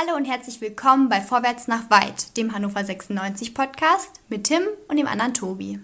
Hallo 0.00 0.16
und 0.16 0.26
herzlich 0.26 0.60
willkommen 0.60 1.08
bei 1.08 1.20
Vorwärts 1.20 1.66
nach 1.66 1.90
Weit, 1.90 2.36
dem 2.36 2.54
Hannover 2.54 2.84
96 2.84 3.52
Podcast 3.52 4.20
mit 4.28 4.44
Tim 4.44 4.62
und 4.86 4.96
dem 4.96 5.08
anderen 5.08 5.34
Tobi. 5.34 5.80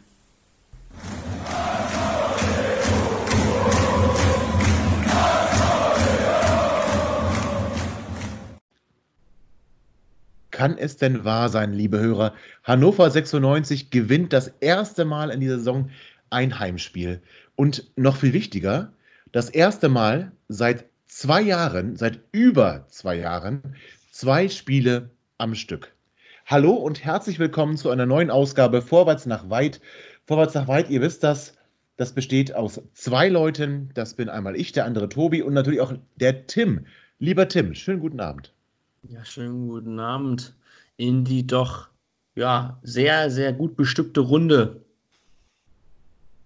Kann 10.52 10.78
es 10.78 10.96
denn 10.96 11.24
wahr 11.24 11.48
sein, 11.48 11.72
liebe 11.72 11.98
Hörer? 11.98 12.34
Hannover 12.62 13.10
96 13.10 13.90
gewinnt 13.90 14.32
das 14.32 14.46
erste 14.60 15.04
Mal 15.04 15.30
in 15.30 15.40
dieser 15.40 15.58
Saison 15.58 15.90
ein 16.30 16.60
Heimspiel. 16.60 17.20
Und 17.56 17.90
noch 17.96 18.18
viel 18.18 18.32
wichtiger, 18.32 18.92
das 19.32 19.50
erste 19.50 19.88
Mal 19.88 20.30
seit 20.46 20.84
zwei 21.08 21.40
Jahren, 21.40 21.96
seit 21.96 22.20
über 22.30 22.86
zwei 22.90 23.16
Jahren, 23.16 23.74
zwei 24.14 24.48
Spiele 24.48 25.10
am 25.38 25.56
Stück. 25.56 25.92
Hallo 26.46 26.70
und 26.70 27.04
herzlich 27.04 27.40
willkommen 27.40 27.76
zu 27.76 27.90
einer 27.90 28.06
neuen 28.06 28.30
Ausgabe 28.30 28.80
Vorwärts 28.80 29.26
nach 29.26 29.50
Weit. 29.50 29.80
Vorwärts 30.24 30.54
nach 30.54 30.68
Weit, 30.68 30.88
ihr 30.88 31.00
wisst 31.00 31.24
das, 31.24 31.54
das 31.96 32.12
besteht 32.12 32.54
aus 32.54 32.80
zwei 32.92 33.28
Leuten. 33.28 33.90
Das 33.94 34.14
bin 34.14 34.28
einmal 34.28 34.54
ich, 34.54 34.70
der 34.70 34.84
andere 34.84 35.08
Tobi 35.08 35.42
und 35.42 35.52
natürlich 35.52 35.80
auch 35.80 35.94
der 36.14 36.46
Tim. 36.46 36.86
Lieber 37.18 37.48
Tim, 37.48 37.74
schönen 37.74 37.98
guten 37.98 38.20
Abend. 38.20 38.52
Ja, 39.02 39.24
schönen 39.24 39.66
guten 39.66 39.98
Abend 39.98 40.54
in 40.96 41.24
die 41.24 41.44
doch 41.44 41.88
ja, 42.36 42.78
sehr, 42.84 43.32
sehr 43.32 43.52
gut 43.52 43.74
bestückte 43.74 44.20
Runde. 44.20 44.80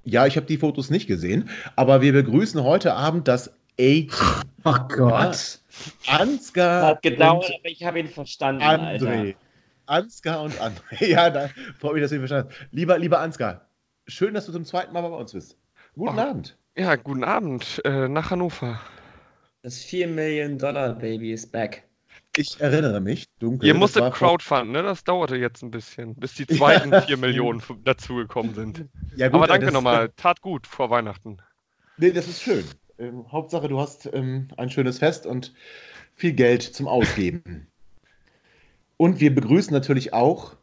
Ja, 0.04 0.26
ich 0.26 0.38
habe 0.38 0.46
die 0.46 0.56
Fotos 0.56 0.88
nicht 0.88 1.06
gesehen, 1.06 1.50
aber 1.76 2.00
wir 2.00 2.14
begrüßen 2.14 2.62
heute 2.62 2.94
Abend 2.94 3.28
das 3.28 3.52
A-Team. 3.80 4.08
Oh 4.64 4.74
Gott. 4.88 5.60
Ansgar. 6.08 6.82
Hat 6.88 7.02
gedauert, 7.02 7.44
aber 7.60 7.68
ich 7.70 7.82
habe 7.84 8.00
ihn 8.00 8.08
verstanden. 8.08 8.60
André. 8.62 9.08
Alter. 9.28 9.38
Ansgar 9.86 10.42
und 10.42 10.60
André. 10.60 11.06
Ja, 11.06 11.30
da 11.30 11.48
freue 11.78 11.94
mich, 11.94 12.02
dass 12.02 12.10
du 12.10 12.16
ihn 12.16 12.20
verstanden 12.26 12.50
hast. 12.50 12.68
Lieber, 12.72 12.98
lieber 12.98 13.20
Ansgar, 13.20 13.68
schön, 14.06 14.34
dass 14.34 14.46
du 14.46 14.52
zum 14.52 14.64
zweiten 14.64 14.92
Mal 14.92 15.00
bei 15.02 15.08
uns 15.16 15.32
bist. 15.32 15.56
Guten 15.94 16.18
Oh. 16.18 16.22
Abend. 16.22 16.58
Ja, 16.76 16.96
guten 16.96 17.24
Abend 17.24 17.80
äh, 17.84 18.08
nach 18.08 18.30
Hannover. 18.30 18.80
Das 19.62 19.78
4 19.84 20.08
Millionen 20.08 20.58
Dollar 20.58 20.94
Baby 20.94 21.32
ist 21.32 21.50
back. 21.52 21.84
Ich 22.36 22.60
erinnere 22.60 23.00
mich, 23.00 23.26
dunkel. 23.38 23.66
Ihr 23.68 23.74
musstet 23.74 24.12
crowdfunden, 24.12 24.72
ne? 24.72 24.82
Das 24.82 25.02
dauerte 25.04 25.36
jetzt 25.36 25.62
ein 25.62 25.70
bisschen, 25.70 26.14
bis 26.16 26.34
die 26.34 26.46
zweiten 26.48 26.92
vier 27.02 27.16
Millionen 27.16 27.60
f- 27.60 27.72
dazugekommen 27.84 28.54
sind. 28.54 28.84
Ja, 29.16 29.28
gut, 29.28 29.36
Aber 29.36 29.46
danke 29.46 29.72
nochmal, 29.72 30.10
tat 30.16 30.40
gut 30.42 30.66
vor 30.66 30.90
Weihnachten. 30.90 31.38
Nee, 31.96 32.10
das 32.12 32.28
ist 32.28 32.42
schön. 32.42 32.64
Ähm, 32.98 33.30
Hauptsache, 33.30 33.68
du 33.68 33.78
hast 33.78 34.08
ähm, 34.12 34.48
ein 34.56 34.70
schönes 34.70 34.98
Fest 34.98 35.26
und 35.26 35.52
viel 36.14 36.32
Geld 36.32 36.62
zum 36.62 36.88
Ausgeben. 36.88 37.66
und 38.96 39.20
wir 39.20 39.34
begrüßen 39.34 39.72
natürlich 39.72 40.12
auch 40.12 40.56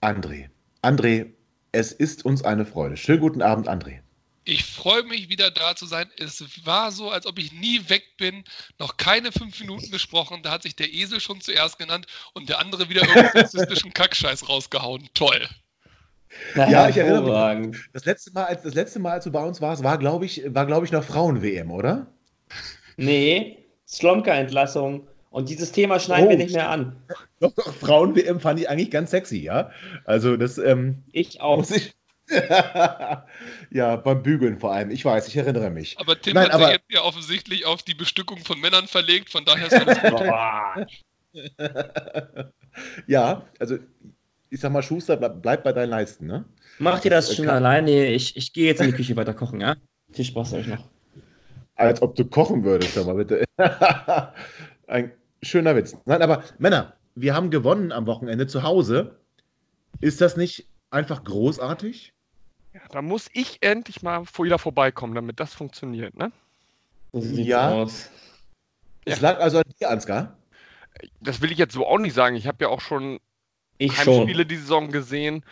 André. 0.00 0.48
André, 0.82 1.32
es 1.72 1.92
ist 1.92 2.24
uns 2.24 2.42
eine 2.42 2.64
Freude. 2.64 2.96
Schönen 2.96 3.20
guten 3.20 3.42
Abend, 3.42 3.68
André. 3.68 4.00
Ich 4.44 4.64
freue 4.64 5.02
mich 5.02 5.28
wieder 5.28 5.50
da 5.50 5.74
zu 5.74 5.86
sein. 5.86 6.08
Es 6.18 6.42
war 6.64 6.92
so, 6.92 7.10
als 7.10 7.26
ob 7.26 7.36
ich 7.38 7.52
nie 7.52 7.88
weg 7.88 8.16
bin. 8.16 8.44
Noch 8.78 8.96
keine 8.96 9.32
fünf 9.32 9.58
Minuten 9.58 9.90
gesprochen. 9.90 10.42
Da 10.44 10.52
hat 10.52 10.62
sich 10.62 10.76
der 10.76 10.92
Esel 10.92 11.20
schon 11.20 11.40
zuerst 11.40 11.78
genannt 11.78 12.06
und 12.32 12.48
der 12.48 12.60
andere 12.60 12.88
wieder 12.88 13.02
irgendeinen 13.02 14.42
rausgehauen. 14.48 15.08
Toll. 15.14 15.48
Ja, 16.54 16.88
ich 16.88 16.96
erinnere 16.96 17.56
mich. 17.56 17.76
Das 17.92 18.04
letzte 18.04 18.32
Mal, 18.32 18.44
als, 18.44 18.62
das 18.62 18.74
letzte 18.74 18.98
Mal, 18.98 19.12
als 19.12 19.24
du 19.24 19.30
bei 19.32 19.42
uns 19.44 19.60
warst, 19.60 19.82
war, 19.84 19.98
glaube 19.98 20.24
ich, 20.24 20.42
war, 20.54 20.66
glaube 20.66 20.86
ich, 20.86 20.92
noch 20.92 21.04
Frauen-WM, 21.04 21.70
oder? 21.70 22.06
Nee, 22.96 23.58
Slomka-Entlassung. 23.86 25.06
Und 25.30 25.48
dieses 25.50 25.72
Thema 25.72 26.00
schneiden 26.00 26.26
Oh. 26.28 26.30
wir 26.30 26.36
nicht 26.38 26.54
mehr 26.54 26.70
an. 26.70 26.96
Doch, 27.40 27.52
doch, 27.52 27.74
Frauen-WM 27.74 28.40
fand 28.40 28.58
ich 28.60 28.70
eigentlich 28.70 28.90
ganz 28.90 29.10
sexy, 29.10 29.36
ja. 29.42 29.70
Also, 30.06 30.38
das 30.38 30.56
ähm, 30.56 31.02
Ich 31.12 31.42
auch. 31.42 31.58
muss 31.58 31.70
ich. 31.70 31.92
ja, 33.70 33.96
beim 33.96 34.22
Bügeln 34.22 34.58
vor 34.58 34.72
allem. 34.72 34.90
Ich 34.90 35.04
weiß, 35.04 35.28
ich 35.28 35.36
erinnere 35.36 35.68
mich. 35.70 35.98
Aber 35.98 36.18
Tim 36.18 36.32
Nein, 36.34 36.46
hat 36.46 36.54
aber- 36.54 36.64
sich 36.64 36.74
jetzt 36.76 36.90
ja 36.90 37.02
offensichtlich 37.02 37.66
auf 37.66 37.82
die 37.82 37.94
Bestückung 37.94 38.38
von 38.38 38.58
Männern 38.60 38.86
verlegt. 38.88 39.28
Von 39.30 39.44
daher 39.44 39.66
ist 39.66 39.74
alles 39.74 40.00
gut. 40.00 41.46
Ja, 43.06 43.42
also 43.58 43.78
ich 44.56 44.62
sag 44.62 44.72
mal, 44.72 44.82
Schuster, 44.82 45.18
bleib, 45.18 45.42
bleib 45.42 45.64
bei 45.64 45.72
deinen 45.74 45.90
Leisten, 45.90 46.26
ne? 46.26 46.46
Macht 46.78 47.04
ihr 47.04 47.10
das 47.10 47.30
Äh, 47.30 47.34
schon 47.34 47.44
kann- 47.44 47.56
alleine? 47.56 48.06
Ich, 48.06 48.36
ich 48.38 48.54
gehe 48.54 48.64
jetzt 48.66 48.80
in 48.80 48.86
die 48.86 48.94
Küche 48.94 49.14
weiter 49.14 49.34
kochen, 49.34 49.60
ja? 49.60 49.76
Viel 50.12 50.24
Spaß 50.24 50.54
euch 50.54 50.66
noch. 50.66 50.88
Als 51.74 52.00
ob 52.00 52.16
du 52.16 52.24
kochen 52.24 52.64
würdest, 52.64 52.94
sag 52.94 53.04
mal 53.04 53.16
bitte. 53.16 53.44
Ein 54.86 55.12
schöner 55.42 55.76
Witz. 55.76 55.94
Nein, 56.06 56.22
aber 56.22 56.42
Männer, 56.58 56.94
wir 57.14 57.34
haben 57.34 57.50
gewonnen 57.50 57.92
am 57.92 58.06
Wochenende 58.06 58.46
zu 58.46 58.62
Hause. 58.62 59.16
Ist 60.00 60.22
das 60.22 60.38
nicht 60.38 60.66
einfach 60.90 61.22
großartig? 61.24 62.14
Ja, 62.72 62.80
da 62.90 63.02
muss 63.02 63.28
ich 63.34 63.58
endlich 63.60 64.00
mal 64.00 64.24
vor 64.24 64.46
wieder 64.46 64.58
vorbeikommen, 64.58 65.14
damit 65.14 65.38
das 65.38 65.52
funktioniert, 65.52 66.16
ne? 66.16 66.32
So 67.12 67.20
Ja. 67.42 67.72
aus. 67.72 68.08
Es 69.04 69.20
lag 69.20 69.38
also 69.38 69.58
an 69.58 69.64
dir, 69.78 69.90
Ansgar. 69.90 70.38
Das 71.20 71.42
will 71.42 71.52
ich 71.52 71.58
jetzt 71.58 71.74
so 71.74 71.86
auch 71.86 71.98
nicht 71.98 72.14
sagen. 72.14 72.36
Ich 72.36 72.46
habe 72.46 72.64
ja 72.64 72.68
auch 72.70 72.80
schon 72.80 73.20
Ich 73.78 73.94
schon. 74.00 74.14
Heimspiele 74.20 74.46
die 74.46 74.56
Saison 74.56 74.90
gesehen 74.90 75.44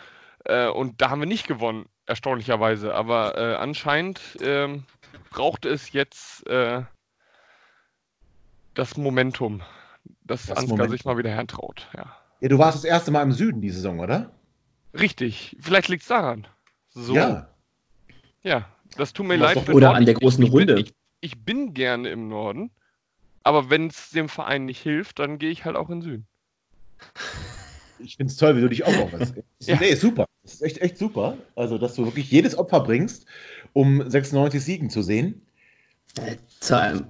äh, 0.45 0.67
und 0.67 1.01
da 1.01 1.09
haben 1.09 1.19
wir 1.21 1.27
nicht 1.27 1.47
gewonnen, 1.47 1.85
erstaunlicherweise. 2.05 2.93
Aber 2.95 3.37
äh, 3.37 3.55
anscheinend 3.55 4.19
ähm, 4.41 4.83
braucht 5.29 5.65
es 5.65 5.91
jetzt 5.91 6.45
äh, 6.47 6.81
das 8.73 8.97
Momentum, 8.97 9.61
dass 10.23 10.47
Das 10.47 10.57
Ansgar 10.57 10.77
Momentum. 10.77 10.91
sich 10.91 11.05
mal 11.05 11.17
wieder 11.17 11.29
hertraut. 11.29 11.87
Ja. 11.95 12.15
Ja, 12.41 12.49
du 12.49 12.57
warst 12.59 12.77
das 12.77 12.83
erste 12.83 13.11
Mal 13.11 13.23
im 13.23 13.31
Süden 13.31 13.61
die 13.61 13.69
Saison, 13.69 13.99
oder? 13.99 14.31
Richtig, 14.93 15.55
vielleicht 15.59 15.87
liegt 15.87 16.01
es 16.03 16.07
daran. 16.09 16.47
So, 16.89 17.15
Ja. 17.15 17.49
ja, 18.43 18.65
das 18.97 19.13
tut 19.13 19.25
mir 19.25 19.35
leid. 19.37 19.55
doch- 19.57 19.63
Oder 19.69 19.87
Norden. 19.87 19.97
an 19.97 20.05
der 20.05 20.15
Ich- 20.15 20.19
großen 20.21 20.43
ich, 20.43 20.51
bin- 20.51 20.59
Runde. 20.69 20.79
Ich, 20.81 20.93
ich 21.21 21.43
bin 21.43 21.73
gerne 21.73 22.09
im 22.09 22.27
Norden, 22.27 22.71
aber 23.43 23.69
wenn 23.69 23.87
es 23.87 24.09
dem 24.09 24.29
Verein 24.29 24.65
nicht 24.65 24.81
hilft, 24.81 25.19
dann 25.19 25.37
gehe 25.39 25.49
ich 25.51 25.63
halt 25.65 25.75
auch 25.75 25.89
in 25.89 25.99
den 25.99 26.01
Süden. 26.01 26.27
Ich 28.05 28.17
finde 28.17 28.31
es 28.31 28.37
toll, 28.37 28.55
wie 28.55 28.61
du 28.61 28.69
dich 28.69 28.85
aufopferst. 28.85 29.35
Ja. 29.61 29.77
Nee, 29.79 29.89
ist 29.89 30.01
super. 30.01 30.25
Das 30.43 30.53
ist 30.53 30.61
echt, 30.61 30.77
echt 30.77 30.97
super. 30.97 31.37
Also, 31.55 31.79
dass 31.79 31.95
du 31.95 32.05
wirklich 32.05 32.29
jedes 32.29 32.55
Opfer 32.55 32.81
bringst, 32.81 33.25
um 33.73 34.07
96 34.07 34.63
Siegen 34.63 34.89
zu 34.91 35.01
sehen. 35.01 35.41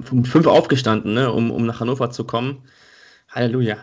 Um 0.10 0.24
fünf 0.24 0.48
aufgestanden, 0.48 1.14
ne? 1.14 1.32
um, 1.32 1.52
um 1.52 1.66
nach 1.66 1.82
Hannover 1.82 2.12
zu 2.12 2.24
kommen. 2.24 2.64
Halleluja. 3.30 3.78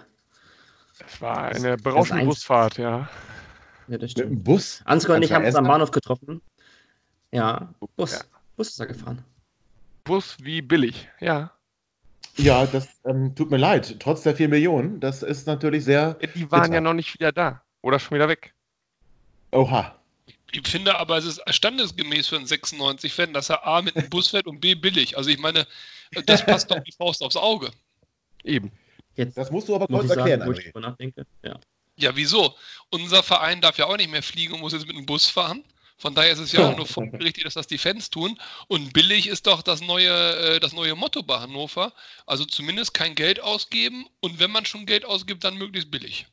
Es 1.06 1.20
war 1.20 1.48
eine 1.48 1.76
berauschende 1.76 2.24
Busfahrt, 2.24 2.78
ja. 2.78 3.10
Ja, 3.88 3.98
das 3.98 4.00
Mit 4.00 4.10
stimmt. 4.12 4.30
dem 4.30 4.42
Bus. 4.42 4.80
Ansgar 4.84 5.16
und 5.16 5.22
ich 5.22 5.32
haben 5.32 5.44
uns 5.44 5.54
am 5.54 5.64
Bahnhof 5.66 5.90
getroffen. 5.90 6.40
Ja, 7.30 7.74
Bus. 7.96 8.12
Ja. 8.12 8.20
Bus 8.56 8.68
ist 8.70 8.80
er 8.80 8.86
gefahren. 8.86 9.22
Bus 10.04 10.36
wie 10.40 10.62
billig, 10.62 11.08
ja. 11.20 11.52
Ja, 12.36 12.66
das 12.66 12.88
ähm, 13.04 13.34
tut 13.34 13.50
mir 13.50 13.58
leid. 13.58 13.96
Trotz 14.00 14.22
der 14.22 14.34
4 14.34 14.48
Millionen, 14.48 15.00
das 15.00 15.22
ist 15.22 15.46
natürlich 15.46 15.84
sehr. 15.84 16.14
Die 16.14 16.50
waren 16.50 16.62
Bitter. 16.62 16.74
ja 16.74 16.80
noch 16.80 16.94
nicht 16.94 17.14
wieder 17.14 17.32
da. 17.32 17.62
Oder 17.82 17.98
schon 17.98 18.14
wieder 18.14 18.28
weg. 18.28 18.54
Oha. 19.50 19.96
Ich 20.52 20.66
finde 20.68 20.98
aber, 20.98 21.16
es 21.18 21.24
ist 21.24 21.42
standesgemäß 21.54 22.28
für 22.28 22.36
einen 22.36 22.46
96-Fan, 22.46 23.32
dass 23.32 23.50
er 23.50 23.66
A 23.66 23.82
mit 23.82 23.96
dem 23.96 24.08
Bus 24.10 24.28
fährt 24.28 24.46
und 24.46 24.60
B 24.60 24.74
billig. 24.74 25.16
Also 25.16 25.30
ich 25.30 25.38
meine, 25.38 25.66
das 26.26 26.44
passt 26.44 26.70
doch 26.70 26.78
wie 26.84 26.92
Faust 26.92 27.22
aufs 27.22 27.36
Auge. 27.36 27.70
Eben. 28.44 28.70
Jetzt 29.16 29.36
Das 29.36 29.50
musst 29.50 29.68
du 29.68 29.74
aber 29.74 29.86
kurz 29.86 30.04
ich 30.04 30.08
sagen, 30.08 30.20
erklären, 30.20 30.46
wo 30.46 30.52
ich 30.52 30.64
drüber 30.64 30.80
nachdenke. 30.80 31.26
Ja. 31.42 31.58
Ja, 31.96 32.16
wieso? 32.16 32.54
Unser 32.90 33.22
Verein 33.22 33.60
darf 33.60 33.78
ja 33.78 33.86
auch 33.86 33.96
nicht 33.96 34.10
mehr 34.10 34.22
fliegen 34.22 34.54
und 34.54 34.60
muss 34.60 34.72
jetzt 34.72 34.86
mit 34.86 34.96
dem 34.96 35.06
Bus 35.06 35.28
fahren. 35.28 35.62
Von 36.02 36.16
daher 36.16 36.32
ist 36.32 36.40
es 36.40 36.50
ja 36.50 36.68
auch 36.68 36.76
nur 36.76 36.86
folgerichtig, 36.86 37.44
dass 37.44 37.54
das 37.54 37.68
die 37.68 37.78
Fans 37.78 38.10
tun. 38.10 38.36
Und 38.66 38.92
billig 38.92 39.28
ist 39.28 39.46
doch 39.46 39.62
das 39.62 39.80
neue, 39.80 40.08
äh, 40.08 40.58
das 40.58 40.72
neue 40.72 40.96
Motto 40.96 41.22
bei 41.22 41.38
Hannover. 41.38 41.92
Also 42.26 42.44
zumindest 42.44 42.92
kein 42.92 43.14
Geld 43.14 43.40
ausgeben 43.40 44.06
und 44.18 44.40
wenn 44.40 44.50
man 44.50 44.66
schon 44.66 44.84
Geld 44.84 45.04
ausgibt, 45.04 45.44
dann 45.44 45.56
möglichst 45.56 45.92
billig. 45.92 46.26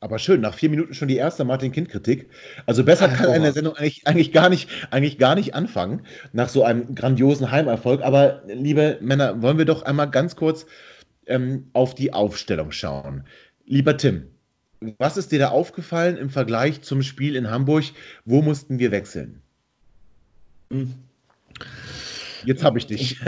Aber 0.00 0.18
schön, 0.18 0.42
nach 0.42 0.52
vier 0.52 0.68
Minuten 0.68 0.92
schon 0.92 1.08
die 1.08 1.16
erste 1.16 1.46
Martin-Kind-Kritik. 1.46 2.28
Also 2.66 2.84
besser 2.84 3.08
kann 3.08 3.30
eine 3.30 3.52
Sendung 3.52 3.74
eigentlich, 3.74 4.06
eigentlich, 4.06 4.32
gar 4.32 4.50
nicht, 4.50 4.68
eigentlich 4.90 5.16
gar 5.16 5.34
nicht 5.34 5.54
anfangen, 5.54 6.06
nach 6.34 6.50
so 6.50 6.62
einem 6.62 6.94
grandiosen 6.94 7.50
Heimerfolg. 7.50 8.02
Aber 8.02 8.42
liebe 8.46 8.98
Männer, 9.00 9.40
wollen 9.40 9.56
wir 9.56 9.64
doch 9.64 9.80
einmal 9.80 10.10
ganz 10.10 10.36
kurz 10.36 10.66
ähm, 11.24 11.70
auf 11.72 11.94
die 11.94 12.12
Aufstellung 12.12 12.70
schauen. 12.70 13.24
Lieber 13.64 13.96
Tim, 13.96 14.33
was 14.98 15.16
ist 15.16 15.32
dir 15.32 15.38
da 15.38 15.48
aufgefallen 15.48 16.16
im 16.16 16.30
Vergleich 16.30 16.82
zum 16.82 17.02
Spiel 17.02 17.36
in 17.36 17.50
Hamburg? 17.50 17.84
Wo 18.24 18.42
mussten 18.42 18.78
wir 18.78 18.90
wechseln? 18.90 19.42
Hm. 20.70 20.94
Jetzt 22.44 22.64
habe 22.64 22.78
ich 22.78 22.86
dich. 22.86 23.20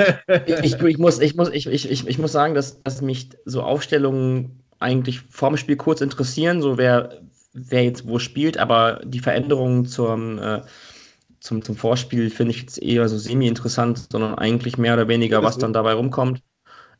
ich, 0.46 0.54
ich, 0.62 0.80
ich, 0.80 0.98
muss, 0.98 1.20
ich, 1.20 1.34
muss, 1.36 1.50
ich, 1.50 1.66
ich, 1.66 2.06
ich, 2.06 2.18
muss 2.18 2.32
sagen, 2.32 2.54
dass, 2.54 2.82
dass 2.82 3.00
mich 3.00 3.30
so 3.44 3.62
Aufstellungen 3.62 4.60
eigentlich 4.78 5.20
vorm 5.20 5.56
Spiel 5.56 5.76
kurz 5.76 6.00
interessieren, 6.00 6.60
so 6.60 6.76
wer, 6.76 7.20
wer 7.52 7.84
jetzt 7.84 8.06
wo 8.06 8.18
spielt, 8.18 8.58
aber 8.58 9.00
die 9.04 9.20
Veränderungen 9.20 9.86
zum, 9.86 10.38
äh, 10.38 10.62
zum, 11.40 11.62
zum 11.62 11.76
Vorspiel 11.76 12.28
finde 12.30 12.52
ich 12.52 12.60
jetzt 12.60 12.82
eher 12.82 13.08
so 13.08 13.16
semi-interessant, 13.16 14.08
sondern 14.10 14.34
eigentlich 14.34 14.76
mehr 14.76 14.94
oder 14.94 15.08
weniger, 15.08 15.42
was 15.42 15.56
dann 15.56 15.72
dabei 15.72 15.94
rumkommt. 15.94 16.42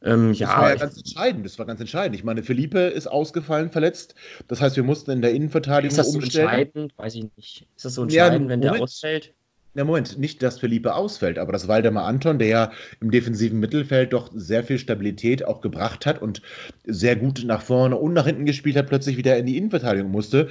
Ähm, 0.02 0.38
Das 0.38 0.40
ja, 0.40 0.56
war 0.56 0.68
ja 0.70 0.76
ganz 0.76 0.96
entscheidend. 0.98 1.44
Das 1.46 1.58
war 1.58 1.66
ganz 1.66 1.80
entscheidend. 1.80 2.16
Ich 2.16 2.24
meine, 2.24 2.42
Felipe 2.42 2.78
ist 2.80 3.06
ausgefallen, 3.06 3.70
verletzt. 3.70 4.14
Das 4.48 4.60
heißt, 4.60 4.76
wir 4.76 4.84
mussten 4.84 5.10
in 5.10 5.22
der 5.22 5.32
Innenverteidigung 5.32 5.88
ist 5.88 5.98
das 5.98 6.12
so 6.12 6.18
umstellen. 6.18 6.46
entscheidend? 6.48 6.92
Weiß 6.98 7.14
ich 7.14 7.26
nicht. 7.36 7.66
Ist 7.76 7.84
das 7.84 7.94
so 7.94 8.02
Ja, 8.08 8.26
entscheidend, 8.26 8.48
wenn 8.48 8.60
der 8.60 8.78
ausfällt? 8.80 9.34
Na 9.74 9.84
Moment, 9.84 10.18
nicht, 10.18 10.42
dass 10.42 10.58
Felipe 10.58 10.94
ausfällt, 10.96 11.38
aber 11.38 11.52
dass 11.52 11.68
Waldemar 11.68 12.04
Anton, 12.06 12.38
der 12.40 12.48
ja 12.48 12.72
im 13.00 13.10
defensiven 13.12 13.60
Mittelfeld 13.60 14.12
doch 14.12 14.30
sehr 14.34 14.64
viel 14.64 14.78
Stabilität 14.78 15.44
auch 15.44 15.60
gebracht 15.60 16.04
hat 16.06 16.20
und 16.22 16.42
sehr 16.84 17.14
gut 17.16 17.44
nach 17.44 17.62
vorne 17.62 17.96
und 17.96 18.12
nach 18.14 18.26
hinten 18.26 18.46
gespielt 18.46 18.76
hat, 18.76 18.88
plötzlich 18.88 19.16
wieder 19.18 19.36
in 19.36 19.46
die 19.46 19.56
Innenverteidigung 19.58 20.10
musste, 20.10 20.48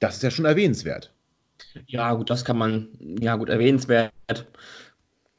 das 0.00 0.16
ist 0.16 0.22
ja 0.22 0.30
schon 0.30 0.44
erwähnenswert. 0.46 1.12
Ja, 1.86 2.12
gut, 2.14 2.30
das 2.30 2.44
kann 2.44 2.56
man, 2.58 2.88
ja 3.20 3.36
gut, 3.36 3.48
erwähnenswert. 3.48 4.12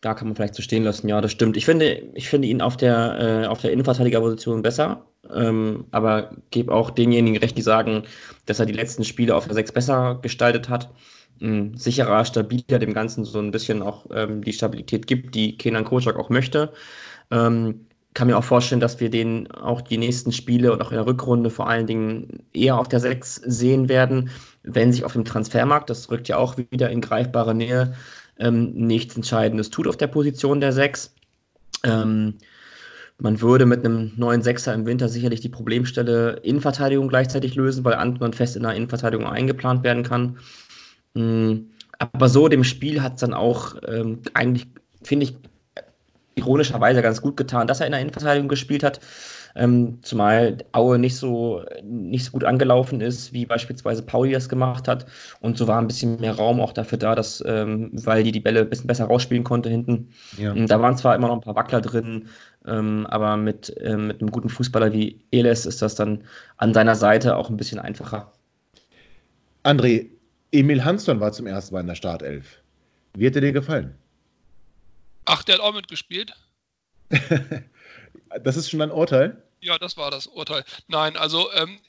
Da 0.02 0.14
kann 0.14 0.28
man 0.28 0.36
vielleicht 0.36 0.56
so 0.56 0.62
stehen 0.62 0.84
lassen, 0.84 1.10
ja, 1.10 1.20
das 1.20 1.32
stimmt. 1.32 1.58
Ich 1.58 1.66
finde, 1.66 2.04
ich 2.14 2.30
finde 2.30 2.48
ihn 2.48 2.62
auf 2.62 2.78
der, 2.78 3.44
äh, 3.44 3.48
auf 3.48 3.60
der 3.60 3.74
Innenverteidigerposition 3.74 4.62
besser, 4.62 5.06
ähm, 5.34 5.86
aber 5.92 6.32
gebe 6.52 6.74
auch 6.74 6.90
denjenigen 6.90 7.38
recht, 7.38 7.58
die 7.58 7.62
sagen, 7.62 8.04
dass 8.46 8.60
er 8.60 8.66
die 8.66 8.74
letzten 8.74 9.04
Spiele 9.04 9.36
auf 9.36 9.46
der 9.46 9.56
6 9.56 9.74
besser 9.74 10.20
gestaltet 10.22 10.70
hat. 10.70 10.90
Ein 11.42 11.76
sicherer, 11.78 12.24
stabiler, 12.24 12.80
dem 12.80 12.94
Ganzen 12.94 13.26
so 13.26 13.40
ein 13.40 13.52
bisschen 13.52 13.82
auch 13.82 14.06
ähm, 14.14 14.44
die 14.44 14.54
Stabilität 14.54 15.06
gibt, 15.08 15.36
die 15.36 15.58
Kenan 15.58 15.86
Kocak 15.86 16.18
auch 16.18 16.30
möchte. 16.30 16.72
Ähm, 17.32 17.86
kann 18.14 18.28
mir 18.28 18.38
auch 18.38 18.44
vorstellen, 18.44 18.82
dass 18.82 19.00
wir 19.00 19.10
den 19.10 19.52
auch 19.52 19.82
die 19.82 19.98
nächsten 19.98 20.32
Spiele 20.32 20.74
und 20.74 20.82
auch 20.82 20.92
in 20.92 20.98
der 20.98 21.06
Rückrunde 21.06 21.50
vor 21.50 21.70
allen 21.70 21.88
Dingen 21.88 22.44
eher 22.54 22.78
auf 22.78 22.88
der 22.88 23.00
6 23.00 23.36
sehen 23.46 23.88
werden, 23.88 24.30
wenn 24.64 24.92
sich 24.92 25.06
auf 25.06 25.14
dem 25.14 25.26
Transfermarkt, 25.26 25.90
das 25.90 26.10
rückt 26.10 26.28
ja 26.28 26.38
auch 26.38 26.58
wieder 26.58 26.90
in 26.90 27.02
greifbare 27.02 27.54
Nähe, 27.54 27.94
ähm, 28.40 28.72
nichts 28.74 29.16
Entscheidendes 29.16 29.70
tut 29.70 29.88
auf 29.88 29.98
der 29.98 30.08
Position 30.08 30.60
der 30.60 30.72
6. 30.72 31.14
Ähm, 31.84 32.36
man 33.22 33.42
würde 33.42 33.66
mit 33.66 33.86
einem 33.86 34.14
neuen 34.16 34.42
Sechser 34.42 34.74
im 34.74 34.86
Winter 34.86 35.10
sicherlich 35.10 35.42
die 35.42 35.50
Problemstelle 35.50 36.40
Innenverteidigung 36.44 37.10
gleichzeitig 37.10 37.56
lösen, 37.56 37.84
weil 37.84 37.96
Anton 37.96 38.34
fest 38.34 38.56
in 38.56 38.64
der 38.64 38.76
Innenverteidigung 38.76 39.28
eingeplant 39.28 39.84
werden 39.84 40.04
kann. 40.04 40.38
Mm, 41.14 41.68
Aber 41.98 42.30
so 42.30 42.48
dem 42.48 42.64
Spiel 42.64 43.02
hat 43.02 43.16
es 43.16 43.22
dann 43.22 43.34
auch 43.34 43.76
ähm, 43.86 44.22
eigentlich, 44.34 44.68
finde 45.04 45.26
ich, 45.26 45.36
ironischerweise 46.40 47.02
ganz 47.02 47.22
gut 47.22 47.38
getan, 47.38 47.68
dass 47.68 47.80
er 47.80 47.86
in 47.86 47.92
der 47.92 48.02
Innenverteidigung 48.02 48.50
gespielt 48.50 48.84
hat. 48.84 49.00
Ähm, 49.56 50.00
zumal 50.04 50.58
Aue 50.74 51.00
nicht 51.00 51.16
so, 51.16 51.64
nicht 51.84 52.26
so 52.26 52.32
gut 52.32 52.44
angelaufen 52.44 53.02
ist, 53.02 53.34
wie 53.34 53.46
beispielsweise 53.46 54.04
Pauli 54.04 54.32
das 54.32 54.48
gemacht 54.48 54.88
hat. 54.88 55.06
Und 55.42 55.58
so 55.58 55.68
war 55.68 55.82
ein 55.82 55.88
bisschen 55.88 56.20
mehr 56.20 56.36
Raum 56.36 56.62
auch 56.62 56.72
dafür 56.72 56.98
da, 56.98 57.16
dass, 57.16 57.44
ähm, 57.46 57.90
weil 57.94 58.24
die 58.24 58.32
die 58.32 58.40
Bälle 58.40 58.62
ein 58.62 58.70
bisschen 58.70 58.88
besser 58.88 59.06
rausspielen 59.06 59.44
konnte 59.44 59.70
hinten. 59.70 60.10
Ja. 60.38 60.52
Und 60.52 60.70
Da 60.70 60.80
waren 60.82 60.98
zwar 60.98 61.16
immer 61.16 61.28
noch 61.28 61.36
ein 61.36 61.42
paar 61.42 61.56
Wackler 61.56 61.82
drin, 61.82 62.28
ähm, 62.68 63.08
aber 63.10 63.38
mit, 63.38 63.76
ähm, 63.82 64.08
mit 64.08 64.22
einem 64.22 64.32
guten 64.32 64.50
Fußballer 64.50 64.94
wie 64.94 65.20
Eles 65.32 65.66
ist 65.66 65.82
das 65.82 65.96
dann 65.96 66.24
an 66.58 66.74
seiner 66.74 66.96
Seite 66.96 67.36
auch 67.36 67.50
ein 67.50 67.58
bisschen 67.58 67.80
einfacher. 67.80 68.32
André, 69.64 70.08
Emil 70.52 70.84
Hansson 70.86 71.20
war 71.20 71.32
zum 71.32 71.48
ersten 71.48 71.74
Mal 71.74 71.82
in 71.82 71.88
der 71.88 71.96
Startelf. 71.96 72.62
Wie 73.16 73.28
hat 73.28 73.36
er 73.36 73.42
dir 73.42 73.52
gefallen? 73.52 73.96
Ach, 75.30 75.44
der 75.44 75.56
hat 75.56 75.62
auch 75.62 75.74
mitgespielt. 75.74 76.34
Das 78.44 78.56
ist 78.56 78.70
schon 78.70 78.82
ein 78.84 78.92
Urteil. 78.92 79.42
Ja, 79.60 79.80
das 79.80 79.98
war 79.98 80.12
das 80.12 80.28
Urteil. 80.28 80.64
Nein, 80.88 81.18
also 81.18 81.52
ähm, 81.54 81.80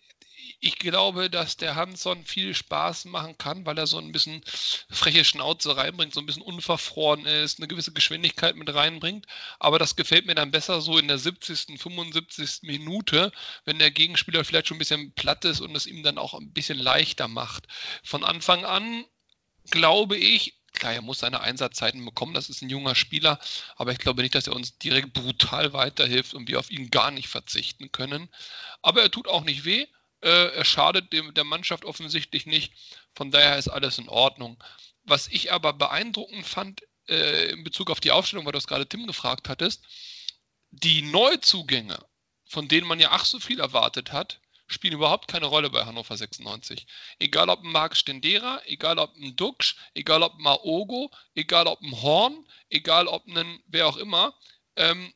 ich 0.59 0.79
glaube, 0.79 1.29
dass 1.29 1.59
der 1.59 1.75
Hansson 1.75 2.25
viel 2.25 2.55
Spaß 2.55 3.05
machen 3.05 3.37
kann, 3.37 3.67
weil 3.67 3.77
er 3.77 3.87
so 3.87 3.99
ein 3.99 4.11
bisschen 4.11 4.43
freche 4.89 5.23
Schnauze 5.23 5.77
reinbringt, 5.77 6.15
so 6.15 6.21
ein 6.21 6.25
bisschen 6.25 6.43
unverfroren 6.43 7.27
ist, 7.27 7.59
eine 7.59 7.69
gewisse 7.69 7.93
Geschwindigkeit 7.93 8.57
mit 8.57 8.73
reinbringt. 8.73 9.27
Aber 9.59 9.79
das 9.79 9.97
gefällt 9.97 10.25
mir 10.25 10.35
dann 10.35 10.51
besser 10.51 10.81
so 10.81 10.97
in 10.97 11.09
der 11.09 11.19
70., 11.19 11.79
75. 11.79 12.61
Minute, 12.63 13.31
wenn 13.67 13.79
der 13.79 13.91
Gegenspieler 13.91 14.45
vielleicht 14.45 14.69
schon 14.69 14.77
ein 14.77 14.81
bisschen 14.81 15.13
platt 15.13 15.45
ist 15.45 15.61
und 15.61 15.77
es 15.77 15.87
ihm 15.87 16.03
dann 16.03 16.17
auch 16.17 16.33
ein 16.33 16.53
bisschen 16.53 16.79
leichter 16.79 17.29
macht. 17.29 17.67
Von 18.03 18.25
Anfang 18.25 18.65
an 18.65 19.05
glaube 19.71 20.17
ich, 20.17 20.60
klar, 20.81 20.95
er 20.95 21.03
muss 21.03 21.21
seine 21.21 21.41
Einsatzzeiten 21.41 22.05
bekommen, 22.05 22.35
das 22.35 22.49
ist 22.49 22.63
ein 22.63 22.71
junger 22.71 22.97
Spieler, 22.97 23.39
aber 23.77 23.93
ich 23.93 23.99
glaube 23.99 24.23
nicht, 24.23 24.35
dass 24.35 24.49
er 24.49 24.57
uns 24.57 24.79
direkt 24.79 25.13
brutal 25.13 25.73
weiterhilft 25.73 26.35
und 26.35 26.49
wir 26.49 26.59
auf 26.59 26.71
ihn 26.71 26.91
gar 26.91 27.13
nicht 27.13 27.29
verzichten 27.29 27.93
können. 27.93 28.29
Aber 28.83 29.03
er 29.03 29.11
tut 29.11 29.29
auch 29.29 29.45
nicht 29.45 29.65
weh, 29.65 29.87
äh, 30.23 30.55
er 30.55 30.65
schadet 30.65 31.13
dem, 31.13 31.33
der 31.35 31.45
Mannschaft 31.45 31.85
offensichtlich 31.85 32.47
nicht, 32.47 32.73
von 33.15 33.31
daher 33.31 33.59
ist 33.59 33.69
alles 33.69 33.99
in 33.99 34.09
Ordnung. 34.09 34.63
Was 35.05 35.29
ich 35.29 35.53
aber 35.53 35.73
beeindruckend 35.73 36.47
fand 36.47 36.83
äh, 37.09 37.51
in 37.51 37.63
Bezug 37.65 37.91
auf 37.91 38.01
die 38.01 38.11
Aufstellung, 38.11 38.45
weil 38.47 38.53
du 38.53 38.59
es 38.59 38.67
gerade 38.67 38.89
Tim 38.89 39.07
gefragt 39.07 39.49
hattest, 39.49 39.85
die 40.71 41.03
Neuzugänge, 41.03 41.99
von 42.45 42.69
denen 42.69 42.87
man 42.87 43.01
ja 43.01 43.11
ach 43.13 43.25
so 43.25 43.39
viel 43.39 43.61
erwartet 43.61 44.13
hat, 44.13 44.40
spielen 44.71 44.95
überhaupt 44.95 45.29
keine 45.29 45.47
Rolle 45.47 45.69
bei 45.69 45.85
Hannover 45.85 46.17
96. 46.17 46.87
Egal 47.19 47.49
ob 47.51 47.63
ein 47.63 47.73
Marc 47.73 47.97
Stendera, 47.97 48.63
egal 48.67 48.99
ob 48.99 49.15
ein 49.17 49.35
Duxch, 49.37 49.77
egal 49.95 50.23
ob 50.23 50.35
ein 50.35 50.43
Maogo, 50.43 51.11
egal 51.35 51.67
ob 51.67 51.83
ein 51.83 52.01
Horn, 52.01 52.47
egal 52.71 53.09
ob 53.09 53.27
ein 53.27 53.61
wer 53.67 53.89
auch 53.89 53.97
immer. 53.97 54.35
Ähm, 54.77 55.13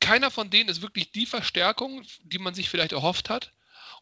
keiner 0.00 0.30
von 0.30 0.48
denen 0.48 0.70
ist 0.70 0.80
wirklich 0.80 1.12
die 1.12 1.26
Verstärkung, 1.26 2.02
die 2.22 2.38
man 2.38 2.54
sich 2.54 2.70
vielleicht 2.70 2.92
erhofft 2.92 3.28
hat. 3.28 3.52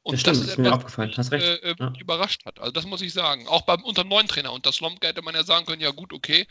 Und 0.06 0.12
Das 0.12 0.20
stimmt, 0.20 0.36
das 0.36 0.44
ist 0.44 0.50
ist 0.52 0.58
mir 0.58 0.68
etwas, 0.68 0.78
aufgefallen, 0.78 1.12
hast 1.16 1.30
mich, 1.32 1.42
recht. 1.42 1.62
Äh, 1.64 1.74
Ja. 1.80 1.92
überrascht 1.98 2.44
hat. 2.46 2.60
Also 2.60 2.70
das 2.70 2.86
muss 2.86 3.00
ich 3.00 3.12
sagen. 3.12 3.48
Auch 3.48 3.62
beim 3.62 3.82
unter 3.82 4.04
dem 4.04 4.08
neuen 4.08 4.28
Trainer. 4.28 4.52
Unter 4.52 4.70
Slomka 4.70 5.08
hätte 5.08 5.20
man 5.20 5.34
ja 5.34 5.42
sagen 5.42 5.66
können, 5.66 5.82
ja 5.82 5.90
gut, 5.90 6.12
okay, 6.12 6.46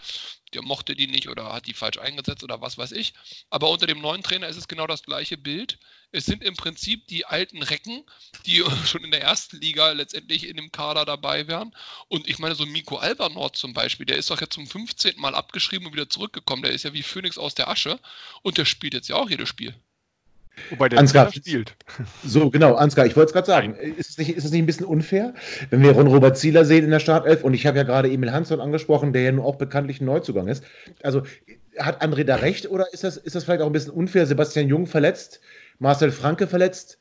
der 0.53 0.61
mochte 0.61 0.93
die 0.93 1.07
nicht 1.07 1.29
oder 1.29 1.53
hat 1.53 1.65
die 1.65 1.73
falsch 1.73 1.97
eingesetzt 1.97 2.43
oder 2.43 2.59
was 2.59 2.77
weiß 2.77 2.91
ich. 2.91 3.13
Aber 3.49 3.69
unter 3.69 3.87
dem 3.87 4.01
neuen 4.01 4.23
Trainer 4.23 4.47
ist 4.49 4.57
es 4.57 4.67
genau 4.67 4.87
das 4.87 5.03
gleiche 5.03 5.37
Bild. 5.37 5.79
Es 6.11 6.25
sind 6.25 6.43
im 6.43 6.57
Prinzip 6.57 7.07
die 7.07 7.25
alten 7.25 7.63
Recken, 7.63 8.03
die 8.45 8.61
schon 8.85 9.05
in 9.05 9.11
der 9.11 9.21
ersten 9.21 9.61
Liga 9.61 9.89
letztendlich 9.93 10.49
in 10.49 10.57
dem 10.57 10.73
Kader 10.73 11.05
dabei 11.05 11.47
wären. 11.47 11.73
Und 12.09 12.27
ich 12.27 12.39
meine, 12.39 12.55
so 12.55 12.65
Miko 12.65 12.97
Albernord 12.97 13.55
zum 13.55 13.71
Beispiel, 13.71 14.05
der 14.05 14.17
ist 14.17 14.29
doch 14.29 14.41
jetzt 14.41 14.55
zum 14.55 14.67
15. 14.67 15.13
Mal 15.15 15.33
abgeschrieben 15.33 15.87
und 15.87 15.93
wieder 15.93 16.09
zurückgekommen. 16.09 16.63
Der 16.63 16.73
ist 16.73 16.83
ja 16.83 16.91
wie 16.91 17.03
Phönix 17.03 17.37
aus 17.37 17.55
der 17.55 17.69
Asche 17.69 18.01
und 18.41 18.57
der 18.57 18.65
spielt 18.65 18.93
jetzt 18.95 19.07
ja 19.07 19.15
auch 19.15 19.29
jedes 19.29 19.47
Spiel. 19.47 19.73
Wobei 20.69 20.89
der 20.89 20.99
Ansgar. 20.99 21.31
Spielt. 21.31 21.75
So, 22.23 22.49
genau, 22.49 22.75
Ansgar, 22.75 23.05
ich 23.05 23.15
wollte 23.15 23.27
es 23.27 23.33
gerade 23.33 23.47
sagen. 23.47 23.75
Ist 23.75 24.11
es, 24.11 24.17
nicht, 24.17 24.35
ist 24.35 24.45
es 24.45 24.51
nicht 24.51 24.63
ein 24.63 24.65
bisschen 24.65 24.85
unfair, 24.85 25.33
wenn 25.69 25.81
wir 25.83 25.91
Ron 25.91 26.07
Robert 26.07 26.37
Zieler 26.37 26.65
sehen 26.65 26.85
in 26.85 26.91
der 26.91 26.99
Startelf? 26.99 27.43
Und 27.43 27.53
ich 27.53 27.65
habe 27.65 27.77
ja 27.77 27.83
gerade 27.83 28.09
Emil 28.09 28.31
Hansson 28.31 28.61
angesprochen, 28.61 29.13
der 29.13 29.23
ja 29.23 29.31
nun 29.31 29.45
auch 29.45 29.55
bekanntlich 29.55 30.01
ein 30.01 30.05
Neuzugang 30.05 30.47
ist. 30.47 30.63
Also 31.03 31.23
hat 31.77 32.01
André 32.01 32.23
da 32.23 32.35
recht 32.35 32.69
oder 32.69 32.93
ist 32.93 33.03
das, 33.03 33.17
ist 33.17 33.35
das 33.35 33.43
vielleicht 33.43 33.61
auch 33.61 33.67
ein 33.67 33.73
bisschen 33.73 33.91
unfair? 33.91 34.25
Sebastian 34.25 34.69
Jung 34.69 34.87
verletzt, 34.87 35.41
Marcel 35.79 36.11
Franke 36.11 36.47
verletzt. 36.47 36.99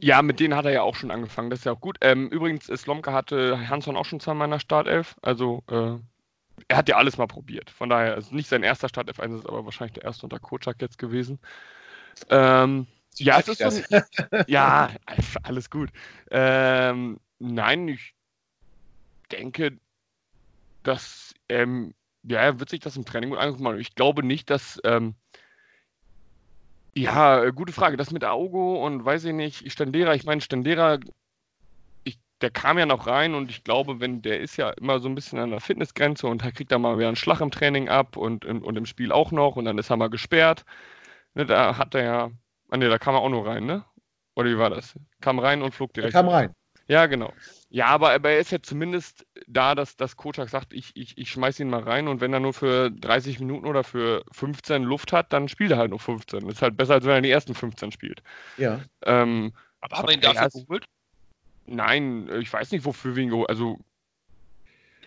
Ja, 0.00 0.22
mit 0.22 0.38
denen 0.38 0.54
hat 0.54 0.64
er 0.64 0.70
ja 0.72 0.82
auch 0.82 0.94
schon 0.94 1.10
angefangen. 1.10 1.50
Das 1.50 1.60
ist 1.60 1.64
ja 1.64 1.72
auch 1.72 1.80
gut. 1.80 1.98
Ähm, 2.00 2.28
übrigens, 2.28 2.68
äh, 2.68 2.76
Slomka 2.76 3.12
hatte 3.12 3.68
Hansson 3.68 3.96
auch 3.96 4.04
schon 4.04 4.20
zweimal 4.20 4.46
in 4.46 4.52
der 4.52 4.60
Startelf. 4.60 5.16
Also, 5.22 5.64
äh, 5.68 5.96
er 6.68 6.76
hat 6.76 6.88
ja 6.88 6.96
alles 6.96 7.18
mal 7.18 7.26
probiert. 7.26 7.70
Von 7.70 7.88
daher 7.88 8.16
ist 8.16 8.32
nicht 8.32 8.48
sein 8.48 8.62
erster 8.62 8.88
Startelf-Einsatz, 8.88 9.46
aber 9.46 9.64
wahrscheinlich 9.64 9.94
der 9.94 10.04
erste 10.04 10.26
unter 10.26 10.38
Kocak 10.38 10.80
jetzt 10.80 10.98
gewesen. 10.98 11.40
Ähm, 12.30 12.86
ja, 13.16 13.40
es 13.40 13.48
ist 13.48 13.62
ein, 13.62 14.02
ja, 14.46 14.90
alles 15.42 15.70
gut. 15.70 15.90
Ähm, 16.30 17.18
nein, 17.38 17.88
ich 17.88 18.14
denke, 19.32 19.78
dass 20.82 21.34
ähm, 21.48 21.94
ja, 22.22 22.40
er 22.40 22.60
wird 22.60 22.70
sich 22.70 22.80
das 22.80 22.96
im 22.96 23.04
Training 23.04 23.30
gut 23.30 23.38
angucken. 23.38 23.78
Ich 23.80 23.94
glaube 23.94 24.22
nicht, 24.22 24.50
dass 24.50 24.80
ähm, 24.84 25.14
ja, 26.94 27.50
gute 27.50 27.72
Frage. 27.72 27.96
Das 27.96 28.10
mit 28.10 28.24
Augo 28.24 28.84
und 28.84 29.04
weiß 29.04 29.24
ich 29.24 29.32
nicht, 29.32 29.70
Stendera, 29.70 30.14
ich 30.14 30.24
meine, 30.24 30.40
Stendera, 30.40 30.98
ich, 32.04 32.18
der 32.40 32.50
kam 32.50 32.78
ja 32.78 32.86
noch 32.86 33.06
rein 33.06 33.34
und 33.34 33.50
ich 33.50 33.64
glaube, 33.64 34.00
wenn 34.00 34.22
der 34.22 34.40
ist 34.40 34.56
ja 34.56 34.70
immer 34.70 34.98
so 34.98 35.08
ein 35.08 35.14
bisschen 35.14 35.38
an 35.38 35.50
der 35.50 35.60
Fitnessgrenze 35.60 36.26
und 36.26 36.44
da 36.44 36.50
kriegt 36.50 36.72
er 36.72 36.78
mal 36.78 36.98
wieder 36.98 37.08
einen 37.08 37.16
Schlag 37.16 37.40
im 37.40 37.50
Training 37.50 37.88
ab 37.88 38.16
und, 38.16 38.44
und, 38.44 38.62
und 38.62 38.76
im 38.76 38.86
Spiel 38.86 39.12
auch 39.12 39.30
noch 39.30 39.56
und 39.56 39.64
dann 39.64 39.78
ist 39.78 39.90
er 39.90 39.96
mal 39.96 40.10
gesperrt. 40.10 40.64
Ne, 41.34 41.46
da 41.46 41.76
hat 41.76 41.94
er 41.94 42.02
ja, 42.02 42.30
ah 42.70 42.76
ne, 42.76 42.88
da 42.88 42.98
kam 42.98 43.14
er 43.14 43.20
auch 43.20 43.28
nur 43.28 43.46
rein, 43.46 43.66
ne? 43.66 43.84
Oder 44.34 44.50
wie 44.50 44.58
war 44.58 44.70
das? 44.70 44.94
Kam 45.20 45.38
rein 45.38 45.62
und 45.62 45.74
flog 45.74 45.90
Er 45.90 45.94
direkt. 45.94 46.12
kam 46.14 46.28
rein. 46.28 46.54
Ja, 46.86 47.06
genau. 47.06 47.32
Ja, 47.68 47.86
aber, 47.86 48.12
aber 48.12 48.30
er 48.30 48.38
ist 48.38 48.50
ja 48.50 48.62
zumindest 48.62 49.26
da, 49.46 49.74
dass, 49.74 49.96
dass 49.96 50.16
Kocak 50.16 50.48
sagt, 50.48 50.72
ich, 50.72 50.96
ich, 50.96 51.18
ich 51.18 51.30
schmeiß 51.30 51.60
ihn 51.60 51.68
mal 51.68 51.82
rein 51.82 52.08
und 52.08 52.22
wenn 52.22 52.32
er 52.32 52.40
nur 52.40 52.54
für 52.54 52.90
30 52.90 53.40
Minuten 53.40 53.66
oder 53.66 53.84
für 53.84 54.24
15 54.32 54.84
Luft 54.84 55.12
hat, 55.12 55.32
dann 55.34 55.48
spielt 55.48 55.72
er 55.72 55.76
halt 55.78 55.90
nur 55.90 55.98
15. 55.98 56.46
Das 56.46 56.54
ist 56.54 56.62
halt 56.62 56.78
besser, 56.78 56.94
als 56.94 57.04
wenn 57.04 57.12
er 57.16 57.20
die 57.20 57.30
ersten 57.30 57.54
15 57.54 57.92
spielt. 57.92 58.22
Ja. 58.56 58.80
Ähm, 59.04 59.52
Aber 59.80 59.98
haben 59.98 60.08
wir 60.08 60.14
ihn 60.14 60.20
dafür 60.22 60.48
geholt? 60.48 60.86
nein, 61.66 62.28
ich 62.40 62.50
weiß 62.50 62.72
nicht, 62.72 62.86
wofür 62.86 63.16
wir 63.16 63.22
ihn 63.22 63.30
geholt 63.30 63.50
Also, 63.50 63.78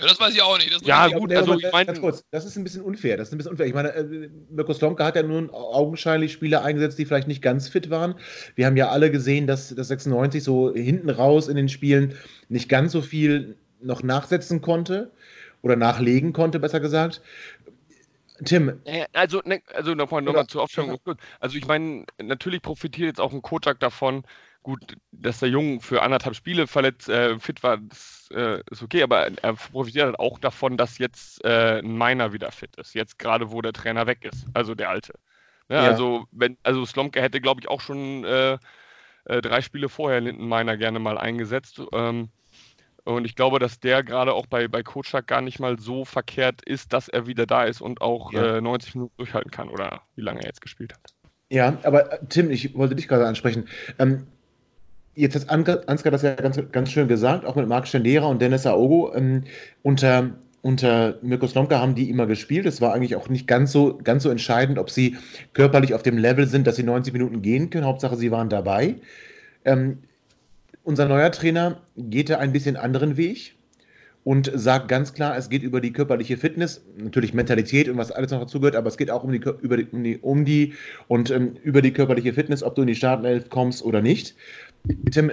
Ja, 0.02 0.08
das 0.08 0.20
weiß 0.20 0.34
ich 0.34 0.42
auch 0.42 0.58
nicht. 0.58 0.74
Das 0.74 0.82
Ja, 0.84 1.08
gut, 1.08 1.30
nee, 1.30 1.36
also 1.36 1.58
ich 1.58 1.72
meine- 1.72 1.86
ganz 1.86 2.02
kurz, 2.02 2.24
das 2.32 2.46
ist 2.46 2.58
ein 2.58 2.64
bisschen 2.64 2.82
unfair. 2.82 3.18
Das 3.18 3.28
ist 3.30 3.34
ein 3.34 3.38
bisschen 3.38 3.52
unfair. 3.52 3.68
Ich 3.68 3.74
meine, 3.74 3.94
äh, 3.94 4.30
Mirko 4.50 4.74
Slomka 4.74 5.06
hat 5.06 5.16
ja 5.16 5.24
nun 5.24 5.50
augenscheinlich 5.52 6.34
Spieler 6.34 6.64
eingesetzt, 6.64 6.98
die 7.00 7.06
vielleicht 7.06 7.28
nicht 7.28 7.42
ganz 7.42 7.70
fit 7.70 7.90
waren. 7.90 8.16
Wir 8.56 8.66
haben 8.66 8.78
ja 8.78 8.90
alle 8.90 9.12
gesehen, 9.12 9.48
dass 9.48 9.74
das 9.74 9.88
96 9.90 10.44
so 10.44 10.74
hinten 10.74 11.10
raus 11.10 11.48
in 11.48 11.56
den 11.56 11.70
Spielen 11.70 12.16
nicht 12.50 12.68
ganz 12.68 12.92
so 12.92 13.02
viel 13.02 13.56
noch 13.82 14.04
nachsetzen 14.04 14.62
konnte 14.62 15.12
oder 15.62 15.76
nachlegen 15.76 16.34
konnte, 16.34 16.60
besser 16.60 16.80
gesagt. 16.80 17.22
Tim, 18.44 18.82
Also, 19.14 19.42
ne, 19.46 19.62
also 19.74 19.94
nochmal 19.94 20.24
noch 20.24 20.34
mal 20.34 20.48
zur 20.48 20.64
Aufstellung. 20.64 20.98
Also 21.40 21.58
ich 21.58 21.68
meine, 21.68 22.06
natürlich 22.20 22.64
profitiert 22.64 23.08
jetzt 23.08 23.22
auch 23.22 23.34
ein 23.34 23.44
Kotschak 23.44 23.80
davon, 23.80 24.24
gut, 24.64 24.96
dass 25.12 25.40
der 25.40 25.50
Junge 25.50 25.80
für 25.80 26.02
anderthalb 26.02 26.36
Spiele 26.36 26.68
verletzt, 26.68 27.10
äh, 27.10 27.40
fit 27.40 27.64
war, 27.64 27.78
das 27.78 28.30
äh, 28.34 28.62
ist 28.70 28.84
okay, 28.84 29.04
aber 29.04 29.28
er 29.42 29.54
profitiert 29.54 30.06
halt 30.06 30.20
auch 30.20 30.40
davon, 30.40 30.78
dass 30.78 30.98
jetzt 30.98 31.44
äh, 31.44 31.80
ein 31.80 31.98
Miner 31.98 32.34
wieder 32.34 32.52
fit 32.52 32.76
ist. 32.78 32.94
Jetzt 32.94 33.20
gerade, 33.20 33.52
wo 33.52 33.62
der 33.62 33.74
Trainer 33.74 34.08
weg 34.08 34.24
ist, 34.24 34.46
also 34.54 34.76
der 34.76 34.90
alte. 34.90 35.14
Ne, 35.70 35.78
Ja. 35.78 35.84
Also, 35.86 36.26
wenn, 36.32 36.58
also 36.64 36.86
Slomka 36.86 37.20
hätte, 37.20 37.42
glaube 37.42 37.62
ich, 37.62 37.70
auch 37.70 37.82
schon 37.82 38.24
äh, 38.24 38.58
äh, 39.26 39.42
drei 39.42 39.62
Spiele 39.62 39.90
vorher 39.90 40.22
Linden 40.22 40.48
Miner 40.48 40.78
gerne 40.78 41.00
mal 41.00 41.18
eingesetzt. 41.18 41.82
Ähm, 41.94 42.30
und 43.04 43.26
ich 43.26 43.36
glaube, 43.36 43.58
dass 43.58 43.80
der 43.80 44.04
gerade 44.04 44.34
auch 44.34 44.46
bei, 44.46 44.68
bei 44.68 44.84
Kotschak 44.84 45.26
gar 45.26 45.42
nicht 45.42 45.60
mal 45.60 45.80
so 45.80 46.06
verkehrt 46.06 46.62
ist, 46.64 46.94
dass 46.94 47.08
er 47.08 47.26
wieder 47.26 47.48
da 47.48 47.64
ist 47.64 47.82
und 47.82 48.02
auch 48.02 48.32
Ja. 48.32 48.58
äh, 48.58 48.62
90 48.62 48.96
Minuten 48.96 49.14
durchhalten 49.18 49.50
kann 49.50 49.70
oder 49.70 50.04
wie 50.16 50.22
lange 50.22 50.42
er 50.42 50.48
jetzt 50.48 50.62
gespielt 50.62 50.94
hat. 50.94 51.14
Ja, 51.50 51.78
aber 51.84 52.14
äh, 52.14 52.20
Tim, 52.30 52.52
ich 52.52 52.76
wollte 52.76 52.96
dich 52.96 53.08
gerade 53.08 53.26
ansprechen. 53.26 53.68
Ähm, 53.98 54.28
jetzt 55.16 55.36
hat 55.36 55.50
Ansgar 55.50 56.12
das 56.12 56.22
ja 56.22 56.36
ganz, 56.36 56.60
ganz 56.72 56.92
schön 56.92 57.08
gesagt, 57.08 57.46
auch 57.46 57.56
mit 57.56 57.68
Marc 57.68 57.88
Stendera 57.88 58.28
und 58.28 58.42
Dennis 58.42 58.66
Aogo. 58.66 59.14
Ähm, 59.16 59.44
unter, 59.84 60.32
unter 60.62 61.18
Mirko 61.22 61.48
Slomka 61.48 61.80
haben 61.80 61.96
die 61.96 62.10
immer 62.10 62.28
gespielt. 62.28 62.66
Es 62.66 62.82
war 62.82 62.94
eigentlich 62.94 63.16
auch 63.16 63.30
nicht 63.30 63.48
ganz 63.48 63.72
so, 63.72 64.00
ganz 64.04 64.24
so 64.24 64.30
entscheidend, 64.30 64.80
ob 64.80 64.90
sie 64.90 65.18
körperlich 65.54 65.94
auf 65.94 66.04
dem 66.04 66.18
Level 66.18 66.48
sind, 66.48 66.68
dass 66.68 66.76
sie 66.76 66.84
90 66.84 67.14
Minuten 67.14 67.42
gehen 67.42 67.70
können. 67.70 67.86
Hauptsache, 67.86 68.16
sie 68.16 68.32
waren 68.32 68.50
dabei. 68.50 68.96
Ähm, 69.66 70.00
unser 70.84 71.08
neuer 71.08 71.32
Trainer 71.32 71.82
geht 71.96 72.30
da 72.30 72.40
ein 72.40 72.54
bisschen 72.54 72.76
anderen 72.76 73.18
Weg 73.18 73.56
und 74.24 74.52
sagt 74.54 74.88
ganz 74.88 75.14
klar, 75.14 75.36
es 75.38 75.50
geht 75.50 75.64
über 75.64 75.82
die 75.82 75.94
körperliche 75.94 76.38
Fitness, 76.38 76.84
natürlich 76.98 77.34
Mentalität 77.34 77.90
und 77.90 77.98
was 77.98 78.12
alles 78.12 78.32
noch 78.32 78.40
dazu 78.40 78.60
gehört, 78.60 78.76
aber 78.76 78.88
es 78.88 78.98
geht 78.98 79.10
auch 79.10 79.24
um 79.24 79.32
die, 79.32 79.42
über 79.62 79.78
die, 79.78 79.88
um 79.92 80.04
die, 80.04 80.18
um 80.20 80.46
die 80.46 80.74
und 81.08 81.32
ähm, 81.32 81.56
über 81.64 81.82
die 81.82 81.92
körperliche 81.92 82.34
Fitness, 82.34 82.62
ob 82.62 82.76
du 82.76 82.82
in 82.82 82.88
die 82.88 82.96
Startelf 82.96 83.50
kommst 83.50 83.84
oder 83.84 84.02
nicht. 84.02 84.36
Tim, 85.12 85.32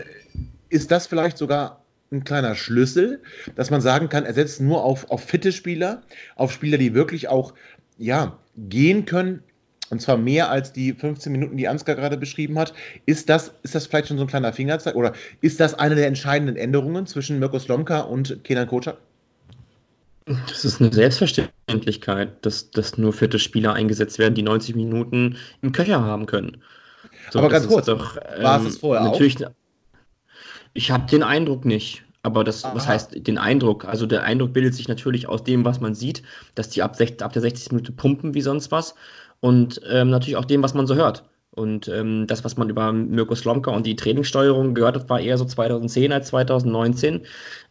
ist 0.69 0.91
das 0.91 1.07
vielleicht 1.07 1.39
sogar 1.39 1.85
ein 2.11 2.25
kleiner 2.25 2.55
Schlüssel, 2.55 3.23
dass 3.55 3.71
man 3.71 3.81
sagen 3.81 4.09
kann, 4.09 4.25
er 4.25 4.35
setzt 4.35 4.61
nur 4.61 4.83
auf, 4.83 5.11
auf 5.11 5.23
fitte 5.23 5.53
Spieler, 5.53 6.03
auf 6.37 6.53
Spieler, 6.53 6.79
die 6.79 6.95
wirklich 6.95 7.29
auch 7.29 7.55
ja, 7.99 8.39
gehen 8.57 9.05
können, 9.05 9.43
und 9.91 10.03
zwar 10.03 10.17
mehr 10.17 10.51
als 10.51 10.73
die 10.73 10.93
15 10.93 11.33
Minuten, 11.33 11.57
die 11.57 11.69
Ansgar 11.69 11.97
gerade 11.97 12.17
beschrieben 12.17 12.59
hat. 12.59 12.75
Ist 13.07 13.29
das, 13.29 13.53
ist 13.63 13.75
das 13.75 13.87
vielleicht 13.87 14.09
schon 14.09 14.19
so 14.19 14.25
ein 14.25 14.29
kleiner 14.29 14.53
Fingerzeig 14.53 14.95
oder 14.95 15.15
ist 15.41 15.61
das 15.61 15.75
eine 15.75 15.95
der 15.95 16.07
entscheidenden 16.07 16.57
Änderungen 16.57 17.07
zwischen 17.07 17.39
Mirko 17.39 17.59
Slomka 17.59 18.01
und 18.01 18.45
Kenan 18.45 18.69
Kocak? 18.69 18.99
Das 20.47 20.67
ist 20.67 20.81
eine 20.81 20.93
Selbstverständlichkeit, 20.93 22.45
dass, 22.45 22.71
dass 22.71 22.99
nur 22.99 23.15
vierte 23.15 23.39
Spieler 23.39 23.73
eingesetzt 23.73 24.19
werden, 24.19 24.35
die 24.35 24.43
90 24.43 24.77
Minuten 24.77 25.37
im 25.63 25.73
Köcher 25.73 26.03
haben 26.03 26.27
können. 26.27 26.59
Aber 27.35 27.49
ganz 27.49 27.67
kurz, 27.67 27.87
doch, 27.87 28.17
war 28.17 28.57
es 28.57 28.63
ähm, 28.63 28.65
das 28.67 28.79
vorher 28.79 29.03
auch? 29.03 29.13
natürlich, 29.13 29.37
Ich 30.75 30.91
habe 30.91 31.07
den 31.07 31.23
Eindruck 31.23 31.65
nicht. 31.65 32.05
Aber 32.23 32.45
das, 32.45 32.65
was 32.65 32.85
Aha. 32.85 32.93
heißt 32.93 33.27
den 33.27 33.39
Eindruck? 33.39 33.85
Also 33.85 34.05
der 34.05 34.25
Eindruck 34.25 34.53
bildet 34.53 34.75
sich 34.75 34.89
natürlich 34.89 35.29
aus 35.29 35.45
dem, 35.45 35.65
was 35.65 35.81
man 35.81 35.95
sieht, 35.95 36.23
dass 36.55 36.69
die 36.69 36.83
ab, 36.83 36.97
ab 37.01 37.33
der 37.33 37.43
60. 37.43 37.73
Minute 37.73 37.93
pumpen 37.93 38.35
wie 38.35 38.43
sonst 38.43 38.71
was. 38.73 38.95
Und 39.41 39.81
ähm, 39.89 40.11
natürlich 40.11 40.37
auch 40.37 40.45
dem, 40.45 40.63
was 40.63 40.75
man 40.75 40.87
so 40.87 40.95
hört. 40.97 41.25
Und 41.53 41.89
ähm, 41.89 42.27
das, 42.27 42.45
was 42.45 42.57
man 42.57 42.71
über 42.71 42.93
Mirko 42.93 43.35
Slomka 43.35 43.71
und 43.71 43.87
die 43.87 43.97
Trainingssteuerung 43.97 44.75
gehört 44.75 44.97
hat, 44.97 45.09
war 45.09 45.21
eher 45.21 45.39
so 45.39 45.45
2010 45.45 46.13
als 46.13 46.29
2019. 46.29 47.23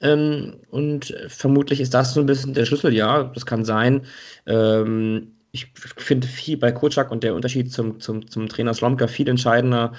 Ähm, 0.02 0.56
und 0.72 1.16
vermutlich 1.28 1.80
ist 1.80 1.94
das 1.94 2.14
so 2.14 2.20
ein 2.20 2.26
bisschen 2.26 2.54
der 2.54 2.66
Schlüssel, 2.66 2.94
ja, 2.94 3.24
das 3.24 3.46
kann 3.46 3.64
sein. 3.64 4.02
Ähm, 4.46 5.37
ich 5.52 5.68
finde 5.76 6.28
viel 6.28 6.58
bei 6.58 6.72
Kocak 6.72 7.12
und 7.12 7.24
der 7.24 7.36
Unterschied 7.36 7.72
zum, 7.72 8.00
zum, 8.00 8.30
zum 8.30 8.48
Trainer 8.48 8.74
Slomka 8.74 9.08
viel 9.08 9.28
entscheidender, 9.28 9.94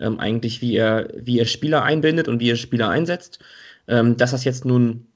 ähm, 0.00 0.18
eigentlich, 0.18 0.60
wie 0.60 0.76
er, 0.76 1.08
wie 1.16 1.38
er 1.38 1.46
Spieler 1.46 1.82
einbindet 1.82 2.28
und 2.28 2.40
wie 2.40 2.50
er 2.50 2.56
Spieler 2.56 2.88
einsetzt. 2.88 3.38
Ähm, 3.86 4.16
dass 4.16 4.30
das 4.30 4.44
jetzt 4.44 4.64
nun, 4.64 5.06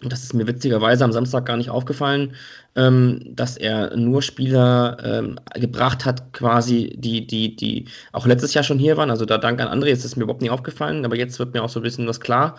das 0.00 0.22
ist 0.22 0.34
mir 0.34 0.46
witzigerweise 0.46 1.04
am 1.04 1.12
Samstag 1.12 1.46
gar 1.46 1.56
nicht 1.56 1.70
aufgefallen, 1.70 2.34
ähm, 2.76 3.20
dass 3.34 3.56
er 3.56 3.96
nur 3.96 4.22
Spieler 4.22 4.96
ähm, 5.02 5.38
gebracht 5.54 6.04
hat, 6.04 6.32
quasi, 6.32 6.94
die, 6.96 7.26
die, 7.26 7.56
die 7.56 7.86
auch 8.12 8.26
letztes 8.26 8.54
Jahr 8.54 8.64
schon 8.64 8.78
hier 8.78 8.96
waren. 8.96 9.10
Also 9.10 9.24
da 9.24 9.38
dank 9.38 9.60
an 9.60 9.68
André 9.68 9.88
ist 9.88 10.04
es 10.04 10.16
mir 10.16 10.24
überhaupt 10.24 10.42
nicht 10.42 10.50
aufgefallen, 10.50 11.04
aber 11.04 11.16
jetzt 11.16 11.38
wird 11.38 11.54
mir 11.54 11.62
auch 11.62 11.68
so 11.68 11.80
ein 11.80 11.84
bisschen 11.84 12.06
was 12.06 12.20
klar. 12.20 12.56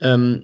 Ähm, 0.00 0.42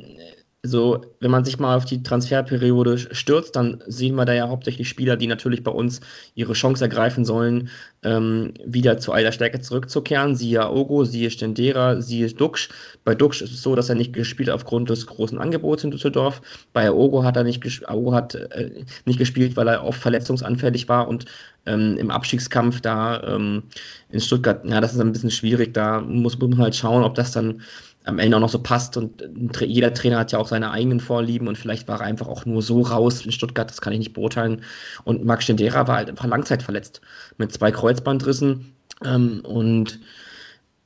so, 0.67 1.05
wenn 1.21 1.31
man 1.31 1.45
sich 1.45 1.59
mal 1.59 1.77
auf 1.77 1.85
die 1.85 2.03
Transferperiode 2.03 2.97
stürzt, 2.97 3.55
dann 3.55 3.83
sehen 3.87 4.15
wir 4.15 4.25
da 4.25 4.33
ja 4.33 4.49
hauptsächlich 4.49 4.89
Spieler, 4.89 5.17
die 5.17 5.27
natürlich 5.27 5.63
bei 5.63 5.71
uns 5.71 6.01
ihre 6.35 6.55
Chance 6.55 6.85
ergreifen 6.85 7.27
sollen, 7.27 7.69
ähm, 8.03 8.55
wieder 8.65 8.97
zu 8.97 9.13
alter 9.13 9.33
Stärke 9.33 9.61
zurückzukehren. 9.61 10.35
Siehe 10.35 10.71
Ogo, 10.71 11.05
siehe 11.05 11.31
Stendera, 11.31 12.01
siehe 12.01 12.29
Duxch. 12.29 12.71
Bei 13.05 13.15
Duxch 13.15 13.43
ist 13.43 13.53
es 13.53 13.63
so, 13.63 13.75
dass 13.75 13.91
er 13.91 13.95
nicht 13.95 14.15
gespielt 14.15 14.49
hat 14.49 14.55
aufgrund 14.55 14.89
des 14.89 15.07
großen 15.07 15.39
Angebots 15.39 15.85
in 15.85 15.91
Düsseldorf. 15.91 16.41
Bei 16.73 16.91
Ogo 16.91 17.25
hat 17.25 17.37
er 17.37 17.45
nicht, 17.45 17.61
ges 17.61 17.83
Ogo 17.87 18.15
hat, 18.15 18.35
äh, 18.35 18.85
nicht 19.05 19.19
gespielt, 19.19 19.57
weil 19.57 19.69
er 19.69 19.85
oft 19.85 20.01
verletzungsanfällig 20.01 20.89
war 20.89 21.09
und 21.09 21.27
ähm, 21.67 21.97
im 21.99 22.11
Abstiegskampf 22.11 22.81
da 22.81 23.23
ähm, 23.23 23.65
in 24.11 24.21
Stuttgart, 24.21 24.65
ja, 24.65 24.81
das 24.81 24.95
ist 24.95 25.01
ein 25.01 25.13
bisschen 25.13 25.31
schwierig. 25.31 25.75
Da 25.75 26.01
muss 26.01 26.39
man 26.39 26.57
halt 26.57 26.75
schauen, 26.75 27.05
ob 27.05 27.15
das 27.15 27.33
dann 27.33 27.61
am 28.05 28.19
Ende 28.19 28.37
auch 28.37 28.41
noch 28.41 28.49
so 28.49 28.59
passt. 28.59 28.97
Und 28.97 29.23
jeder 29.61 29.93
Trainer 29.93 30.19
hat 30.19 30.33
ja 30.33 30.39
auch 30.39 30.49
seine 30.49 30.71
eigenen 30.71 31.01
Vorlieben 31.01 31.49
und 31.49 31.59
vielleicht 31.59 31.89
war 31.89 32.01
er 32.01 32.07
einfach 32.07 32.29
auch 32.29 32.47
nur 32.47 32.63
so 32.63 32.83
raus 32.83 33.25
in 33.25 33.33
Stuttgart, 33.33 33.69
das 33.69 33.81
kann 33.81 33.93
ich 33.93 33.99
nicht 33.99 34.13
beurteilen. 34.13 34.63
Und 35.05 35.25
Max 35.25 35.45
Stendera 35.45 35.87
war 35.89 35.97
halt 35.97 36.09
einfach 36.09 36.27
langzeitverletzt 36.27 37.01
mit 37.39 37.53
zwei 37.53 37.71
Kreuzbandrissen. 37.71 38.75
Ähm, 39.05 39.41
und 39.45 40.01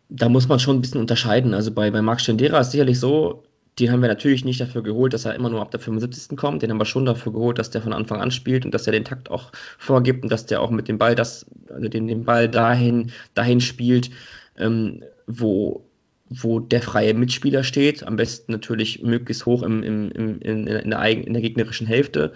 da 0.08 0.28
muss 0.28 0.48
man 0.48 0.58
schon 0.58 0.76
ein 0.76 0.80
bisschen 0.80 1.00
unterscheiden. 1.00 1.54
Also 1.54 1.70
bei, 1.70 1.90
bei 1.90 2.02
Max 2.02 2.22
Stendera 2.22 2.60
ist 2.60 2.70
sicherlich 2.70 2.98
so, 2.98 3.42
den 3.78 3.92
haben 3.92 4.02
wir 4.02 4.08
natürlich 4.08 4.44
nicht 4.44 4.60
dafür 4.60 4.82
geholt, 4.82 5.12
dass 5.12 5.24
er 5.24 5.34
immer 5.34 5.50
nur 5.50 5.60
ab 5.60 5.70
der 5.70 5.80
75. 5.80 6.36
kommt. 6.36 6.62
Den 6.62 6.70
haben 6.70 6.80
wir 6.80 6.84
schon 6.84 7.04
dafür 7.04 7.32
geholt, 7.32 7.58
dass 7.58 7.70
der 7.70 7.82
von 7.82 7.92
Anfang 7.92 8.20
an 8.20 8.30
spielt 8.30 8.64
und 8.64 8.72
dass 8.72 8.86
er 8.86 8.92
den 8.92 9.04
Takt 9.04 9.30
auch 9.30 9.52
vorgibt 9.78 10.22
und 10.22 10.32
dass 10.32 10.46
der 10.46 10.60
auch 10.60 10.70
mit 10.70 10.88
dem 10.88 10.98
Ball 10.98 11.14
das, 11.14 11.46
also 11.68 11.88
den, 11.88 12.08
den 12.08 12.24
Ball 12.24 12.48
dahin, 12.48 13.12
dahin 13.34 13.60
spielt, 13.60 14.10
ähm, 14.56 15.04
wo, 15.26 15.87
wo 16.30 16.60
der 16.60 16.82
freie 16.82 17.14
Mitspieler 17.14 17.64
steht. 17.64 18.06
Am 18.06 18.16
besten 18.16 18.52
natürlich 18.52 19.02
möglichst 19.02 19.46
hoch 19.46 19.62
im, 19.62 19.82
im, 19.82 20.10
im, 20.12 20.40
in, 20.40 20.66
in, 20.66 20.90
der, 20.90 21.00
eigen- 21.00 21.24
in 21.24 21.32
der 21.32 21.42
gegnerischen 21.42 21.86
Hälfte. 21.86 22.32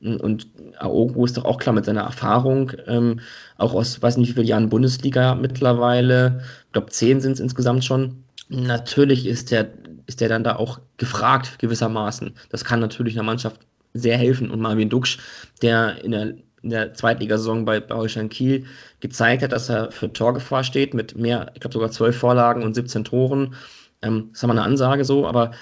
Und 0.00 0.46
Aogo 0.78 1.24
ist 1.24 1.36
doch 1.36 1.44
auch 1.44 1.58
klar 1.58 1.74
mit 1.74 1.84
seiner 1.84 2.02
Erfahrung, 2.02 2.70
ähm, 2.86 3.18
auch 3.56 3.74
aus, 3.74 4.00
weiß 4.00 4.16
nicht 4.16 4.28
wie 4.30 4.34
viele 4.34 4.46
Jahren 4.46 4.68
Bundesliga 4.68 5.34
mittlerweile, 5.34 6.40
ich 6.66 6.72
glaube 6.72 6.90
zehn 6.90 7.20
sind 7.20 7.32
es 7.32 7.40
insgesamt 7.40 7.84
schon. 7.84 8.22
Natürlich 8.48 9.26
ist 9.26 9.50
der, 9.50 9.68
ist 10.06 10.20
der 10.20 10.28
dann 10.28 10.44
da 10.44 10.54
auch 10.54 10.80
gefragt 10.98 11.58
gewissermaßen. 11.58 12.32
Das 12.50 12.64
kann 12.64 12.78
natürlich 12.78 13.14
einer 13.14 13.24
Mannschaft 13.24 13.60
sehr 13.92 14.16
helfen. 14.16 14.50
Und 14.50 14.60
Marvin 14.60 14.88
Duksch, 14.88 15.18
der 15.62 16.02
in 16.04 16.12
der, 16.12 16.34
in 16.68 16.72
der 16.72 16.92
Zweitligasaison 16.92 17.64
bei, 17.64 17.80
bei 17.80 17.94
Holstein 17.94 18.28
Kiel 18.28 18.66
gezeigt 19.00 19.42
hat, 19.42 19.52
dass 19.52 19.70
er 19.70 19.90
für 19.90 20.12
Torgefahr 20.12 20.62
steht 20.62 20.92
mit 20.92 21.16
mehr, 21.16 21.50
ich 21.54 21.60
glaube 21.60 21.72
sogar 21.72 21.90
zwölf 21.90 22.16
Vorlagen 22.16 22.62
und 22.62 22.74
17 22.74 23.04
Toren. 23.04 23.54
Ähm, 24.02 24.28
das 24.30 24.40
ist 24.40 24.44
aber 24.44 24.52
eine 24.52 24.62
Ansage 24.62 25.04
so, 25.06 25.26
aber 25.26 25.52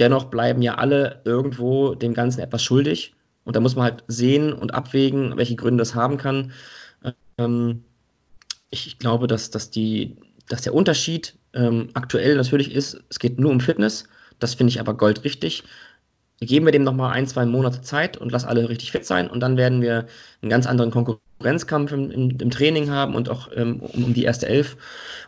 dennoch 0.00 0.24
bleiben 0.24 0.62
ja 0.62 0.74
alle 0.74 1.20
irgendwo 1.24 1.94
dem 1.94 2.12
Ganzen 2.12 2.40
etwas 2.40 2.62
schuldig. 2.62 3.14
Und 3.44 3.54
da 3.54 3.60
muss 3.60 3.76
man 3.76 3.84
halt 3.84 4.04
sehen 4.08 4.52
und 4.52 4.74
abwägen, 4.74 5.36
welche 5.36 5.54
Gründe 5.54 5.82
das 5.82 5.94
haben 5.94 6.18
kann. 6.18 6.52
Ähm, 7.38 7.84
ich 8.70 8.98
glaube, 8.98 9.28
dass, 9.28 9.50
dass, 9.50 9.70
die, 9.70 10.16
dass 10.48 10.62
der 10.62 10.74
Unterschied 10.74 11.34
ähm, 11.54 11.88
aktuell 11.94 12.36
natürlich 12.36 12.72
ist, 12.72 13.00
es 13.08 13.20
geht 13.20 13.38
nur 13.38 13.52
um 13.52 13.60
Fitness. 13.60 14.04
Das 14.40 14.54
finde 14.54 14.72
ich 14.72 14.80
aber 14.80 14.94
goldrichtig. 14.94 15.62
Geben 16.40 16.66
wir 16.66 16.72
dem 16.72 16.84
nochmal 16.84 17.12
ein, 17.12 17.26
zwei 17.26 17.44
Monate 17.46 17.82
Zeit 17.82 18.16
und 18.16 18.30
lass 18.30 18.44
alle 18.44 18.68
richtig 18.68 18.92
fit 18.92 19.04
sein 19.04 19.28
und 19.28 19.40
dann 19.40 19.56
werden 19.56 19.82
wir 19.82 20.06
einen 20.40 20.50
ganz 20.50 20.66
anderen 20.66 20.92
Konkurrenzkampf 20.92 21.90
im, 21.90 22.10
im, 22.12 22.38
im 22.38 22.50
Training 22.50 22.90
haben 22.90 23.16
und 23.16 23.28
auch 23.28 23.50
ähm, 23.56 23.80
um, 23.80 24.04
um 24.04 24.14
die 24.14 24.22
erste 24.22 24.46
Elf. 24.46 24.76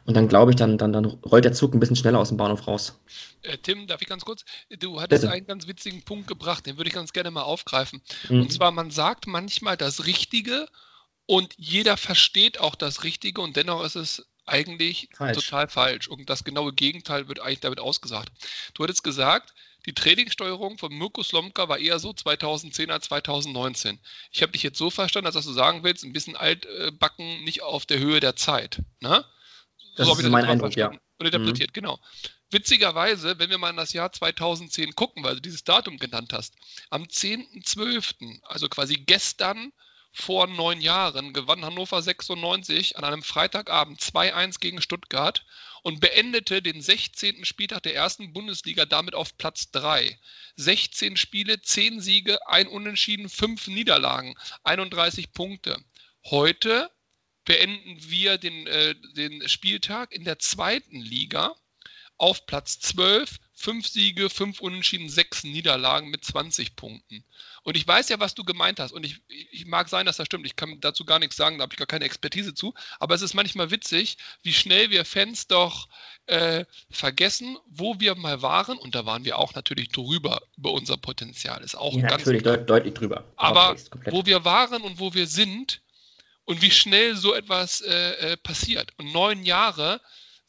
Und 0.07 0.17
dann 0.17 0.29
glaube 0.29 0.53
ich, 0.53 0.57
dann, 0.57 0.79
dann, 0.79 0.93
dann 0.93 1.05
rollt 1.05 1.45
der 1.45 1.53
Zug 1.53 1.75
ein 1.75 1.81
bisschen 1.81 1.97
schneller 1.97 2.21
aus 2.21 2.29
dem 2.29 2.37
Bahnhof 2.37 2.67
raus. 2.67 2.99
Äh, 3.43 3.59
Tim, 3.59 3.89
darf 3.89 4.01
ich 4.01 4.09
ganz 4.09 4.25
kurz? 4.25 4.45
Du 4.79 5.01
hattest 5.01 5.23
Bitte. 5.23 5.33
einen 5.33 5.47
ganz 5.47 5.67
witzigen 5.67 6.03
Punkt 6.03 6.29
gebracht, 6.29 6.67
den 6.67 6.77
würde 6.77 6.89
ich 6.89 6.95
ganz 6.95 7.13
gerne 7.13 7.33
mal 7.33 7.43
aufgreifen. 7.43 8.01
Mhm. 8.29 8.43
Und 8.43 8.53
zwar, 8.53 8.71
man 8.71 8.91
sagt 8.93 9.27
manchmal 9.27 9.77
das 9.77 10.07
Richtige 10.07 10.69
und 11.27 11.55
jeder 11.57 11.97
versteht 11.97 12.61
auch 12.61 12.75
das 12.77 13.03
Richtige 13.03 13.41
und 13.41 13.57
dennoch 13.57 13.85
ist 13.85 13.97
es 13.97 14.27
eigentlich 14.47 15.09
Falsch. 15.13 15.37
total 15.37 15.69
falsch. 15.69 16.09
Und 16.09 16.29
das 16.29 16.45
genaue 16.45 16.73
Gegenteil 16.73 17.29
wird 17.29 17.41
eigentlich 17.41 17.61
damit 17.61 17.81
ausgesagt. 17.81 18.33
Du 18.75 18.83
hattest 18.83 19.05
gesagt, 19.05 19.55
die 19.87 19.95
Trainingssteuerung 19.95 20.79
von 20.79 20.93
Mirko 20.93 21.23
Slomka 21.23 21.69
war 21.69 21.79
eher 21.79 21.99
so 21.99 22.13
2010 22.13 22.91
als 22.91 23.07
2019. 23.07 23.99
Ich 24.33 24.43
habe 24.43 24.53
dich 24.53 24.63
jetzt 24.63 24.79
so 24.79 24.91
verstanden, 24.91 25.33
dass 25.33 25.45
du 25.45 25.53
sagen 25.53 25.83
willst, 25.83 26.05
ein 26.05 26.13
bisschen 26.13 26.37
altbacken, 26.37 27.45
nicht 27.45 27.63
auf 27.63 27.87
der 27.87 27.99
Höhe 27.99 28.21
der 28.21 28.37
Zeit. 28.37 28.83
Ne? 29.01 29.25
Das 29.97 30.09
hab 30.09 30.19
ist 30.19 30.25
ich 30.25 30.31
mein 30.31 30.45
Eindruck, 30.45 30.77
ja. 30.77 30.89
Und 31.19 31.27
interpretiert, 31.27 31.75
genau. 31.75 31.99
Witzigerweise, 32.51 33.39
wenn 33.39 33.51
wir 33.51 33.59
mal 33.59 33.71
in 33.71 33.77
das 33.77 33.93
Jahr 33.93 34.13
2010 34.13 34.95
gucken, 34.95 35.23
weil 35.23 35.37
du 35.37 35.41
dieses 35.41 35.65
Datum 35.65 35.99
genannt 35.99 36.33
hast, 36.33 36.55
am 36.91 37.05
10.12., 37.05 38.41
also 38.43 38.69
quasi 38.69 38.95
gestern, 38.95 39.73
vor 40.13 40.47
neun 40.49 40.81
Jahren 40.81 41.33
gewann 41.33 41.65
Hannover 41.65 42.03
96 42.03 42.97
an 42.97 43.05
einem 43.05 43.23
Freitagabend 43.23 44.01
2-1 44.01 44.59
gegen 44.59 44.83
Stuttgart 44.83 45.45
und 45.83 46.01
beendete 46.01 46.63
den 46.63 46.81
16. 46.81 47.45
Spieltag 47.45 47.83
der 47.83 47.95
ersten 47.95 48.33
Bundesliga 48.33 48.87
damit 48.87 49.15
auf 49.15 49.37
Platz 49.37 49.71
3. 49.71 50.19
16 50.57 51.17
Spiele, 51.17 51.61
10 51.61 52.01
Siege, 52.01 52.39
ein 52.47 52.67
Unentschieden, 52.69 53.29
5 53.29 53.69
Niederlagen, 53.69 54.35
31 54.65 55.33
Punkte. 55.33 55.83
Heute 56.27 56.91
beenden 57.45 57.97
wir 58.11 58.39
den, 58.39 58.67
äh, 58.67 58.95
den 59.15 59.49
Spieltag 59.49 60.13
in 60.13 60.25
der 60.25 60.39
zweiten 60.39 61.01
Liga 61.01 61.55
auf 62.19 62.47
Platz 62.47 62.79
12, 62.81 63.39
5 63.61 63.87
Siege, 63.89 64.31
5 64.31 64.61
Unentschieden, 64.61 65.11
6 65.11 65.45
Niederlagen 65.45 66.09
mit 66.09 66.25
20 66.25 66.77
Punkten. 66.77 67.23
Und 67.63 67.77
ich 67.77 67.87
weiß 67.87 68.09
ja, 68.09 68.19
was 68.19 68.35
du 68.35 68.43
gemeint 68.43 68.81
hast. 68.81 68.93
Und 68.93 69.05
ich, 69.05 69.21
ich 69.29 69.67
mag 69.67 69.91
sein, 69.91 70.07
dass 70.07 70.17
das 70.17 70.25
stimmt. 70.27 70.47
Ich 70.47 70.57
kann 70.57 70.81
dazu 70.81 71.05
gar 71.05 71.19
nichts 71.19 71.37
sagen, 71.37 71.59
da 71.59 71.65
habe 71.65 71.75
ich 71.75 71.79
gar 71.79 71.87
keine 71.87 72.07
Expertise 72.07 72.55
zu. 72.55 72.73
Aber 73.01 73.15
es 73.15 73.21
ist 73.21 73.35
manchmal 73.35 73.71
witzig, 73.71 74.17
wie 74.43 74.55
schnell 74.55 74.91
wir 74.91 75.05
Fans 75.05 75.47
doch 75.47 75.89
äh, 76.25 76.65
vergessen, 76.91 77.59
wo 77.67 78.01
wir 78.01 78.15
mal 78.15 78.41
waren. 78.41 78.79
Und 78.79 78.95
da 78.95 79.05
waren 79.05 79.27
wir 79.27 79.39
auch 79.39 79.55
natürlich 79.55 79.91
drüber 79.91 80.41
über 80.57 80.73
unser 80.73 80.97
Potenzial. 80.97 81.63
Ist 81.63 81.75
auch 81.77 81.95
Ja, 81.95 82.09
ganz 82.09 82.25
natürlich 82.25 82.43
deut 82.43 82.69
deutlich 82.69 82.95
drüber. 82.95 83.25
aber 83.37 83.77
wo 84.07 84.25
wir 84.25 84.47
waren 84.47 84.81
und 84.81 84.99
wo 84.99 85.13
wir 85.13 85.27
sind 85.27 85.83
und 86.47 86.63
wie 86.63 86.71
schnell 86.71 87.15
so 87.15 87.35
etwas 87.35 87.83
äh, 87.83 88.33
äh, 88.33 88.37
passiert. 88.39 88.91
Und 88.97 89.13
neun 89.13 89.43
Jahre 89.45 90.01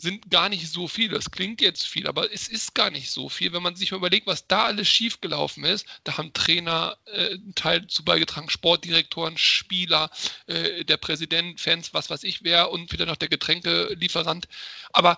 sind 0.02 0.30
gar 0.30 0.50
nicht 0.50 0.68
so 0.70 0.88
viel. 0.88 1.10
Das 1.10 1.32
klingt 1.32 1.62
jetzt 1.62 1.88
viel, 1.88 2.08
aber 2.08 2.34
es 2.34 2.48
ist 2.48 2.74
gar 2.74 2.90
nicht 2.90 3.12
so 3.12 3.30
viel. 3.30 3.54
Wenn 3.54 3.64
man 3.64 3.76
sich 3.76 3.92
mal 3.92 3.98
überlegt, 3.98 4.28
was 4.28 4.48
da 4.48 4.66
alles 4.66 4.88
schiefgelaufen 4.88 5.64
ist, 5.64 5.86
da 6.04 6.18
haben 6.18 6.34
Trainer 6.34 6.98
äh, 7.06 7.34
einen 7.34 7.56
Teil 7.56 7.88
zu 7.88 8.04
beigetragen, 8.04 8.50
Sportdirektoren, 8.50 9.38
Spieler, 9.38 10.10
äh, 10.48 10.84
der 10.84 10.98
Präsident, 10.98 11.60
Fans, 11.60 11.94
was 11.94 12.10
weiß 12.10 12.24
ich 12.24 12.44
wer 12.44 12.72
und 12.72 12.92
wieder 12.92 13.06
noch 13.06 13.18
der 13.18 13.30
Getränkelieferant. 13.30 14.48
Aber 14.92 15.18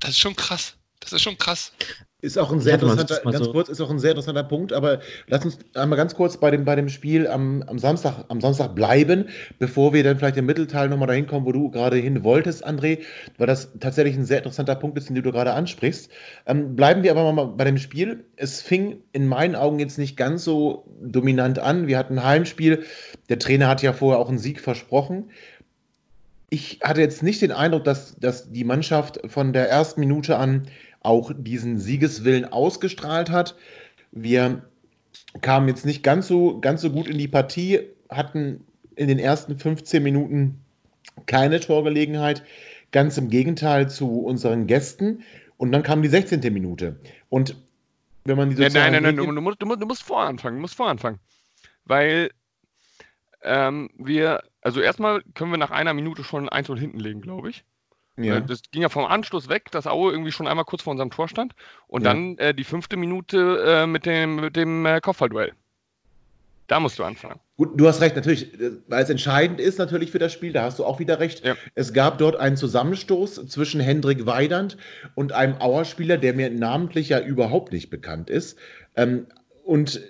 das 0.00 0.10
ist 0.10 0.20
schon 0.20 0.36
krass. 0.36 0.74
Das 1.00 1.12
ist 1.12 1.22
schon 1.22 1.38
krass. 1.38 1.72
Ist 2.24 2.38
auch 2.38 2.50
ein 2.50 2.60
sehr 2.60 2.78
Ja, 2.78 2.80
interessanter, 2.80 3.20
ganz 3.30 3.44
so- 3.44 3.52
kurz, 3.52 3.68
ist 3.68 3.82
auch 3.82 3.90
ein 3.90 3.98
sehr 3.98 4.12
interessanter 4.12 4.44
Punkt, 4.44 4.72
aber 4.72 5.00
lass 5.26 5.44
uns 5.44 5.58
einmal 5.74 5.98
ganz 5.98 6.14
kurz 6.14 6.38
bei 6.38 6.50
dem, 6.50 6.64
bei 6.64 6.74
dem 6.74 6.88
Spiel 6.88 7.26
am, 7.26 7.62
am, 7.66 7.78
Samstag, 7.78 8.24
am 8.28 8.40
Samstag 8.40 8.74
bleiben, 8.74 9.26
bevor 9.58 9.92
wir 9.92 10.02
dann 10.02 10.16
vielleicht 10.16 10.38
im 10.38 10.46
Mittelteil 10.46 10.88
nochmal 10.88 11.08
dahin 11.08 11.26
kommen, 11.26 11.44
wo 11.44 11.52
du 11.52 11.70
gerade 11.70 11.98
hin 11.98 12.24
wolltest, 12.24 12.66
André, 12.66 13.00
weil 13.36 13.46
das 13.46 13.72
tatsächlich 13.78 14.16
ein 14.16 14.24
sehr 14.24 14.38
interessanter 14.38 14.74
Punkt 14.74 14.96
ist, 14.96 15.10
den 15.10 15.16
du 15.16 15.32
gerade 15.32 15.52
ansprichst. 15.52 16.10
Ähm, 16.46 16.74
bleiben 16.74 17.02
wir 17.02 17.10
aber 17.10 17.30
mal 17.30 17.44
bei 17.44 17.64
dem 17.64 17.76
Spiel. 17.76 18.24
Es 18.36 18.62
fing 18.62 19.02
in 19.12 19.28
meinen 19.28 19.54
Augen 19.54 19.78
jetzt 19.78 19.98
nicht 19.98 20.16
ganz 20.16 20.44
so 20.44 20.86
dominant 21.02 21.58
an. 21.58 21.88
Wir 21.88 21.98
hatten 21.98 22.18
ein 22.18 22.24
Heimspiel. 22.24 22.84
Der 23.28 23.38
Trainer 23.38 23.68
hat 23.68 23.82
ja 23.82 23.92
vorher 23.92 24.18
auch 24.18 24.30
einen 24.30 24.38
Sieg 24.38 24.60
versprochen. 24.60 25.30
Ich 26.48 26.80
hatte 26.82 27.02
jetzt 27.02 27.22
nicht 27.22 27.42
den 27.42 27.52
Eindruck, 27.52 27.84
dass, 27.84 28.16
dass 28.16 28.50
die 28.50 28.64
Mannschaft 28.64 29.20
von 29.26 29.52
der 29.52 29.68
ersten 29.68 30.00
Minute 30.00 30.38
an 30.38 30.68
auch 31.04 31.32
diesen 31.36 31.78
Siegeswillen 31.78 32.50
ausgestrahlt 32.50 33.30
hat. 33.30 33.54
Wir 34.10 34.64
kamen 35.40 35.68
jetzt 35.68 35.86
nicht 35.86 36.02
ganz 36.02 36.26
so, 36.26 36.60
ganz 36.60 36.80
so 36.80 36.90
gut 36.90 37.06
in 37.06 37.18
die 37.18 37.28
Partie, 37.28 37.80
hatten 38.08 38.64
in 38.96 39.08
den 39.08 39.18
ersten 39.18 39.58
15 39.58 40.02
Minuten 40.02 40.60
keine 41.26 41.60
Torgelegenheit, 41.60 42.42
ganz 42.90 43.18
im 43.18 43.28
Gegenteil 43.28 43.88
zu 43.88 44.20
unseren 44.20 44.66
Gästen. 44.66 45.22
Und 45.56 45.72
dann 45.72 45.82
kam 45.82 46.02
die 46.02 46.08
16. 46.08 46.40
Minute. 46.52 46.96
Und 47.28 47.56
wenn 48.24 48.36
man 48.36 48.50
die 48.50 48.56
nein, 48.56 48.72
nein, 48.72 49.02
nein, 49.02 49.16
du, 49.16 49.24
musst, 49.40 49.60
du, 49.60 49.66
musst, 49.66 49.82
du 49.82 49.86
musst 49.86 50.02
voranfangen, 50.02 50.56
du 50.56 50.62
musst 50.62 50.74
voranfangen. 50.74 51.20
Weil 51.84 52.30
ähm, 53.42 53.90
wir, 53.98 54.42
also 54.62 54.80
erstmal 54.80 55.22
können 55.34 55.50
wir 55.50 55.58
nach 55.58 55.70
einer 55.70 55.92
Minute 55.92 56.24
schon 56.24 56.48
1 56.48 56.70
und 56.70 56.78
hinten 56.78 56.98
legen, 56.98 57.20
glaube 57.20 57.50
ich. 57.50 57.64
Ja. 58.16 58.36
Äh, 58.36 58.42
Das 58.42 58.62
ging 58.70 58.82
ja 58.82 58.88
vom 58.88 59.04
Anschluss 59.04 59.48
weg, 59.48 59.70
dass 59.70 59.86
Aue 59.86 60.12
irgendwie 60.12 60.32
schon 60.32 60.46
einmal 60.46 60.64
kurz 60.64 60.82
vor 60.82 60.92
unserem 60.92 61.10
Tor 61.10 61.28
stand. 61.28 61.54
Und 61.86 62.02
Ja. 62.02 62.10
dann 62.10 62.38
äh, 62.38 62.54
die 62.54 62.64
fünfte 62.64 62.96
Minute 62.96 63.64
äh, 63.66 63.86
mit 63.86 64.06
dem, 64.06 64.36
mit 64.36 64.56
dem 64.56 64.86
äh, 64.86 65.00
Kopfballduell. 65.00 65.52
Da 66.66 66.80
musst 66.80 66.98
du 66.98 67.04
anfangen. 67.04 67.40
Gut, 67.58 67.78
du 67.78 67.86
hast 67.86 68.00
recht, 68.00 68.16
natürlich, 68.16 68.58
äh, 68.58 68.72
weil 68.88 69.02
es 69.02 69.10
entscheidend 69.10 69.60
ist 69.60 69.78
natürlich 69.78 70.10
für 70.10 70.18
das 70.18 70.32
Spiel, 70.32 70.52
da 70.52 70.62
hast 70.62 70.78
du 70.78 70.84
auch 70.84 70.98
wieder 70.98 71.20
recht. 71.20 71.44
Ja. 71.44 71.56
Es 71.74 71.92
gab 71.92 72.18
dort 72.18 72.36
einen 72.36 72.56
Zusammenstoß 72.56 73.46
zwischen 73.48 73.80
Hendrik 73.80 74.24
Weidand 74.26 74.78
und 75.14 75.32
einem 75.32 75.60
Auerspieler, 75.60 76.16
der 76.16 76.32
mir 76.32 76.50
namentlich 76.50 77.10
ja 77.10 77.20
überhaupt 77.20 77.72
nicht 77.72 77.90
bekannt 77.90 78.30
ist. 78.30 78.58
Ähm, 78.96 79.26
und 79.64 80.00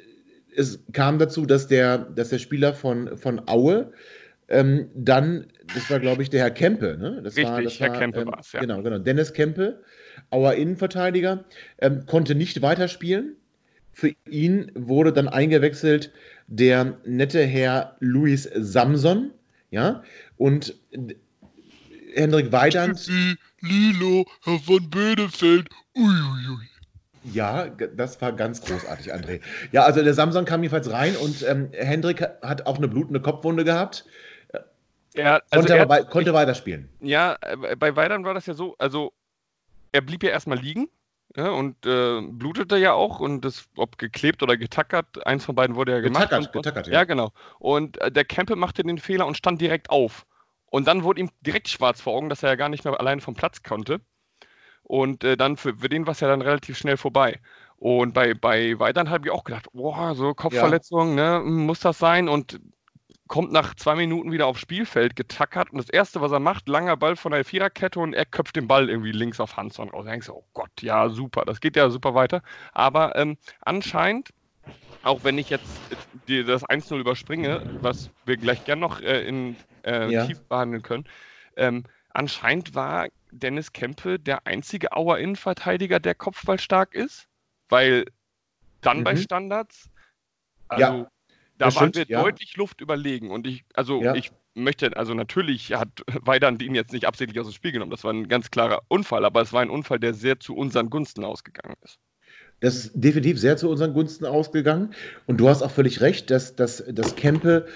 es 0.57 0.79
kam 0.93 1.19
dazu, 1.19 1.47
dass 1.47 1.67
der, 1.67 1.99
dass 1.99 2.29
der 2.29 2.39
Spieler 2.39 2.75
von, 2.75 3.19
von 3.19 3.49
Aue 3.49 3.93
ähm, 4.49 4.89
dann, 4.95 5.47
das 5.75 5.91
war 5.91 6.01
glaube 6.01 6.23
ich 6.23 6.31
der 6.31 6.41
Herr 6.41 6.51
Kempe, 6.51 6.97
ne? 6.99 7.21
Das 7.23 7.37
war, 7.37 7.57
Richtig, 7.57 7.79
das 7.79 7.81
Herr 7.81 7.99
Kempe 7.99 8.21
ähm, 8.21 8.29
war's, 8.29 8.53
ja. 8.53 8.61
Genau, 8.61 8.83
genau. 8.83 8.99
Dennis 8.99 9.33
Kempe, 9.33 9.83
Auer 10.31 10.55
Innenverteidiger, 10.55 11.45
ähm, 11.79 12.05
konnte 12.07 12.35
nicht 12.35 12.63
weiterspielen. 12.63 13.37
Für 13.93 14.13
ihn 14.29 14.73
wurde 14.75 15.13
dann 15.13 15.29
eingewechselt 15.29 16.13
der 16.47 16.99
nette 17.05 17.45
Herr 17.45 17.97
Luis 18.01 18.51
Samson, 18.55 19.31
ja, 19.71 20.03
und 20.37 20.75
Hendrik 22.15 22.53
Weidand, 22.53 23.09
Lilo, 23.61 24.27
Herr 24.43 24.59
von 24.59 24.91
Bödefeld. 24.91 25.69
Uiuiui. 25.97 26.69
ja, 27.23 27.69
das 27.69 28.21
war 28.21 28.33
ganz 28.33 28.61
großartig, 28.63 29.15
André. 29.15 29.41
Ja, 29.73 29.85
also 29.85 30.03
der 30.03 30.15
Samson 30.15 30.45
kam 30.45 30.63
jedenfalls 30.63 30.91
rein 30.91 31.17
und 31.17 31.43
ähm, 31.49 31.69
Hendrik 31.73 32.21
hat 32.43 32.67
auch 32.67 32.77
eine 32.79 32.89
blutende 32.89 33.21
Kopfwunde 33.21 33.65
gehabt, 33.65 34.05
Er, 35.15 35.43
also 35.51 35.67
konnte, 35.69 35.77
er, 35.77 35.89
wei- 35.89 36.03
konnte 36.03 36.35
weiterspielen. 36.35 36.89
Ja, 37.01 37.37
äh, 37.41 37.77
bei 37.77 37.95
Weidern 37.97 38.25
war 38.25 38.35
das 38.35 38.47
ja 38.47 38.55
so, 38.55 38.75
also 38.79 39.13
er 39.93 40.01
blieb 40.01 40.23
ja 40.25 40.31
erstmal 40.31 40.59
liegen 40.59 40.89
ja, 41.37 41.51
und 41.51 41.87
äh, 41.87 42.21
blutete 42.21 42.77
ja 42.77 42.93
auch 42.93 43.21
und 43.21 43.45
das, 43.45 43.69
ob 43.77 43.97
geklebt 43.97 44.43
oder 44.43 44.57
getackert, 44.57 45.27
eins 45.27 45.45
von 45.45 45.55
beiden 45.55 45.77
wurde 45.77 45.93
ja 45.93 46.01
gemacht. 46.01 46.25
Getackert, 46.25 46.47
und, 46.47 46.53
getackert, 46.53 46.89
ja. 46.89 47.05
genau. 47.05 47.31
Und 47.59 48.01
äh, 48.01 48.11
der 48.11 48.25
Kempe 48.25 48.57
machte 48.57 48.83
den 48.83 48.99
Fehler 48.99 49.27
und 49.27 49.37
stand 49.37 49.61
direkt 49.61 49.91
auf. 49.91 50.27
Und 50.67 50.89
dann 50.89 51.05
wurde 51.05 51.21
ihm 51.21 51.31
direkt 51.41 51.69
schwarz 51.69 52.01
vor 52.01 52.15
Augen, 52.15 52.29
dass 52.29 52.43
er 52.43 52.51
ja 52.51 52.57
gar 52.57 52.69
nicht 52.69 52.85
mehr 52.85 52.99
alleine 52.99 53.21
vom 53.21 53.35
Platz 53.35 53.63
konnte. 53.63 54.01
Und 54.83 55.23
äh, 55.25 55.37
dann 55.37 55.57
für, 55.57 55.77
für 55.77 55.89
den 55.89 56.07
war 56.07 56.13
es 56.13 56.21
ja 56.21 56.29
dann 56.29 56.43
relativ 56.43 56.77
schnell 56.77 56.97
vorbei. 56.97 57.41
Und 57.77 58.13
bei, 58.15 58.35
bei 58.35 58.79
Weidern 58.79 59.11
habe 59.11 59.27
ich 59.27 59.33
auch 59.33 59.45
gedacht, 59.45 59.67
boah, 59.73 60.15
so 60.15 60.35
Kopfverletzung, 60.35 61.15
ne, 61.15 61.41
muss 61.45 61.81
das 61.81 61.99
sein? 61.99 62.29
Und 62.29 62.61
kommt 63.29 63.53
nach 63.53 63.75
zwei 63.75 63.95
Minuten 63.97 64.33
wieder 64.33 64.47
aufs 64.47 64.61
Spielfeld, 64.61 65.17
getackert. 65.17 65.71
Und 65.71 65.79
das 65.79 65.89
Erste, 65.91 66.21
was 66.21 66.33
er 66.33 66.41
macht, 66.41 66.69
langer 66.69 66.97
Ball 66.97 67.17
von 67.17 67.33
der 67.33 67.45
Viererkette 67.45 67.99
und 68.01 68.13
er 68.15 68.27
köpft 68.27 68.57
den 68.57 68.69
Ball 68.69 68.89
irgendwie 68.91 69.13
links 69.13 69.41
auf 69.41 69.57
Hansson 69.57 69.89
raus. 69.91 70.05
Da 70.05 70.11
denkst 70.13 70.27
du, 70.29 70.35
oh 70.35 70.47
Gott, 70.53 70.71
ja, 70.83 71.09
super, 71.09 71.45
das 71.45 71.61
geht 71.61 71.77
ja 71.77 71.91
super 71.91 72.15
weiter. 72.15 72.43
Aber 72.73 73.17
ähm, 73.17 73.39
anscheinend, 73.61 74.31
auch 75.03 75.25
wenn 75.25 75.39
ich 75.39 75.51
jetzt 75.51 75.83
äh, 76.29 76.45
das 76.45 76.65
1-0 76.65 76.99
überspringe, 77.01 77.63
was 77.81 78.11
wir 78.25 78.37
gleich 78.39 78.65
gern 78.65 78.81
noch 78.81 79.01
äh, 79.01 79.23
in 79.27 79.59
äh, 79.83 80.13
Ja. 80.13 80.27
tief 80.27 80.43
behandeln 80.49 80.83
können, 80.83 81.05
ähm, 81.57 81.85
anscheinend 82.11 82.75
war 82.75 83.09
Dennis 83.31 83.73
Kempe 83.73 84.19
der 84.19 84.47
einzige 84.47 84.93
Auer 84.93 85.19
Innenverteidiger, 85.19 86.01
der 86.01 86.15
kopfballstark 86.15 86.95
ist, 86.95 87.29
weil 87.69 88.07
dann 88.83 89.05
bei 89.05 89.15
Mhm. 89.15 89.17
Standards, 89.17 89.91
also 90.69 91.05
Ja, 91.05 91.11
da 91.59 91.67
das 91.67 91.77
waren 91.77 91.91
stimmt, 91.91 92.09
wir 92.09 92.17
ja. 92.17 92.23
deutlich 92.23 92.57
Luft 92.57 92.81
überlegen 92.81 93.31
und 93.31 93.47
ich, 93.47 93.65
also 93.75 94.03
Ja. 94.03 94.15
ich 94.15 94.31
möchte, 94.55 94.97
also 94.97 95.15
natürlich 95.15 95.73
hat 95.75 95.89
Weidand 96.27 96.63
ihn 96.63 96.75
jetzt 96.75 96.93
nicht 96.93 97.07
absichtlich 97.07 97.41
aus 97.41 97.47
dem 97.49 97.55
Spiel 97.55 97.73
genommen, 97.73 97.91
das 97.91 98.05
war 98.05 98.13
ein 98.13 98.29
ganz 98.29 98.51
klarer 98.51 98.83
Unfall, 98.89 99.25
aber 99.25 99.41
es 99.43 99.53
war 99.53 99.63
ein 99.63 99.71
Unfall, 99.71 99.99
der 100.01 100.15
sehr 100.15 100.41
zu 100.41 100.55
unseren 100.57 100.91
Gunsten 100.91 101.25
ausgegangen 101.25 101.77
ist. 101.83 101.99
Das 102.65 102.77
ist 102.77 102.93
definitiv 102.95 103.39
sehr 103.39 103.59
zu 103.59 103.69
unseren 103.69 103.93
Gunsten 103.93 104.25
ausgegangen. 104.25 104.95
Und 105.27 105.39
du 105.39 105.51
hast 105.51 105.61
auch 105.61 105.71
völlig 105.71 106.01
recht, 106.01 106.31
dass, 106.31 106.57
dass, 106.57 106.83
dass 106.89 107.15
Kempe 107.15 107.67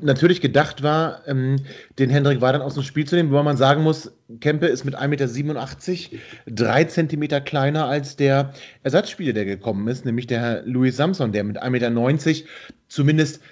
natürlich 0.00 0.40
gedacht 0.40 0.82
war, 0.82 1.20
ähm, 1.26 1.56
den 1.98 2.08
Hendrik 2.08 2.40
Weidand 2.40 2.64
aus 2.64 2.72
dem 2.72 2.82
Spiel 2.82 3.06
zu 3.06 3.14
nehmen, 3.14 3.30
wobei 3.30 3.42
man 3.42 3.58
sagen 3.58 3.82
muss, 3.82 4.10
Kempe 4.40 4.68
ist 4.68 4.84
mit 4.86 4.96
1,87 4.96 5.42
Meter 5.44 6.18
drei 6.46 6.84
Zentimeter 6.84 7.42
kleiner 7.42 7.84
als 7.86 8.16
der 8.16 8.54
Ersatzspieler, 8.82 9.34
der 9.34 9.44
gekommen 9.44 9.86
ist, 9.88 10.06
nämlich 10.06 10.26
der 10.28 10.40
Herr 10.40 10.62
Louis 10.62 10.96
Samson, 10.96 11.32
der 11.32 11.44
mit 11.44 11.62
1,90 11.62 11.68
Meter 11.70 12.48
zumindest 12.88 13.42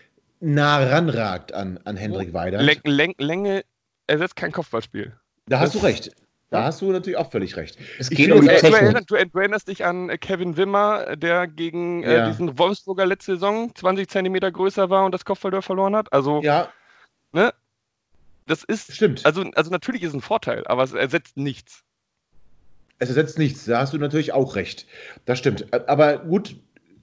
nah 0.41 0.79
ranragt 0.83 1.53
an, 1.53 1.79
an 1.85 1.99
Hendrik. 1.99 2.33
Läng, 2.33 2.81
Läng, 2.85 3.15
Länge 3.19 3.65
ersetzt 4.07 4.37
kein 4.37 4.51
Kopfballspiel. 4.51 5.13
da 5.47 5.61
hast 5.61 5.75
das- 5.75 5.83
du 5.83 5.87
recht. 5.87 6.11
Da 6.51 6.65
hast 6.65 6.81
du 6.81 6.91
natürlich 6.91 7.17
auch 7.17 7.31
völlig 7.31 7.57
recht. 7.57 7.79
Es 7.99 8.11
Ich 8.11 8.17
geht 8.17 8.33
um 8.33 8.41
die 8.41 8.49
Technik. 8.49 8.73
erinnerst, 8.75 9.11
du, 9.11 9.15
erinnerst 9.15 9.69
dich 9.69 9.85
an 9.85 10.11
äh, 10.11 10.19
Kevin 10.19 10.57
Wimmer, 10.57 11.07
äh, 11.07 11.17
der 11.17 11.47
gegen 11.47 12.03
äh, 12.03 12.19
Ja. 12.19 12.29
diesen 12.29 12.59
Wolfsburger 12.59 13.07
letzte 13.07 13.35
Saison 13.35 13.73
20 13.75 14.09
Zentimeter 14.09 14.51
größer 14.51 14.91
war 14.91 15.05
und 15.05 15.13
das 15.13 15.25
Kopfballtor 15.25 15.63
verloren 15.63 15.95
hat. 15.95 16.13
Also, 16.13 16.43
Ja, 16.43 16.69
das 18.47 18.65
ist, 18.65 18.93
stimmt. 18.93 19.25
also, 19.25 19.45
also 19.55 19.71
natürlich 19.71 20.03
ist 20.03 20.09
es 20.09 20.15
ein 20.15 20.21
Vorteil, 20.23 20.67
aber 20.67 20.83
es 20.83 20.93
ersetzt 20.93 21.37
nichts. 21.37 21.85
Es 22.99 23.09
ersetzt 23.09 23.39
nichts, 23.39 23.65
da 23.65 23.79
hast 23.79 23.93
du 23.93 23.99
natürlich 23.99 24.33
auch 24.33 24.57
recht. 24.57 24.87
Das 25.25 25.39
stimmt. 25.39 25.73
Aber 25.89 26.19
gut, 26.19 26.57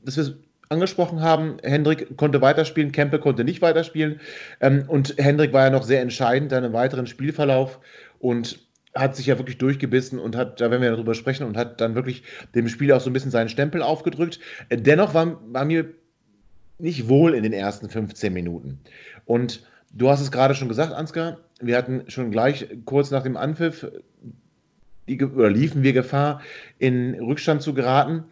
dass 0.04 0.18
wir 0.18 0.38
angesprochen 0.70 1.22
haben. 1.22 1.58
Hendrik 1.64 2.18
konnte 2.18 2.42
weiterspielen, 2.42 2.92
Kempe 2.92 3.20
konnte 3.20 3.46
nicht 3.46 3.62
weiterspielen. 3.62 4.20
Ähm, 4.60 4.84
und 4.88 5.16
Hendrik 5.18 5.54
war 5.54 5.64
ja 5.64 5.70
noch 5.70 5.84
sehr 5.84 6.02
entscheidend 6.02 6.52
dann 6.52 6.66
im 6.66 6.74
weiteren 6.74 7.08
Spielverlauf 7.08 7.80
und 8.20 8.67
hat 9.00 9.16
sich 9.16 9.28
ja 9.28 9.38
wirklich 9.38 9.58
durchgebissen 9.58 10.20
und 10.20 10.36
hat, 10.36 10.60
da 10.62 10.72
werden 10.72 10.82
wir 10.82 10.92
darüber 10.92 11.14
sprechen, 11.14 11.46
und 11.46 11.58
hat 11.58 11.82
dann 11.82 11.96
wirklich 11.96 12.24
dem 12.56 12.68
Spiel 12.70 12.92
auch 12.92 13.02
so 13.02 13.10
ein 13.10 13.14
bisschen 13.14 13.32
seinen 13.32 13.50
Stempel 13.50 13.82
aufgedrückt. 13.82 14.40
Äh, 14.70 14.78
dennoch 14.78 15.14
war, 15.14 15.40
war 15.52 15.66
mir 15.66 15.94
nicht 16.80 17.10
wohl 17.10 17.34
in 17.34 17.44
den 17.44 17.54
ersten 17.54 17.90
15 17.90 18.34
Minuten. 18.34 18.80
Und 19.26 19.64
du 19.94 20.10
hast 20.10 20.22
es 20.22 20.32
gerade 20.32 20.56
schon 20.56 20.68
gesagt, 20.68 20.94
Ansgar, 20.94 21.40
wir 21.60 21.78
hatten 21.78 22.04
schon 22.08 22.32
gleich 22.32 22.68
kurz 22.86 23.10
nach 23.12 23.24
dem 23.24 23.38
Anpfiff 23.38 23.88
die, 25.08 25.24
oder 25.24 25.50
liefen 25.50 25.84
wir 25.84 25.94
Gefahr, 25.94 26.42
in 26.80 27.16
Rückstand 27.16 27.62
zu 27.62 27.74
geraten. 27.74 28.26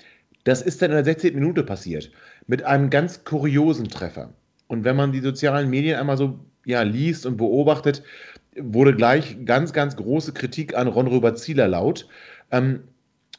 Das 0.43 0.61
ist 0.61 0.81
dann 0.81 0.91
in 0.91 0.95
der 0.95 1.05
16. 1.05 1.33
Minute 1.33 1.63
passiert. 1.63 2.11
Mit 2.47 2.63
einem 2.63 2.89
ganz 2.89 3.23
kuriosen 3.23 3.87
Treffer. 3.87 4.33
Und 4.67 4.83
wenn 4.83 4.95
man 4.95 5.11
die 5.11 5.21
sozialen 5.21 5.69
Medien 5.69 5.97
einmal 5.97 6.17
so 6.17 6.39
ja, 6.65 6.81
liest 6.81 7.25
und 7.25 7.37
beobachtet, 7.37 8.03
wurde 8.57 8.95
gleich 8.95 9.45
ganz, 9.45 9.73
ganz 9.73 9.95
große 9.95 10.33
Kritik 10.33 10.75
an 10.75 10.87
Ron 10.87 11.07
Robert 11.07 11.39
Zieler 11.39 11.67
laut. 11.67 12.07
Ähm, 12.51 12.83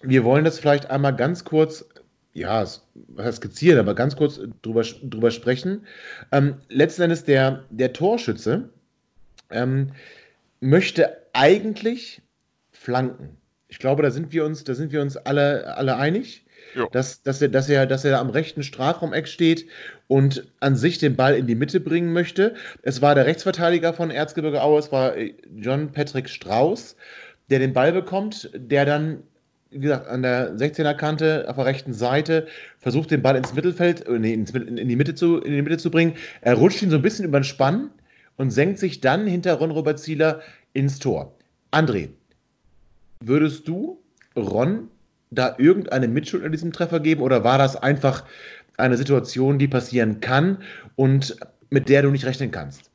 wir 0.03 0.25
wollen 0.25 0.45
das 0.45 0.59
vielleicht 0.59 0.91
einmal 0.91 1.17
ganz 1.17 1.45
kurz, 1.45 1.87
ja, 2.33 2.65
skizzieren, 2.67 3.79
aber 3.79 3.95
ganz 3.95 4.17
kurz 4.17 4.41
drüber, 4.63 4.83
drüber 4.83 5.31
sprechen. 5.31 5.87
Ähm, 6.33 6.57
letzten 6.69 7.03
Endes 7.03 7.25
der, 7.25 7.65
der 7.71 7.93
Torschütze 7.93 8.69
ähm, 9.51 9.93
möchte 10.61 11.17
eigentlich 11.33 12.23
flanken. 12.73 13.37
Ich 13.69 13.79
glaube, 13.79 14.03
da 14.03 14.11
sind 14.11 14.33
wir 14.33 14.45
uns, 14.45 14.65
da 14.65 14.75
sind 14.75 14.93
wir 14.93 15.03
uns 15.03 15.17
alle, 15.17 15.77
alle 15.77 15.97
einig. 15.97 16.46
Dass, 16.93 17.23
dass, 17.23 17.41
er, 17.41 17.49
dass, 17.49 17.69
er, 17.69 17.87
dass 17.87 18.05
er 18.05 18.21
am 18.21 18.31
rechten 18.31 18.63
Strafraumeck 18.63 19.27
steht 19.29 19.67
und 20.09 20.47
an 20.61 20.77
sich 20.77 20.99
den 20.99 21.17
Ball 21.17 21.35
in 21.35 21.47
die 21.47 21.55
Mitte 21.55 21.81
bringen 21.81 22.13
möchte. 22.13 22.55
Es 22.83 23.01
war 23.01 23.15
der 23.15 23.27
Rechtsverteidiger 23.27 23.95
von 23.95 24.11
Erzgebirge 24.11 24.63
Aue, 24.63 24.79
es 24.79 24.93
war 24.93 25.17
äh, 25.17 25.35
John 25.57 25.93
Patrick 25.93 26.29
Strauß, 26.29 26.97
der 27.51 27.61
den 27.61 27.73
Ball 27.73 27.93
bekommt, 27.93 28.51
der 28.55 28.85
dann, 28.85 29.23
wie 29.71 29.81
gesagt, 29.81 30.07
an 30.09 30.23
der 30.23 30.55
16er 30.57 30.95
Kante 30.95 31.47
auf 31.49 31.57
der 31.57 31.65
rechten 31.65 31.95
Seite 31.95 32.47
versucht, 32.79 33.11
den 33.11 33.23
Ball 33.23 33.37
ins 33.37 33.55
Mittelfeld, 33.55 34.07
äh, 34.07 34.19
nee, 34.19 34.35
in, 34.35 34.89
die 34.89 34.97
Mitte 34.97 35.15
zu, 35.15 35.39
in 35.39 35.53
die 35.53 35.63
Mitte 35.63 35.79
zu 35.79 35.91
bringen. 35.91 36.15
Er 36.43 36.55
rutscht 36.55 36.83
ihn 36.83 36.91
so 36.91 36.97
ein 36.97 37.03
bisschen 37.03 37.25
über 37.25 37.41
den 37.41 37.45
Spann 37.45 37.91
und 38.37 38.51
senkt 38.51 38.79
sich 38.79 39.01
dann 39.01 39.27
hinter 39.27 39.55
Ron 39.55 39.71
Robert 39.71 39.99
Zieler 39.99 40.43
ins 40.75 40.99
Tor. 40.99 41.35
André, 41.73 42.11
würdest 43.21 43.67
du 43.67 43.99
Ron 44.37 44.89
da 45.31 45.57
irgendeine 45.59 46.09
Mitschuld 46.09 46.45
in 46.45 46.53
diesem 46.53 46.73
Treffer 46.73 47.01
geben 47.01 47.23
oder 47.23 47.45
war 47.45 47.59
das 47.59 47.77
einfach 47.77 48.25
eine 48.77 48.97
Situation, 48.97 49.59
die 49.59 49.69
passieren 49.69 50.21
kann 50.21 50.63
und 50.95 51.37
mit 51.71 51.89
der 51.89 52.03
du 52.03 52.11
nicht 52.11 52.25
rechnen 52.25 52.51
kannst? 52.51 52.91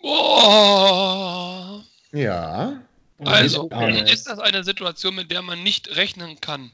Oh. 0.00 1.80
Ja. 2.12 2.80
Also, 3.18 3.68
ist 4.06 4.26
das 4.28 4.38
eine 4.38 4.64
Situation, 4.64 5.14
mit 5.14 5.30
der 5.30 5.42
man 5.42 5.62
nicht 5.62 5.96
rechnen 5.96 6.40
kann? 6.40 6.70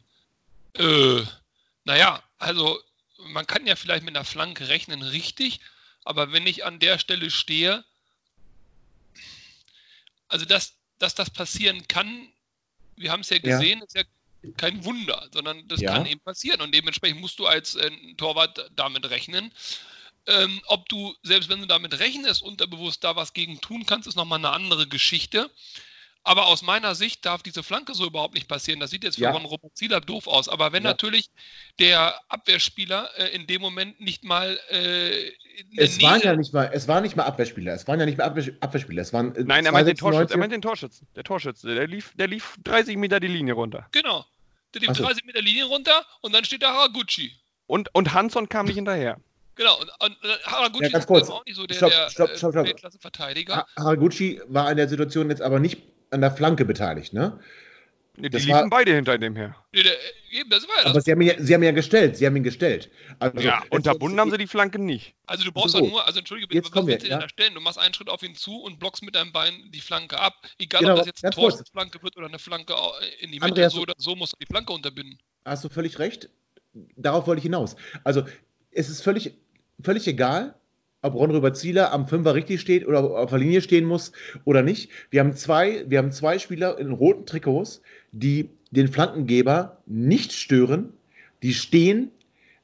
Äh, 0.76 1.22
naja, 1.84 2.22
also 2.38 2.78
man 3.28 3.46
kann 3.46 3.66
ja 3.66 3.76
vielleicht 3.76 4.04
mit 4.04 4.16
einer 4.16 4.24
Flanke 4.24 4.68
rechnen, 4.68 5.02
richtig, 5.02 5.60
aber 6.04 6.32
wenn 6.32 6.46
ich 6.46 6.64
an 6.64 6.78
der 6.78 6.98
Stelle 6.98 7.30
stehe, 7.30 7.84
also 10.28 10.44
dass, 10.44 10.74
dass 10.98 11.14
das 11.14 11.30
passieren 11.30 11.86
kann, 11.88 12.28
wir 13.00 13.10
haben 13.10 13.20
es 13.20 13.30
ja 13.30 13.38
gesehen, 13.38 13.78
ja. 13.78 13.84
ist 13.84 13.96
ja 13.96 14.02
kein 14.56 14.84
Wunder, 14.84 15.28
sondern 15.32 15.66
das 15.68 15.80
ja. 15.80 15.94
kann 15.94 16.06
eben 16.06 16.20
passieren. 16.20 16.60
Und 16.60 16.74
dementsprechend 16.74 17.20
musst 17.20 17.38
du 17.38 17.46
als 17.46 17.74
äh, 17.74 17.90
Torwart 18.16 18.70
damit 18.76 19.08
rechnen. 19.10 19.52
Ähm, 20.26 20.60
ob 20.66 20.88
du, 20.88 21.14
selbst 21.22 21.48
wenn 21.48 21.60
du 21.60 21.66
damit 21.66 21.98
rechnest, 21.98 22.42
unterbewusst 22.42 23.02
da 23.02 23.16
was 23.16 23.32
gegen 23.32 23.60
tun 23.60 23.86
kannst, 23.86 24.06
ist 24.06 24.16
nochmal 24.16 24.38
eine 24.38 24.50
andere 24.50 24.86
Geschichte. 24.86 25.50
Aber 26.22 26.46
aus 26.46 26.62
meiner 26.62 26.94
Sicht 26.94 27.24
darf 27.24 27.42
diese 27.42 27.62
Flanke 27.62 27.94
so 27.94 28.06
überhaupt 28.06 28.34
nicht 28.34 28.46
passieren. 28.46 28.78
Das 28.78 28.90
sieht 28.90 29.04
jetzt 29.04 29.16
für 29.16 29.22
ja. 29.22 29.30
Ron 29.30 29.46
Robert 29.46 29.74
Zieler 29.76 30.00
doof 30.00 30.26
aus. 30.26 30.48
Aber 30.48 30.72
wenn 30.72 30.82
ja. 30.82 30.90
natürlich 30.90 31.30
der 31.78 32.20
Abwehrspieler 32.28 33.08
äh, 33.16 33.34
in 33.34 33.46
dem 33.46 33.62
Moment 33.62 34.00
nicht 34.00 34.22
mal. 34.24 34.58
Äh, 34.68 35.32
es 35.76 36.00
waren 36.02 36.20
ja 36.20 36.36
nicht 36.36 36.52
mal, 36.52 36.70
es 36.72 36.88
waren 36.88 37.02
nicht 37.02 37.16
mal 37.16 37.24
Abwehrspieler. 37.24 37.72
Es 37.72 37.88
waren 37.88 37.98
ja 37.98 38.06
nicht 38.06 38.18
mal 38.18 38.24
Abwehr, 38.24 38.52
Abwehrspieler. 38.60 39.00
Es 39.00 39.12
waren, 39.14 39.34
äh, 39.34 39.44
Nein, 39.44 39.64
er 39.64 39.72
meint, 39.72 39.88
den 39.88 39.96
Torschützen, 39.96 40.36
er 40.36 40.38
meint 40.38 40.52
den 40.52 40.62
Torschützen. 40.62 41.08
Der 41.16 41.24
Torschütze. 41.24 41.74
Der 41.74 41.86
lief, 41.86 42.12
der 42.16 42.26
lief 42.26 42.56
30 42.64 42.96
Meter 42.96 43.18
die 43.18 43.28
Linie 43.28 43.54
runter. 43.54 43.86
Genau. 43.92 44.26
Der 44.74 44.82
lief 44.82 44.96
so. 44.96 45.04
30 45.04 45.24
Meter 45.24 45.40
Linie 45.40 45.64
runter 45.64 46.04
und 46.20 46.34
dann 46.34 46.44
steht 46.44 46.62
da 46.62 46.74
Haraguchi. 46.74 47.32
Und, 47.66 47.94
und 47.94 48.12
Hanson 48.12 48.48
kam 48.48 48.66
nicht 48.66 48.76
hinterher. 48.76 49.18
Genau, 49.54 49.78
und, 49.78 49.90
und 50.00 50.16
Haraguchi 50.44 50.84
ja, 50.84 50.90
ganz 50.90 51.06
kurz. 51.06 51.28
ist 51.28 51.30
auch 51.30 51.44
nicht 51.44 51.56
so 51.56 51.66
der, 51.66 51.74
stopp, 51.74 51.90
der 51.90 52.10
stopp, 52.10 52.36
stopp, 52.36 52.78
stopp. 52.78 53.00
Verteidiger. 53.00 53.66
Haraguchi 53.76 54.40
war 54.48 54.70
in 54.70 54.76
der 54.76 54.88
Situation 54.88 55.28
jetzt 55.30 55.42
aber 55.42 55.60
nicht 55.60 55.82
an 56.10 56.20
der 56.20 56.30
Flanke 56.30 56.64
beteiligt, 56.64 57.12
ne? 57.12 57.38
Die 58.16 58.28
das 58.28 58.42
liefen 58.42 58.54
war, 58.54 58.68
beide 58.68 58.94
hinter 58.94 59.16
dem 59.16 59.34
her. 59.36 59.56
Nee, 59.72 59.82
der, 59.82 59.92
eben, 60.30 60.50
das 60.50 60.68
war 60.68 60.76
ja 60.76 60.82
das. 60.82 60.92
Aber 60.92 61.00
sie 61.00 61.12
haben, 61.12 61.20
ihn, 61.20 61.32
sie 61.38 61.54
haben 61.54 61.62
ihn 61.62 61.66
ja 61.66 61.72
gestellt, 61.72 62.16
sie 62.16 62.26
haben 62.26 62.36
ihn 62.36 62.42
gestellt. 62.42 62.90
Also, 63.18 63.38
ja, 63.38 63.62
unterbunden 63.70 64.20
haben 64.20 64.30
sie 64.30 64.36
die 64.36 64.46
Flanke 64.46 64.78
nicht. 64.78 65.14
Also 65.26 65.44
du 65.44 65.52
brauchst 65.52 65.72
so. 65.72 65.86
nur, 65.86 66.04
also 66.06 66.18
entschuldige 66.18 66.48
bitte, 66.48 66.68
was 66.74 66.86
willst 66.86 67.04
du 67.04 67.08
denn 67.08 67.20
da 67.20 67.28
stellen? 67.28 67.54
Du 67.54 67.60
machst 67.60 67.78
einen 67.78 67.94
Schritt 67.94 68.10
auf 68.10 68.22
ihn 68.22 68.34
zu 68.34 68.60
und 68.60 68.78
blockst 68.78 69.02
mit 69.02 69.14
deinem 69.14 69.32
Bein 69.32 69.70
die 69.72 69.80
Flanke 69.80 70.18
ab. 70.18 70.34
Egal, 70.58 70.80
genau, 70.80 70.92
ob 70.92 70.98
das 70.98 71.06
jetzt 71.06 71.24
eine 71.24 71.32
Torflanke 71.32 72.02
wird 72.02 72.16
oder 72.16 72.26
eine 72.26 72.38
Flanke 72.38 72.74
in 73.20 73.30
die 73.30 73.38
Mitte, 73.38 73.46
Andreas, 73.46 73.72
so 73.72 73.80
oder 73.80 73.94
so 73.96 74.14
musst 74.16 74.34
du 74.34 74.36
die 74.40 74.46
Flanke 74.46 74.72
unterbinden. 74.72 75.18
Hast 75.44 75.64
du 75.64 75.68
völlig 75.68 75.98
recht. 75.98 76.28
Darauf 76.96 77.26
wollte 77.26 77.38
ich 77.38 77.44
hinaus. 77.44 77.76
Also 78.04 78.24
es 78.70 78.88
ist 78.88 79.02
völlig, 79.02 79.34
völlig 79.82 80.06
egal, 80.06 80.59
ob 81.02 81.14
Ron 81.14 81.30
Rüber 81.30 81.54
Zieler 81.54 81.92
am 81.92 82.06
Fünfer 82.06 82.34
richtig 82.34 82.60
steht 82.60 82.86
oder 82.86 83.02
auf 83.02 83.30
der 83.30 83.38
Linie 83.38 83.62
stehen 83.62 83.84
muss 83.84 84.12
oder 84.44 84.62
nicht. 84.62 84.90
Wir 85.10 85.20
haben 85.20 85.34
zwei, 85.34 85.84
wir 85.88 85.98
haben 85.98 86.12
zwei 86.12 86.38
Spieler 86.38 86.78
in 86.78 86.92
roten 86.92 87.26
Trikots, 87.26 87.82
die 88.12 88.50
den 88.70 88.88
Flankengeber 88.88 89.78
nicht 89.86 90.32
stören, 90.32 90.92
die 91.42 91.54
stehen, 91.54 92.10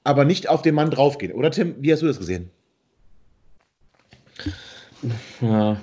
aber 0.04 0.24
nicht 0.24 0.48
auf 0.48 0.62
den 0.62 0.74
Mann 0.74 0.90
draufgehen. 0.90 1.32
Oder 1.32 1.50
Tim, 1.50 1.74
wie 1.80 1.92
hast 1.92 2.02
du 2.02 2.06
das 2.06 2.18
gesehen? 2.18 2.50
Ja. 5.40 5.80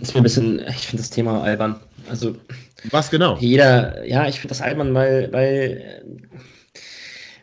Ist 0.00 0.14
mir 0.14 0.20
ein 0.20 0.22
bisschen, 0.22 0.60
ich 0.68 0.86
finde 0.86 1.02
das 1.02 1.10
Thema 1.10 1.42
albern. 1.42 1.80
Also. 2.08 2.36
Was 2.90 3.10
genau? 3.10 3.36
Jeder, 3.38 4.04
ja, 4.06 4.28
ich 4.28 4.36
finde 4.36 4.50
das 4.50 4.62
albern, 4.62 4.94
weil, 4.94 5.32
weil. 5.32 6.04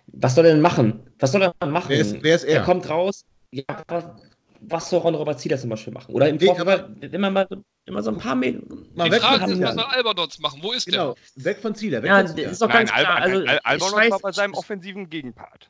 Was 0.08 0.36
soll 0.36 0.46
er 0.46 0.54
denn 0.54 0.62
machen? 0.62 1.02
Was 1.20 1.34
soll 1.34 1.44
er 1.44 1.68
machen? 1.68 1.90
Wer 1.90 2.00
ist, 2.00 2.24
wer 2.24 2.36
ist 2.36 2.46
er? 2.46 2.60
Er 2.60 2.64
kommt 2.64 2.90
raus, 2.90 3.26
ja, 3.56 4.16
was 4.62 4.90
soll 4.90 5.00
Ron 5.00 5.16
Robert 5.16 5.40
Zieler 5.40 5.58
zum 5.58 5.70
Beispiel 5.70 5.94
machen? 5.94 6.14
Oder 6.14 6.30
im 6.30 6.40
Vorfeld, 6.40 6.68
aber 6.68 7.14
immer 7.14 7.30
mal 7.30 7.48
immer 7.86 8.02
so 8.02 8.12
ein 8.12 8.18
paar 8.18 8.36
Meter. 8.36 8.62
Mal 8.96 9.10
die 9.10 9.20
Frage 9.20 9.52
ist, 9.52 9.62
was 9.62 9.76
soll 9.76 9.84
Albertons 9.84 10.40
machen? 10.40 10.60
Wo 10.62 10.72
ist 10.72 10.86
genau, 10.86 11.16
der? 11.36 11.46
weg 11.46 11.60
von 11.60 11.76
Zieler. 11.76 12.02
Weg 12.02 12.10
ja, 12.10 12.26
von 12.26 12.36
Zieler. 12.36 12.52
ist 12.52 12.62
doch 12.62 12.70
ganz 12.70 12.92
Nein, 12.92 13.04
klar. 13.04 13.22
Also, 13.22 13.38
Al 13.38 13.60
Alberton 13.64 14.12
war 14.12 14.20
bei 14.20 14.32
seinem 14.32 14.54
offensiven 14.54 15.10
Gegenpart. 15.10 15.70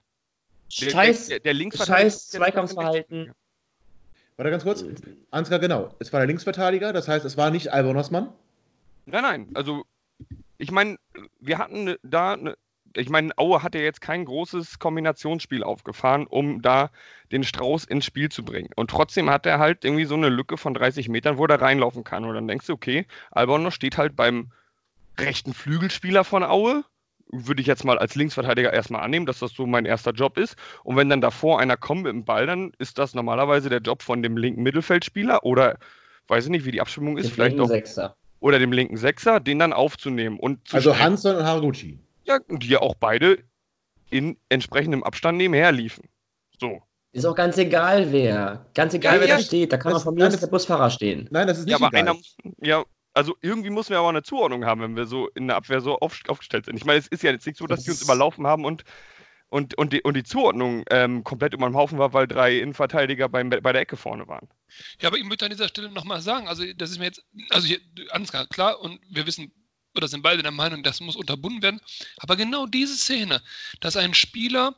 Der, 0.80 0.90
scheiß, 0.90 1.28
der, 1.28 1.40
der, 1.40 1.54
der 1.54 1.86
scheiß 1.86 2.30
Zweikampfverhalten. 2.30 3.32
Warte 4.38 4.52
ganz 4.52 4.64
kurz. 4.64 4.84
Ansgar, 5.32 5.60
genau. 5.60 5.96
Es 6.00 6.12
war 6.12 6.20
der 6.20 6.28
Linksverteidiger, 6.28 6.92
das 6.92 7.08
heißt, 7.08 7.26
es 7.26 7.38
war 7.38 7.52
nicht 7.52 7.72
Albonos 7.72 8.12
Mann. 8.12 8.34
Nein, 9.06 9.22
nein. 9.22 9.48
Also, 9.54 9.86
ich 10.58 10.72
meine, 10.72 10.98
wir 11.40 11.58
hatten 11.58 11.96
da 12.04 12.34
eine 12.34 12.56
ich 12.98 13.10
meine, 13.10 13.38
Aue 13.38 13.64
hat 13.64 13.76
ja 13.76 13.82
jetzt 13.82 14.02
kein 14.02 14.26
großes 14.26 14.80
Kombinationsspiel 14.80 15.64
aufgefahren, 15.64 16.28
um 16.28 16.62
da 16.62 16.90
den 17.32 17.44
Strauß 17.44 17.86
ins 17.86 18.06
Spiel 18.06 18.30
zu 18.30 18.44
bringen. 18.44 18.70
Und 18.76 18.90
trotzdem 18.90 19.30
hat 19.30 19.46
er 19.46 19.60
halt 19.60 19.84
irgendwie 19.84 20.06
so 20.06 20.16
eine 20.16 20.30
Lücke 20.30 20.58
von 20.58 20.74
30 20.74 21.10
Metern, 21.10 21.38
wo 21.38 21.46
er 21.46 21.62
reinlaufen 21.62 22.04
kann. 22.04 22.26
Und 22.26 22.36
dann 22.36 22.48
denkst 22.48 22.68
du, 22.68 22.74
okay, 22.74 23.06
Albono 23.32 23.72
steht 23.72 23.98
halt 23.98 24.16
beim 24.16 24.52
rechten 25.20 25.54
Flügelspieler 25.54 26.24
von 26.24 26.44
Aue. 26.44 26.84
Würde 27.32 27.62
ich 27.62 27.68
jetzt 27.68 27.84
mal 27.84 27.98
als 27.98 28.16
Linksverteidiger 28.16 28.72
erstmal 28.72 29.02
annehmen, 29.02 29.26
dass 29.26 29.40
das 29.40 29.52
so 29.52 29.66
mein 29.66 29.86
erster 29.86 30.12
Job 30.12 30.38
ist. 30.38 30.56
Und 30.84 30.96
wenn 30.96 31.10
dann 31.10 31.22
davor 31.22 31.60
einer 31.60 31.76
kommt 31.76 32.04
mit 32.04 32.12
dem 32.12 32.24
Ball, 32.24 32.46
dann 32.46 32.72
ist 32.78 33.00
das 33.00 33.16
normalerweise 33.16 33.70
der 33.70 33.82
Job 33.82 34.04
von 34.04 34.22
dem 34.22 34.38
linken 34.38 34.62
Mittelfeldspieler 34.64 35.44
oder 35.44 35.78
weiß 36.28 36.46
ich 36.46 36.52
nicht, 36.52 36.66
wie 36.66 36.72
die 36.72 36.82
Abstimmung 36.82 37.18
ist, 37.18 37.30
den 37.30 37.34
vielleicht 37.34 37.60
auch. 37.60 37.68
Sechser. 37.68 38.16
Oder 38.40 38.60
dem 38.60 38.72
linken 38.72 38.98
Sechser, 38.98 39.40
den 39.40 39.58
dann 39.58 39.74
aufzunehmen. 39.74 40.40
Und 40.40 40.68
zu 40.68 40.76
also 40.76 40.98
Hanson 41.00 41.38
und 41.38 41.46
Haraguchi. 41.46 42.00
Ja, 42.26 42.40
die 42.50 42.68
ja 42.68 42.80
auch 42.80 42.96
beide 42.96 43.44
in 44.10 44.38
entsprechendem 44.50 45.04
Abstand 45.04 45.38
nebenher 45.38 45.72
liefen. 45.72 46.10
So. 46.60 46.82
Ist 47.12 47.26
auch 47.26 47.36
ganz 47.36 47.58
egal, 47.58 48.12
wer. 48.12 48.66
Ganz 48.74 48.94
egal, 48.94 49.16
ja, 49.16 49.22
wer 49.22 49.28
ja, 49.30 49.36
da 49.38 49.42
steht. 49.42 49.72
Da 49.72 49.78
kann 49.78 49.94
man 49.94 50.02
von 50.02 50.16
mir 50.16 50.28
aus 50.28 50.38
der 50.38 50.48
Busfahrer 50.48 50.90
stehen. 50.90 51.28
Nein, 51.32 51.48
das 51.48 51.60
ist 51.60 51.66
nicht 51.66 51.72
ja, 51.72 51.78
aber 51.78 51.98
egal. 51.98 52.10
Einer, 52.10 52.20
ja, 52.62 52.84
also 53.14 53.36
irgendwie 53.42 53.70
müssen 53.70 53.92
wir 53.92 54.00
aber 54.00 54.10
eine 54.10 54.24
Zuordnung 54.24 54.66
haben, 54.66 54.82
wenn 54.82 54.96
wir 54.96 55.06
so 55.06 55.30
in 55.30 55.48
der 55.48 55.56
Abwehr 55.56 55.80
so 55.80 55.98
auf, 56.00 56.20
aufgestellt 56.28 56.66
sind. 56.66 56.76
Ich 56.76 56.84
meine, 56.84 57.00
es 57.00 57.08
ist 57.08 57.24
ja 57.24 57.32
jetzt 57.32 57.48
nicht 57.48 57.58
so, 57.58 57.68
dass 57.68 57.80
das 57.80 57.86
die 57.86 57.92
uns 57.92 58.02
überlaufen 58.02 58.46
haben 58.46 58.66
und, 58.66 58.84
und, 59.48 59.78
und, 59.78 59.94
die, 59.94 60.02
und 60.02 60.16
die 60.16 60.24
Zuordnung 60.24 60.84
ähm, 60.90 61.24
komplett 61.24 61.54
über 61.54 61.70
den 61.70 61.76
Haufen 61.76 61.98
war, 61.98 62.12
weil 62.12 62.28
drei 62.28 62.58
Innenverteidiger 62.58 63.30
beim, 63.30 63.50
bei 63.50 63.72
der 63.72 63.82
Ecke 63.82 63.96
vorne 63.96 64.28
waren. 64.28 64.50
Ja, 65.00 65.08
aber 65.08 65.18
ich 65.18 65.24
möchte 65.24 65.46
an 65.46 65.52
dieser 65.52 65.70
Stelle 65.70 65.90
nochmal 65.90 66.22
sagen, 66.22 66.50
also 66.50 66.66
das 66.76 66.92
ist 66.92 67.00
mir 67.00 67.06
jetzt, 67.06 67.24
also 67.52 67.66
hier, 67.66 67.80
alles 68.10 68.34
klar, 68.50 68.82
und 68.82 69.00
wir 69.10 69.26
wissen 69.26 69.54
oder 69.98 70.08
sind 70.08 70.22
beide 70.22 70.44
der 70.44 70.52
Meinung, 70.52 70.84
das 70.84 71.00
muss 71.00 71.16
unterbunden 71.16 71.62
werden. 71.62 71.82
Aber 72.18 72.36
genau 72.36 72.66
diese 72.66 72.98
Szene, 72.98 73.42
dass 73.80 73.98
ein 73.98 74.14
Spieler 74.14 74.76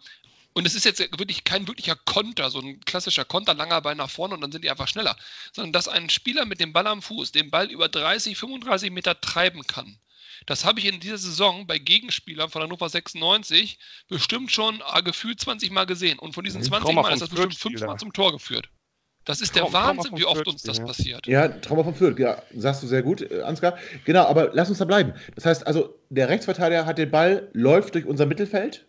und 0.53 0.65
es 0.65 0.73
ist 0.73 0.85
jetzt 0.85 0.99
wirklich 0.99 1.43
kein 1.43 1.67
wirklicher 1.67 1.95
Konter, 1.95 2.49
so 2.49 2.59
ein 2.59 2.79
klassischer 2.79 3.25
Konter, 3.25 3.53
langer 3.53 3.79
Ball 3.81 3.93
nach 3.93 4.09
vorne 4.09 4.33
und 4.33 4.41
dann 4.41 4.51
sind 4.51 4.63
die 4.63 4.71
einfach 4.71 4.87
schneller. 4.87 5.15
Sondern 5.53 5.71
dass 5.71 5.87
ein 5.87 6.09
Spieler 6.09 6.45
mit 6.45 6.59
dem 6.59 6.73
Ball 6.73 6.87
am 6.87 7.03
Fuß 7.03 7.31
den 7.31 7.51
Ball 7.51 7.69
über 7.69 7.89
30, 7.89 8.35
35 8.35 8.89
Meter 8.89 9.21
treiben 9.21 9.67
kann. 9.67 9.99
Das 10.47 10.65
habe 10.65 10.79
ich 10.79 10.87
in 10.87 10.99
dieser 10.99 11.19
Saison 11.19 11.67
bei 11.67 11.77
Gegenspielern 11.77 12.49
von 12.49 12.63
Hannover 12.63 12.89
96 12.89 13.77
bestimmt 14.07 14.51
schon 14.51 14.81
äh, 14.93 15.03
gefühlt 15.03 15.39
20 15.39 15.69
Mal 15.69 15.85
gesehen. 15.85 16.17
Und 16.17 16.33
von 16.33 16.43
diesen 16.43 16.63
20 16.63 16.95
Mal 16.95 17.13
ist 17.13 17.21
das 17.21 17.29
bestimmt 17.29 17.55
5 17.55 17.81
Mal 17.81 17.97
zum 17.97 18.13
Tor 18.13 18.31
geführt. 18.31 18.69
Das 19.27 19.41
ist 19.41 19.55
der 19.57 19.71
Wahnsinn, 19.73 20.17
wie 20.17 20.25
oft 20.25 20.47
uns 20.47 20.63
das 20.63 20.79
passiert. 20.79 21.27
Ja, 21.27 21.49
Trauma 21.49 21.83
von 21.83 21.93
Fürth, 21.93 22.17
ja, 22.17 22.41
sagst 22.55 22.81
du 22.81 22.87
sehr 22.87 23.03
gut, 23.03 23.29
äh, 23.29 23.41
Ansgar. 23.41 23.77
Genau, 24.05 24.23
aber 24.23 24.51
lass 24.53 24.69
uns 24.69 24.77
da 24.77 24.85
bleiben. 24.85 25.13
Das 25.35 25.45
heißt 25.45 25.67
also, 25.67 25.99
der 26.09 26.29
Rechtsverteidiger 26.29 26.85
hat 26.85 26.97
den 26.97 27.11
Ball, 27.11 27.49
läuft 27.51 27.95
durch 27.95 28.05
unser 28.05 28.25
Mittelfeld, 28.25 28.85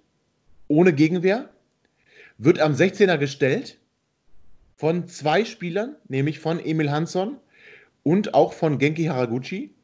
ohne 0.69 0.93
Gegenwehr, 0.93 1.49
wird 2.39 2.61
am 2.61 2.73
16er 2.73 3.19
gestellt 3.19 3.79
von 4.77 5.09
zwei 5.09 5.45
Spielern, 5.45 5.97
nämlich 6.07 6.39
von 6.39 6.65
Emil 6.65 6.91
Hansson 6.93 7.39
und 8.05 8.35
auch 8.35 8.53
von 8.53 8.79
Genki 8.79 9.07
Haraguchi. 9.07 9.75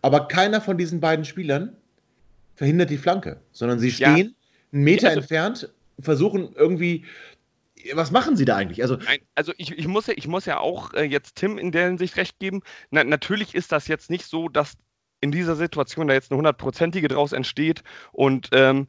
Aber 0.00 0.26
keiner 0.26 0.62
von 0.62 0.78
diesen 0.78 1.00
beiden 1.00 1.26
Spielern 1.26 1.76
verhindert 2.54 2.88
die 2.88 2.96
Flanke, 2.96 3.40
sondern 3.52 3.78
sie 3.78 3.90
stehen 3.90 4.16
ja. 4.16 4.24
einen 4.24 4.84
Meter 4.84 5.02
ja, 5.02 5.08
also 5.10 5.20
entfernt, 5.20 5.72
versuchen 6.00 6.54
irgendwie. 6.54 7.04
Was 7.94 8.10
machen 8.10 8.36
Sie 8.36 8.44
da 8.44 8.56
eigentlich? 8.56 8.82
Also, 8.82 8.96
Nein, 8.96 9.20
also 9.34 9.52
ich, 9.56 9.76
ich, 9.76 9.86
muss 9.86 10.06
ja, 10.06 10.14
ich 10.16 10.28
muss 10.28 10.46
ja 10.46 10.58
auch 10.58 10.92
äh, 10.94 11.04
jetzt 11.04 11.36
Tim 11.36 11.58
in 11.58 11.72
der 11.72 11.86
Hinsicht 11.86 12.16
recht 12.16 12.38
geben. 12.38 12.60
Na, 12.90 13.04
natürlich 13.04 13.54
ist 13.54 13.72
das 13.72 13.88
jetzt 13.88 14.10
nicht 14.10 14.26
so, 14.26 14.48
dass 14.48 14.74
in 15.20 15.32
dieser 15.32 15.56
Situation 15.56 16.08
da 16.08 16.14
jetzt 16.14 16.30
eine 16.30 16.38
hundertprozentige 16.38 17.08
draus 17.08 17.32
entsteht 17.32 17.82
und 18.12 18.48
ähm, 18.52 18.88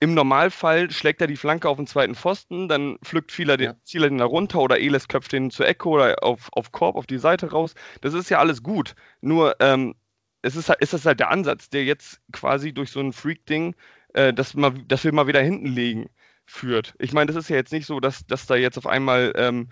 im 0.00 0.14
Normalfall 0.14 0.90
schlägt 0.90 1.20
er 1.20 1.26
die 1.26 1.36
Flanke 1.36 1.68
auf 1.68 1.78
den 1.78 1.86
zweiten 1.86 2.14
Pfosten, 2.14 2.68
dann 2.68 2.98
pflückt 3.02 3.32
Fieler 3.32 3.56
den, 3.56 3.70
ja. 3.70 3.76
Zieler 3.84 4.08
den 4.08 4.18
da 4.18 4.26
runter 4.26 4.60
oder 4.60 4.78
Eles 4.78 5.08
köpft 5.08 5.32
den 5.32 5.50
zur 5.50 5.66
Ecke 5.66 5.88
oder 5.88 6.22
auf, 6.22 6.50
auf 6.52 6.72
Korb 6.72 6.96
auf 6.96 7.06
die 7.06 7.18
Seite 7.18 7.50
raus. 7.50 7.74
Das 8.02 8.12
ist 8.12 8.28
ja 8.28 8.38
alles 8.38 8.62
gut. 8.62 8.94
Nur 9.22 9.56
ähm, 9.60 9.94
es 10.42 10.56
ist, 10.56 10.68
ist 10.68 10.92
das 10.92 11.06
halt 11.06 11.20
der 11.20 11.30
Ansatz, 11.30 11.70
der 11.70 11.84
jetzt 11.84 12.20
quasi 12.32 12.74
durch 12.74 12.90
so 12.90 13.00
ein 13.00 13.14
Freak-Ding, 13.14 13.74
äh, 14.12 14.34
dass, 14.34 14.54
dass 14.86 15.04
wir 15.04 15.12
mal 15.12 15.26
wieder 15.26 15.40
hinten 15.40 15.68
legen, 15.68 16.10
führt. 16.46 16.94
Ich 16.98 17.12
meine, 17.12 17.26
das 17.26 17.36
ist 17.36 17.48
ja 17.48 17.56
jetzt 17.56 17.72
nicht 17.72 17.86
so, 17.86 18.00
dass, 18.00 18.26
dass 18.26 18.46
da 18.46 18.56
jetzt 18.56 18.78
auf 18.78 18.86
einmal 18.86 19.32
ähm, 19.36 19.68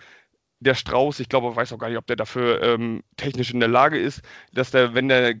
der 0.59 0.75
Strauß, 0.75 1.19
ich 1.19 1.29
glaube, 1.29 1.55
weiß 1.55 1.73
auch 1.73 1.77
gar 1.77 1.89
nicht, 1.89 1.97
ob 1.97 2.07
der 2.07 2.15
dafür 2.15 2.61
ähm, 2.63 3.03
technisch 3.17 3.51
in 3.53 3.59
der 3.59 3.69
Lage 3.69 3.99
ist, 3.99 4.21
dass 4.53 4.71
der, 4.71 4.93
wenn 4.95 5.09
der 5.09 5.35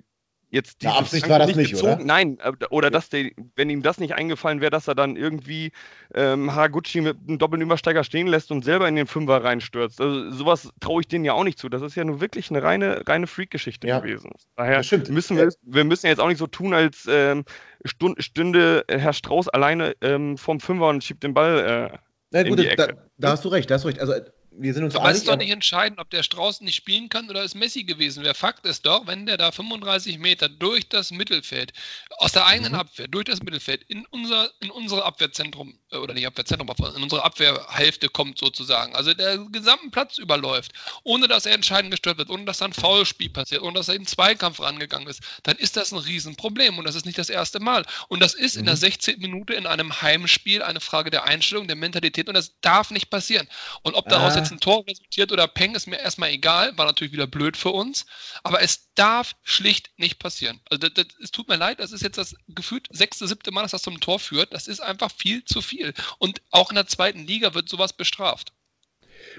jetzt 0.53 0.83
die 0.83 0.87
Absicht 0.87 1.27
war 1.27 1.39
das 1.39 1.55
nicht, 1.55 1.71
gezogen, 1.71 1.93
oder? 1.95 2.03
Nein, 2.03 2.37
äh, 2.39 2.51
oder 2.69 2.91
dass 2.91 3.09
der, 3.09 3.31
wenn 3.55 3.69
ihm 3.69 3.81
das 3.81 3.97
nicht 3.97 4.13
eingefallen 4.13 4.61
wäre, 4.61 4.69
dass 4.69 4.87
er 4.87 4.93
dann 4.93 5.15
irgendwie 5.15 5.71
ähm, 6.13 6.53
Haraguchi 6.53 7.01
mit 7.01 7.17
einem 7.27 7.39
doppelten 7.39 7.65
Übersteiger 7.65 8.03
stehen 8.03 8.27
lässt 8.27 8.51
und 8.51 8.63
selber 8.63 8.87
in 8.87 8.95
den 8.95 9.07
Fünfer 9.07 9.43
reinstürzt. 9.43 9.99
Also 9.99 10.29
sowas 10.29 10.69
traue 10.79 11.01
ich 11.01 11.07
denen 11.07 11.25
ja 11.25 11.33
auch 11.33 11.43
nicht 11.43 11.57
zu. 11.57 11.69
Das 11.69 11.81
ist 11.81 11.95
ja 11.95 12.03
nur 12.03 12.21
wirklich 12.21 12.51
eine 12.51 12.61
reine, 12.61 13.01
reine 13.07 13.25
Freak-Geschichte 13.25 13.87
ja. 13.87 13.99
gewesen. 13.99 14.31
Daher 14.55 14.83
müssen 15.09 15.37
wir, 15.37 15.49
wir 15.63 15.83
müssen 15.83 16.05
jetzt 16.05 16.19
auch 16.19 16.27
nicht 16.27 16.37
so 16.37 16.47
tun, 16.47 16.73
als 16.73 17.07
ähm, 17.09 17.45
stünde 17.83 18.85
Herr 18.87 19.13
Strauß 19.13 19.49
alleine 19.49 19.95
ähm, 20.01 20.37
vom 20.37 20.59
Fünfer 20.59 20.89
und 20.89 21.03
schiebt 21.03 21.23
den 21.23 21.33
Ball. 21.33 21.91
Äh, 21.91 21.97
Na 22.29 22.43
gut, 22.43 22.59
da, 22.77 22.87
da, 23.17 23.31
hast 23.31 23.43
du 23.43 23.49
recht, 23.49 23.71
da 23.71 23.75
hast 23.75 23.85
du 23.85 23.87
recht. 23.87 23.99
Also 23.99 24.13
wir 24.57 24.73
sind 24.73 24.83
uns 24.83 24.95
Aber 24.95 25.09
es 25.09 25.17
ist 25.17 25.27
doch 25.27 25.37
nicht 25.37 25.51
entscheidend, 25.51 25.99
ob 25.99 26.09
der 26.09 26.23
Strauß 26.23 26.61
nicht 26.61 26.75
spielen 26.75 27.09
kann 27.09 27.29
oder 27.29 27.43
es 27.43 27.55
Messi 27.55 27.83
gewesen 27.83 28.23
wäre. 28.23 28.33
Fakt 28.33 28.65
ist 28.65 28.85
doch, 28.85 29.07
wenn 29.07 29.25
der 29.25 29.37
da 29.37 29.51
35 29.51 30.19
Meter 30.19 30.49
durch 30.49 30.87
das 30.89 31.11
Mittelfeld, 31.11 31.73
aus 32.17 32.31
der 32.31 32.45
eigenen 32.45 32.73
mhm. 32.73 32.79
Abwehr, 32.79 33.07
durch 33.07 33.25
das 33.25 33.41
Mittelfeld, 33.41 33.83
in 33.87 34.05
unser, 34.07 34.49
in 34.61 34.69
unsere 34.71 35.05
Abwehrzentrum, 35.05 35.79
oder 36.01 36.13
nicht 36.13 36.27
Abwehrzentrum, 36.27 36.69
aber 36.69 36.95
in 36.95 37.03
unsere 37.03 37.23
Abwehrhälfte 37.23 38.09
kommt 38.09 38.39
sozusagen, 38.39 38.95
also 38.95 39.13
der 39.13 39.37
gesamten 39.51 39.91
Platz 39.91 40.17
überläuft, 40.17 40.71
ohne 41.03 41.27
dass 41.27 41.45
er 41.45 41.53
entscheidend 41.53 41.91
gestört 41.91 42.17
wird, 42.17 42.29
ohne 42.29 42.45
dass 42.45 42.57
da 42.57 42.65
ein 42.65 42.73
Foulspiel 42.73 43.29
passiert, 43.29 43.61
ohne 43.61 43.73
dass 43.73 43.89
er 43.89 43.95
in 43.95 44.05
Zweikampf 44.05 44.59
rangegangen 44.59 45.07
ist, 45.07 45.21
dann 45.43 45.57
ist 45.57 45.77
das 45.77 45.91
ein 45.91 45.99
Riesenproblem 45.99 46.77
und 46.77 46.85
das 46.85 46.95
ist 46.95 47.05
nicht 47.05 47.17
das 47.17 47.29
erste 47.29 47.59
Mal. 47.59 47.85
Und 48.07 48.21
das 48.21 48.33
ist 48.33 48.55
mhm. 48.55 48.61
in 48.61 48.65
der 48.65 48.77
16. 48.77 49.15
Mhm. 49.15 49.21
Minute 49.21 49.53
in 49.53 49.67
einem 49.67 50.01
Heimspiel 50.01 50.61
eine 50.61 50.79
Frage 50.79 51.09
der 51.09 51.25
Einstellung, 51.25 51.67
der 51.67 51.75
Mentalität 51.75 52.27
und 52.27 52.35
das 52.35 52.53
darf 52.61 52.91
nicht 52.91 53.09
passieren. 53.09 53.47
Und 53.81 53.95
ob 53.95 54.07
daraus 54.09 54.33
ah 54.33 54.39
jetzt 54.39 54.51
ein 54.51 54.59
Tor 54.59 54.85
resultiert 54.87 55.31
oder 55.31 55.47
Peng, 55.47 55.75
ist 55.75 55.87
mir 55.87 55.99
erstmal 55.99 56.29
egal. 56.29 56.77
War 56.77 56.85
natürlich 56.85 57.13
wieder 57.13 57.27
blöd 57.27 57.57
für 57.57 57.69
uns. 57.69 58.05
Aber 58.43 58.61
es 58.61 58.93
darf 58.95 59.35
schlicht 59.43 59.91
nicht 59.97 60.19
passieren. 60.19 60.59
Also 60.69 60.87
das, 60.87 60.93
das, 60.93 61.15
es 61.21 61.31
tut 61.31 61.47
mir 61.47 61.55
leid, 61.55 61.79
das 61.79 61.91
ist 61.91 62.01
jetzt 62.01 62.17
das 62.17 62.35
gefühlt 62.49 62.87
sechste, 62.91 63.27
siebte 63.27 63.51
Mal, 63.51 63.63
dass 63.63 63.71
das 63.71 63.81
zum 63.81 63.99
Tor 63.99 64.19
führt. 64.19 64.53
Das 64.53 64.67
ist 64.67 64.79
einfach 64.79 65.11
viel 65.11 65.43
zu 65.45 65.61
viel. 65.61 65.82
Und 66.19 66.41
auch 66.51 66.69
in 66.69 66.75
der 66.75 66.87
zweiten 66.87 67.25
Liga 67.25 67.53
wird 67.53 67.69
sowas 67.69 67.93
bestraft. 67.93 68.53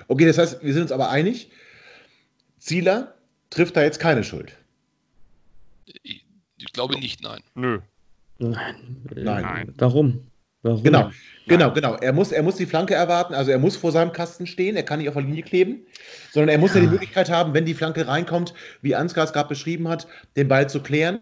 Okay, 0.09 0.27
das 0.27 0.39
heißt, 0.39 0.63
wir 0.63 0.73
sind 0.73 0.83
uns 0.83 0.93
aber 0.93 1.11
einig, 1.11 1.51
Zieler 2.59 3.15
trifft 3.51 3.77
da 3.77 3.83
jetzt 3.83 4.01
keine 4.01 4.25
Schuld. 4.25 4.57
Ich, 6.03 6.25
ich 6.57 6.73
glaube 6.73 6.99
nicht, 6.99 7.23
nein. 7.23 7.43
Nö. 7.55 7.81
Nein. 8.39 9.07
Nein. 9.15 9.75
Warum? 9.77 10.27
Warum? 10.63 10.83
Genau, 10.83 11.11
genau, 11.47 11.73
genau. 11.73 11.95
Er 11.97 12.15
muss, 12.15 12.33
er 12.33 12.43
muss 12.43 12.57
die 12.57 12.65
Flanke 12.65 12.95
erwarten, 12.95 13.35
also 13.35 13.51
er 13.51 13.59
muss 13.59 13.77
vor 13.77 13.93
seinem 13.93 14.13
Kasten 14.13 14.47
stehen, 14.47 14.77
er 14.77 14.83
kann 14.83 14.99
nicht 14.99 15.09
auf 15.09 15.15
der 15.15 15.23
Linie 15.23 15.43
kleben, 15.43 15.87
sondern 16.33 16.49
er 16.49 16.59
muss 16.59 16.73
ja, 16.73 16.81
ja 16.81 16.87
die 16.87 16.93
Möglichkeit 16.93 17.29
haben, 17.29 17.53
wenn 17.53 17.67
die 17.67 17.75
Flanke 17.75 18.09
reinkommt, 18.09 18.55
wie 18.81 18.95
Ansgar 18.95 19.25
es 19.25 19.35
gerade 19.35 19.51
beschrieben 19.51 19.89
hat, 19.89 20.07
den 20.37 20.49
Ball 20.49 20.69
zu 20.69 20.83
klären. 20.83 21.21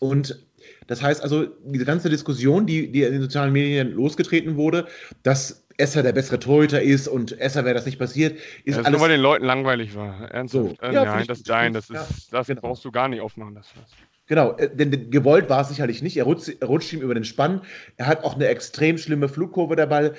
Und 0.00 0.45
das 0.86 1.02
heißt 1.02 1.22
also, 1.22 1.46
diese 1.64 1.84
ganze 1.84 2.08
Diskussion, 2.08 2.66
die, 2.66 2.90
die 2.90 3.02
in 3.02 3.12
den 3.12 3.22
sozialen 3.22 3.52
Medien 3.52 3.92
losgetreten 3.92 4.56
wurde, 4.56 4.86
dass 5.22 5.66
Esser 5.78 6.02
der 6.02 6.12
bessere 6.12 6.38
Torhüter 6.38 6.80
ist 6.80 7.08
und 7.08 7.38
Esser 7.38 7.64
wäre 7.64 7.74
das 7.74 7.86
nicht 7.86 7.98
passiert, 7.98 8.38
ist 8.64 8.76
ja, 8.76 8.82
alles. 8.82 8.92
Nur 8.92 9.00
weil 9.00 9.10
den 9.10 9.20
Leuten 9.20 9.44
langweilig 9.44 9.94
war. 9.94 10.30
Ernsthaft. 10.30 10.76
So. 10.80 10.86
Äh, 10.86 10.94
ja, 10.94 11.04
nein, 11.04 11.26
das, 11.26 11.42
nein, 11.46 11.72
das, 11.72 11.90
ist, 11.90 12.32
das 12.32 12.46
genau. 12.46 12.62
brauchst 12.62 12.84
du 12.84 12.90
gar 12.90 13.08
nicht 13.08 13.20
aufmachen. 13.20 13.54
Das, 13.54 13.66
das. 13.74 13.90
Genau, 14.26 14.56
äh, 14.56 14.74
denn 14.74 15.10
gewollt 15.10 15.48
war 15.48 15.60
es 15.60 15.68
sicherlich 15.68 16.02
nicht. 16.02 16.16
Er 16.16 16.24
rutscht, 16.24 16.50
er 16.60 16.66
rutscht 16.66 16.92
ihm 16.92 17.00
über 17.00 17.14
den 17.14 17.24
Spann. 17.24 17.62
Er 17.96 18.06
hat 18.06 18.24
auch 18.24 18.34
eine 18.34 18.46
extrem 18.46 18.98
schlimme 18.98 19.28
Flugkurve 19.28 19.76
der 19.76 19.86
Ball. 19.86 20.14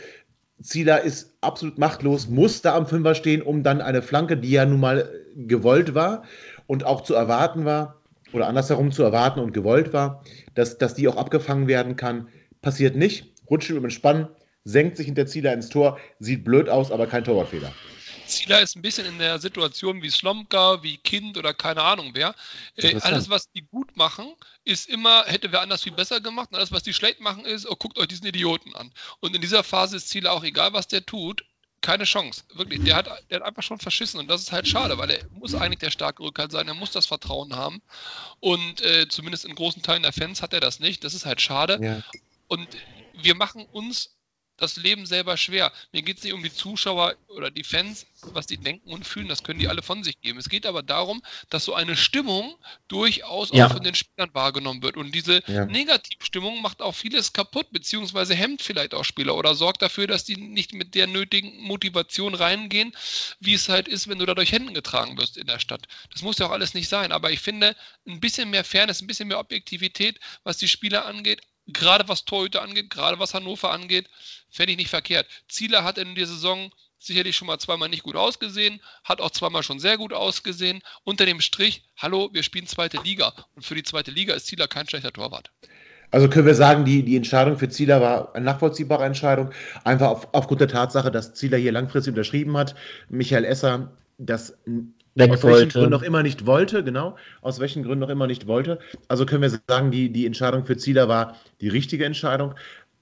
Zieler 0.61 1.01
ist 1.01 1.35
absolut 1.41 1.77
machtlos, 1.77 2.27
muss 2.27 2.61
da 2.61 2.75
am 2.75 2.87
Fünfer 2.87 3.13
stehen, 3.15 3.41
um 3.41 3.63
dann 3.63 3.81
eine 3.81 4.01
Flanke, 4.01 4.37
die 4.37 4.51
ja 4.51 4.65
nun 4.65 4.79
mal 4.79 5.09
gewollt 5.35 5.93
war 5.93 6.23
und 6.65 6.83
auch 6.83 7.01
zu 7.01 7.13
erwarten 7.13 7.63
war, 7.63 8.01
oder 8.33 8.47
andersherum 8.47 8.91
zu 8.91 9.03
erwarten 9.03 9.39
und 9.39 9.53
gewollt 9.53 9.93
war, 9.93 10.23
dass, 10.53 10.77
dass 10.77 10.95
die 10.95 11.07
auch 11.07 11.17
abgefangen 11.17 11.67
werden 11.67 11.95
kann. 11.95 12.27
Passiert 12.61 12.95
nicht, 12.95 13.33
rutscht 13.49 13.69
über 13.69 13.81
den 13.81 13.91
Spann, 13.91 14.29
senkt 14.63 14.97
sich 14.97 15.05
hinter 15.05 15.25
Zieler 15.25 15.53
ins 15.53 15.69
Tor, 15.69 15.99
sieht 16.19 16.43
blöd 16.43 16.69
aus, 16.69 16.91
aber 16.91 17.07
kein 17.07 17.23
Torwartfehler. 17.23 17.71
Zieler 18.27 18.61
ist 18.61 18.75
ein 18.75 18.81
bisschen 18.81 19.05
in 19.05 19.19
der 19.19 19.39
Situation 19.39 20.01
wie 20.01 20.09
Slomka, 20.09 20.83
wie 20.83 20.97
Kind 20.97 21.37
oder 21.37 21.53
keine 21.53 21.81
Ahnung 21.81 22.11
wer. 22.13 22.35
Äh, 22.75 22.95
alles, 23.01 23.29
was 23.29 23.49
die 23.51 23.61
gut 23.61 23.95
machen, 23.95 24.33
ist 24.65 24.89
immer, 24.89 25.23
hätte 25.25 25.51
wer 25.51 25.61
anders 25.61 25.83
viel 25.83 25.93
besser 25.93 26.19
gemacht. 26.19 26.49
Und 26.51 26.57
alles, 26.57 26.71
was 26.71 26.83
die 26.83 26.93
schlecht 26.93 27.21
machen, 27.21 27.45
ist, 27.45 27.65
oh, 27.65 27.75
guckt 27.75 27.97
euch 27.97 28.07
diesen 28.07 28.27
Idioten 28.27 28.75
an. 28.75 28.91
Und 29.21 29.33
in 29.35 29.41
dieser 29.41 29.63
Phase 29.63 29.95
ist 29.95 30.09
Zieler 30.09 30.33
auch 30.33 30.43
egal, 30.43 30.73
was 30.73 30.87
der 30.87 31.05
tut, 31.05 31.45
keine 31.81 32.03
Chance. 32.03 32.43
Wirklich, 32.53 32.83
der 32.83 32.95
hat, 32.95 33.07
der 33.29 33.39
hat 33.39 33.47
einfach 33.47 33.63
schon 33.63 33.79
verschissen 33.79 34.19
und 34.19 34.27
das 34.27 34.41
ist 34.41 34.51
halt 34.51 34.67
schade, 34.67 34.97
weil 34.97 35.11
er 35.11 35.19
muss 35.31 35.55
eigentlich 35.55 35.79
der 35.79 35.91
starke 35.91 36.23
Rückhalt 36.23 36.51
sein, 36.51 36.67
er 36.67 36.73
muss 36.73 36.91
das 36.91 37.05
Vertrauen 37.05 37.55
haben 37.55 37.81
und 38.39 38.81
äh, 38.81 39.07
zumindest 39.07 39.45
in 39.45 39.55
großen 39.55 39.81
Teilen 39.83 40.03
der 40.03 40.13
Fans 40.13 40.41
hat 40.41 40.53
er 40.53 40.59
das 40.59 40.79
nicht. 40.79 41.03
Das 41.03 41.13
ist 41.13 41.25
halt 41.25 41.41
schade. 41.41 41.79
Ja. 41.81 42.01
Und 42.47 42.67
wir 43.13 43.35
machen 43.35 43.65
uns 43.71 44.16
das 44.57 44.75
Leben 44.77 45.05
selber 45.05 45.37
schwer. 45.37 45.71
Mir 45.91 46.01
geht 46.01 46.17
es 46.17 46.23
nicht 46.23 46.33
um 46.33 46.43
die 46.43 46.53
Zuschauer 46.53 47.15
oder 47.27 47.51
die 47.51 47.63
Fans, 47.63 48.05
was 48.33 48.47
die 48.47 48.57
denken 48.57 48.91
und 48.91 49.05
fühlen, 49.05 49.27
das 49.27 49.43
können 49.43 49.59
die 49.59 49.67
alle 49.67 49.81
von 49.81 50.03
sich 50.03 50.19
geben. 50.21 50.39
Es 50.39 50.49
geht 50.49 50.65
aber 50.65 50.83
darum, 50.83 51.21
dass 51.49 51.65
so 51.65 51.75
eine 51.75 51.95
Stimmung 51.95 52.55
durchaus 52.87 53.51
ja. 53.51 53.67
auch 53.67 53.73
von 53.73 53.83
den 53.83 53.95
Spielern 53.95 54.33
wahrgenommen 54.33 54.81
wird. 54.81 54.97
Und 54.97 55.13
diese 55.13 55.43
ja. 55.47 55.65
Negativstimmung 55.65 56.61
macht 56.61 56.81
auch 56.81 56.95
vieles 56.95 57.33
kaputt, 57.33 57.67
beziehungsweise 57.71 58.33
hemmt 58.35 58.61
vielleicht 58.61 58.93
auch 58.93 59.05
Spieler 59.05 59.35
oder 59.35 59.55
sorgt 59.55 59.81
dafür, 59.81 60.07
dass 60.07 60.23
die 60.23 60.35
nicht 60.35 60.73
mit 60.73 60.95
der 60.95 61.07
nötigen 61.07 61.61
Motivation 61.61 62.33
reingehen, 62.33 62.93
wie 63.39 63.53
es 63.53 63.69
halt 63.69 63.87
ist, 63.87 64.07
wenn 64.07 64.19
du 64.19 64.25
da 64.25 64.33
durch 64.33 64.51
Händen 64.51 64.73
getragen 64.73 65.17
wirst 65.17 65.37
in 65.37 65.47
der 65.47 65.59
Stadt. 65.59 65.87
Das 66.11 66.23
muss 66.23 66.39
ja 66.39 66.47
auch 66.47 66.51
alles 66.51 66.73
nicht 66.73 66.89
sein. 66.89 67.11
Aber 67.11 67.31
ich 67.31 67.39
finde, 67.39 67.75
ein 68.07 68.19
bisschen 68.19 68.49
mehr 68.49 68.63
Fairness, 68.63 69.01
ein 69.01 69.07
bisschen 69.07 69.27
mehr 69.27 69.39
Objektivität, 69.39 70.19
was 70.43 70.57
die 70.57 70.67
Spieler 70.67 71.05
angeht, 71.05 71.41
gerade 71.67 72.07
was 72.07 72.25
Torhüter 72.25 72.61
angeht, 72.61 72.89
gerade 72.89 73.19
was 73.19 73.33
Hannover 73.33 73.71
angeht, 73.71 74.09
fände 74.49 74.71
ich 74.71 74.77
nicht 74.77 74.89
verkehrt. 74.89 75.27
Zieler 75.47 75.83
hat 75.83 75.97
in 75.97 76.15
der 76.15 76.27
Saison 76.27 76.71
sicherlich 76.99 77.35
schon 77.35 77.47
mal 77.47 77.59
zweimal 77.59 77.89
nicht 77.89 78.03
gut 78.03 78.15
ausgesehen, 78.15 78.81
hat 79.03 79.21
auch 79.21 79.31
zweimal 79.31 79.63
schon 79.63 79.79
sehr 79.79 79.97
gut 79.97 80.13
ausgesehen. 80.13 80.81
Unter 81.03 81.25
dem 81.25 81.41
Strich, 81.41 81.83
hallo, 81.97 82.29
wir 82.33 82.43
spielen 82.43 82.67
zweite 82.67 83.01
Liga. 83.01 83.33
Und 83.55 83.65
für 83.65 83.75
die 83.75 83.83
zweite 83.83 84.11
Liga 84.11 84.33
ist 84.33 84.47
Zieler 84.47 84.67
kein 84.67 84.87
schlechter 84.87 85.13
Torwart. 85.13 85.51
Also 86.09 86.29
können 86.29 86.47
wir 86.47 86.55
sagen, 86.55 86.85
die, 86.85 87.03
die 87.03 87.17
Entscheidung 87.17 87.57
für 87.57 87.67
Zieler 87.67 88.01
war 88.01 88.33
eine 88.33 88.45
nachvollziehbare 88.45 89.03
Entscheidung, 89.03 89.51
einfach 89.83 90.07
auf, 90.07 90.27
aufgrund 90.31 90.61
der 90.61 90.69
Tatsache, 90.69 91.11
dass 91.11 91.33
Zieler 91.33 91.57
hier 91.57 91.73
langfristig 91.73 92.11
unterschrieben 92.11 92.55
hat. 92.57 92.75
Michael 93.09 93.43
Esser 93.43 93.91
das 94.17 94.57
Weg 95.19 95.31
aus 95.31 95.43
welchen 95.43 95.51
wollte. 95.59 95.67
Gründen 95.79 95.89
noch 95.91 96.01
immer 96.03 96.23
nicht 96.23 96.45
wollte, 96.45 96.83
genau, 96.83 97.15
aus 97.41 97.59
welchen 97.59 97.83
Gründen 97.83 97.99
noch 97.99 98.09
immer 98.09 98.27
nicht 98.27 98.47
wollte. 98.47 98.79
Also 99.07 99.25
können 99.25 99.41
wir 99.41 99.59
sagen, 99.67 99.91
die, 99.91 100.11
die 100.11 100.25
Entscheidung 100.25 100.65
für 100.65 100.77
Zieler 100.77 101.07
war 101.07 101.35
die 101.61 101.69
richtige 101.69 102.05
Entscheidung. 102.05 102.53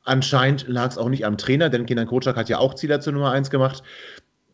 Anscheinend 0.04 0.68
lag 0.68 0.90
es 0.92 0.98
auch 0.98 1.10
nicht 1.10 1.26
am 1.26 1.38
Trainer, 1.38 1.70
denn 1.70 1.86
Kenan 1.86 2.08
Kocak 2.08 2.36
hat 2.36 2.48
ja 2.50 2.60
auch 2.60 2.76
Zieler 2.76 3.02
zur 3.02 3.14
Nummer 3.14 3.32
1 3.32 3.50
gemacht. 3.50 3.82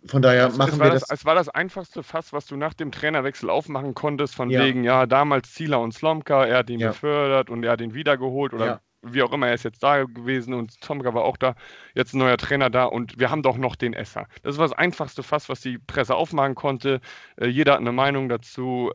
Von 0.05 0.21
daher 0.21 0.47
Es- 0.47 0.57
machen 0.57 0.71
es 0.73 0.79
war 0.79 0.87
wir 0.87 0.91
das, 0.93 1.01
das. 1.07 1.19
Es 1.19 1.25
war 1.25 1.35
das 1.35 1.49
einfachste 1.49 2.01
Fass, 2.03 2.33
was 2.33 2.47
du 2.47 2.55
nach 2.55 2.73
dem 2.73 2.91
Trainerwechsel 2.91 3.49
aufmachen 3.49 3.93
konntest, 3.93 4.33
von 4.33 4.49
Ja. 4.49 4.63
wegen, 4.63 4.83
ja, 4.83 5.05
damals 5.05 5.53
Zieler 5.53 5.79
und 5.81 5.93
Slomka, 5.93 6.45
er 6.45 6.59
hat 6.59 6.69
ihn 6.69 6.79
Ja. 6.79 6.87
befördert 6.89 7.49
und 7.49 7.63
er 7.63 7.73
hat 7.73 7.81
ihn 7.81 7.93
wiedergeholt 7.93 8.53
oder 8.53 8.65
Ja. 8.65 8.81
Wie 9.03 9.23
auch 9.23 9.31
immer, 9.33 9.47
er 9.47 9.53
ist 9.55 9.63
jetzt 9.63 9.81
da 9.83 10.03
gewesen 10.03 10.53
und 10.53 10.71
Slomka 10.83 11.13
war 11.13 11.23
auch 11.23 11.37
da, 11.37 11.55
jetzt 11.95 12.13
ein 12.13 12.19
neuer 12.19 12.37
Trainer 12.37 12.69
da 12.69 12.85
und 12.85 13.19
wir 13.19 13.29
haben 13.31 13.41
doch 13.43 13.57
noch 13.57 13.75
den 13.75 13.93
Esser. 13.93 14.27
Das 14.43 14.57
war 14.57 14.67
das 14.67 14.77
einfachste 14.77 15.23
Fass, 15.23 15.49
was 15.49 15.61
die 15.61 15.77
Presse 15.79 16.15
aufmachen 16.15 16.55
konnte. 16.55 17.01
Äh, 17.37 17.47
jeder 17.47 17.73
hat 17.73 17.79
eine 17.79 17.91
Meinung 17.91 18.29
dazu, 18.29 18.91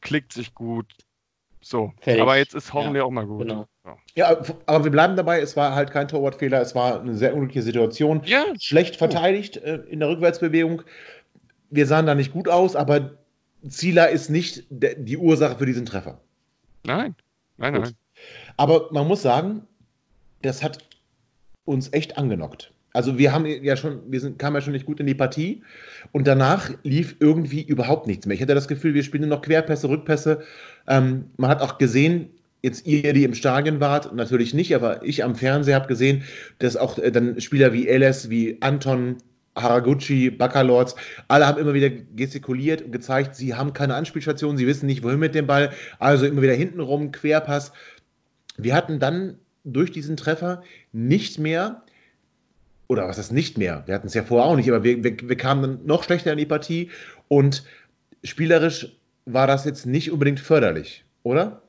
klickt 0.00 0.32
sich 0.32 0.54
gut. 0.54 0.92
So, 1.62 1.92
Fertig. 2.00 2.22
aber 2.22 2.38
jetzt 2.38 2.54
ist 2.54 2.72
hoffentlich 2.72 3.00
Ja, 3.00 3.04
auch 3.04 3.10
mal 3.10 3.26
gut. 3.26 3.46
genau. 3.46 3.68
So. 3.84 3.90
Ja, 4.14 4.40
aber 4.66 4.84
wir 4.84 4.90
bleiben 4.90 5.14
dabei, 5.16 5.40
es 5.40 5.56
war 5.56 5.74
halt 5.74 5.90
kein 5.90 6.08
Torwartfehler, 6.08 6.60
es 6.60 6.74
war 6.74 7.00
eine 7.00 7.14
sehr 7.14 7.34
unglückliche 7.34 7.62
Situation. 7.62 8.22
Ja, 8.24 8.44
Schlecht 8.58 8.96
verteidigt 8.96 9.58
äh, 9.58 9.76
in 9.88 10.00
der 10.00 10.08
Rückwärtsbewegung. 10.08 10.82
Wir 11.68 11.86
sahen 11.86 12.06
da 12.06 12.14
nicht 12.14 12.32
gut 12.32 12.48
aus, 12.48 12.76
aber 12.76 13.18
Zieler 13.68 14.08
ist 14.08 14.30
nicht 14.30 14.64
die 14.70 15.18
Ursache 15.18 15.58
für 15.58 15.66
diesen 15.66 15.84
Treffer. 15.84 16.20
nein, 16.84 17.14
nein, 17.58 17.74
Gut. 17.74 17.82
nein. 17.82 17.94
Aber 18.60 18.88
man 18.90 19.08
muss 19.08 19.22
sagen, 19.22 19.62
das 20.42 20.62
hat 20.62 20.84
uns 21.64 21.90
echt 21.94 22.18
angenockt. 22.18 22.70
Also 22.92 23.16
wir 23.16 23.32
haben 23.32 23.46
ja 23.46 23.74
schon, 23.74 24.02
wir 24.12 24.20
sind, 24.20 24.38
kamen 24.38 24.56
ja 24.56 24.60
schon 24.60 24.74
nicht 24.74 24.84
gut 24.84 25.00
in 25.00 25.06
die 25.06 25.14
Partie 25.14 25.62
und 26.12 26.26
danach 26.26 26.70
lief 26.82 27.16
irgendwie 27.20 27.62
überhaupt 27.62 28.06
nichts 28.06 28.26
mehr. 28.26 28.34
Ich 28.34 28.42
hatte 28.42 28.54
das 28.54 28.68
Gefühl, 28.68 28.92
wir 28.92 29.02
spielen 29.02 29.22
nur 29.22 29.34
noch 29.38 29.40
Querpässe, 29.40 29.88
Rückpässe. 29.88 30.42
Ähm, 30.86 31.30
man 31.38 31.48
hat 31.48 31.62
auch 31.62 31.78
gesehen, 31.78 32.28
jetzt 32.60 32.86
ihr, 32.86 33.14
die 33.14 33.24
im 33.24 33.32
Stadion 33.32 33.80
wart, 33.80 34.14
natürlich 34.14 34.52
nicht, 34.52 34.74
aber 34.74 35.02
ich 35.02 35.24
am 35.24 35.36
Fernseher 35.36 35.76
habe 35.76 35.88
gesehen, 35.88 36.22
dass 36.58 36.76
auch 36.76 36.98
äh, 36.98 37.10
dann 37.10 37.40
Spieler 37.40 37.72
wie 37.72 37.88
Eles, 37.88 38.28
wie 38.28 38.58
Anton, 38.60 39.16
Haraguchi, 39.56 40.28
Baccalords, 40.28 40.96
alle 41.28 41.46
haben 41.46 41.58
immer 41.58 41.72
wieder 41.72 41.88
gestikuliert 41.88 42.82
und 42.82 42.92
gezeigt, 42.92 43.36
sie 43.36 43.54
haben 43.54 43.72
keine 43.72 43.94
Anspielstation, 43.94 44.58
sie 44.58 44.66
wissen 44.66 44.84
nicht, 44.84 45.02
wohin 45.02 45.18
mit 45.18 45.34
dem 45.34 45.46
Ball, 45.46 45.70
also 45.98 46.26
immer 46.26 46.42
wieder 46.42 46.52
hintenrum, 46.52 47.10
Querpass. 47.10 47.72
Wir 48.56 48.74
hatten 48.74 48.98
dann 48.98 49.38
durch 49.64 49.90
diesen 49.90 50.16
Treffer 50.16 50.62
nicht 50.92 51.38
mehr, 51.38 51.82
oder 52.88 53.06
was 53.08 53.18
ist 53.18 53.32
nicht 53.32 53.58
mehr, 53.58 53.82
wir 53.86 53.94
hatten 53.94 54.06
es 54.06 54.14
ja 54.14 54.24
vorher 54.24 54.46
auch 54.46 54.56
nicht, 54.56 54.68
aber 54.68 54.84
wir, 54.84 55.04
wir, 55.04 55.16
wir 55.22 55.36
kamen 55.36 55.62
dann 55.62 55.86
noch 55.86 56.02
schlechter 56.02 56.32
in 56.32 56.38
die 56.38 56.46
Partie 56.46 56.90
und 57.28 57.64
spielerisch 58.24 58.96
war 59.26 59.46
das 59.46 59.64
jetzt 59.64 59.86
nicht 59.86 60.10
unbedingt 60.10 60.40
förderlich, 60.40 61.04
oder? 61.22 61.62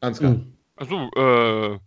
Ansgar. 0.00 0.32
Hm. 0.32 0.52
Achso, 0.76 1.10
äh, 1.14 1.78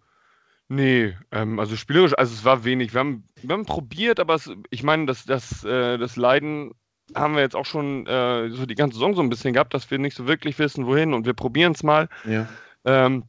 nee, 0.70 1.14
ähm, 1.32 1.60
also 1.60 1.76
spielerisch, 1.76 2.14
also 2.18 2.34
es 2.34 2.46
war 2.46 2.64
wenig. 2.64 2.94
Wir 2.94 3.00
haben, 3.00 3.24
wir 3.42 3.54
haben 3.54 3.66
probiert, 3.66 4.20
aber 4.20 4.36
es, 4.36 4.50
ich 4.70 4.84
meine, 4.84 5.06
das, 5.06 5.26
das, 5.26 5.64
äh, 5.66 5.98
das 5.98 6.16
Leiden 6.16 6.72
haben 7.14 7.36
wir 7.36 7.42
jetzt 7.42 7.56
auch 7.56 7.66
schon 7.66 8.08
äh, 8.08 8.50
so 8.50 8.66
die 8.66 8.76
ganze 8.76 8.96
Saison 8.96 9.16
so 9.16 9.22
ein 9.22 9.30
bisschen 9.30 9.54
gehabt, 9.54 9.74
dass 9.74 9.92
wir 9.92 10.00
nicht 10.00 10.16
so 10.16 10.28
wirklich 10.28 10.58
wissen, 10.58 10.88
wohin 10.88 11.14
und 11.14 11.26
wir 11.26 11.34
probieren 11.34 11.74
es 11.74 11.84
mal. 11.84 12.08
Ja. 12.24 12.48
Ähm, 12.86 13.24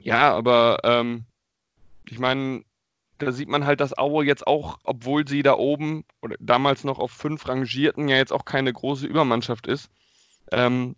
ja, 0.00 0.34
aber 0.34 0.78
ähm, 0.84 1.24
ich 2.08 2.18
meine, 2.18 2.64
da 3.18 3.32
sieht 3.32 3.48
man 3.48 3.66
halt, 3.66 3.80
dass 3.80 3.96
Aue 3.98 4.24
jetzt 4.24 4.46
auch, 4.46 4.78
obwohl 4.84 5.26
sie 5.26 5.42
da 5.42 5.54
oben 5.54 6.04
oder 6.22 6.36
damals 6.40 6.84
noch 6.84 6.98
auf 6.98 7.10
fünf 7.10 7.48
rangierten, 7.48 8.08
ja 8.08 8.16
jetzt 8.16 8.32
auch 8.32 8.44
keine 8.44 8.72
große 8.72 9.06
Übermannschaft 9.06 9.66
ist, 9.66 9.90
ähm, 10.52 10.96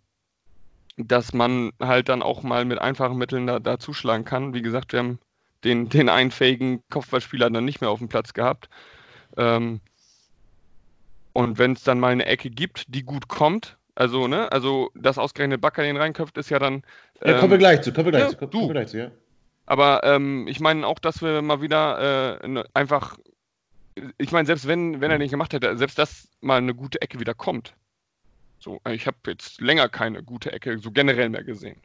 dass 0.97 1.33
man 1.33 1.71
halt 1.79 2.09
dann 2.09 2.21
auch 2.21 2.43
mal 2.43 2.65
mit 2.65 2.79
einfachen 2.79 3.17
Mitteln 3.17 3.47
da, 3.47 3.59
da 3.59 3.79
zuschlagen 3.79 4.25
kann. 4.25 4.53
Wie 4.53 4.61
gesagt, 4.61 4.93
wir 4.93 4.99
haben 4.99 5.19
den, 5.63 5.89
den 5.89 6.09
einen 6.09 6.83
Kopfballspieler 6.89 7.49
dann 7.49 7.65
nicht 7.65 7.81
mehr 7.81 7.89
auf 7.89 7.99
dem 7.99 8.09
Platz 8.09 8.33
gehabt. 8.33 8.69
Ähm, 9.37 9.81
und 11.33 11.57
wenn 11.57 11.73
es 11.73 11.83
dann 11.83 11.99
mal 11.99 12.11
eine 12.11 12.25
Ecke 12.25 12.49
gibt, 12.49 12.93
die 12.93 13.03
gut 13.03 13.27
kommt, 13.27 13.77
also, 13.95 14.27
ne, 14.27 14.51
also 14.51 14.91
dass 14.95 15.17
ausgerechnet 15.17 15.61
Bakker 15.61 15.83
den 15.83 15.97
reinköpft, 15.97 16.37
ist 16.37 16.49
ja 16.49 16.59
dann. 16.59 16.83
Ja, 17.23 17.39
kommen 17.39 17.51
wir 17.51 17.55
ähm, 17.55 17.59
gleich 17.59 17.81
zu, 17.81 17.93
kommen 17.93 18.05
wir 18.05 18.11
gleich 18.11 18.23
ja, 18.23 18.29
zu, 18.29 18.37
kommen 18.37 18.51
du. 18.51 18.67
wir 18.67 18.73
gleich 18.73 18.87
zu, 18.87 18.97
ja. 18.97 19.11
aber 19.65 20.01
ähm, 20.03 20.47
ich 20.47 20.59
meine 20.59 20.85
auch, 20.87 20.99
dass 20.99 21.21
wir 21.21 21.41
mal 21.41 21.61
wieder 21.61 22.41
äh, 22.41 22.47
ne, 22.47 22.65
einfach, 22.73 23.17
ich 24.17 24.31
meine, 24.31 24.45
selbst 24.45 24.67
wenn, 24.67 25.01
wenn 25.01 25.11
er 25.11 25.17
nicht 25.17 25.31
gemacht 25.31 25.53
hätte, 25.53 25.77
selbst 25.77 25.97
dass 25.97 26.27
mal 26.41 26.57
eine 26.57 26.73
gute 26.73 27.01
Ecke 27.01 27.19
wieder 27.19 27.33
kommt. 27.33 27.73
So, 28.59 28.79
ich 28.89 29.07
habe 29.07 29.17
jetzt 29.25 29.59
länger 29.59 29.89
keine 29.89 30.21
gute 30.21 30.51
Ecke 30.51 30.77
so 30.77 30.91
generell 30.91 31.29
mehr 31.29 31.43
gesehen. 31.43 31.81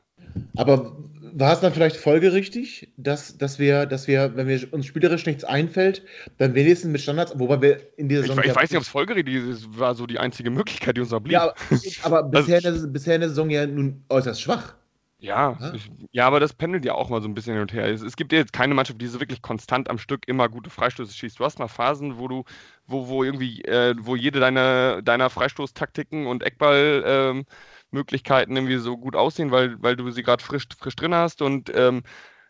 Aber 0.56 0.96
war 1.34 1.52
es 1.52 1.60
dann 1.60 1.72
vielleicht 1.72 1.96
folgerichtig, 1.96 2.92
dass, 2.96 3.38
dass, 3.38 3.58
wir, 3.58 3.86
dass 3.86 4.06
wir, 4.08 4.36
wenn 4.36 4.48
wir 4.48 4.72
uns 4.72 4.86
spielerisch 4.86 5.26
nichts 5.26 5.44
einfällt, 5.44 6.02
dann 6.38 6.54
wenigstens 6.54 6.90
mit 6.90 7.00
Standards, 7.00 7.38
wobei 7.38 7.60
wir 7.62 7.80
in 7.96 8.08
dieser 8.08 8.22
Ich, 8.22 8.26
Saison. 8.28 8.42
ich 8.44 8.48
ja- 8.50 8.56
weiß 8.56 8.70
nicht, 8.70 8.76
ob 8.76 8.82
es 8.82 8.88
folgerichtig 8.88 9.34
ist, 9.34 9.78
war 9.78 9.94
so 9.94 10.06
die 10.06 10.18
einzige 10.18 10.50
Möglichkeit, 10.50 10.96
die 10.96 11.00
uns 11.00 11.10
da 11.10 11.18
blieb. 11.18 11.32
Ja, 11.32 11.42
aber, 11.42 11.54
aber 12.02 12.16
Also- 12.36 12.46
bisher, 12.46 12.58
in 12.58 12.62
der, 12.80 12.86
bisher 12.88 13.14
in 13.14 13.20
der 13.20 13.30
Saison 13.30 13.50
ja 13.50 13.66
nun 13.66 14.04
äußerst 14.08 14.40
schwach. 14.42 14.74
Ja, 15.18 15.56
Ja. 15.58 15.72
ich, 15.74 15.90
ja, 16.12 16.26
aber 16.26 16.40
das 16.40 16.52
pendelt 16.52 16.84
ja 16.84 16.92
auch 16.94 17.08
mal 17.08 17.22
so 17.22 17.28
ein 17.28 17.34
bisschen 17.34 17.54
hin 17.54 17.62
und 17.62 17.72
her. 17.72 17.86
Es, 17.88 18.02
es 18.02 18.16
gibt 18.16 18.32
ja 18.32 18.38
jetzt 18.38 18.52
keine 18.52 18.74
Mannschaft, 18.74 19.00
die 19.00 19.06
so 19.06 19.18
wirklich 19.18 19.40
konstant 19.40 19.88
am 19.88 19.96
Stück 19.98 20.28
immer 20.28 20.48
gute 20.50 20.68
Freistöße 20.68 21.14
schießt. 21.14 21.40
Du 21.40 21.44
hast 21.44 21.58
mal 21.58 21.68
Phasen, 21.68 22.18
wo 22.18 22.28
du, 22.28 22.44
wo, 22.86 23.08
wo 23.08 23.24
irgendwie, 23.24 23.62
äh, 23.62 23.94
wo 23.98 24.14
jede 24.14 24.40
deiner, 24.40 25.00
deiner 25.00 25.30
Freistoßtaktiken 25.30 26.26
und 26.26 26.42
Eckballmöglichkeiten 26.42 27.38
ähm, 27.38 27.46
Möglichkeiten 27.90 28.56
irgendwie 28.56 28.78
so 28.78 28.96
gut 28.96 29.16
aussehen, 29.16 29.50
weil, 29.50 29.80
weil 29.82 29.96
du 29.96 30.10
sie 30.10 30.22
gerade 30.22 30.42
frisch, 30.42 30.66
frisch 30.78 30.96
drin 30.96 31.14
hast 31.14 31.42
und 31.42 31.72
ähm, 31.74 32.02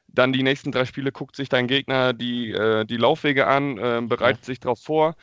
dann 0.09 0.33
die 0.33 0.42
nächsten 0.42 0.72
drei 0.72 0.85
Spiele 0.85 1.12
guckt 1.12 1.37
sich 1.37 1.49
dein 1.49 1.66
Gegner 1.66 2.12
die, 2.12 2.53
äh, 2.53 2.85
die 2.85 2.96
Laufwege 2.96 3.46
an, 3.46 3.79
äh, 3.79 4.01
bereitet 4.03 4.44
sich 4.44 4.61
darauf 4.61 4.81
vor. 4.81 5.16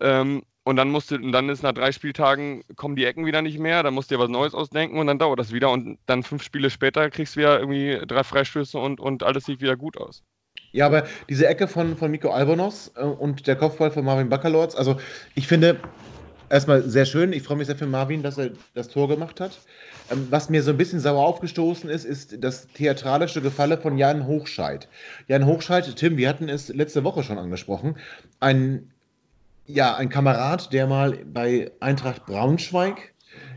Ähm, 0.00 0.42
und 0.62 0.76
dann 0.76 0.90
musst 0.90 1.10
du, 1.10 1.16
und 1.16 1.32
dann 1.32 1.48
ist 1.48 1.62
nach 1.62 1.72
drei 1.72 1.90
Spieltagen 1.90 2.62
kommen 2.76 2.94
die 2.94 3.04
Ecken 3.04 3.26
wieder 3.26 3.42
nicht 3.42 3.58
mehr, 3.58 3.82
dann 3.82 3.94
musst 3.94 4.10
du 4.10 4.16
dir 4.16 4.22
was 4.22 4.28
Neues 4.28 4.54
ausdenken 4.54 4.98
und 4.98 5.06
dann 5.06 5.18
dauert 5.18 5.38
das 5.38 5.52
wieder. 5.52 5.70
Und 5.70 5.98
dann 6.06 6.22
fünf 6.22 6.42
Spiele 6.42 6.70
später 6.70 7.10
kriegst 7.10 7.36
du 7.36 7.40
wieder 7.40 7.58
irgendwie 7.58 8.00
drei 8.06 8.24
Freistöße 8.24 8.78
und, 8.78 9.00
und 9.00 9.22
alles 9.22 9.44
sieht 9.46 9.60
wieder 9.60 9.76
gut 9.76 9.96
aus. 9.96 10.22
Ja, 10.72 10.86
aber 10.86 11.06
diese 11.28 11.48
Ecke 11.48 11.66
von, 11.66 11.96
von 11.96 12.10
Miko 12.10 12.30
Albonos 12.30 12.92
äh, 12.96 13.02
und 13.02 13.46
der 13.46 13.56
Kopfball 13.56 13.90
von 13.90 14.04
Marvin 14.04 14.28
Baccalords, 14.28 14.76
also 14.76 15.00
ich 15.34 15.48
finde 15.48 15.80
erstmal 16.50 16.82
sehr 16.82 17.06
schön. 17.06 17.32
Ich 17.32 17.42
freue 17.42 17.56
mich 17.56 17.66
sehr 17.66 17.76
für 17.76 17.86
Marvin, 17.86 18.22
dass 18.22 18.36
er 18.36 18.50
das 18.74 18.88
Tor 18.88 19.08
gemacht 19.08 19.40
hat. 19.40 19.58
Ähm, 20.10 20.26
was 20.30 20.50
mir 20.50 20.62
so 20.62 20.72
ein 20.72 20.76
bisschen 20.76 21.00
sauer 21.00 21.24
aufgestoßen 21.24 21.88
ist, 21.88 22.04
ist 22.04 22.42
das 22.44 22.66
theatralische 22.68 23.40
Gefalle 23.40 23.78
von 23.78 23.96
Jan 23.96 24.26
Hochscheid. 24.26 24.88
Jan 25.28 25.46
Hochscheid, 25.46 25.96
Tim, 25.96 26.16
wir 26.16 26.28
hatten 26.28 26.48
es 26.48 26.68
letzte 26.68 27.04
Woche 27.04 27.22
schon 27.22 27.38
angesprochen, 27.38 27.96
ein, 28.40 28.90
ja, 29.66 29.94
ein 29.96 30.08
Kamerad, 30.08 30.72
der 30.72 30.86
mal 30.86 31.18
bei 31.24 31.70
Eintracht 31.80 32.26
Braunschweig 32.26 33.14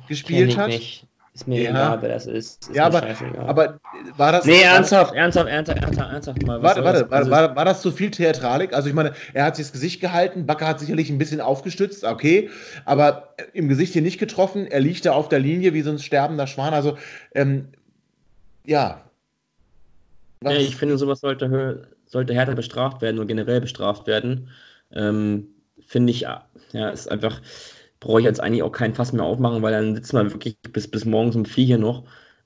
gespielt 0.08 0.58
hat. 0.58 0.68
nicht. 0.70 1.08
Ist 1.36 1.48
mir 1.48 1.64
Ja. 1.64 1.70
egal, 1.72 2.02
wer 2.04 2.10
das 2.10 2.28
ist. 2.28 2.68
ist 2.70 2.76
Ja, 2.76 2.86
aber, 2.86 3.00
scheißegal. 3.00 3.48
aber 3.48 3.80
war 4.18 4.32
das. 4.32 4.46
Nee, 4.46 4.52
war- 4.54 4.76
ernsthaft, 4.76 5.16
ernsthaft, 5.16 5.50
ernsthaft, 5.50 5.82
ernsthaft, 5.82 6.12
ernsthaft 6.14 6.46
mal. 6.46 6.62
Warte, 6.62 6.84
warte, 6.84 7.00
das? 7.02 7.10
war, 7.10 7.18
Also, 7.18 7.32
war, 7.32 7.56
war 7.56 7.66
das 7.66 7.82
zu 7.82 7.92
viel 7.92 8.12
Theatralik? 8.12 8.72
Also 8.74 8.88
ich 8.88 8.94
meine, 8.94 9.14
er 9.34 9.46
hat 9.46 9.56
sich 9.56 9.66
das 9.66 9.72
Gesicht 9.72 10.00
gehalten, 10.00 10.46
Bakker 10.46 10.68
hat 10.68 10.80
sicherlich 10.80 11.10
ein 11.10 11.18
bisschen 11.18 11.42
aufgestützt, 11.42 12.04
okay, 12.04 12.52
aber 12.86 13.34
im 13.54 13.68
Gesicht 13.68 13.94
hier 13.94 14.04
nicht 14.04 14.20
getroffen, 14.20 14.68
er 14.68 14.80
liegt 14.80 15.06
da 15.08 15.14
auf 15.14 15.28
der 15.28 15.40
Linie 15.40 15.74
wie 15.74 15.82
so 15.82 15.90
ein 15.90 15.98
sterbender 15.98 16.46
Schwan, 16.46 16.74
also 16.76 16.98
ähm, 17.34 17.70
ja. 18.66 19.02
Was? 20.42 20.54
Ich 20.54 20.76
finde, 20.76 20.98
sowas 21.00 21.20
sollte, 21.22 21.88
sollte 22.06 22.34
härter 22.36 22.54
bestraft 22.54 23.02
werden 23.02 23.18
und 23.20 23.28
generell 23.28 23.60
bestraft 23.62 24.06
werden. 24.06 24.50
Ähm, 24.92 25.48
finde 25.88 26.12
ich, 26.12 26.22
ja, 26.22 26.46
ist 26.92 27.10
einfach, 27.10 27.42
brauche 28.04 28.20
ich 28.20 28.26
jetzt 28.26 28.42
eigentlich 28.42 28.64
auch 28.64 28.72
kein 28.72 28.94
Fass 28.94 29.14
mehr 29.14 29.24
aufmachen, 29.24 29.62
weil 29.62 29.72
dann 29.72 29.96
sitzt 29.96 30.14
man 30.14 30.32
wirklich 30.32 30.58
bis, 30.72 30.90
bis 30.90 31.06
morgens 31.06 31.36
um 31.36 31.46
vier 31.46 31.66
hier 31.66 31.78
noch. 31.78 32.04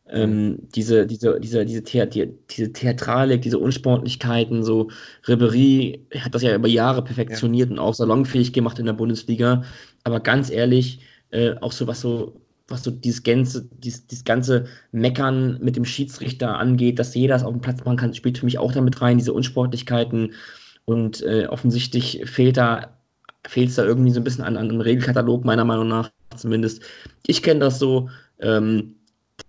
Ähm, 0.09 0.59
diese, 0.73 1.05
diese, 1.05 1.39
diese, 1.39 1.65
diese, 1.65 1.83
Thea 1.83 2.05
die, 2.05 2.29
diese 2.49 2.71
Theatralik, 2.71 3.41
diese 3.41 3.59
Unsportlichkeiten, 3.59 4.63
so 4.63 4.89
Ribery 5.27 6.05
hat 6.15 6.33
das 6.33 6.43
ja 6.43 6.55
über 6.55 6.67
Jahre 6.69 7.03
perfektioniert 7.03 7.71
und 7.71 7.79
auch 7.79 7.93
salonfähig 7.93 8.53
gemacht 8.53 8.79
in 8.79 8.85
der 8.85 8.93
Bundesliga. 8.93 9.63
Aber 10.03 10.19
ganz 10.21 10.49
ehrlich, 10.49 11.01
äh, 11.31 11.55
auch 11.59 11.71
so 11.73 11.87
was 11.87 11.99
so, 12.01 12.39
was 12.67 12.83
so 12.83 12.91
dieses 12.91 13.23
ganze, 13.23 13.67
dieses, 13.79 14.07
dieses 14.07 14.23
ganze 14.23 14.65
Meckern 14.91 15.57
mit 15.61 15.75
dem 15.75 15.85
Schiedsrichter 15.85 16.57
angeht, 16.57 16.99
dass 16.99 17.15
jeder 17.15 17.35
es 17.35 17.43
auf 17.43 17.51
dem 17.51 17.61
Platz 17.61 17.83
machen 17.83 17.97
kann, 17.97 18.13
spielt 18.13 18.37
für 18.37 18.45
mich 18.45 18.59
auch 18.59 18.71
damit 18.71 19.01
rein, 19.01 19.17
diese 19.17 19.33
Unsportlichkeiten. 19.33 20.33
Und 20.85 21.21
äh, 21.23 21.47
offensichtlich 21.47 22.21
fehlt 22.25 22.55
da, 22.55 22.96
fehlt 23.47 23.69
es 23.69 23.75
da 23.75 23.85
irgendwie 23.85 24.11
so 24.11 24.19
ein 24.19 24.23
bisschen 24.23 24.43
an, 24.43 24.57
an 24.57 24.69
einem 24.69 24.81
Regelkatalog, 24.81 25.45
meiner 25.45 25.65
Meinung 25.65 25.87
nach 25.87 26.11
zumindest. 26.35 26.83
Ich 27.25 27.41
kenne 27.41 27.61
das 27.61 27.79
so, 27.79 28.09
ähm, 28.39 28.95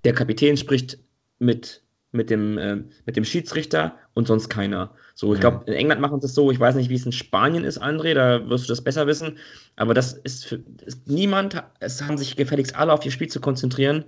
der 0.04 0.14
Kapitän 0.14 0.56
spricht 0.56 0.98
mit 1.38 1.82
mit 2.10 2.30
dem, 2.30 2.56
äh, 2.56 2.76
mit 3.04 3.16
dem 3.16 3.24
Schiedsrichter 3.24 3.94
und 4.14 4.26
sonst 4.26 4.48
keiner. 4.48 4.94
So, 5.14 5.32
ich 5.34 5.38
Mhm. 5.38 5.42
glaube, 5.42 5.64
in 5.66 5.74
England 5.74 6.00
machen 6.00 6.20
sie 6.20 6.26
es 6.26 6.34
so, 6.34 6.50
ich 6.50 6.58
weiß 6.58 6.74
nicht, 6.74 6.88
wie 6.88 6.94
es 6.94 7.04
in 7.04 7.12
Spanien 7.12 7.64
ist, 7.64 7.82
André, 7.82 8.14
da 8.14 8.48
wirst 8.48 8.64
du 8.64 8.68
das 8.68 8.82
besser 8.82 9.06
wissen, 9.06 9.36
aber 9.76 9.92
das 9.92 10.14
ist 10.14 10.46
für 10.46 10.58
ist 10.86 11.06
niemand, 11.06 11.62
es 11.80 12.02
haben 12.02 12.16
sich 12.16 12.34
gefälligst 12.36 12.74
alle 12.74 12.94
auf 12.94 13.04
ihr 13.04 13.10
Spiel 13.10 13.28
zu 13.28 13.40
konzentrieren 13.40 14.04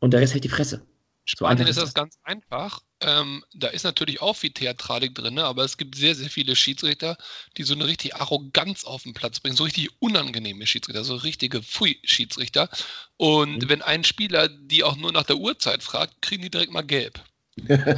und 0.00 0.12
der 0.12 0.20
Rest 0.20 0.34
hält 0.34 0.42
die 0.42 0.48
Fresse. 0.48 0.82
Spanien 1.26 1.66
ist 1.66 1.76
das 1.78 1.94
ganz 1.94 2.18
einfach. 2.22 2.80
Ähm, 3.00 3.44
da 3.54 3.68
ist 3.68 3.84
natürlich 3.84 4.20
auch 4.20 4.34
viel 4.36 4.52
Theatralik 4.52 5.14
drin, 5.14 5.34
ne? 5.34 5.44
aber 5.44 5.64
es 5.64 5.76
gibt 5.78 5.94
sehr, 5.96 6.14
sehr 6.14 6.28
viele 6.30 6.54
Schiedsrichter, 6.56 7.16
die 7.56 7.62
so 7.64 7.74
eine 7.74 7.86
richtige 7.86 8.20
Arroganz 8.20 8.84
auf 8.84 9.02
den 9.04 9.14
Platz 9.14 9.40
bringen, 9.40 9.56
so 9.56 9.64
richtig 9.64 9.90
unangenehme 10.00 10.66
Schiedsrichter, 10.66 11.04
so 11.04 11.16
richtige 11.16 11.62
Pfui-Schiedsrichter. 11.62 12.68
Und 13.16 13.58
Mhm. 13.62 13.68
wenn 13.68 13.82
ein 13.82 14.04
Spieler 14.04 14.48
die 14.48 14.84
auch 14.84 14.96
nur 14.96 15.12
nach 15.12 15.24
der 15.24 15.36
Uhrzeit 15.36 15.82
fragt, 15.82 16.20
kriegen 16.22 16.42
die 16.42 16.50
direkt 16.50 16.72
mal 16.72 16.82
gelb. 16.82 17.20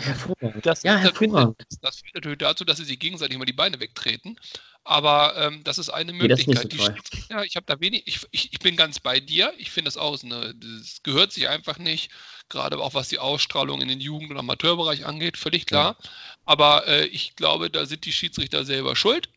Hervorragend. 0.05 0.66
Das, 0.66 0.83
Ja, 0.85 0.99
das, 1.01 1.12
hervorragend. 1.12 1.66
das 1.81 1.99
führt 2.01 2.14
natürlich 2.14 2.39
dazu, 2.39 2.64
dass 2.64 2.79
sie 2.79 2.85
sich 2.85 2.99
gegenseitig 2.99 3.39
mal 3.39 3.45
die 3.45 3.53
Beine 3.53 3.81
wegtreten. 3.81 4.39
Aber 4.85 5.37
ähm, 5.37 5.64
das 5.64 5.79
ist 5.79 5.91
eine 5.91 6.12
Nee, 6.18 6.29
das 6.29 6.47
ist 6.47 6.47
Möglichkeit. 6.47 6.62
so 6.62 6.68
die 6.70 6.77
toll. 6.77 6.97
Schiedsrichter, 6.97 7.45
ich 7.45 7.57
habe 7.57 7.66
da 7.66 7.81
wenig, 7.81 8.05
ich, 8.07 8.20
ich, 8.31 8.53
ich 8.53 8.59
bin 8.61 8.77
ganz 8.77 9.01
bei 9.01 9.18
dir. 9.20 9.53
Ich 9.59 9.70
finde 9.70 9.89
das 9.89 9.97
auch, 9.97 10.22
eine, 10.22 10.55
das 10.55 11.03
gehört 11.03 11.33
sich 11.33 11.49
einfach 11.49 11.79
nicht. 11.79 12.11
Gerade 12.49 12.78
auch 12.78 12.94
was 12.94 13.09
die 13.09 13.18
Ausstrahlung 13.18 13.80
in 13.80 13.88
den 13.88 14.01
Jugend- 14.01 14.30
und 14.30 14.38
Amateurbereich 14.38 15.05
angeht, 15.05 15.36
völlig 15.36 15.66
klar. 15.66 15.97
Aber 16.44 16.86
äh, 16.86 17.07
ich 17.07 17.34
glaube, 17.34 17.70
da 17.70 17.86
sind 17.86 18.05
die 18.05 18.12
Schiedsrichter 18.12 18.64
selber 18.64 18.94
schuld. 18.94 19.28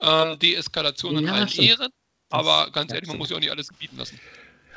Ähm, 0.00 0.38
Deeskalation 0.38 1.18
in 1.18 1.26
Ja, 1.26 1.34
allen 1.34 1.48
stimmt. 1.48 1.68
Ehren. 1.68 1.92
Aber 2.30 2.70
ganz 2.70 2.90
ja, 2.90 2.96
ehrlich, 2.96 3.08
man 3.08 3.18
muss 3.18 3.30
ja 3.30 3.36
auch 3.36 3.40
nicht 3.40 3.50
alles 3.50 3.68
gebieten 3.68 3.96
lassen. 3.98 4.18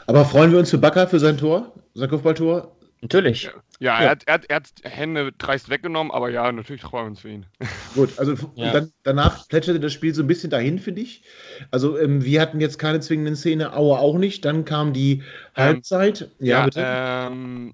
Aber 0.08 0.26
freuen 0.26 0.52
wir 0.52 0.60
uns 0.60 0.70
für 0.70 0.78
Bakker 0.78 1.08
für 1.08 1.20
sein 1.20 1.38
Tor, 1.38 1.74
sein 1.94 2.10
Kopfballtor? 2.10 2.76
Natürlich. 3.02 3.44
Ja, 3.44 3.54
Ja. 3.80 4.00
Er, 4.02 4.10
hat, 4.10 4.24
er, 4.28 4.34
hat, 4.36 4.46
er 4.50 4.56
hat 4.58 4.70
Hände 4.84 5.32
dreist 5.32 5.70
weggenommen, 5.70 6.12
aber 6.12 6.30
ja, 6.30 6.52
natürlich 6.52 6.82
freuen 6.82 7.06
wir 7.06 7.10
uns 7.12 7.22
für 7.22 7.30
ihn. 7.30 7.46
Gut, 7.96 8.20
also 8.20 8.36
Ja. 8.56 8.74
dann, 8.74 8.92
danach 9.04 9.48
plätscherte 9.48 9.80
das 9.80 9.94
Spiel 9.94 10.14
so 10.14 10.22
ein 10.22 10.28
bisschen 10.28 10.50
dahin, 10.50 10.80
finde 10.80 11.02
ich. 11.02 11.24
Also 11.72 11.98
ähm, 11.98 12.24
wir 12.24 12.42
hatten 12.42 12.60
jetzt 12.60 12.78
keine 12.78 13.00
zwingenden 13.00 13.36
Szene, 13.38 13.74
Aue 13.76 13.98
auch 13.98 14.18
nicht. 14.18 14.44
Dann 14.44 14.66
kam 14.66 14.92
die 14.94 15.24
Halbzeit. 15.56 16.30
Ja, 16.40 16.66
bitte. 16.66 16.84
ähm, 16.86 17.74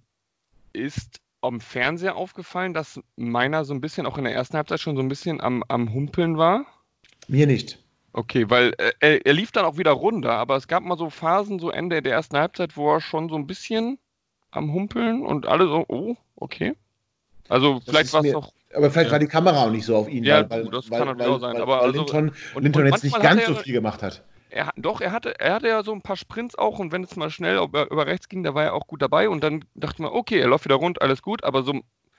ist 0.74 1.20
am 1.42 1.60
Fernseher 1.60 2.16
aufgefallen, 2.16 2.74
dass 2.74 3.00
meiner 3.16 3.66
so 3.66 3.74
ein 3.74 3.82
bisschen, 3.82 4.06
auch 4.06 4.18
in 4.18 4.24
der 4.26 4.34
ersten 4.34 4.58
Halbzeit 4.58 4.80
schon 4.80 4.96
so 4.96 5.02
ein 5.02 5.10
bisschen 5.10 5.42
am, 5.42 5.64
am 5.68 5.94
Humpeln 5.94 6.38
war. 6.38 6.66
Mir 7.28 7.48
nicht. 7.48 7.80
Okay, 8.14 8.50
weil 8.50 8.74
äh, 8.78 8.92
er, 9.00 9.26
er 9.26 9.34
lief 9.34 9.52
dann 9.52 9.66
auch 9.66 9.78
wieder 9.78 9.92
runter, 9.92 10.32
aber 10.34 10.56
es 10.56 10.68
gab 10.68 10.84
mal 10.84 10.98
so 10.98 11.10
Phasen, 11.10 11.60
so 11.60 11.70
Ende 11.72 12.02
der 12.02 12.14
ersten 12.14 12.38
Halbzeit, 12.38 12.78
wo 12.78 12.94
er 12.94 13.02
schon 13.02 13.28
so 13.30 13.36
ein 13.36 13.48
bisschen 13.48 13.98
am 14.56 14.74
Humpeln 14.74 15.26
und 15.26 15.46
alle 15.48 15.68
so, 15.68 15.86
oh, 15.88 16.16
okay. 16.36 16.74
Also 17.50 17.76
Das 17.76 17.86
vielleicht 17.86 18.14
war 18.14 18.24
es 18.26 18.32
doch. 18.32 18.52
Aber 18.74 18.90
vielleicht 18.90 19.08
Ja. 19.08 19.12
war 19.14 19.20
die 19.20 19.28
Kamera 19.28 19.64
auch 19.66 19.70
nicht 19.72 19.86
so 19.86 19.96
auf 19.96 20.10
ihn, 20.10 20.24
Ja, 20.24 20.50
weil, 20.50 20.66
das 20.66 20.90
weil, 20.90 21.00
kann 21.00 21.08
natürlich 21.10 21.28
auch 21.34 21.40
sein, 21.40 21.58
aber 21.58 21.82
also- 21.82 22.00
Linton, 22.02 22.32
und- 22.56 22.64
Linton 22.64 22.82
und 22.84 22.92
jetzt 22.92 23.04
nicht 23.04 23.22
ganz 23.22 23.46
so 23.46 23.54
er- 23.54 23.60
viel 23.60 23.74
gemacht 23.74 24.02
hat. 24.04 24.24
Er, 24.50 24.72
doch, 24.78 25.02
er 25.02 25.12
hatte, 25.12 25.38
er 25.40 25.56
hatte 25.56 25.68
ja 25.68 25.84
so 25.84 25.92
ein 25.92 26.02
paar 26.02 26.16
Sprints 26.16 26.58
auch 26.58 26.80
und 26.80 26.92
wenn 26.92 27.04
es 27.04 27.16
mal 27.18 27.30
schnell 27.30 27.58
über, 27.58 27.90
über 27.92 28.06
rechts 28.06 28.30
ging, 28.30 28.44
da 28.44 28.54
war 28.56 28.64
er 28.64 28.74
auch 28.74 28.88
gut 28.88 29.02
dabei 29.02 29.28
und 29.28 29.44
dann 29.44 29.66
dachte 29.76 30.02
man, 30.02 30.12
okay, 30.12 30.40
er 30.40 30.48
läuft 30.48 30.66
wieder 30.66 30.76
rund, 30.76 31.02
alles 31.02 31.22
gut, 31.22 31.44
aber 31.44 31.64
so, 31.64 31.74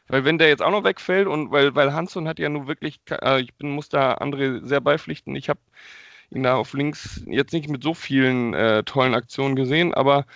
weil 0.09 0.25
wenn 0.25 0.37
der 0.39 0.49
jetzt 0.49 0.63
auch 0.63 0.71
noch 0.71 0.85
wegfällt 0.85 1.27
und 1.29 1.51
weil, 1.51 1.75
weil 1.75 1.93
Hansson 1.95 2.29
hat 2.29 2.39
ja 2.39 2.49
nur 2.51 2.67
wirklich, 2.69 3.01
äh, 3.11 3.41
ich 3.41 3.55
bin, 3.55 3.71
muss 3.71 3.89
da 3.89 4.15
André 4.15 4.65
sehr 4.67 4.81
beipflichten, 4.81 5.35
ich 5.35 5.49
habe 5.49 5.61
ihn 6.31 6.43
da 6.43 6.57
auf 6.57 6.75
links 6.75 7.23
jetzt 7.27 7.53
nicht 7.53 7.69
mit 7.71 7.83
so 7.83 7.95
vielen 7.95 8.53
äh, 8.55 8.83
tollen 8.85 9.15
Aktionen 9.15 9.57
gesehen, 9.57 9.95
aber 9.95 10.27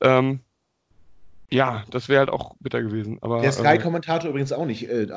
ähm, 0.00 0.40
ja, 1.50 1.84
das 1.90 2.08
wäre 2.08 2.20
halt 2.20 2.28
auch 2.30 2.54
bitter 2.60 2.82
gewesen. 2.82 3.18
Aber, 3.22 3.40
Der 3.40 3.48
äh, 3.50 3.52
Sky-Kommentator 3.52 4.28
übrigens 4.30 4.52
auch 4.52 4.66
nicht, 4.66 4.88
äh, 4.88 5.04
äh, 5.04 5.10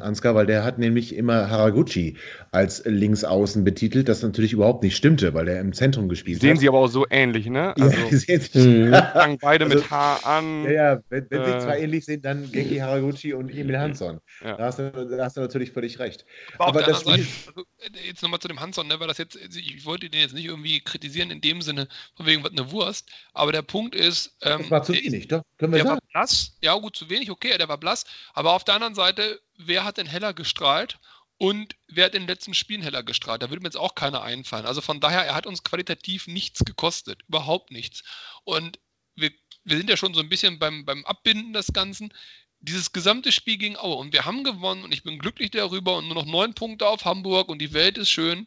Ansgar, 0.00 0.34
weil 0.34 0.46
der 0.46 0.64
hat 0.64 0.78
nämlich 0.78 1.14
immer 1.14 1.48
Haraguchi 1.48 2.16
als 2.50 2.82
Linksaußen 2.84 3.62
betitelt, 3.62 4.08
das 4.08 4.22
natürlich 4.22 4.52
überhaupt 4.52 4.82
nicht 4.82 4.96
stimmte, 4.96 5.32
weil 5.34 5.44
der 5.44 5.60
im 5.60 5.72
Zentrum 5.72 6.08
gespielt 6.08 6.40
sehen 6.40 6.52
hat. 6.52 6.58
sie 6.58 6.68
aber 6.68 6.78
auch 6.78 6.88
so 6.88 7.06
ähnlich, 7.08 7.46
ne? 7.46 7.74
ja, 7.76 7.84
Also 7.84 7.96
die 8.10 8.16
sehen 8.16 8.40
sich, 8.40 8.54
Mhm. 8.54 8.92
fangen 8.92 9.38
beide 9.40 9.64
Also- 9.66 9.76
mit 9.78 9.90
Haar 9.90 10.24
an. 10.26 10.64
ja, 10.64 10.70
ja, 10.72 11.00
wenn, 11.08 11.26
wenn 11.30 11.44
sie 11.44 11.50
Äh, 11.52 11.58
zwar 11.60 11.78
ähnlich 11.78 12.04
sind, 12.04 12.24
dann 12.24 12.50
Genki 12.50 12.78
Haraguchi 12.78 13.32
und 13.34 13.50
Emil 13.50 13.78
Hansson. 13.78 14.20
Ja. 14.44 14.56
Da, 14.56 14.64
hast 14.64 14.78
du, 14.80 14.90
da 14.90 15.24
hast 15.24 15.36
du 15.36 15.40
natürlich 15.40 15.70
völlig 15.72 15.98
recht. 15.98 16.24
Aber, 16.58 16.66
Aber 16.68 16.82
das 16.82 17.00
Seite, 17.04 17.22
also, 17.46 17.60
äh, 17.78 18.08
jetzt 18.08 18.22
nochmal 18.22 18.40
zu 18.40 18.48
dem 18.48 18.58
Hansson, 18.60 18.88
ne, 18.88 18.98
weil 18.98 19.08
das 19.08 19.18
jetzt, 19.18 19.36
ich 19.36 19.84
wollte 19.86 20.10
den 20.10 20.20
jetzt 20.20 20.34
nicht 20.34 20.46
irgendwie 20.46 20.80
kritisieren 20.80 21.30
in 21.30 21.40
dem 21.40 21.62
Sinne, 21.62 21.86
von 22.16 22.26
wegen 22.26 22.42
was 22.42 22.50
eine 22.52 22.72
Wurst, 22.72 23.08
aber 23.34 23.52
der 23.52 23.62
Punkt 23.62 23.94
ist, 23.94 24.36
ähm, 24.42 24.58
Das 24.62 24.70
war 24.70 24.82
zu 24.82 24.92
wenig, 24.94 25.28
doch, 25.28 25.42
können 25.60 25.74
wir 25.74 25.78
Der 25.78 25.84
war 25.84 25.96
sagen. 25.96 26.06
blass, 26.12 26.56
ja 26.62 26.74
gut, 26.74 26.96
zu 26.96 27.10
wenig, 27.10 27.30
okay, 27.30 27.56
der 27.58 27.68
war 27.68 27.76
blass. 27.76 28.06
Aber 28.32 28.54
auf 28.54 28.64
der 28.64 28.74
anderen 28.74 28.94
Seite, 28.94 29.40
wer 29.58 29.84
hat 29.84 29.98
denn 29.98 30.06
heller 30.06 30.32
gestrahlt 30.32 30.98
und 31.36 31.76
wer 31.86 32.06
hat 32.06 32.14
in 32.14 32.22
den 32.22 32.28
letzten 32.28 32.54
Spielen 32.54 32.80
heller 32.80 33.02
gestrahlt? 33.02 33.42
Da 33.42 33.50
würde 33.50 33.60
mir 33.60 33.66
jetzt 33.68 33.76
auch 33.76 33.94
keiner 33.94 34.22
einfallen. 34.22 34.64
Also 34.64 34.80
von 34.80 35.00
daher, 35.00 35.26
er 35.26 35.34
hat 35.34 35.46
uns 35.46 35.62
qualitativ 35.62 36.26
nichts 36.26 36.64
gekostet, 36.64 37.20
überhaupt 37.28 37.70
nichts. 37.72 38.02
Und 38.44 38.78
wir, 39.16 39.30
wir 39.64 39.76
sind 39.76 39.90
ja 39.90 39.98
schon 39.98 40.14
so 40.14 40.20
ein 40.20 40.30
bisschen 40.30 40.58
beim, 40.58 40.86
beim 40.86 41.04
Abbinden 41.04 41.52
des 41.52 41.74
Ganzen. 41.74 42.12
Dieses 42.60 42.92
gesamte 42.92 43.30
Spiel 43.30 43.58
gegen 43.58 43.76
Aue 43.76 43.96
und 43.96 44.14
wir 44.14 44.24
haben 44.24 44.44
gewonnen 44.44 44.82
und 44.82 44.92
ich 44.94 45.02
bin 45.02 45.18
glücklich 45.18 45.50
darüber 45.50 45.98
und 45.98 46.06
nur 46.06 46.14
noch 46.14 46.26
neun 46.26 46.54
Punkte 46.54 46.88
auf 46.88 47.04
Hamburg 47.04 47.50
und 47.50 47.58
die 47.58 47.74
Welt 47.74 47.98
ist 47.98 48.10
schön. 48.10 48.46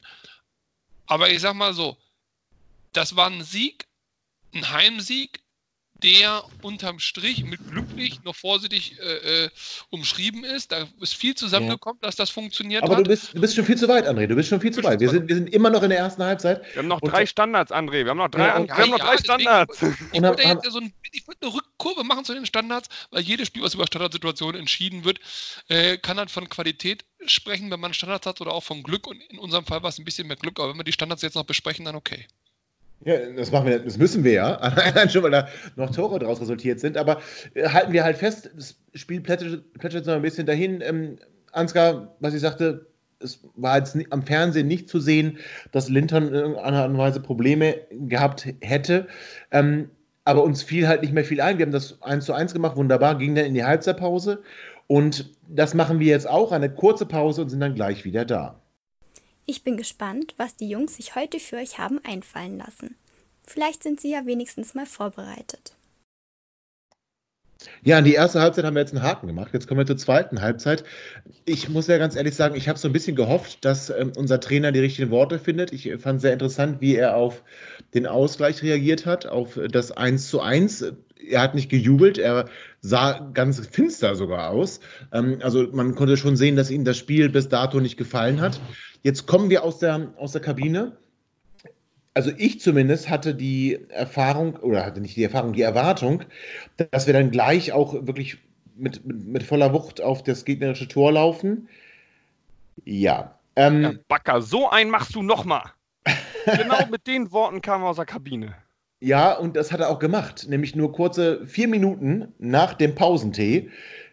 Aber 1.06 1.30
ich 1.30 1.42
sag 1.42 1.54
mal 1.54 1.76
so, 1.76 1.96
das 2.92 3.16
war 3.16 3.30
ein 3.30 3.44
Sieg, 3.44 3.88
ein 4.54 4.72
Heimsieg, 4.72 5.43
der 6.02 6.44
unterm 6.62 7.00
Strich 7.00 7.44
mit 7.46 7.60
glücklich 7.70 8.24
noch 8.24 8.36
vorsichtig 8.36 9.00
äh, 9.00 9.46
äh, 9.46 9.50
umschrieben 9.90 10.44
ist. 10.44 10.72
Da 10.72 10.88
ist 11.00 11.14
viel 11.16 11.36
zusammengekommen, 11.36 12.00
dass 12.02 12.16
das 12.16 12.30
funktioniert 12.30 12.84
Aber 12.84 12.98
hat. 12.98 13.06
du 13.06 13.10
bist, 13.10 13.34
du 13.34 13.40
bist 13.40 13.56
schon 13.56 13.64
viel 13.66 13.78
zu 13.78 13.88
weit, 13.88 14.08
André. 14.08 14.28
Du 14.28 14.36
bist 14.36 14.50
schon 14.50 14.60
viel 14.60 14.72
zu 14.74 14.84
weit. 14.84 15.00
Wir 15.00 15.10
sind, 15.10 15.30
wir 15.30 15.36
sind 15.36 15.54
immer 15.54 15.70
noch 15.70 15.82
in 15.84 15.90
der 15.92 16.00
ersten 16.00 16.24
Halbzeit. 16.24 16.62
Wir 16.74 16.80
haben 16.80 16.88
noch 16.90 17.02
Und- 17.02 17.12
drei 17.12 17.26
Standards, 17.26 17.72
André. 17.72 18.04
Wir 18.04 18.10
haben 18.10 18.18
noch 18.18 18.28
drei, 18.30 18.48
Ja, 18.48 18.68
wir 18.68 18.76
haben 18.76 18.90
noch 18.92 18.98
Ja, 19.00 19.06
drei 19.06 19.16
deswegen- 19.16 19.24
Standards. 19.42 19.82
Ich 20.12 20.22
haben- 20.22 20.38
ja 20.64 20.72
so 20.72 20.80
ein, 20.80 20.94
ich 21.12 21.24
eine 21.42 21.54
Rückkurve 21.54 22.04
machen 22.04 22.26
zu 22.26 22.34
den 22.34 22.46
Standards, 22.46 22.90
weil 23.12 23.22
jedes 23.22 23.48
Spiel, 23.48 23.62
was 23.64 23.74
über 23.74 23.88
Standardsituationen 23.88 24.60
entschieden 24.60 25.06
wird, 25.06 25.20
äh, 25.70 25.98
kann 25.98 26.18
dann 26.18 26.28
von 26.28 26.50
Qualität 26.50 27.06
sprechen, 27.26 27.72
wenn 27.72 27.80
man 27.80 27.94
Standards 27.94 28.26
hat 28.28 28.42
oder 28.42 28.52
auch 28.52 28.64
von 28.64 28.84
Glück. 28.84 29.08
Und 29.08 29.22
in 29.30 29.40
unserem 29.40 29.66
Fall 29.66 29.82
war 29.84 29.90
es 29.90 30.00
ein 30.00 30.06
bisschen 30.06 30.28
mehr 30.28 30.36
Glück, 30.38 30.60
aber 30.60 30.70
wenn 30.72 30.78
wir 30.78 30.84
die 30.84 30.92
Standards 30.92 31.22
jetzt 31.22 31.36
noch 31.36 31.46
besprechen, 31.46 31.86
dann 31.86 31.96
okay. 31.96 32.26
Ja, 33.06 33.18
das 33.36 33.52
machen 33.52 33.68
wir, 33.68 33.80
das 33.80 33.98
müssen 33.98 34.24
wir 34.24 34.34
ja. 34.34 34.56
Allein 34.58 35.10
schon, 35.10 35.24
weil 35.24 35.32
da 35.32 35.48
noch 35.76 35.92
Tore 35.92 36.20
daraus 36.20 36.40
resultiert 36.40 36.80
sind. 36.80 36.98
Aber 36.98 37.20
äh, 37.54 37.68
halten 37.68 37.94
wir 37.94 38.04
halt 38.04 38.18
fest, 38.18 38.50
das 38.56 38.78
Spiel 38.94 39.22
plätschert, 39.22 40.06
noch 40.06 40.14
ein 40.14 40.22
bisschen 40.22 40.46
dahin. 40.46 40.82
Ähm, 40.82 41.18
Ansgar, 41.52 42.16
was 42.20 42.34
ich 42.34 42.42
sagte, 42.42 42.88
es 43.20 43.40
war 43.56 43.78
jetzt 43.78 43.98
am 44.10 44.24
Fernsehen 44.24 44.68
nicht 44.68 44.90
zu 44.90 45.00
sehen, 45.00 45.38
dass 45.72 45.90
Linton 45.90 46.28
in 46.28 46.34
irgendeiner 46.34 46.82
Art 46.82 46.90
und 46.90 46.98
Weise 46.98 47.20
Probleme 47.20 47.76
gehabt 47.92 48.48
hätte. 48.62 49.08
Ähm, 49.52 49.90
aber 50.26 50.44
uns 50.44 50.64
fiel 50.64 50.88
halt 50.88 51.02
nicht 51.02 51.14
mehr 51.14 51.26
viel 51.26 51.42
ein. 51.42 51.58
Wir 51.58 51.66
haben 51.66 51.72
das 51.72 52.02
1 52.02 52.26
zu 52.26 52.34
1 52.34 52.54
gemacht, 52.54 52.78
wunderbar, 52.78 53.18
ging 53.18 53.36
dann 53.36 53.46
in 53.46 53.54
die 53.54 53.64
Halbzeitpause. 53.64 54.42
Und 54.88 55.30
das 55.48 55.74
machen 55.74 56.00
wir 56.00 56.08
jetzt 56.08 56.30
auch, 56.30 56.52
eine 56.52 56.70
kurze 56.74 57.06
Pause 57.06 57.42
und 57.42 57.50
sind 57.50 57.60
dann 57.60 57.76
gleich 57.76 58.06
wieder 58.06 58.26
da. 58.26 58.63
Ich 59.46 59.64
bin 59.64 59.76
gespannt, 59.76 60.34
was 60.38 60.56
die 60.56 60.70
Jungs 60.70 60.96
sich 60.96 61.16
heute 61.16 61.38
für 61.38 61.58
euch 61.58 61.78
haben 61.78 62.00
einfallen 62.06 62.58
lassen. 62.58 62.96
Vielleicht 63.46 63.84
sind 63.84 64.00
sie 64.00 64.12
ja 64.12 64.26
wenigstens 64.26 64.74
mal 64.74 64.86
vorbereitet. 64.86 65.74
Ja, 67.82 67.98
an 67.98 68.06
die 68.06 68.14
erste 68.14 68.42
Halbzeit 68.42 68.64
haben 68.66 68.76
wir 68.76 68.82
jetzt 68.82 68.94
einen 68.94 69.04
Haken 69.04 69.28
gemacht. 69.28 69.52
Jetzt 69.54 69.68
kommen 69.68 69.80
wir 69.80 69.86
zur 69.86 69.98
zweiten 69.98 70.42
Halbzeit. 70.42 70.84
Ich 71.46 71.70
muss 71.70 71.88
ja 71.88 71.98
ganz 71.98 72.16
ehrlich 72.16 72.36
sagen, 72.36 72.56
ich 72.56 72.70
habe 72.70 72.80
so 72.80 72.88
ein 72.88 72.94
bisschen 72.94 73.16
gehofft, 73.16 73.64
dass 73.66 73.90
ähm, 73.90 74.14
unser 74.16 74.40
Trainer 74.40 74.72
die 74.72 74.80
richtigen 74.80 75.12
Worte 75.12 75.40
findet. 75.40 75.74
Ich 75.74 75.92
fand 76.00 76.22
sehr 76.22 76.34
interessant, 76.34 76.80
wie 76.80 76.96
er 76.96 77.16
auf 77.16 77.44
den 77.94 78.08
Ausgleich 78.08 78.64
reagiert 78.64 79.06
hat, 79.06 79.26
auf 79.26 79.60
das 79.70 79.92
1 79.92 80.30
zu 80.30 80.42
1. 80.42 80.94
Er 81.30 81.42
hat 81.42 81.56
nicht 81.56 81.70
gejubelt, 81.70 82.18
er 82.18 82.50
sah 82.82 83.30
ganz 83.34 83.66
finster 83.68 84.16
sogar 84.16 84.50
aus. 84.50 84.80
Ähm, 85.12 85.40
also 85.42 85.68
man 85.72 85.96
konnte 85.96 86.18
schon 86.18 86.36
sehen, 86.36 86.56
dass 86.56 86.72
ihm 86.72 86.86
das 86.86 86.98
Spiel 86.98 87.30
bis 87.30 87.50
dato 87.50 87.80
nicht 87.80 87.98
gefallen 87.98 88.42
hat. 88.42 88.60
Jetzt 89.02 89.26
kommen 89.28 89.50
wir 89.50 89.64
aus 89.64 89.80
der, 89.80 90.14
aus 90.18 90.32
der 90.32 90.42
Kabine 90.42 90.98
also 92.14 92.32
ich 92.38 92.60
zumindest 92.60 93.10
hatte 93.10 93.34
die 93.36 93.80
Erfahrung, 93.90 94.56
oder 94.58 94.86
hatte 94.86 95.02
nicht 95.02 95.16
die 95.16 95.24
Erfahrung, 95.24 95.54
die 95.54 95.62
Erwartung, 95.62 96.24
dass 96.92 97.08
wir 97.08 97.14
dann 97.14 97.32
gleich 97.32 97.72
auch 97.72 97.94
wirklich 97.94 98.38
mit, 98.76 99.06
mit, 99.06 99.26
mit 99.26 99.44
voller 99.44 99.74
Wucht 99.74 100.02
auf 100.02 100.24
das 100.24 100.46
gegnerische 100.46 100.88
Tor 100.88 101.12
laufen. 101.14 101.70
Ja. 102.86 103.40
Ähm, 103.56 103.82
Ja, 103.84 103.94
Backer, 104.08 104.42
so 104.42 104.70
einen 104.70 104.90
machst 104.90 105.16
du 105.16 105.22
nochmal. 105.22 105.64
genau 106.46 106.86
mit 106.88 107.08
den 107.08 107.32
Worten 107.32 107.62
kam 107.62 107.84
er 107.84 107.90
aus 107.90 107.96
der 107.96 108.06
Kabine. 108.06 108.56
Ja, 109.04 109.34
und 109.34 109.58
das 109.58 109.74
hat 109.74 109.82
er 109.82 109.90
auch 109.90 110.00
gemacht. 110.00 110.46
Nämlich 110.48 110.76
nur 110.76 110.94
kurze 110.94 111.46
vier 111.46 111.68
Minuten 111.68 112.34
nach 112.40 112.74
dem 112.74 112.96
Pausentee 112.96 113.70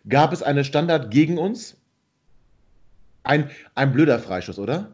gab 0.08 0.32
es 0.32 0.42
eine 0.42 0.64
Standard 0.64 1.12
gegen 1.12 1.38
uns. 1.38 1.76
Ein, 3.22 3.48
ein 3.76 3.92
blöder 3.92 4.18
Freischuss, 4.18 4.58
oder? 4.58 4.92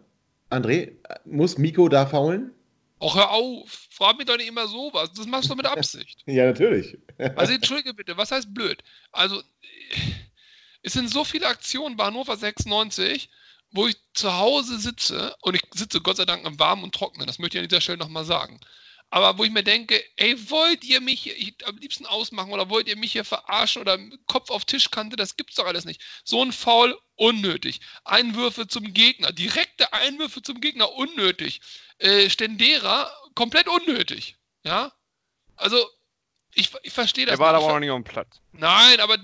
André, 0.51 0.93
muss 1.25 1.57
Miko 1.57 1.89
da 1.89 2.05
faulen? 2.05 2.51
Auch 2.99 3.17
hör 3.17 3.31
auf, 3.31 3.87
frag 3.91 4.19
mich 4.19 4.27
doch 4.27 4.37
nicht 4.37 4.49
immer 4.49 4.67
sowas. 4.67 5.11
Das 5.17 5.27
machst 5.27 5.49
du 5.49 5.55
mit 5.55 5.65
Absicht. 5.65 6.23
Ja, 6.27 6.45
natürlich. 6.45 6.99
Also 7.37 7.55
entschuldige 7.55 7.95
bitte, 7.95 8.19
was 8.19 8.31
heißt 8.31 8.53
blöd? 8.53 8.85
Also 9.13 9.43
es 10.83 10.93
sind 10.93 11.09
so 11.09 11.25
viele 11.25 11.47
Aktionen 11.47 11.97
bei 11.97 12.05
Hannover 12.05 12.37
96, 12.37 13.31
wo 13.71 13.87
ich 13.87 13.97
zu 14.13 14.37
Hause 14.37 14.79
sitze 14.79 15.35
und 15.41 15.55
ich 15.55 15.63
sitze 15.73 16.03
Gott 16.03 16.19
sei 16.19 16.27
Dank 16.27 16.45
im 16.45 16.59
Warmen 16.59 16.85
und 16.85 16.95
Trockenen, 16.95 17.27
das 17.27 17.39
möchte 17.39 17.57
ich 17.57 17.63
an 17.63 17.69
dieser 17.71 17.81
Stelle 17.81 17.99
nochmal 17.99 18.27
sagen. 18.27 18.61
Aber 19.11 19.39
wo 19.39 19.45
ich 19.45 19.51
mir 19.51 19.63
denke, 19.63 20.03
ey, 20.17 20.51
wollt 20.51 20.85
ihr 20.85 21.01
mich 21.01 21.23
hier 21.23 21.37
ich, 21.37 21.55
am 21.67 21.77
liebsten 21.79 22.07
ausmachen 22.07 22.53
oder 22.53 22.69
wollt 22.69 22.89
ihr 22.89 22.97
mich 22.97 23.13
hier 23.13 23.25
verarschen 23.25 23.81
oder 23.81 23.99
Kopf 24.27 24.51
auf 24.51 24.65
Tischkante, 24.65 25.17
das 25.17 25.37
gibt's 25.37 25.55
doch 25.55 25.67
alles 25.67 25.85
nicht. 25.85 26.03
So 26.25 26.43
ein 26.43 26.53
Foul, 26.53 26.99
unnötig. 27.15 27.81
Einwürfe 28.05 28.67
zum 28.67 28.93
Gegner, 28.93 29.33
direkte 29.33 29.93
Einwürfe 29.93 30.43
zum 30.43 30.61
Gegner, 30.61 30.93
unnötig. 30.93 31.61
Äh, 31.99 32.29
Stendera, 32.31 33.11
komplett 33.35 33.69
unnötig. 33.69 34.37
Ja? 34.65 34.93
Also, 35.55 35.89
ich, 36.55 36.71
ich 36.83 36.93
verstehe 36.93 37.27
das 37.27 37.35
Der 37.35 37.39
war 37.39 37.53
nicht. 37.53 37.59
aber 37.59 37.67
auch 37.67 37.75
noch 37.75 37.81
nicht 37.81 37.91
auf 37.91 38.03
dem 38.03 38.05
Platz. 38.05 38.41
Nein, 38.53 39.01
aber 39.01 39.19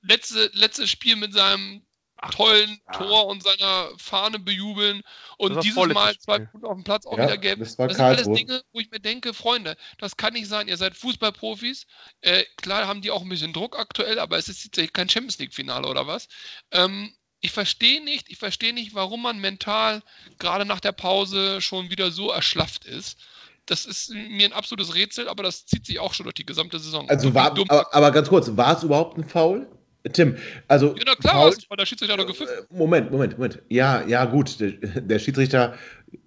letzte, 0.00 0.50
letztes 0.54 0.90
Spiel 0.90 1.16
mit 1.16 1.32
seinem 1.32 1.84
tollen 2.30 2.80
ja. 2.86 2.92
Tor 2.92 3.26
und 3.26 3.42
seiner 3.42 3.90
Fahne 3.96 4.38
bejubeln 4.38 5.02
und 5.36 5.62
dieses 5.62 5.76
Mal 5.76 6.16
zwei. 6.18 6.40
Punkte 6.40 6.68
auf 6.68 6.74
dem 6.74 6.84
Platz 6.84 7.06
auch 7.06 7.16
Ja, 7.16 7.24
wieder 7.24 7.38
gelb. 7.38 7.60
das 7.60 7.76
Das 7.76 7.92
sind 7.92 8.00
alles. 8.04 8.28
Dinge, 8.28 8.62
wo 8.72 8.80
ich 8.80 8.90
mir 8.90 9.00
denke, 9.00 9.34
Freunde, 9.34 9.76
das 9.98 10.16
kann 10.16 10.32
nicht 10.32 10.48
sein. 10.48 10.68
Ihr 10.68 10.76
seid 10.76 10.96
Fußballprofis. 10.96 11.86
Äh, 12.20 12.44
klar 12.56 12.86
haben 12.86 13.02
die 13.02 13.10
auch 13.10 13.22
ein 13.22 13.28
bisschen 13.28 13.52
Druck 13.52 13.78
aktuell, 13.78 14.18
aber 14.18 14.36
es 14.38 14.48
ist 14.48 14.64
jetzt 14.64 14.94
kein 14.94 15.08
Champions 15.08 15.38
League-Finale 15.38 15.86
oder 15.86 16.06
was. 16.06 16.28
Ähm, 16.72 17.14
ich 17.40 17.52
verstehe 17.52 18.02
nicht, 18.02 18.30
ich 18.30 18.38
verstehe 18.38 18.74
nicht, 18.74 18.94
warum 18.94 19.22
man 19.22 19.38
mental 19.38 20.02
gerade 20.38 20.64
nach 20.64 20.80
der 20.80 20.92
Pause 20.92 21.60
schon 21.60 21.90
wieder 21.90 22.10
so 22.10 22.30
erschlafft 22.30 22.84
ist. 22.84 23.18
Das 23.66 23.84
ist 23.84 24.10
mir 24.10 24.46
ein 24.46 24.52
absolutes 24.52 24.94
Rätsel, 24.94 25.28
aber 25.28 25.42
das 25.42 25.66
zieht 25.66 25.86
sich 25.86 25.98
auch 25.98 26.14
schon 26.14 26.24
durch 26.24 26.34
die 26.34 26.46
gesamte 26.46 26.78
Saison. 26.78 27.08
Also 27.08 27.34
war, 27.34 27.50
aber, 27.50 27.94
aber 27.94 28.10
ganz 28.10 28.28
kurz, 28.28 28.50
war 28.56 28.76
es 28.76 28.82
überhaupt 28.82 29.18
ein 29.18 29.28
Foul? 29.28 29.68
Tim, 30.12 30.36
also 30.68 30.94
ja, 30.96 31.02
na 31.06 31.14
klar, 31.14 31.46
was, 31.46 31.58
weil 31.68 31.76
der 31.76 31.86
Schiedsrichter 31.86 32.16
doch 32.16 32.26
gepfiffen. 32.26 32.54
Äh, 32.54 32.74
Moment, 32.74 33.10
Moment, 33.10 33.38
Moment. 33.38 33.62
Ja, 33.68 34.04
ja, 34.06 34.24
gut. 34.24 34.60
Der, 34.60 34.70
der 34.70 35.18
Schiedsrichter, 35.18 35.74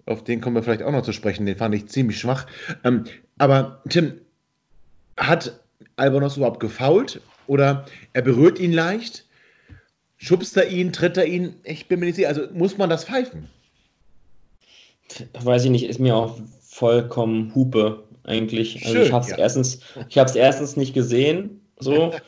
auf 0.06 0.24
den 0.24 0.40
kommen 0.40 0.56
wir 0.56 0.62
vielleicht 0.62 0.82
auch 0.82 0.92
noch 0.92 1.02
zu 1.02 1.12
sprechen, 1.12 1.46
den 1.46 1.56
fand 1.56 1.74
ich 1.74 1.86
ziemlich 1.88 2.18
schwach. 2.18 2.46
Ähm, 2.84 3.04
aber 3.38 3.82
Tim, 3.88 4.14
hat 5.16 5.60
Albonos 5.96 6.36
überhaupt 6.36 6.60
gefault? 6.60 7.20
Oder 7.46 7.84
er 8.12 8.22
berührt 8.22 8.58
ihn 8.58 8.72
leicht? 8.72 9.26
Schubst 10.16 10.56
er 10.56 10.68
ihn, 10.68 10.92
tritt 10.92 11.16
er 11.16 11.26
ihn? 11.26 11.56
Ich 11.64 11.88
bin 11.88 12.00
mir 12.00 12.06
nicht 12.06 12.14
sicher. 12.16 12.28
Also 12.28 12.46
muss 12.52 12.78
man 12.78 12.88
das 12.88 13.04
pfeifen? 13.04 13.48
weiß 15.40 15.64
ich 15.64 15.70
nicht, 15.70 15.84
ist 15.84 16.00
mir 16.00 16.16
auch 16.16 16.38
vollkommen 16.60 17.54
Hupe 17.54 18.04
eigentlich. 18.24 18.82
Also 18.82 18.94
Schön, 18.94 19.06
ich 19.06 19.12
habe 19.12 19.24
es 19.24 19.30
ja. 19.30 19.38
erstens, 19.38 19.80
ich 20.08 20.18
habe 20.18 20.30
es 20.30 20.36
erstens 20.36 20.76
nicht 20.76 20.94
gesehen, 20.94 21.60
so. 21.78 22.14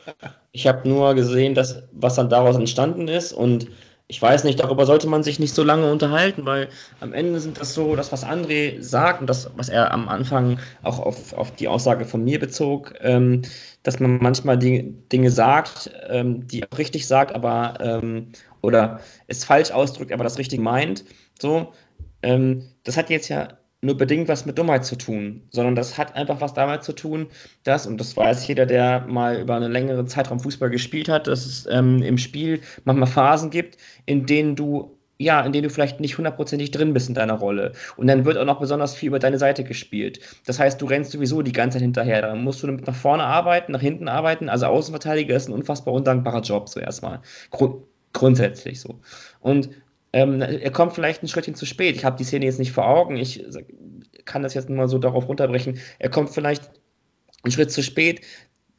Ich 0.55 0.67
habe 0.67 0.87
nur 0.87 1.13
gesehen, 1.15 1.53
dass 1.53 1.83
was 1.91 2.15
dann 2.15 2.29
daraus 2.29 2.55
entstanden 2.55 3.09
ist 3.09 3.33
und 3.33 3.67
ich 4.07 4.21
weiß 4.21 4.45
nicht, 4.45 4.57
darüber 4.57 4.85
sollte 4.85 5.05
man 5.05 5.21
sich 5.21 5.37
nicht 5.37 5.53
so 5.53 5.63
lange 5.63 5.91
unterhalten, 5.91 6.45
weil 6.45 6.69
am 7.01 7.11
Ende 7.11 7.41
sind 7.41 7.59
das 7.59 7.73
so, 7.73 7.97
das, 7.97 8.13
was 8.13 8.25
André 8.25 8.81
sagt 8.81 9.19
und 9.19 9.29
das, 9.29 9.49
was 9.57 9.67
er 9.67 9.91
am 9.91 10.07
Anfang 10.07 10.57
auch 10.81 10.99
auf, 10.99 11.33
auf 11.33 11.51
die 11.55 11.67
Aussage 11.67 12.05
von 12.05 12.23
mir 12.23 12.39
bezog, 12.39 12.93
ähm, 13.01 13.41
dass 13.83 13.99
man 13.99 14.17
manchmal 14.19 14.57
die, 14.57 14.93
Dinge 15.11 15.29
sagt, 15.29 15.91
ähm, 16.07 16.47
die 16.47 16.63
auch 16.63 16.77
richtig 16.77 17.05
sagt, 17.05 17.35
aber 17.35 17.73
ähm, 17.81 18.27
oder 18.61 19.01
es 19.27 19.43
falsch 19.43 19.71
ausdrückt, 19.71 20.13
aber 20.13 20.23
das 20.23 20.37
richtig 20.37 20.61
meint. 20.61 21.03
So, 21.37 21.73
ähm, 22.21 22.63
das 22.85 22.95
hat 22.95 23.09
jetzt 23.09 23.27
ja 23.27 23.49
nur 23.85 23.97
bedingt 23.97 24.27
was 24.27 24.45
mit 24.45 24.57
Dummheit 24.57 24.85
zu 24.85 24.97
tun, 24.97 25.41
sondern 25.51 25.75
das 25.75 25.97
hat 25.97 26.15
einfach 26.15 26.41
was 26.41 26.53
damit 26.53 26.83
zu 26.83 26.93
tun, 26.93 27.27
dass, 27.63 27.87
und 27.87 27.99
das 27.99 28.17
weiß 28.17 28.47
jeder, 28.47 28.65
der 28.65 29.05
mal 29.07 29.39
über 29.39 29.55
einen 29.55 29.71
längeren 29.71 30.07
Zeitraum 30.07 30.39
Fußball 30.39 30.69
gespielt 30.69 31.07
hat, 31.07 31.27
dass 31.27 31.45
es 31.45 31.67
ähm, 31.71 32.01
im 32.01 32.17
Spiel 32.17 32.61
manchmal 32.83 33.07
Phasen 33.07 33.49
gibt, 33.49 33.77
in 34.05 34.25
denen 34.25 34.55
du, 34.55 34.97
ja, 35.17 35.41
in 35.41 35.53
denen 35.53 35.63
du 35.63 35.69
vielleicht 35.69 35.99
nicht 35.99 36.17
hundertprozentig 36.17 36.71
drin 36.71 36.93
bist 36.93 37.07
in 37.07 37.15
deiner 37.15 37.35
Rolle. 37.35 37.71
Und 37.95 38.07
dann 38.07 38.25
wird 38.25 38.37
auch 38.37 38.45
noch 38.45 38.59
besonders 38.59 38.95
viel 38.95 39.07
über 39.07 39.19
deine 39.19 39.37
Seite 39.37 39.63
gespielt. 39.63 40.19
Das 40.45 40.59
heißt, 40.59 40.81
du 40.81 40.85
rennst 40.85 41.11
sowieso 41.11 41.41
die 41.41 41.53
ganze 41.53 41.77
Zeit 41.77 41.83
hinterher. 41.83 42.21
Dann 42.21 42.43
musst 42.43 42.63
du 42.63 42.67
nach 42.67 42.95
vorne 42.95 43.23
arbeiten, 43.23 43.71
nach 43.71 43.81
hinten 43.81 44.07
arbeiten. 44.07 44.49
Also 44.49 44.65
Außenverteidiger 44.65 45.35
ist 45.35 45.47
ein 45.47 45.53
unfassbar 45.53 45.93
undankbarer 45.93 46.41
Job, 46.41 46.67
so 46.67 46.79
erstmal. 46.79 47.21
Grund 47.51 47.83
grundsätzlich 48.15 48.79
so. 48.79 48.99
Und 49.41 49.69
ähm, 50.15 50.41
er 50.41 50.71
kommt 50.71 50.93
vielleicht 50.93 51.21
ein 51.21 51.27
Schrittchen 51.27 51.55
zu 51.55 51.65
spät. 51.65 51.97
Ich 51.97 52.05
habe 52.05 52.15
die 52.15 52.23
Szene 52.23 52.45
jetzt 52.45 52.57
nicht 52.57 52.71
vor 52.71 52.87
Augen. 52.87 53.17
Ich 53.17 53.43
kann 54.23 54.43
das 54.43 54.53
jetzt 54.53 54.69
nur 54.69 54.87
so 54.87 54.97
darauf 54.97 55.27
runterbrechen. 55.27 55.77
Er 55.99 56.09
kommt 56.09 56.29
vielleicht 56.29 56.71
einen 57.43 57.51
Schritt 57.51 57.69
zu 57.69 57.83
spät. 57.83 58.21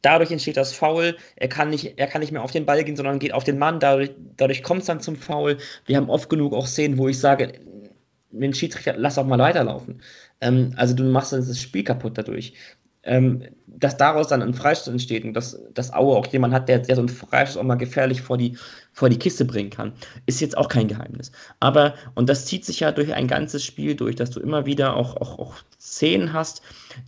Dadurch 0.01 0.31
entsteht 0.31 0.57
das 0.57 0.73
Foul. 0.73 1.15
Er 1.35 1.47
kann 1.47 1.69
nicht, 1.69 1.99
er 1.99 2.07
kann 2.07 2.21
nicht 2.21 2.31
mehr 2.31 2.41
auf 2.41 2.49
den 2.49 2.65
Ball 2.65 2.83
gehen, 2.83 2.95
sondern 2.95 3.19
geht 3.19 3.35
auf 3.35 3.43
den 3.43 3.59
Mann. 3.59 3.79
Dadurch, 3.79 4.15
dadurch 4.35 4.63
kommt 4.63 4.81
es 4.81 4.87
dann 4.87 4.99
zum 4.99 5.15
Foul. 5.15 5.57
Wir 5.85 5.97
haben 5.97 6.09
oft 6.09 6.27
genug 6.27 6.53
auch 6.53 6.65
Szenen, 6.65 6.97
wo 6.97 7.07
ich 7.07 7.19
sage, 7.19 7.53
den 8.31 8.53
Schiedsrichter, 8.55 8.95
lass 8.97 9.19
auch 9.19 9.27
mal 9.27 9.37
weiterlaufen. 9.37 10.01
Ähm, 10.41 10.73
also 10.75 10.95
du 10.95 11.03
machst 11.03 11.33
das 11.33 11.61
Spiel 11.61 11.83
kaputt 11.83 12.17
dadurch. 12.17 12.53
Ähm, 13.07 13.43
dass 13.79 13.95
daraus 13.95 14.27
dann 14.27 14.41
ein 14.41 14.55
Freistoß 14.55 14.91
entsteht 14.91 15.23
und 15.23 15.33
dass, 15.33 15.59
dass 15.73 15.93
Aue 15.93 16.17
auch 16.17 16.25
jemand 16.27 16.53
hat, 16.53 16.67
der, 16.67 16.79
der 16.79 16.95
so 16.95 17.01
einen 17.01 17.09
Freistoß 17.09 17.57
auch 17.57 17.63
mal 17.63 17.75
gefährlich 17.75 18.21
vor 18.21 18.37
die, 18.37 18.57
vor 18.91 19.09
die 19.09 19.19
Kiste 19.19 19.45
bringen 19.45 19.69
kann, 19.69 19.93
ist 20.25 20.41
jetzt 20.41 20.57
auch 20.57 20.67
kein 20.67 20.87
Geheimnis. 20.87 21.31
Aber, 21.59 21.93
und 22.15 22.27
das 22.27 22.45
zieht 22.45 22.65
sich 22.65 22.79
ja 22.79 22.91
durch 22.91 23.13
ein 23.13 23.27
ganzes 23.27 23.63
Spiel 23.63 23.95
durch, 23.95 24.15
dass 24.15 24.31
du 24.31 24.39
immer 24.39 24.65
wieder 24.65 24.95
auch, 24.95 25.15
auch, 25.17 25.37
auch 25.37 25.53
Szenen 25.79 26.33
hast, 26.33 26.63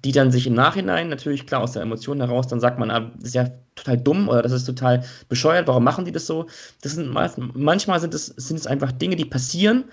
die 0.05 0.11
dann 0.11 0.31
sich 0.31 0.45
im 0.45 0.53
Nachhinein, 0.53 1.09
natürlich 1.09 1.47
klar 1.47 1.61
aus 1.61 1.71
der 1.71 1.81
Emotion 1.81 2.19
heraus, 2.19 2.47
dann 2.47 2.59
sagt 2.59 2.77
man, 2.77 2.91
ah, 2.91 3.11
das 3.17 3.29
ist 3.29 3.35
ja 3.35 3.49
total 3.75 3.97
dumm 3.97 4.29
oder 4.29 4.43
das 4.43 4.51
ist 4.51 4.65
total 4.65 5.03
bescheuert, 5.27 5.67
warum 5.67 5.83
machen 5.83 6.05
die 6.05 6.11
das 6.11 6.27
so? 6.27 6.45
Das 6.81 6.93
sind 6.93 7.11
manchmal 7.55 7.99
sind 7.99 8.13
es, 8.13 8.27
sind 8.27 8.57
es 8.57 8.67
einfach 8.67 8.91
Dinge, 8.91 9.15
die 9.15 9.25
passieren, 9.25 9.85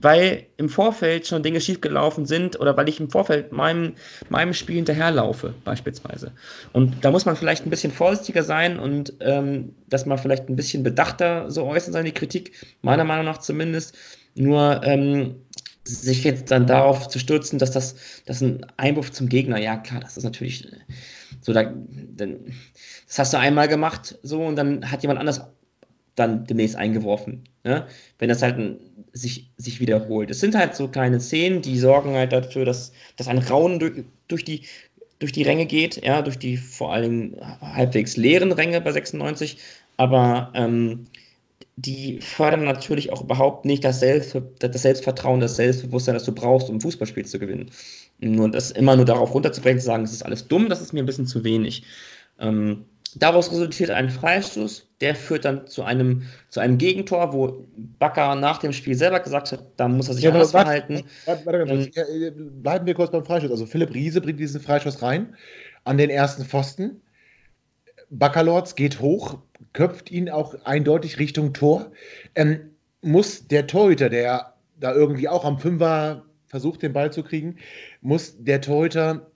weil 0.00 0.46
im 0.56 0.68
Vorfeld 0.68 1.26
schon 1.26 1.42
Dinge 1.42 1.60
schiefgelaufen 1.60 2.26
sind 2.26 2.58
oder 2.58 2.76
weil 2.76 2.88
ich 2.88 3.00
im 3.00 3.10
Vorfeld 3.10 3.52
meinem, 3.52 3.94
meinem 4.28 4.52
Spiel 4.52 4.76
hinterherlaufe, 4.76 5.54
beispielsweise. 5.64 6.32
Und 6.72 7.04
da 7.04 7.10
muss 7.10 7.26
man 7.26 7.36
vielleicht 7.36 7.66
ein 7.66 7.70
bisschen 7.70 7.92
vorsichtiger 7.92 8.42
sein 8.42 8.78
und 8.78 9.14
ähm, 9.20 9.74
dass 9.88 10.06
man 10.06 10.18
vielleicht 10.18 10.48
ein 10.48 10.56
bisschen 10.56 10.82
bedachter 10.82 11.50
so 11.50 11.64
äußern 11.64 11.92
seine 11.92 12.12
Kritik, 12.12 12.52
meiner 12.82 13.04
Meinung 13.04 13.24
nach 13.24 13.38
zumindest. 13.38 13.96
Nur 14.34 14.82
ähm, 14.84 15.36
sich 15.84 16.24
jetzt 16.24 16.50
dann 16.50 16.66
darauf 16.66 17.08
zu 17.08 17.18
stürzen, 17.18 17.58
dass 17.58 17.70
das, 17.70 17.94
das 18.26 18.40
ein 18.40 18.66
Einwurf 18.76 19.12
zum 19.12 19.28
Gegner, 19.28 19.58
ja 19.58 19.76
klar, 19.76 20.00
das 20.00 20.16
ist 20.16 20.24
natürlich 20.24 20.66
so, 21.40 21.52
da, 21.52 21.72
dann, 22.16 22.38
das 23.06 23.18
hast 23.18 23.32
du 23.34 23.38
einmal 23.38 23.68
gemacht, 23.68 24.18
so, 24.22 24.42
und 24.42 24.56
dann 24.56 24.90
hat 24.90 25.02
jemand 25.02 25.20
anders 25.20 25.42
dann 26.14 26.46
demnächst 26.46 26.76
eingeworfen. 26.76 27.44
Ne? 27.64 27.86
Wenn 28.18 28.28
das 28.28 28.42
halt 28.42 28.58
ein, 28.58 28.78
sich, 29.14 29.48
sich 29.56 29.80
wiederholt. 29.80 30.30
Es 30.30 30.40
sind 30.40 30.54
halt 30.56 30.74
so 30.74 30.88
kleine 30.88 31.20
Szenen, 31.20 31.62
die 31.62 31.78
sorgen 31.78 32.14
halt 32.14 32.32
dafür, 32.32 32.64
dass, 32.64 32.92
dass 33.16 33.28
ein 33.28 33.38
Raunen 33.38 33.78
durch, 33.78 34.04
durch, 34.28 34.44
die, 34.44 34.62
durch 35.20 35.32
die 35.32 35.44
Ränge 35.44 35.66
geht, 35.66 36.04
ja, 36.04 36.20
durch 36.20 36.38
die 36.38 36.56
vor 36.56 36.92
allem 36.92 37.36
halbwegs 37.60 38.16
leeren 38.16 38.52
Ränge 38.52 38.80
bei 38.80 38.92
96, 38.92 39.58
aber 39.96 40.50
ähm, 40.54 41.06
die 41.76 42.20
fördern 42.20 42.64
natürlich 42.64 43.12
auch 43.12 43.22
überhaupt 43.22 43.64
nicht 43.64 43.84
das, 43.84 44.00
Selbst, 44.00 44.36
das 44.58 44.82
Selbstvertrauen, 44.82 45.40
das 45.40 45.56
Selbstbewusstsein, 45.56 46.14
das 46.14 46.24
du 46.24 46.32
brauchst, 46.32 46.68
um 46.68 46.80
Fußballspiel 46.80 47.24
zu 47.24 47.38
gewinnen. 47.38 47.70
Nur 48.18 48.50
das 48.50 48.72
immer 48.72 48.96
nur 48.96 49.04
darauf 49.04 49.32
runterzubrechen, 49.32 49.80
zu 49.80 49.86
sagen, 49.86 50.04
es 50.04 50.12
ist 50.12 50.24
alles 50.24 50.48
dumm, 50.48 50.68
das 50.68 50.80
ist 50.80 50.92
mir 50.92 51.02
ein 51.02 51.06
bisschen 51.06 51.26
zu 51.26 51.44
wenig. 51.44 51.84
Ähm, 52.38 52.84
Daraus 53.16 53.50
resultiert 53.50 53.90
ein 53.90 54.10
Freistoß, 54.10 54.88
der 55.00 55.14
führt 55.14 55.44
dann 55.44 55.66
zu 55.66 55.82
einem, 55.84 56.22
zu 56.48 56.60
einem 56.60 56.78
Gegentor, 56.78 57.32
wo 57.32 57.64
Bakker 57.98 58.34
nach 58.34 58.58
dem 58.58 58.72
Spiel 58.72 58.94
selber 58.94 59.20
gesagt 59.20 59.52
hat, 59.52 59.64
da 59.76 59.88
muss 59.88 60.08
er 60.08 60.14
sich 60.14 60.24
Ja, 60.24 60.32
anders 60.32 60.52
warte, 60.52 60.66
verhalten. 60.66 61.04
Warte, 61.24 61.46
warte, 61.46 61.72
Ähm, 61.72 61.90
ja, 61.94 62.02
äh, 62.02 62.30
bleiben 62.30 62.86
wir 62.86 62.94
kurz 62.94 63.10
beim 63.12 63.24
Freistoß. 63.24 63.50
Also 63.50 63.66
Philipp 63.66 63.94
Riese 63.94 64.20
bringt 64.20 64.40
diesen 64.40 64.60
Freistoß 64.60 65.02
rein 65.02 65.34
an 65.84 65.98
den 65.98 66.10
ersten 66.10 66.44
Pfosten. 66.44 67.00
Baccalords 68.10 68.74
geht 68.74 69.00
hoch, 69.00 69.38
köpft 69.72 70.10
ihn 70.10 70.28
auch 70.30 70.54
eindeutig 70.64 71.18
Richtung 71.18 71.52
Tor. 71.52 71.90
Ähm, 72.34 72.70
muss 73.02 73.46
der 73.46 73.66
Torhüter, 73.66 74.08
der 74.08 74.54
da 74.80 74.94
irgendwie 74.94 75.28
auch 75.28 75.44
am 75.44 75.58
Fünfer 75.58 76.24
versucht, 76.46 76.82
den 76.82 76.92
Ball 76.92 77.12
zu 77.12 77.22
kriegen, 77.22 77.56
muss 78.00 78.36
der 78.38 78.60
Torhüter 78.60 79.30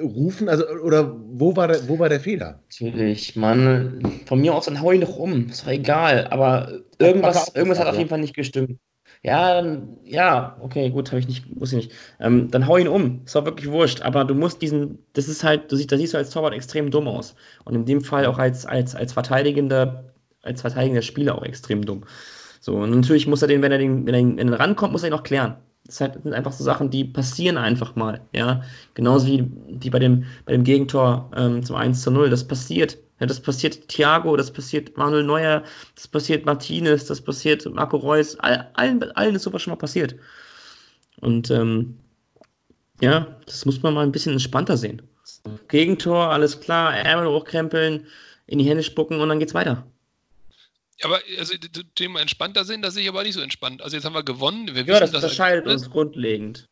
rufen? 0.00 0.48
Also, 0.48 0.66
oder 0.68 1.16
wo 1.18 1.56
war 1.56 1.68
der, 1.68 1.88
wo 1.88 1.98
war 1.98 2.08
der 2.08 2.20
Fehler? 2.20 2.60
Natürlich, 2.80 3.36
Mann. 3.36 4.02
Von 4.26 4.40
mir 4.40 4.54
aus, 4.54 4.66
dann 4.66 4.80
hau 4.80 4.92
ihn 4.92 5.00
doch 5.00 5.16
um. 5.16 5.48
Ist 5.48 5.62
doch 5.64 5.70
egal. 5.70 6.26
Aber 6.28 6.80
irgendwas, 6.98 7.54
irgendwas 7.54 7.78
hat 7.78 7.88
auf 7.88 7.96
jeden 7.96 8.08
Fall 8.08 8.20
nicht 8.20 8.34
gestimmt. 8.34 8.78
Ja, 9.22 9.54
dann, 9.54 9.96
ja, 10.04 10.56
okay, 10.60 10.90
gut, 10.90 11.10
habe 11.10 11.18
ich 11.18 11.26
nicht, 11.26 11.44
wusste 11.60 11.78
ich 11.78 11.86
nicht. 11.86 11.98
Ähm, 12.20 12.50
dann 12.50 12.66
hau 12.66 12.76
ihn 12.76 12.88
um. 12.88 13.22
Ist 13.24 13.34
doch 13.34 13.44
wirklich 13.44 13.70
wurscht. 13.70 14.02
Aber 14.02 14.24
du 14.24 14.34
musst 14.34 14.62
diesen, 14.62 14.98
das 15.14 15.28
ist 15.28 15.42
halt, 15.42 15.72
du 15.72 15.76
siehst, 15.76 15.90
da 15.90 15.96
siehst 15.96 16.14
du 16.14 16.18
als 16.18 16.30
Torwart 16.30 16.54
extrem 16.54 16.90
dumm 16.90 17.08
aus. 17.08 17.34
Und 17.64 17.74
in 17.74 17.84
dem 17.84 18.00
Fall 18.00 18.26
auch 18.26 18.38
als, 18.38 18.64
als, 18.64 18.94
als 18.94 19.12
verteidigender, 19.12 20.12
als 20.42 20.60
verteidigender 20.60 21.02
Spieler 21.02 21.36
auch 21.36 21.42
extrem 21.42 21.84
dumm. 21.84 22.04
So, 22.60 22.76
und 22.76 22.90
natürlich 22.90 23.26
muss 23.26 23.42
er 23.42 23.48
den, 23.48 23.62
wenn 23.62 23.72
er 23.72 23.78
den, 23.78 24.06
wenn 24.06 24.14
er, 24.14 24.36
wenn 24.36 24.52
er 24.52 24.60
rankommt, 24.60 24.92
muss 24.92 25.02
er 25.02 25.08
ihn 25.08 25.14
auch 25.14 25.22
klären. 25.22 25.56
Das 25.88 25.96
sind 25.96 26.34
einfach 26.34 26.52
so 26.52 26.62
Sachen, 26.62 26.90
die 26.90 27.02
passieren 27.02 27.56
einfach 27.56 27.96
mal, 27.96 28.20
ja. 28.32 28.62
Genauso 28.92 29.26
wie, 29.26 29.50
wie 29.68 29.88
bei, 29.90 29.98
dem, 29.98 30.26
bei 30.44 30.52
dem 30.52 30.62
Gegentor 30.62 31.30
ähm, 31.34 31.64
zum 31.64 31.76
1 31.76 32.02
zu 32.02 32.10
0. 32.10 32.28
Das 32.28 32.46
passiert. 32.46 32.98
Ja, 33.20 33.26
das 33.26 33.40
passiert 33.40 33.88
Thiago, 33.88 34.36
das 34.36 34.52
passiert 34.52 34.96
Manuel 34.96 35.24
Neuer, 35.24 35.64
das 35.96 36.06
passiert 36.06 36.46
Martinez, 36.46 37.06
das 37.06 37.20
passiert 37.20 37.66
Marco 37.74 37.96
Reus, 37.96 38.38
all, 38.38 38.70
allen, 38.74 39.02
allen 39.16 39.34
ist 39.34 39.42
sowas 39.42 39.62
schon 39.62 39.72
mal 39.72 39.76
passiert. 39.76 40.14
Und 41.20 41.50
ähm, 41.50 41.98
ja, 43.00 43.26
das 43.46 43.64
muss 43.64 43.82
man 43.82 43.94
mal 43.94 44.04
ein 44.04 44.12
bisschen 44.12 44.34
entspannter 44.34 44.76
sehen. 44.76 45.02
Gegentor, 45.66 46.30
alles 46.30 46.60
klar, 46.60 46.96
Ärmel 46.96 47.28
hochkrempeln, 47.28 48.06
in 48.46 48.58
die 48.58 48.68
Hände 48.68 48.84
spucken 48.84 49.20
und 49.20 49.28
dann 49.28 49.40
geht's 49.40 49.54
weiter. 49.54 49.84
Aber 51.02 51.20
also 51.38 51.54
Thema 51.94 52.20
entspannter 52.20 52.64
sehen, 52.64 52.82
das 52.82 52.94
sehe 52.94 53.04
ich 53.04 53.08
aber 53.08 53.22
nicht 53.22 53.34
so 53.34 53.40
entspannt. 53.40 53.82
Also 53.82 53.96
jetzt 53.96 54.04
haben 54.04 54.14
wir 54.14 54.24
gewonnen. 54.24 54.74
Wir 54.74 54.84
ja, 54.84 55.00
das 55.00 55.14
unterscheidet 55.14 55.66
uns 55.66 55.90
grundlegend. 55.90 56.68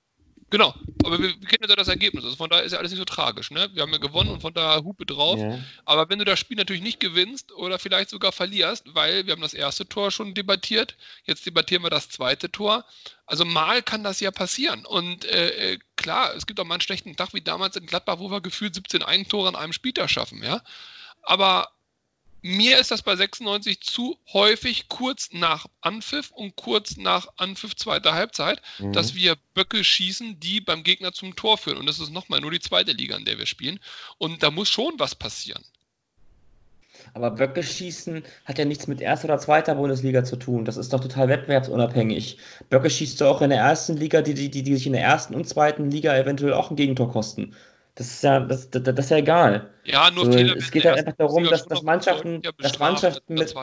Genau, 0.48 0.72
aber 1.04 1.18
wir, 1.18 1.28
wir 1.28 1.48
kennen 1.48 1.68
ja 1.68 1.74
das 1.74 1.88
Ergebnis. 1.88 2.24
Also 2.24 2.36
von 2.36 2.48
daher 2.48 2.64
ist 2.64 2.70
ja 2.70 2.78
alles 2.78 2.92
nicht 2.92 3.00
so 3.00 3.04
tragisch. 3.04 3.50
Ne? 3.50 3.68
Wir 3.72 3.82
haben 3.82 3.90
ja 3.90 3.98
gewonnen 3.98 4.30
und 4.30 4.42
von 4.42 4.54
daher 4.54 4.84
Hupe 4.84 5.04
drauf. 5.04 5.40
Ja. 5.40 5.58
Aber 5.84 6.08
wenn 6.08 6.20
du 6.20 6.24
das 6.24 6.38
Spiel 6.38 6.56
natürlich 6.56 6.82
nicht 6.82 7.00
gewinnst 7.00 7.50
oder 7.52 7.80
vielleicht 7.80 8.10
sogar 8.10 8.30
verlierst, 8.30 8.94
weil 8.94 9.26
wir 9.26 9.32
haben 9.32 9.42
das 9.42 9.54
erste 9.54 9.88
Tor 9.88 10.12
schon 10.12 10.34
debattiert, 10.34 10.96
jetzt 11.24 11.46
debattieren 11.46 11.82
wir 11.82 11.90
das 11.90 12.10
zweite 12.10 12.50
Tor. 12.50 12.84
Also 13.26 13.44
mal 13.44 13.82
kann 13.82 14.04
das 14.04 14.20
ja 14.20 14.30
passieren. 14.30 14.86
Und 14.86 15.24
äh, 15.24 15.72
äh 15.72 15.78
klar, 15.96 16.32
es 16.36 16.46
gibt 16.46 16.60
auch 16.60 16.64
mal 16.64 16.74
einen 16.74 16.80
schlechten 16.80 17.16
Tag 17.16 17.34
wie 17.34 17.40
damals 17.40 17.74
in 17.74 17.86
Gladbach, 17.86 18.20
wo 18.20 18.30
wir 18.30 18.40
gefühlt 18.40 18.76
17 18.76 19.02
Eigentore 19.02 19.48
an 19.48 19.56
einem 19.56 19.72
Spieltag 19.72 20.10
schaffen. 20.10 20.44
Ja? 20.44 20.62
Aber 21.22 21.68
mir 22.46 22.78
ist 22.78 22.90
das 22.90 23.02
bei 23.02 23.16
96 23.16 23.80
zu 23.80 24.18
häufig 24.32 24.88
kurz 24.88 25.30
nach 25.32 25.66
Anpfiff 25.80 26.30
und 26.30 26.54
kurz 26.56 26.96
nach 26.96 27.28
Anpfiff 27.36 27.74
zweiter 27.74 28.14
Halbzeit, 28.14 28.62
mhm. 28.78 28.92
dass 28.92 29.14
wir 29.14 29.36
Böcke 29.54 29.82
schießen, 29.82 30.38
die 30.38 30.60
beim 30.60 30.84
Gegner 30.84 31.12
zum 31.12 31.34
Tor 31.34 31.58
führen. 31.58 31.78
Und 31.78 31.86
das 31.86 31.98
ist 31.98 32.10
nochmal 32.10 32.40
nur 32.40 32.52
die 32.52 32.60
zweite 32.60 32.92
Liga, 32.92 33.16
in 33.16 33.24
der 33.24 33.38
wir 33.38 33.46
spielen. 33.46 33.80
Und 34.18 34.42
da 34.42 34.50
muss 34.50 34.68
schon 34.68 34.94
was 34.98 35.14
passieren. 35.14 35.64
Aber 37.14 37.30
Böcke 37.30 37.62
schießen 37.62 38.22
hat 38.44 38.58
ja 38.58 38.64
nichts 38.64 38.86
mit 38.86 39.00
erster 39.00 39.26
oder 39.26 39.38
zweiter 39.38 39.74
Bundesliga 39.74 40.24
zu 40.24 40.36
tun. 40.36 40.64
Das 40.64 40.76
ist 40.76 40.92
doch 40.92 41.00
total 41.00 41.28
wettbewerbsunabhängig. 41.28 42.38
Böcke 42.70 42.90
schießt 42.90 43.20
du 43.20 43.26
auch 43.26 43.42
in 43.42 43.50
der 43.50 43.60
ersten 43.60 43.96
Liga, 43.96 44.22
die, 44.22 44.34
die, 44.34 44.50
die, 44.50 44.62
die 44.62 44.74
sich 44.74 44.86
in 44.86 44.92
der 44.92 45.02
ersten 45.02 45.34
und 45.34 45.48
zweiten 45.48 45.90
Liga 45.90 46.16
eventuell 46.16 46.52
auch 46.52 46.70
ein 46.70 46.76
Gegentor 46.76 47.10
kosten. 47.10 47.54
Das 47.96 48.06
ist 48.08 48.22
ja, 48.22 48.40
das, 48.40 48.70
das, 48.70 48.82
das 48.82 48.98
ist 48.98 49.10
ja 49.10 49.16
egal. 49.16 49.70
Ja, 49.84 50.10
nur 50.10 50.26
so, 50.26 50.38
Es 50.38 50.70
geht 50.70 50.84
halt 50.84 50.98
einfach 50.98 51.16
darum, 51.16 51.44
dass, 51.44 51.66
dass 51.66 51.82
Mannschaften, 51.82 52.42
dass 52.58 52.78
Mannschaften 52.78 53.34
mit. 53.34 53.54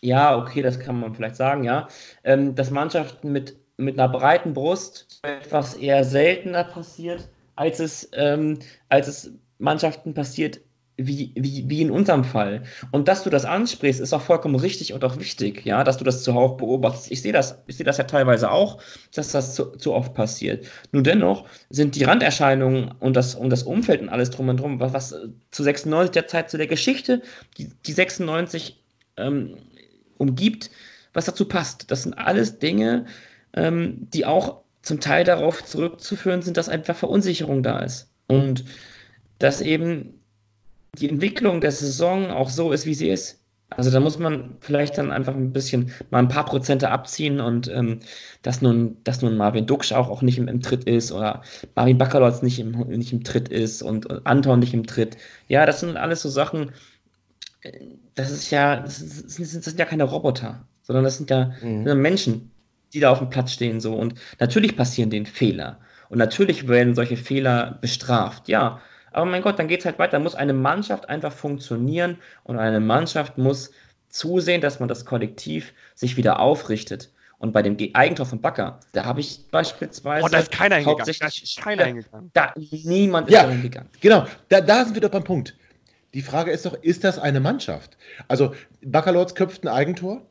Ja, 0.00 0.36
okay, 0.36 0.62
das 0.62 0.78
kann 0.78 1.00
man 1.00 1.14
vielleicht 1.14 1.36
sagen, 1.36 1.64
ja. 1.64 1.88
Ähm, 2.24 2.54
dass 2.54 2.70
Mannschaften 2.70 3.32
mit, 3.32 3.56
mit 3.78 3.98
einer 3.98 4.08
breiten 4.08 4.52
Brust 4.52 5.20
etwas 5.22 5.74
eher 5.74 6.04
seltener 6.04 6.64
passiert, 6.64 7.28
als 7.56 7.80
es, 7.80 8.08
ähm, 8.12 8.58
als 8.90 9.08
es 9.08 9.32
Mannschaften 9.58 10.14
passiert, 10.14 10.60
wie, 10.98 11.32
wie, 11.36 11.64
wie 11.68 11.80
in 11.80 11.92
unserem 11.92 12.24
Fall. 12.24 12.64
Und 12.90 13.06
dass 13.06 13.22
du 13.22 13.30
das 13.30 13.44
ansprichst, 13.44 14.00
ist 14.00 14.12
auch 14.12 14.20
vollkommen 14.20 14.56
richtig 14.56 14.92
und 14.92 15.04
auch 15.04 15.16
wichtig, 15.18 15.64
ja, 15.64 15.84
dass 15.84 15.96
du 15.96 16.04
das 16.04 16.24
zuhauf 16.24 16.56
beobachtest. 16.56 17.12
Ich 17.12 17.22
sehe 17.22 17.32
das, 17.32 17.62
ich 17.68 17.76
sehe 17.76 17.86
das 17.86 17.98
ja 17.98 18.04
teilweise 18.04 18.50
auch, 18.50 18.82
dass 19.14 19.30
das 19.30 19.54
zu, 19.54 19.76
zu 19.76 19.94
oft 19.94 20.12
passiert. 20.14 20.66
Nur 20.90 21.04
dennoch 21.04 21.46
sind 21.70 21.94
die 21.94 22.02
Randerscheinungen 22.02 22.90
und 22.98 23.14
das, 23.14 23.36
und 23.36 23.50
das 23.50 23.62
Umfeld 23.62 24.02
und 24.02 24.08
alles 24.08 24.30
drum 24.30 24.48
und 24.48 24.58
drum, 24.58 24.80
was, 24.80 24.92
was 24.92 25.14
zu 25.52 25.62
96 25.62 26.10
der 26.10 26.26
Zeit, 26.26 26.50
zu 26.50 26.58
der 26.58 26.66
Geschichte, 26.66 27.22
die, 27.56 27.70
die 27.86 27.92
96 27.92 28.82
ähm, 29.16 29.56
umgibt, 30.16 30.70
was 31.12 31.26
dazu 31.26 31.46
passt. 31.46 31.92
Das 31.92 32.02
sind 32.02 32.14
alles 32.14 32.58
Dinge, 32.58 33.06
ähm, 33.54 34.08
die 34.12 34.26
auch 34.26 34.62
zum 34.82 34.98
Teil 34.98 35.22
darauf 35.22 35.64
zurückzuführen 35.64 36.42
sind, 36.42 36.56
dass 36.56 36.68
einfach 36.68 36.96
Verunsicherung 36.96 37.62
da 37.62 37.78
ist. 37.78 38.10
Und 38.26 38.64
dass 39.38 39.60
eben 39.60 40.17
die 40.94 41.08
Entwicklung 41.08 41.60
der 41.60 41.72
Saison 41.72 42.30
auch 42.30 42.48
so 42.48 42.72
ist, 42.72 42.86
wie 42.86 42.94
sie 42.94 43.10
ist. 43.10 43.38
Also 43.70 43.90
da 43.90 44.00
muss 44.00 44.18
man 44.18 44.56
vielleicht 44.60 44.96
dann 44.96 45.12
einfach 45.12 45.34
ein 45.34 45.52
bisschen 45.52 45.92
mal 46.10 46.20
ein 46.20 46.28
paar 46.28 46.46
Prozente 46.46 46.90
abziehen 46.90 47.38
und 47.38 47.68
ähm, 47.68 48.00
dass 48.42 48.62
nun, 48.62 48.96
dass 49.04 49.20
nun 49.20 49.36
Marvin 49.36 49.66
Duksch 49.66 49.92
auch, 49.92 50.08
auch 50.08 50.22
nicht 50.22 50.38
im, 50.38 50.48
im 50.48 50.62
Tritt 50.62 50.84
ist 50.84 51.12
oder 51.12 51.42
Marvin 51.74 51.98
Bakalotz 51.98 52.40
nicht 52.40 52.58
im, 52.58 52.70
nicht 52.88 53.12
im 53.12 53.24
Tritt 53.24 53.50
ist 53.50 53.82
und, 53.82 54.06
und 54.06 54.26
Anton 54.26 54.60
nicht 54.60 54.72
im 54.72 54.86
Tritt. 54.86 55.18
Ja, 55.48 55.66
das 55.66 55.80
sind 55.80 55.98
alles 55.98 56.22
so 56.22 56.30
Sachen, 56.30 56.72
äh, 57.60 57.72
das 58.14 58.30
ist 58.30 58.50
ja, 58.50 58.76
das, 58.80 58.98
sind, 59.00 59.38
das 59.38 59.64
sind 59.64 59.78
ja 59.78 59.84
keine 59.84 60.04
Roboter, 60.04 60.66
sondern 60.82 61.04
das 61.04 61.18
sind 61.18 61.28
ja, 61.28 61.52
mhm. 61.62 61.86
sind 61.86 62.00
Menschen, 62.00 62.50
die 62.94 63.00
da 63.00 63.10
auf 63.10 63.18
dem 63.18 63.28
Platz 63.28 63.52
stehen 63.52 63.80
so 63.80 63.94
und 63.94 64.14
natürlich 64.40 64.78
passieren 64.78 65.10
denen 65.10 65.26
Fehler 65.26 65.78
und 66.08 66.16
natürlich 66.16 66.68
werden 66.68 66.94
solche 66.94 67.18
Fehler 67.18 67.76
bestraft, 67.82 68.48
ja, 68.48 68.80
aber 69.12 69.26
mein 69.26 69.42
Gott, 69.42 69.58
dann 69.58 69.68
geht 69.68 69.80
es 69.80 69.86
halt 69.86 69.98
weiter. 69.98 70.12
Da 70.12 70.18
muss 70.18 70.34
eine 70.34 70.52
Mannschaft 70.52 71.08
einfach 71.08 71.32
funktionieren 71.32 72.18
und 72.44 72.58
eine 72.58 72.80
Mannschaft 72.80 73.38
muss 73.38 73.70
zusehen, 74.08 74.60
dass 74.60 74.80
man 74.80 74.88
das 74.88 75.04
Kollektiv 75.04 75.72
sich 75.94 76.16
wieder 76.16 76.40
aufrichtet. 76.40 77.10
Und 77.38 77.52
bei 77.52 77.62
dem 77.62 77.76
Eigentor 77.94 78.26
von 78.26 78.40
Bakker, 78.40 78.80
da 78.92 79.04
habe 79.04 79.20
ich 79.20 79.48
beispielsweise. 79.50 80.24
Oh, 80.24 80.28
da 80.28 80.38
ist 80.38 80.50
keiner 80.50 80.76
hingegangen. 80.76 81.14
Da 81.20 81.26
ist 81.28 81.60
keiner 81.60 81.84
hingegangen. 81.84 82.30
Da, 82.34 82.52
niemand 82.56 83.28
ist 83.28 83.34
ja, 83.34 83.48
hingegangen. 83.48 83.88
Genau, 84.00 84.26
da, 84.48 84.60
da 84.60 84.84
sind 84.84 84.94
wir 84.94 85.02
doch 85.02 85.10
beim 85.10 85.22
Punkt. 85.22 85.56
Die 86.14 86.22
Frage 86.22 86.50
ist 86.50 86.66
doch, 86.66 86.74
ist 86.82 87.04
das 87.04 87.18
eine 87.18 87.38
Mannschaft? 87.38 87.96
Also, 88.26 88.54
Baccalords 88.82 89.36
köpft 89.36 89.62
ein 89.62 89.68
Eigentor 89.68 90.22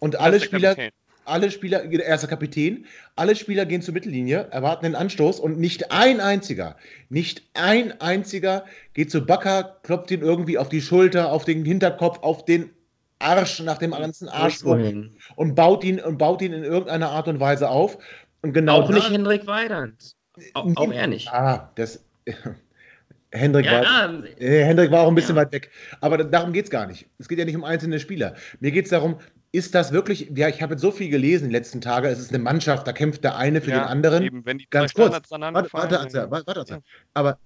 und 0.00 0.18
alle 0.18 0.40
Spieler, 0.40 0.70
Kapitän 0.70 0.90
alle 1.24 1.50
Spieler, 1.50 1.84
erster 1.84 2.28
Kapitän, 2.28 2.86
alle 3.16 3.36
Spieler 3.36 3.66
gehen 3.66 3.82
zur 3.82 3.94
Mittellinie, 3.94 4.48
erwarten 4.50 4.84
den 4.84 4.94
Anstoß 4.94 5.40
und 5.40 5.58
nicht 5.58 5.92
ein 5.92 6.20
einziger, 6.20 6.76
nicht 7.08 7.42
ein 7.54 8.00
einziger 8.00 8.64
geht 8.94 9.10
zu 9.10 9.24
Bakker, 9.24 9.76
klopft 9.82 10.10
ihn 10.10 10.20
irgendwie 10.20 10.58
auf 10.58 10.68
die 10.68 10.80
Schulter, 10.80 11.32
auf 11.32 11.44
den 11.44 11.64
Hinterkopf, 11.64 12.18
auf 12.22 12.44
den 12.44 12.70
Arsch, 13.18 13.60
nach 13.60 13.78
dem 13.78 13.92
ganzen 13.92 14.28
Arsch 14.28 14.62
und 14.64 15.54
baut 15.54 15.84
ihn 15.84 16.00
und 16.00 16.18
baut 16.18 16.42
ihn 16.42 16.52
in 16.52 16.64
irgendeiner 16.64 17.10
Art 17.10 17.28
und 17.28 17.40
Weise 17.40 17.68
auf. 17.68 17.98
Und 18.42 18.52
genau 18.52 18.82
auch 18.82 18.90
nicht 18.90 19.10
Hendrik 19.10 19.46
Weidand. 19.46 20.16
Auch, 20.54 20.66
auch 20.76 20.92
er 20.92 21.06
nicht. 21.06 21.28
Ah, 21.28 21.70
das. 21.76 22.04
Hendrik, 23.34 23.64
ja, 23.64 23.82
war, 23.82 24.24
äh, 24.38 24.64
Hendrik 24.64 24.90
war 24.90 25.02
auch 25.02 25.08
ein 25.08 25.14
bisschen 25.14 25.36
ja. 25.36 25.42
weit 25.42 25.52
weg. 25.52 25.70
Aber 26.00 26.18
darum 26.18 26.52
geht 26.52 26.66
es 26.66 26.70
gar 26.70 26.86
nicht. 26.86 27.06
Es 27.18 27.28
geht 27.28 27.38
ja 27.38 27.46
nicht 27.46 27.56
um 27.56 27.64
einzelne 27.64 27.98
Spieler. 27.98 28.34
Mir 28.60 28.72
geht 28.72 28.84
es 28.84 28.90
darum, 28.90 29.16
ist 29.52 29.74
das 29.74 29.92
wirklich, 29.92 30.32
ja, 30.34 30.48
ich 30.48 30.62
habe 30.62 30.72
jetzt 30.72 30.80
so 30.80 30.90
viel 30.90 31.10
gelesen 31.10 31.48
die 31.48 31.54
letzten 31.54 31.82
Tage, 31.82 32.08
es 32.08 32.18
ist 32.18 32.30
eine 32.30 32.42
Mannschaft, 32.42 32.86
da 32.86 32.92
kämpft 32.92 33.22
der 33.22 33.36
eine 33.36 33.60
für 33.60 33.70
ja, 33.70 33.80
den 33.80 33.88
anderen. 33.88 34.22
Eben, 34.22 34.46
wenn 34.46 34.58
die 34.58 34.66
Ganz 34.70 34.94
kurz, 34.94 35.12
warte, 35.12 35.30
warte, 35.30 35.72
warte, 35.72 36.30
warte, 36.30 36.46
warte. 36.46 36.82
Aber 37.12 37.38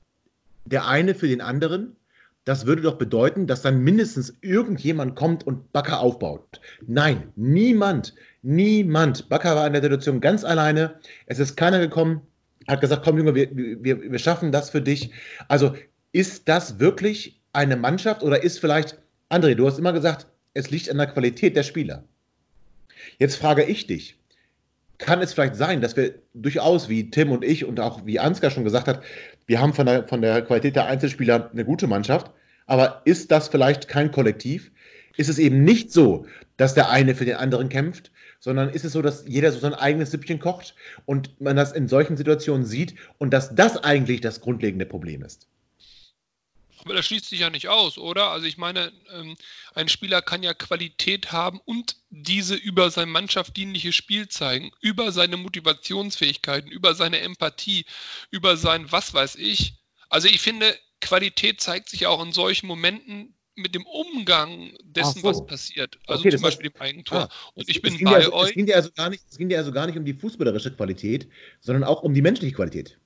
der 0.64 0.86
eine 0.86 1.14
für 1.14 1.26
den 1.26 1.40
anderen, 1.40 1.96
das 2.44 2.64
würde 2.64 2.82
doch 2.82 2.96
bedeuten, 2.96 3.48
dass 3.48 3.62
dann 3.62 3.80
mindestens 3.80 4.32
irgendjemand 4.40 5.16
kommt 5.16 5.44
und 5.44 5.72
Bakker 5.72 5.98
aufbaut. 5.98 6.60
Nein, 6.86 7.32
niemand, 7.34 8.14
niemand. 8.42 9.28
Bakker 9.28 9.56
war 9.56 9.66
in 9.66 9.72
der 9.72 9.82
Situation 9.82 10.20
ganz 10.20 10.44
alleine. 10.44 11.00
Es 11.26 11.40
ist 11.40 11.56
keiner 11.56 11.80
gekommen, 11.80 12.20
hat 12.68 12.80
gesagt, 12.80 13.04
komm 13.04 13.18
Junge, 13.18 13.34
wir, 13.34 13.48
wir, 13.52 14.00
wir 14.00 14.18
schaffen 14.20 14.52
das 14.52 14.70
für 14.70 14.80
dich. 14.80 15.10
Also 15.48 15.74
ist 16.12 16.48
das 16.48 16.78
wirklich 16.78 17.40
eine 17.52 17.76
Mannschaft 17.76 18.22
oder 18.22 18.44
ist 18.44 18.60
vielleicht, 18.60 18.96
André, 19.28 19.56
du 19.56 19.66
hast 19.66 19.80
immer 19.80 19.92
gesagt, 19.92 20.28
es 20.56 20.70
liegt 20.70 20.90
an 20.90 20.96
der 20.96 21.06
Qualität 21.06 21.54
der 21.54 21.62
Spieler. 21.62 22.04
Jetzt 23.18 23.36
frage 23.36 23.62
ich 23.64 23.86
dich, 23.86 24.16
kann 24.98 25.20
es 25.20 25.34
vielleicht 25.34 25.56
sein, 25.56 25.82
dass 25.82 25.96
wir 25.96 26.14
durchaus, 26.32 26.88
wie 26.88 27.10
Tim 27.10 27.30
und 27.30 27.44
ich 27.44 27.66
und 27.66 27.78
auch 27.78 28.06
wie 28.06 28.18
Ansgar 28.18 28.50
schon 28.50 28.64
gesagt 28.64 28.88
hat, 28.88 29.02
wir 29.46 29.60
haben 29.60 29.74
von 29.74 29.84
der, 29.84 30.08
von 30.08 30.22
der 30.22 30.40
Qualität 30.40 30.74
der 30.74 30.86
Einzelspieler 30.86 31.50
eine 31.52 31.66
gute 31.66 31.86
Mannschaft, 31.86 32.30
aber 32.66 33.02
ist 33.04 33.30
das 33.30 33.48
vielleicht 33.48 33.86
kein 33.86 34.10
Kollektiv? 34.10 34.72
Ist 35.18 35.28
es 35.28 35.38
eben 35.38 35.62
nicht 35.62 35.92
so, 35.92 36.26
dass 36.56 36.72
der 36.72 36.88
eine 36.90 37.14
für 37.14 37.26
den 37.26 37.36
anderen 37.36 37.68
kämpft, 37.68 38.10
sondern 38.40 38.70
ist 38.70 38.84
es 38.86 38.92
so, 38.92 39.02
dass 39.02 39.24
jeder 39.26 39.52
so 39.52 39.58
sein 39.58 39.74
eigenes 39.74 40.10
Süppchen 40.10 40.38
kocht 40.38 40.74
und 41.04 41.38
man 41.38 41.56
das 41.56 41.72
in 41.72 41.86
solchen 41.86 42.16
Situationen 42.16 42.64
sieht 42.64 42.94
und 43.18 43.34
dass 43.34 43.54
das 43.54 43.76
eigentlich 43.84 44.22
das 44.22 44.40
grundlegende 44.40 44.86
Problem 44.86 45.22
ist? 45.22 45.48
Aber 46.86 46.94
das 46.94 47.06
schließt 47.06 47.28
sich 47.28 47.40
ja 47.40 47.50
nicht 47.50 47.66
aus, 47.66 47.98
oder? 47.98 48.30
Also 48.30 48.46
ich 48.46 48.58
meine, 48.58 48.92
ähm, 49.12 49.36
ein 49.74 49.88
Spieler 49.88 50.22
kann 50.22 50.44
ja 50.44 50.54
Qualität 50.54 51.32
haben 51.32 51.60
und 51.64 51.96
diese 52.10 52.54
über 52.54 52.92
sein 52.92 53.10
Mannschaft 53.10 53.56
dienliche 53.56 53.92
Spiel 53.92 54.28
zeigen, 54.28 54.70
über 54.80 55.10
seine 55.10 55.36
Motivationsfähigkeiten, 55.36 56.70
über 56.70 56.94
seine 56.94 57.18
Empathie, 57.18 57.86
über 58.30 58.56
sein 58.56 58.92
was 58.92 59.12
weiß 59.12 59.34
ich. 59.34 59.74
Also 60.10 60.28
ich 60.28 60.40
finde, 60.40 60.78
Qualität 61.00 61.60
zeigt 61.60 61.88
sich 61.88 62.06
auch 62.06 62.24
in 62.24 62.30
solchen 62.30 62.68
Momenten 62.68 63.34
mit 63.56 63.74
dem 63.74 63.84
Umgang 63.84 64.70
dessen, 64.84 65.22
so. 65.22 65.26
was 65.26 65.44
passiert. 65.44 65.98
Also 66.06 66.20
okay, 66.20 66.30
zum 66.30 66.42
Beispiel 66.42 66.66
heißt, 66.66 66.76
dem 66.76 66.82
Eigentor. 66.82 67.18
Ah, 67.22 67.50
und 67.54 67.68
ich 67.68 67.82
bin 67.82 67.98
bei 68.04 68.14
also, 68.14 68.32
euch. 68.32 68.50
Es 68.50 68.54
ging, 68.54 68.68
ja 68.68 68.76
also 68.76 68.90
gar 68.92 69.10
nicht, 69.10 69.24
es 69.28 69.36
ging 69.36 69.50
ja 69.50 69.58
also 69.58 69.72
gar 69.72 69.86
nicht 69.86 69.98
um 69.98 70.04
die 70.04 70.14
fußballerische 70.14 70.70
Qualität, 70.70 71.26
sondern 71.58 71.82
auch 71.82 72.04
um 72.04 72.14
die 72.14 72.22
menschliche 72.22 72.54
Qualität. 72.54 72.96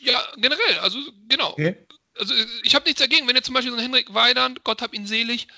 Ja, 0.00 0.20
generell, 0.38 0.78
also 0.80 0.98
genau. 1.28 1.52
Okay 1.52 1.76
also 2.20 2.34
ich 2.62 2.74
habe 2.74 2.84
nichts 2.84 3.00
dagegen, 3.00 3.26
wenn 3.26 3.36
jetzt 3.36 3.46
zum 3.46 3.54
Beispiel 3.54 3.72
so 3.72 3.78
ein 3.78 3.82
Henrik 3.82 4.14
Weidand, 4.14 4.62
Gott 4.64 4.82
hab 4.82 4.94
ihn 4.94 5.06
selig, 5.06 5.48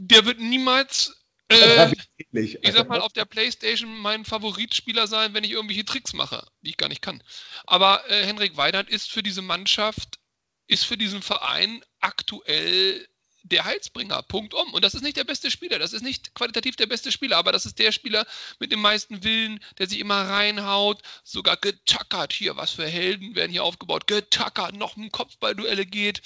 der 0.00 0.24
wird 0.24 0.38
niemals 0.38 1.16
Äh, 1.50 1.92
ich 2.32 2.72
sag 2.72 2.88
mal, 2.88 3.00
auf 3.00 3.14
der 3.14 3.24
Playstation 3.24 3.96
mein 3.98 4.26
Favoritspieler 4.26 5.06
sein, 5.06 5.32
wenn 5.32 5.44
ich 5.44 5.52
irgendwelche 5.52 5.84
Tricks 5.84 6.12
mache, 6.12 6.46
die 6.60 6.70
ich 6.70 6.76
gar 6.76 6.88
nicht 6.88 7.00
kann. 7.00 7.22
Aber 7.66 8.08
äh, 8.10 8.24
Henrik 8.24 8.56
Weidand 8.58 8.90
ist 8.90 9.10
für 9.10 9.22
diese 9.22 9.40
Mannschaft, 9.40 10.18
ist 10.66 10.84
für 10.84 10.98
diesen 10.98 11.22
Verein 11.22 11.82
aktuell 12.00 13.08
der 13.48 13.64
Heilsbringer. 13.64 14.22
Punkt 14.22 14.54
um. 14.54 14.72
Und 14.72 14.84
das 14.84 14.94
ist 14.94 15.02
nicht 15.02 15.16
der 15.16 15.24
beste 15.24 15.50
Spieler. 15.50 15.78
Das 15.78 15.92
ist 15.92 16.02
nicht 16.02 16.34
qualitativ 16.34 16.76
der 16.76 16.86
beste 16.86 17.12
Spieler, 17.12 17.36
aber 17.36 17.52
das 17.52 17.66
ist 17.66 17.78
der 17.78 17.92
Spieler 17.92 18.26
mit 18.58 18.72
dem 18.72 18.80
meisten 18.80 19.24
Willen, 19.24 19.60
der 19.78 19.88
sich 19.88 19.98
immer 19.98 20.22
reinhaut, 20.22 21.02
sogar 21.24 21.56
getackert. 21.56 22.32
Hier, 22.32 22.56
was 22.56 22.72
für 22.72 22.86
Helden 22.86 23.34
werden 23.34 23.52
hier 23.52 23.64
aufgebaut. 23.64 24.06
Getackert, 24.06 24.74
noch 24.76 24.96
ein 24.96 25.12
Kopfballduelle 25.12 25.86
geht. 25.86 26.22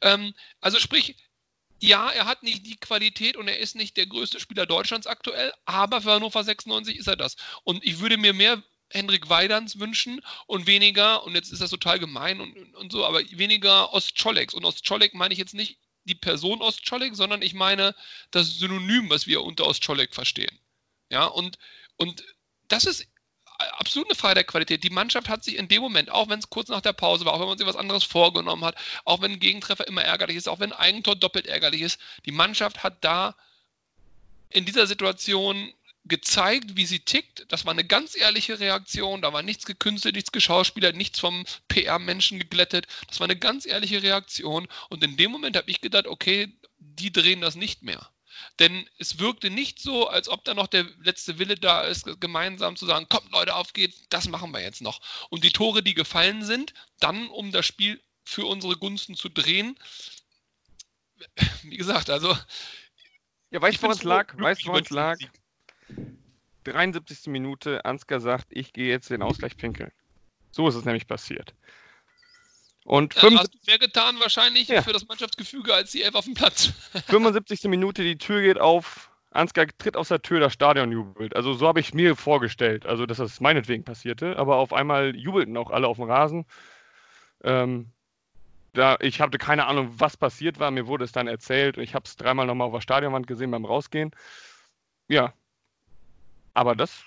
Ähm, 0.00 0.34
also 0.60 0.78
sprich, 0.78 1.16
ja, 1.80 2.10
er 2.10 2.26
hat 2.26 2.42
nicht 2.42 2.66
die 2.66 2.76
Qualität 2.76 3.36
und 3.36 3.48
er 3.48 3.58
ist 3.58 3.74
nicht 3.74 3.96
der 3.96 4.06
größte 4.06 4.40
Spieler 4.40 4.66
Deutschlands 4.66 5.06
aktuell, 5.06 5.52
aber 5.66 6.00
für 6.00 6.12
Hannover 6.12 6.42
96 6.42 6.96
ist 6.96 7.08
er 7.08 7.16
das. 7.16 7.36
Und 7.64 7.84
ich 7.84 8.00
würde 8.00 8.16
mir 8.16 8.32
mehr 8.32 8.62
Hendrik 8.90 9.28
Weidans 9.28 9.78
wünschen 9.80 10.20
und 10.46 10.66
weniger, 10.66 11.24
und 11.24 11.34
jetzt 11.34 11.52
ist 11.52 11.60
das 11.60 11.70
total 11.70 11.98
gemein 11.98 12.40
und, 12.40 12.74
und 12.76 12.92
so, 12.92 13.04
aber 13.04 13.20
weniger 13.32 13.92
Ostczolegs. 13.92 14.54
Und 14.54 14.64
Ostczolek 14.64 15.14
meine 15.14 15.32
ich 15.32 15.38
jetzt 15.38 15.54
nicht 15.54 15.78
die 16.04 16.14
Person 16.14 16.62
Ostczolek, 16.62 17.14
sondern 17.14 17.42
ich 17.42 17.54
meine 17.54 17.94
das 18.30 18.58
Synonym, 18.58 19.10
was 19.10 19.26
wir 19.26 19.42
unter 19.42 19.66
Ostczolek 19.66 20.14
verstehen. 20.14 20.58
Ja, 21.10 21.26
und, 21.26 21.58
und 21.96 22.24
das 22.68 22.84
ist 22.84 23.06
absolut 23.78 24.08
eine 24.08 24.16
Frage 24.16 24.34
der 24.34 24.44
Qualität. 24.44 24.84
Die 24.84 24.90
Mannschaft 24.90 25.28
hat 25.28 25.44
sich 25.44 25.56
in 25.56 25.68
dem 25.68 25.82
Moment, 25.82 26.10
auch 26.10 26.28
wenn 26.28 26.38
es 26.38 26.50
kurz 26.50 26.68
nach 26.68 26.80
der 26.80 26.92
Pause 26.92 27.24
war, 27.24 27.34
auch 27.34 27.40
wenn 27.40 27.48
man 27.48 27.58
sich 27.58 27.66
was 27.66 27.76
anderes 27.76 28.04
vorgenommen 28.04 28.64
hat, 28.64 28.76
auch 29.04 29.20
wenn 29.20 29.32
ein 29.32 29.40
Gegentreffer 29.40 29.86
immer 29.86 30.02
ärgerlich 30.02 30.36
ist, 30.36 30.48
auch 30.48 30.60
wenn 30.60 30.72
ein 30.72 30.78
Eigentor 30.78 31.16
doppelt 31.16 31.46
ärgerlich 31.46 31.82
ist, 31.82 32.00
die 32.24 32.32
Mannschaft 32.32 32.82
hat 32.82 33.04
da 33.04 33.36
in 34.50 34.64
dieser 34.64 34.86
Situation 34.86 35.72
gezeigt, 36.04 36.76
wie 36.76 36.86
sie 36.86 37.00
tickt. 37.00 37.46
Das 37.48 37.64
war 37.64 37.72
eine 37.72 37.84
ganz 37.84 38.16
ehrliche 38.16 38.60
Reaktion. 38.60 39.22
Da 39.22 39.32
war 39.32 39.42
nichts 39.42 39.64
gekünstelt, 39.64 40.14
nichts 40.14 40.32
geschauspielert, 40.32 40.96
nichts 40.96 41.18
vom 41.18 41.44
PR-Menschen 41.68 42.38
geglättet. 42.38 42.86
Das 43.08 43.20
war 43.20 43.26
eine 43.26 43.36
ganz 43.36 43.66
ehrliche 43.66 44.02
Reaktion. 44.02 44.68
Und 44.90 45.02
in 45.02 45.16
dem 45.16 45.30
Moment 45.30 45.56
habe 45.56 45.70
ich 45.70 45.80
gedacht, 45.80 46.06
okay, 46.06 46.52
die 46.78 47.12
drehen 47.12 47.40
das 47.40 47.54
nicht 47.54 47.82
mehr. 47.82 48.10
Denn 48.58 48.88
es 48.98 49.18
wirkte 49.18 49.48
nicht 49.48 49.80
so, 49.80 50.08
als 50.08 50.28
ob 50.28 50.44
da 50.44 50.54
noch 50.54 50.66
der 50.66 50.84
letzte 51.02 51.38
Wille 51.38 51.56
da 51.56 51.82
ist, 51.82 52.04
gemeinsam 52.20 52.76
zu 52.76 52.84
sagen, 52.84 53.08
kommt 53.08 53.30
Leute, 53.30 53.54
auf 53.54 53.72
geht's, 53.72 54.02
das 54.10 54.28
machen 54.28 54.50
wir 54.50 54.60
jetzt 54.60 54.82
noch. 54.82 55.00
Und 55.30 55.44
die 55.44 55.52
Tore, 55.52 55.82
die 55.82 55.94
gefallen 55.94 56.44
sind, 56.44 56.74
dann, 56.98 57.28
um 57.28 57.52
das 57.52 57.64
Spiel 57.64 58.02
für 58.24 58.46
unsere 58.46 58.76
Gunsten 58.76 59.16
zu 59.16 59.28
drehen, 59.28 59.78
wie 61.62 61.76
gesagt, 61.76 62.10
also. 62.10 62.36
Ja, 63.50 63.62
weißt 63.62 63.78
du, 63.78 63.82
woran 63.82 63.96
es 63.96 64.02
lag? 64.02 64.34
Weißt 64.36 64.62
du, 64.64 64.66
woran 64.66 64.82
es 64.82 64.90
lag? 64.90 65.18
diesen 65.18 65.43
73. 66.64 67.26
Minute, 67.26 67.84
Ansgar 67.84 68.20
sagt, 68.20 68.46
ich 68.50 68.72
gehe 68.72 68.88
jetzt 68.88 69.10
den 69.10 69.22
Ausgleich 69.22 69.56
pinkeln. 69.56 69.92
So 70.50 70.66
ist 70.68 70.74
es 70.76 70.84
nämlich 70.84 71.06
passiert. 71.06 71.54
Und 72.84 73.14
Ja, 73.14 73.20
75 73.22 73.38
hast 73.40 73.66
du 73.66 73.70
mehr 73.70 73.78
getan 73.78 74.20
wahrscheinlich 74.20 74.68
Ja. 74.68 74.82
für 74.82 74.92
das 74.92 75.06
Mannschaftsgefüge 75.08 75.72
als 75.74 75.90
die 75.92 76.02
Elf 76.02 76.14
auf 76.14 76.24
dem 76.24 76.34
Platz. 76.34 76.66
75. 77.08 77.64
Minute, 77.64 78.02
die 78.02 78.18
Tür 78.18 78.42
geht 78.42 78.58
auf. 78.60 79.10
Ansgar 79.30 79.66
tritt 79.78 79.96
aus 79.96 80.08
der 80.08 80.22
Tür, 80.22 80.38
das 80.38 80.52
Stadion 80.52 80.92
jubelt. 80.92 81.34
Also 81.34 81.54
so 81.54 81.66
habe 81.66 81.80
ich 81.80 81.92
mir 81.92 82.14
vorgestellt, 82.14 82.86
also 82.86 83.04
dass 83.04 83.16
das 83.18 83.40
meinetwegen 83.40 83.82
passierte. 83.84 84.36
Aber 84.38 84.56
auf 84.56 84.72
einmal 84.72 85.16
jubelten 85.16 85.56
auch 85.56 85.70
alle 85.70 85.88
auf 85.88 85.96
dem 85.96 86.08
Rasen. 86.08 86.46
Ähm, 87.42 87.90
da, 88.74 88.96
ich 89.00 89.20
hatte 89.20 89.38
keine 89.38 89.66
Ahnung, 89.66 89.92
was 89.98 90.16
passiert 90.16 90.60
war. 90.60 90.70
Mir 90.70 90.86
wurde 90.86 91.04
es 91.04 91.12
dann 91.12 91.26
erzählt. 91.26 91.78
Ich 91.78 91.94
habe 91.94 92.04
es 92.06 92.16
dreimal 92.16 92.46
nochmal 92.46 92.68
auf 92.68 92.74
der 92.74 92.80
Stadionwand 92.80 93.26
gesehen 93.26 93.50
beim 93.50 93.64
Rausgehen. 93.64 94.12
Ja. 95.08 95.32
Aber 96.54 96.74
das 96.76 97.02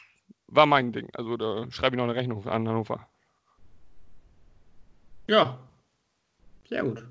war 0.47 0.65
mein 0.65 0.91
Ding. 0.91 1.09
Also 1.13 1.37
da 1.37 1.65
schreibe 1.71 1.95
ich 1.95 1.97
noch 1.97 2.03
eine 2.05 2.15
Rechnung 2.15 2.45
an 2.45 2.67
Hannover. 2.67 3.07
Ja. 5.27 5.57
Sehr 6.69 6.83
gut. 6.83 7.05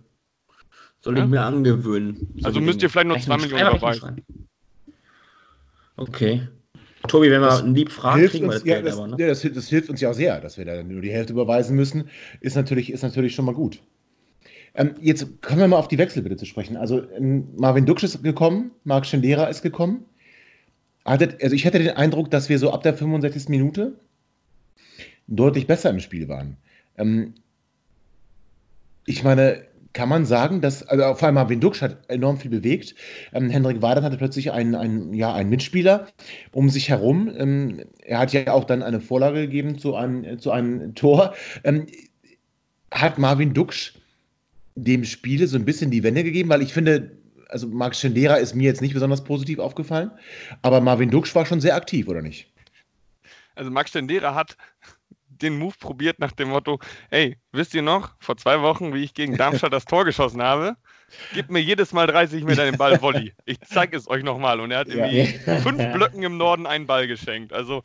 Soll 1.01 1.17
Ja? 1.19 1.25
ich 1.25 1.31
mir 1.31 1.43
angewöhnen. 1.43 2.29
Soll 2.37 2.45
Also 2.47 2.61
müsst 2.61 2.83
ihr 2.83 2.91
vielleicht 2.91 3.09
noch 3.09 3.17
Rechnung 3.17 3.39
zwei 3.39 3.47
Millionen 3.47 3.79
schreiben? 3.79 4.01
dabei. 4.17 4.95
Okay. 5.97 6.49
Tobi, 7.09 7.31
wenn 7.31 7.41
wir 7.41 7.47
Das 7.47 7.63
einen 7.63 7.75
lieb 7.75 7.91
fragen, 7.93 8.27
kriegen 8.27 8.47
wir 8.47 8.53
uns, 8.53 8.63
das 8.63 8.65
ja, 8.65 8.75
Geld 8.75 8.87
das, 8.87 8.99
aber, 8.99 9.07
ne? 9.07 9.17
ja, 9.19 9.29
das, 9.29 9.41
hilft- 9.41 9.57
das 9.57 9.69
hilft 9.69 9.89
uns 9.91 10.01
ja 10.01 10.11
auch 10.11 10.15
sehr, 10.15 10.41
dass 10.41 10.59
wir 10.59 10.65
da 10.65 10.83
nur 10.83 11.01
die 11.01 11.13
Hälfte 11.13 11.33
überweisen 11.33 11.77
müssen. 11.77 12.11
Ist 12.41 12.57
natürlich, 12.57 12.91
ist 12.93 13.03
natürlich 13.03 13.35
schon 13.35 13.45
mal 13.45 13.55
gut. 13.55 13.81
Ähm, 14.75 14.95
jetzt 15.01 15.41
kommen 15.41 15.61
wir 15.61 15.69
mal 15.69 15.77
auf 15.79 15.89
die 15.89 15.99
Wechsel 15.99 16.23
bitte 16.23 16.37
zu 16.37 16.45
sprechen. 16.45 16.77
Also 16.77 17.09
ähm, 17.13 17.49
Marvin 17.57 17.87
Duksch 17.87 18.03
ist 18.03 18.23
gekommen, 18.23 18.73
Marc 18.85 19.07
Schendera 19.07 19.45
ist 19.47 19.63
gekommen. 19.63 20.05
Also 21.07 21.55
ich 21.55 21.67
hatte 21.67 21.79
den 21.79 21.97
Eindruck, 21.97 22.31
dass 22.31 22.49
wir 22.49 22.59
so 22.59 22.73
ab 22.73 22.83
der 22.83 22.95
65. 22.95 23.49
Minute 23.49 23.99
deutlich 25.29 25.67
besser 25.67 25.91
im 25.91 26.01
Spiel 26.01 26.29
waren. 26.29 26.57
Ähm, 26.99 27.35
ich 29.07 29.23
meine, 29.23 29.63
kann 29.93 30.09
man 30.09 30.27
sagen, 30.27 30.61
dass, 30.61 30.83
also 30.83 31.15
vor 31.15 31.27
allem 31.27 31.37
Marvin 31.37 31.61
Duksch 31.61 31.81
hat 31.81 32.11
enorm 32.11 32.39
viel 32.39 32.51
bewegt. 32.51 32.95
Ähm, 33.33 33.49
Hendrik 33.49 33.81
Wadern 33.81 34.05
hatte 34.05 34.19
plötzlich 34.19 34.53
einen, 34.53 34.75
einen, 34.75 35.15
ja, 35.15 35.33
einen 35.33 35.49
Mitspieler 35.49 36.09
um 36.53 36.69
sich 36.69 36.91
herum. 36.91 37.33
Ähm, 37.35 37.81
er 38.03 38.19
hat 38.19 38.33
ja 38.33 38.53
auch 38.53 38.65
dann 38.65 38.83
eine 38.83 39.01
Vorlage 39.01 39.41
gegeben 39.41 39.79
zu 39.79 39.95
einem, 39.95 40.39
zu 40.39 40.51
einem 40.51 40.95
Tor. 40.95 41.35
Ähm, 41.65 41.87
hat 42.91 43.19
Marvin 43.19 43.55
Duksch 43.55 43.95
dem 44.75 45.05
Spiel 45.05 45.47
so 45.47 45.57
ein 45.57 45.65
bisschen 45.65 45.91
die 45.91 46.03
Wende 46.03 46.25
gegeben, 46.25 46.51
weil 46.51 46.63
ich 46.63 46.75
finde, 46.75 47.13
also 47.49 47.67
Marc 47.69 47.95
Schendera 47.97 48.37
ist 48.37 48.55
mir 48.55 48.65
jetzt 48.65 48.81
nicht 48.83 48.95
besonders 48.95 49.25
positiv 49.25 49.59
aufgefallen, 49.59 50.11
aber 50.63 50.81
Marvin 50.81 51.11
Duksch 51.11 51.35
war 51.35 51.47
schon 51.47 51.61
sehr 51.61 51.77
aktiv, 51.77 52.09
oder 52.09 52.23
nicht? 52.23 52.53
Also 53.55 53.71
Max 53.71 53.91
Stendera 53.91 54.35
hat 54.35 54.57
den 55.29 55.59
Move 55.59 55.75
probiert 55.79 56.19
nach 56.19 56.33
dem 56.33 56.49
Motto, 56.49 56.79
hey, 57.11 57.37
wisst 57.53 57.75
ihr 57.75 57.83
noch, 57.83 58.15
vor 58.21 58.37
zwei 58.37 58.63
Wochen, 58.63 58.95
wie 58.95 59.03
ich 59.03 59.15
gegen 59.15 59.37
Darmstadt 59.37 59.73
das 59.73 59.85
Tor 59.85 60.05
geschossen 60.05 60.43
habe? 60.43 60.77
Gib 61.33 61.51
mir 61.51 61.61
jedes 61.61 61.93
Mal 61.93 62.07
30 62.07 62.45
Meter 62.45 62.65
den 62.65 62.77
Ball 62.77 63.01
Volley. 63.01 63.33
Ich 63.45 63.61
zeige 63.61 63.97
es 63.97 64.09
euch 64.09 64.23
nochmal. 64.25 64.61
Und 64.61 64.71
er 64.71 64.79
hat 64.81 64.89
Ja. 64.89 65.07
irgendwie 65.07 65.39
fünf 65.63 65.93
Blöcken 65.93 66.23
im 66.23 66.37
Norden 66.37 66.67
einen 66.67 66.87
Ball 66.87 67.07
geschenkt. 67.07 67.53
Also, 67.53 67.83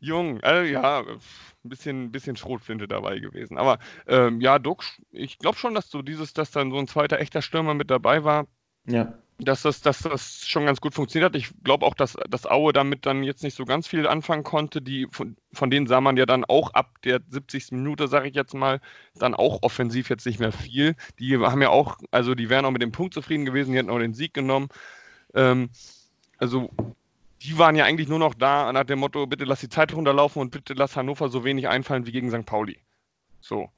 jung, 0.00 0.40
also, 0.42 0.70
ja, 0.70 1.00
ein 1.00 1.18
bisschen, 1.62 2.10
bisschen 2.10 2.36
Schrotflinte 2.36 2.88
dabei 2.88 3.18
gewesen. 3.18 3.58
Aber 3.58 3.78
ähm, 4.08 4.40
ja, 4.40 4.58
Duck, 4.58 4.82
ich 5.10 5.38
glaube 5.38 5.56
schon, 5.58 5.74
dass 5.74 5.90
so 5.90 6.02
dieses, 6.02 6.32
dass 6.32 6.50
dann 6.50 6.70
so 6.70 6.78
ein 6.78 6.88
zweiter 6.88 7.20
echter 7.20 7.42
Stürmer 7.42 7.74
mit 7.74 7.90
dabei 7.90 8.24
war, 8.24 8.46
Ja. 8.86 9.12
dass 9.38 9.62
das, 9.62 9.80
dass 9.80 10.00
das 10.00 10.46
schon 10.46 10.66
ganz 10.66 10.80
gut 10.80 10.94
funktioniert 10.94 11.32
hat. 11.32 11.36
Ich 11.36 11.50
glaube 11.64 11.84
auch, 11.86 11.94
dass, 11.94 12.16
dass 12.28 12.46
Aue 12.46 12.72
damit 12.72 13.06
dann 13.06 13.22
jetzt 13.22 13.42
nicht 13.42 13.56
so 13.56 13.64
ganz 13.64 13.86
viel 13.88 14.06
anfangen 14.06 14.44
konnte. 14.44 14.80
Die, 14.82 15.08
von, 15.10 15.36
von 15.52 15.70
denen 15.70 15.86
sah 15.86 16.00
man 16.00 16.16
ja 16.16 16.26
dann 16.26 16.44
auch 16.44 16.74
ab 16.74 17.00
der 17.04 17.20
70. 17.28 17.72
Minute, 17.72 18.08
sage 18.08 18.28
ich 18.28 18.34
jetzt 18.34 18.54
mal, 18.54 18.80
dann 19.16 19.34
auch 19.34 19.62
offensiv 19.62 20.10
jetzt 20.10 20.26
nicht 20.26 20.38
mehr 20.40 20.52
viel. 20.52 20.96
Die 21.18 21.36
haben 21.38 21.62
ja 21.62 21.70
auch, 21.70 21.98
also 22.10 22.34
die 22.34 22.48
wären 22.50 22.64
auch 22.64 22.70
mit 22.70 22.82
dem 22.82 22.92
Punkt 22.92 23.14
zufrieden 23.14 23.44
gewesen, 23.44 23.72
die 23.72 23.78
hätten 23.78 23.90
auch 23.90 23.98
den 23.98 24.14
Sieg 24.14 24.34
genommen. 24.34 24.68
Ähm, 25.34 25.70
also 26.38 26.70
die 27.42 27.58
waren 27.58 27.74
ja 27.76 27.84
eigentlich 27.84 28.08
nur 28.08 28.18
noch 28.18 28.34
da 28.34 28.72
nach 28.72 28.84
dem 28.84 29.00
Motto, 29.00 29.26
bitte 29.26 29.44
lass 29.44 29.60
die 29.60 29.68
Zeit 29.68 29.92
runterlaufen 29.94 30.40
und 30.40 30.50
bitte 30.50 30.74
lass 30.74 30.96
Hannover 30.96 31.28
so 31.28 31.44
wenig 31.44 31.68
einfallen 31.68 32.06
wie 32.06 32.12
gegen 32.12 32.30
St. 32.30 32.46
Pauli. 32.46 32.78
So. 33.40 33.70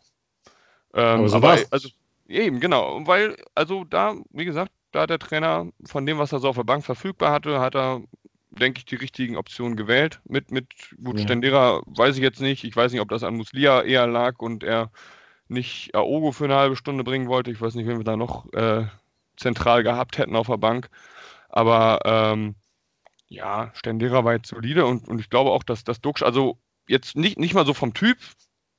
Ähm, 0.95 1.21
Aber 1.21 1.29
so 1.29 1.37
aber 1.37 1.49
war's. 1.49 1.73
also 1.73 1.89
eben, 2.29 2.61
genau, 2.61 3.07
weil, 3.07 3.37
also 3.55 3.85
da, 3.85 4.15
wie 4.31 4.45
gesagt, 4.45 4.71
da 4.95 5.03
hat 5.03 5.11
der 5.11 5.19
Trainer 5.19 5.71
von 5.85 6.07
dem, 6.07 6.19
was 6.19 6.33
er 6.33 6.39
so 6.39 6.49
auf 6.49 6.57
der 6.57 6.65
Bank 6.65 6.85
verfügbar 6.85 7.33
hatte, 7.33 7.59
hat 7.59 7.75
er, 7.75 8.03
denke 8.51 8.79
ich, 8.79 8.85
die 8.85 8.95
richtigen 8.95 9.37
Optionen 9.37 9.77
gewählt. 9.77 10.21
Mit, 10.25 10.53
mit 10.53 10.69
gut, 11.03 11.19
Ja. 11.19 11.25
Stendera 11.25 11.83
weiß 11.87 12.17
ich 12.17 12.23
jetzt 12.23 12.41
nicht. 12.41 12.63
Ich 12.65 12.77
weiß 12.77 12.93
nicht, 12.93 13.01
ob 13.01 13.09
das 13.09 13.25
an 13.25 13.37
Muslia 13.37 13.83
eher 13.83 14.07
lag 14.07 14.39
und 14.39 14.63
er 14.63 14.91
nicht 15.49 15.95
Aogo 15.95 16.33
für 16.33 16.45
eine 16.45 16.55
halbe 16.55 16.77
Stunde 16.77 17.03
bringen 17.03 17.29
wollte. 17.29 17.51
Ich 17.51 17.61
weiß 17.61 17.75
nicht, 17.75 17.87
wen 17.89 17.99
wir 17.99 18.05
da 18.05 18.17
noch 18.17 18.53
äh, 18.53 18.87
zentral 19.37 19.83
gehabt 19.83 20.19
hätten 20.19 20.37
auf 20.37 20.47
der 20.47 20.59
Bank. 20.59 20.89
Aber 21.49 22.01
ähm, 22.05 22.55
ja, 23.27 23.73
Stendera 23.75 24.25
war 24.25 24.35
jetzt 24.35 24.49
solide 24.49 24.87
und, 24.87 25.09
und 25.09 25.19
ich 25.19 25.29
glaube 25.29 25.51
auch, 25.51 25.65
dass 25.65 25.83
das 25.83 26.01
Duxch, 26.01 26.23
also 26.23 26.59
jetzt 26.87 27.17
nicht, 27.17 27.39
nicht 27.39 27.55
mal 27.55 27.67
so 27.67 27.75
vom 27.75 27.95
Typ, 27.95 28.19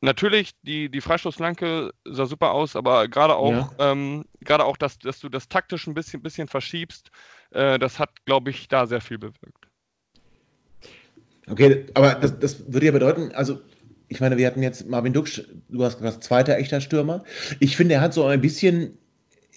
natürlich, 0.05 0.51
die, 0.61 0.89
die 0.89 1.01
Freistoßflanke 1.01 1.91
sah 2.05 2.25
super 2.25 2.51
aus, 2.51 2.75
aber 2.75 3.07
gerade 3.07 3.35
auch, 3.35 3.73
ähm, 3.79 4.25
gerade 4.39 4.63
auch, 4.63 4.77
dass, 4.77 4.97
dass 4.99 5.19
du 5.19 5.29
das 5.29 5.49
taktisch 5.49 5.87
ein 5.87 5.93
bisschen, 5.93 6.21
bisschen 6.21 6.47
verschiebst, 6.47 7.11
äh, 7.51 7.77
das 7.77 7.99
hat, 7.99 8.09
glaube 8.25 8.51
ich, 8.51 8.67
da 8.67 8.87
sehr 8.87 9.01
viel 9.01 9.17
bewirkt. 9.17 9.67
Okay, 11.47 11.85
aber 11.93 12.15
das, 12.15 12.39
das 12.39 12.71
würde 12.71 12.87
ja 12.87 12.91
bedeuten, 12.91 13.31
also 13.33 13.59
ich 14.07 14.19
meine, 14.19 14.37
wir 14.37 14.47
hatten 14.47 14.63
jetzt 14.63 14.87
Marvin 14.87 15.13
Duksch, 15.13 15.41
du 15.69 15.83
hast 15.83 15.97
gesagt, 15.97 16.23
zweiter 16.23 16.57
echter 16.57 16.79
Stürmer. 16.79 17.23
Ich 17.59 17.75
finde, 17.75 17.95
er 17.95 18.01
hat 18.01 18.13
so 18.13 18.25
ein 18.25 18.41
bisschen 18.41 18.97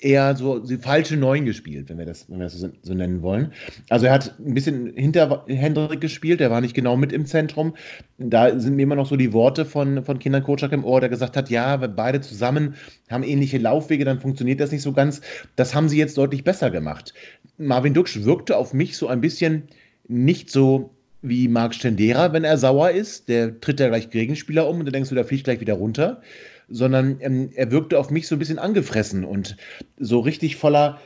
eher 0.00 0.36
so 0.36 0.58
die 0.58 0.76
falsche 0.76 1.16
Neun 1.16 1.44
gespielt, 1.44 1.88
wenn 1.88 1.98
wir 1.98 2.06
das, 2.06 2.28
wenn 2.28 2.38
wir 2.38 2.44
das 2.44 2.64
so, 2.82 2.94
nennen 2.94 3.22
wollen. 3.22 3.52
Also 3.88 4.06
er 4.06 4.12
hat 4.12 4.38
ein 4.38 4.54
bisschen 4.54 4.92
hinter 4.94 5.44
Hendrik 5.48 6.00
gespielt, 6.00 6.40
er 6.40 6.50
war 6.50 6.60
nicht 6.60 6.74
genau 6.74 6.96
mit 6.96 7.12
im 7.12 7.26
Zentrum. 7.26 7.74
Da 8.18 8.58
sind 8.58 8.76
mir 8.76 8.82
immer 8.82 8.94
noch 8.94 9.06
so 9.06 9.16
die 9.16 9.32
Worte 9.32 9.64
von, 9.64 10.04
von 10.04 10.18
Kindern 10.18 10.42
Kocak 10.42 10.72
im 10.72 10.84
Ohr, 10.84 11.00
der 11.00 11.08
gesagt 11.08 11.36
hat, 11.36 11.50
ja, 11.50 11.80
wenn 11.80 11.96
beide 11.96 12.20
zusammen 12.20 12.74
haben 13.10 13.24
ähnliche 13.24 13.58
Laufwege, 13.58 14.04
dann 14.04 14.20
funktioniert 14.20 14.60
das 14.60 14.72
nicht 14.72 14.82
so 14.82 14.92
ganz. 14.92 15.20
Das 15.56 15.74
haben 15.74 15.88
sie 15.88 15.98
jetzt 15.98 16.16
deutlich 16.16 16.44
besser 16.44 16.70
gemacht. 16.70 17.14
Marvin 17.56 17.94
Duksch 17.94 18.22
wirkte 18.22 18.56
auf 18.56 18.72
mich 18.72 18.96
so 18.96 19.08
ein 19.08 19.20
bisschen 19.20 19.64
nicht 20.06 20.50
so 20.50 20.94
wie 21.22 21.48
Marc 21.48 21.74
Stendera, 21.74 22.32
wenn 22.32 22.44
er 22.44 22.58
sauer 22.58 22.90
ist. 22.90 23.28
Der 23.28 23.60
tritt 23.60 23.80
ja 23.80 23.88
gleich 23.88 24.10
Gegenspieler 24.10 24.68
um 24.68 24.78
und 24.78 24.86
dann 24.86 24.92
denkst 24.92 25.08
du, 25.08 25.16
der 25.16 25.24
fliegt 25.24 25.44
gleich 25.44 25.60
wieder 25.60 25.74
runter 25.74 26.22
sondern 26.68 27.18
ähm, 27.20 27.50
er 27.54 27.70
wirkte 27.70 27.98
auf 27.98 28.10
mich 28.10 28.28
so 28.28 28.34
ein 28.34 28.38
bisschen 28.38 28.58
angefressen 28.58 29.24
und 29.24 29.56
so 29.98 30.20
richtig 30.20 30.56
voller, 30.56 31.00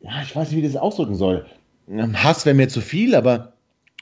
ja, 0.00 0.22
ich 0.22 0.34
weiß 0.34 0.50
nicht, 0.50 0.62
wie 0.62 0.66
das 0.66 0.76
ausdrücken 0.76 1.14
soll. 1.14 1.46
Ähm, 1.88 2.22
Hass 2.22 2.46
wäre 2.46 2.56
mir 2.56 2.68
zu 2.68 2.80
viel, 2.80 3.14
aber 3.14 3.52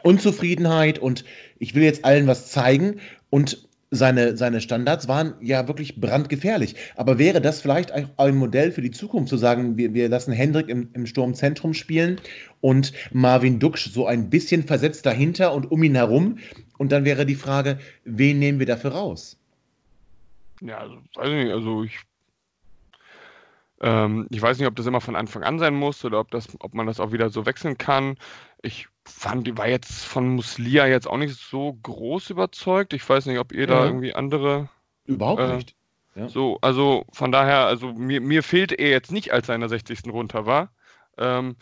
Unzufriedenheit 0.02 0.98
und 0.98 1.24
ich 1.58 1.74
will 1.74 1.82
jetzt 1.82 2.04
allen 2.04 2.26
was 2.26 2.50
zeigen 2.50 3.00
und 3.30 3.68
seine, 3.92 4.38
seine 4.38 4.62
Standards 4.62 5.06
waren 5.06 5.34
ja 5.42 5.68
wirklich 5.68 6.00
brandgefährlich. 6.00 6.76
Aber 6.96 7.18
wäre 7.18 7.42
das 7.42 7.60
vielleicht 7.60 7.92
ein 7.92 8.36
Modell 8.36 8.72
für 8.72 8.80
die 8.80 8.90
Zukunft, 8.90 9.28
zu 9.28 9.36
sagen, 9.36 9.76
wir, 9.76 9.92
wir 9.92 10.08
lassen 10.08 10.32
Hendrik 10.32 10.70
im, 10.70 10.88
im 10.94 11.06
Sturmzentrum 11.06 11.74
spielen 11.74 12.18
und 12.62 12.92
Marvin 13.12 13.58
Duksch 13.58 13.90
so 13.90 14.06
ein 14.06 14.30
bisschen 14.30 14.62
versetzt 14.62 15.04
dahinter 15.04 15.54
und 15.54 15.70
um 15.70 15.82
ihn 15.82 15.94
herum? 15.94 16.38
Und 16.78 16.90
dann 16.90 17.04
wäre 17.04 17.26
die 17.26 17.34
Frage, 17.34 17.78
wen 18.04 18.38
nehmen 18.38 18.58
wir 18.58 18.66
dafür 18.66 18.92
raus? 18.92 19.36
Ja, 20.64 20.78
also, 20.78 20.96
weiß 21.14 21.28
ich 21.28 21.44
nicht, 21.44 21.52
also 21.52 21.82
ich, 21.82 21.98
ähm, 23.80 24.26
ich 24.30 24.40
weiß 24.40 24.58
nicht, 24.58 24.68
ob 24.68 24.76
das 24.76 24.86
immer 24.86 25.00
von 25.00 25.16
Anfang 25.16 25.42
an 25.42 25.58
sein 25.58 25.74
muss 25.74 26.04
oder 26.04 26.20
ob, 26.20 26.30
das, 26.30 26.48
ob 26.60 26.74
man 26.74 26.86
das 26.86 27.00
auch 27.00 27.12
wieder 27.12 27.30
so 27.30 27.46
wechseln 27.46 27.78
kann. 27.78 28.16
Ich 28.62 28.88
fand, 29.04 29.46
die 29.46 29.58
war 29.58 29.68
jetzt 29.68 30.04
von 30.04 30.28
Muslia 30.28 30.86
jetzt 30.86 31.08
auch 31.08 31.16
nicht 31.16 31.34
so 31.34 31.76
groß 31.82 32.30
überzeugt. 32.30 32.92
Ich 32.92 33.08
weiß 33.08 33.26
nicht, 33.26 33.38
ob 33.38 33.52
ihr 33.52 33.66
da 33.66 33.84
irgendwie 33.84 34.14
andere. 34.14 34.68
Überhaupt 35.06 35.40
äh, 35.40 35.56
nicht. 35.56 35.74
Ja. 36.14 36.28
So, 36.28 36.58
also 36.60 37.06
von 37.12 37.32
daher, 37.32 37.66
also 37.66 37.92
mir, 37.92 38.20
mir 38.20 38.44
fehlte 38.44 38.76
er 38.76 38.90
jetzt 38.90 39.10
nicht, 39.10 39.32
als 39.32 39.48
er 39.48 39.56
in 39.56 39.62
der 39.62 39.70
60. 39.70 40.04
runter 40.12 40.46
war. 40.46 40.70
Ähm, 41.18 41.56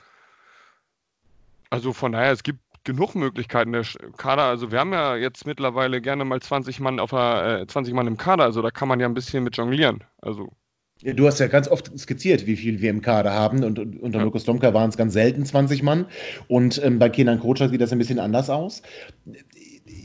also 1.70 1.94
von 1.94 2.12
daher, 2.12 2.32
es 2.32 2.42
gibt 2.42 2.60
genug 2.84 3.14
Möglichkeiten. 3.14 3.72
Der 3.72 3.84
Kader, 4.16 4.44
also 4.44 4.72
wir 4.72 4.78
haben 4.78 4.92
ja 4.92 5.16
jetzt 5.16 5.46
mittlerweile 5.46 6.00
gerne 6.00 6.24
mal 6.24 6.40
20 6.40 6.80
Mann 6.80 7.00
auf 7.00 7.10
der, 7.10 7.60
äh, 7.62 7.66
20 7.66 7.94
Mann 7.94 8.06
im 8.06 8.16
Kader, 8.16 8.44
also 8.44 8.62
da 8.62 8.70
kann 8.70 8.88
man 8.88 9.00
ja 9.00 9.06
ein 9.06 9.14
bisschen 9.14 9.44
mit 9.44 9.56
jonglieren. 9.56 10.04
Also. 10.20 10.52
Du 11.02 11.26
hast 11.26 11.40
ja 11.40 11.46
ganz 11.46 11.66
oft 11.66 11.98
skizziert, 11.98 12.46
wie 12.46 12.56
viel 12.56 12.82
wir 12.82 12.90
im 12.90 13.00
Kader 13.00 13.32
haben 13.32 13.64
und, 13.64 13.78
und 13.78 13.98
unter 14.00 14.18
ja. 14.18 14.24
Lukas 14.24 14.44
Domka 14.44 14.74
waren 14.74 14.90
es 14.90 14.98
ganz 14.98 15.14
selten 15.14 15.46
20 15.46 15.82
Mann 15.82 16.06
und 16.46 16.82
ähm, 16.84 16.98
bei 16.98 17.08
Kenan 17.08 17.40
Kocak 17.40 17.70
sieht 17.70 17.80
das 17.80 17.92
ein 17.92 17.98
bisschen 17.98 18.18
anders 18.18 18.50
aus. 18.50 18.82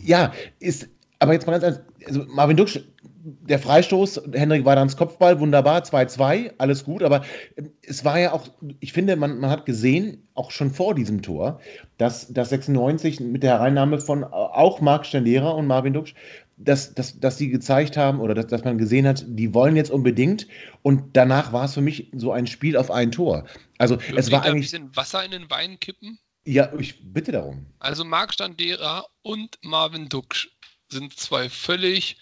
Ja, 0.06 0.32
ist, 0.60 0.88
aber 1.20 1.34
jetzt 1.34 1.48
mal 1.48 1.60
ganz 1.60 1.64
ernst, 1.64 1.82
also 2.06 2.24
Marvin 2.30 2.56
Duksch 2.56 2.80
der 3.26 3.58
Freistoß, 3.58 4.22
Hendrik 4.34 4.66
war 4.66 4.76
dann 4.76 4.88
ins 4.88 4.98
Kopfball, 4.98 5.40
wunderbar, 5.40 5.82
2-2, 5.82 6.54
alles 6.60 6.84
gut, 6.84 7.02
aber 7.02 7.26
ähm, 7.58 7.72
es 7.82 8.06
war 8.06 8.20
ja 8.20 8.34
auch, 8.34 8.48
ich 8.80 8.94
finde, 8.94 9.16
man, 9.16 9.40
man 9.40 9.50
hat 9.50 9.66
gesehen, 9.66 10.28
auch 10.36 10.52
schon 10.52 10.70
vor 10.70 10.94
diesem 10.94 11.24
Tor, 11.24 11.60
dass, 11.98 12.32
dass 12.32 12.50
96 12.50 13.20
mit 13.22 13.42
der 13.42 13.54
Hereinnahme 13.54 14.00
von 14.00 14.24
auch 14.24 14.80
Marc 14.80 15.08
Stendera 15.08 15.50
und 15.52 15.66
Marvin 15.66 15.94
Duksch, 15.94 16.14
dass, 16.58 16.94
dass, 16.94 17.20
dass 17.20 17.38
sie 17.38 17.50
gezeigt 17.50 17.98
haben 17.98 18.20
oder 18.20 18.36
dass, 18.36 18.48
dass 18.48 18.64
man 18.64 18.78
gesehen 18.78 19.08
hat, 19.08 19.26
die 19.28 19.54
wollen 19.54 19.76
jetzt 19.76 19.92
unbedingt 19.92 20.48
und 20.84 21.18
danach 21.18 21.52
war 21.52 21.66
es 21.66 21.74
für 21.74 21.82
mich 21.82 22.12
so 22.14 22.32
ein 22.32 22.46
Spiel 22.46 22.78
auf 22.78 22.92
ein 22.92 23.12
Tor. 23.12 23.46
Also 23.80 24.00
Würde 24.02 24.18
es 24.18 24.32
war 24.32 24.44
eigentlich... 24.44 24.74
ein 24.74 24.84
bisschen 24.84 24.96
Wasser 24.96 25.26
in 25.26 25.32
den 25.32 25.50
Wein 25.50 25.80
kippen? 25.80 26.20
Ja, 26.46 26.72
ich 26.78 27.12
bitte 27.12 27.32
darum. 27.32 27.66
Also 27.80 28.06
Marc 28.06 28.34
Stendera 28.34 29.06
und 29.24 29.58
Marvin 29.64 30.10
Duksch 30.10 30.50
sind 30.90 31.18
zwei 31.18 31.50
völlig 31.50 32.18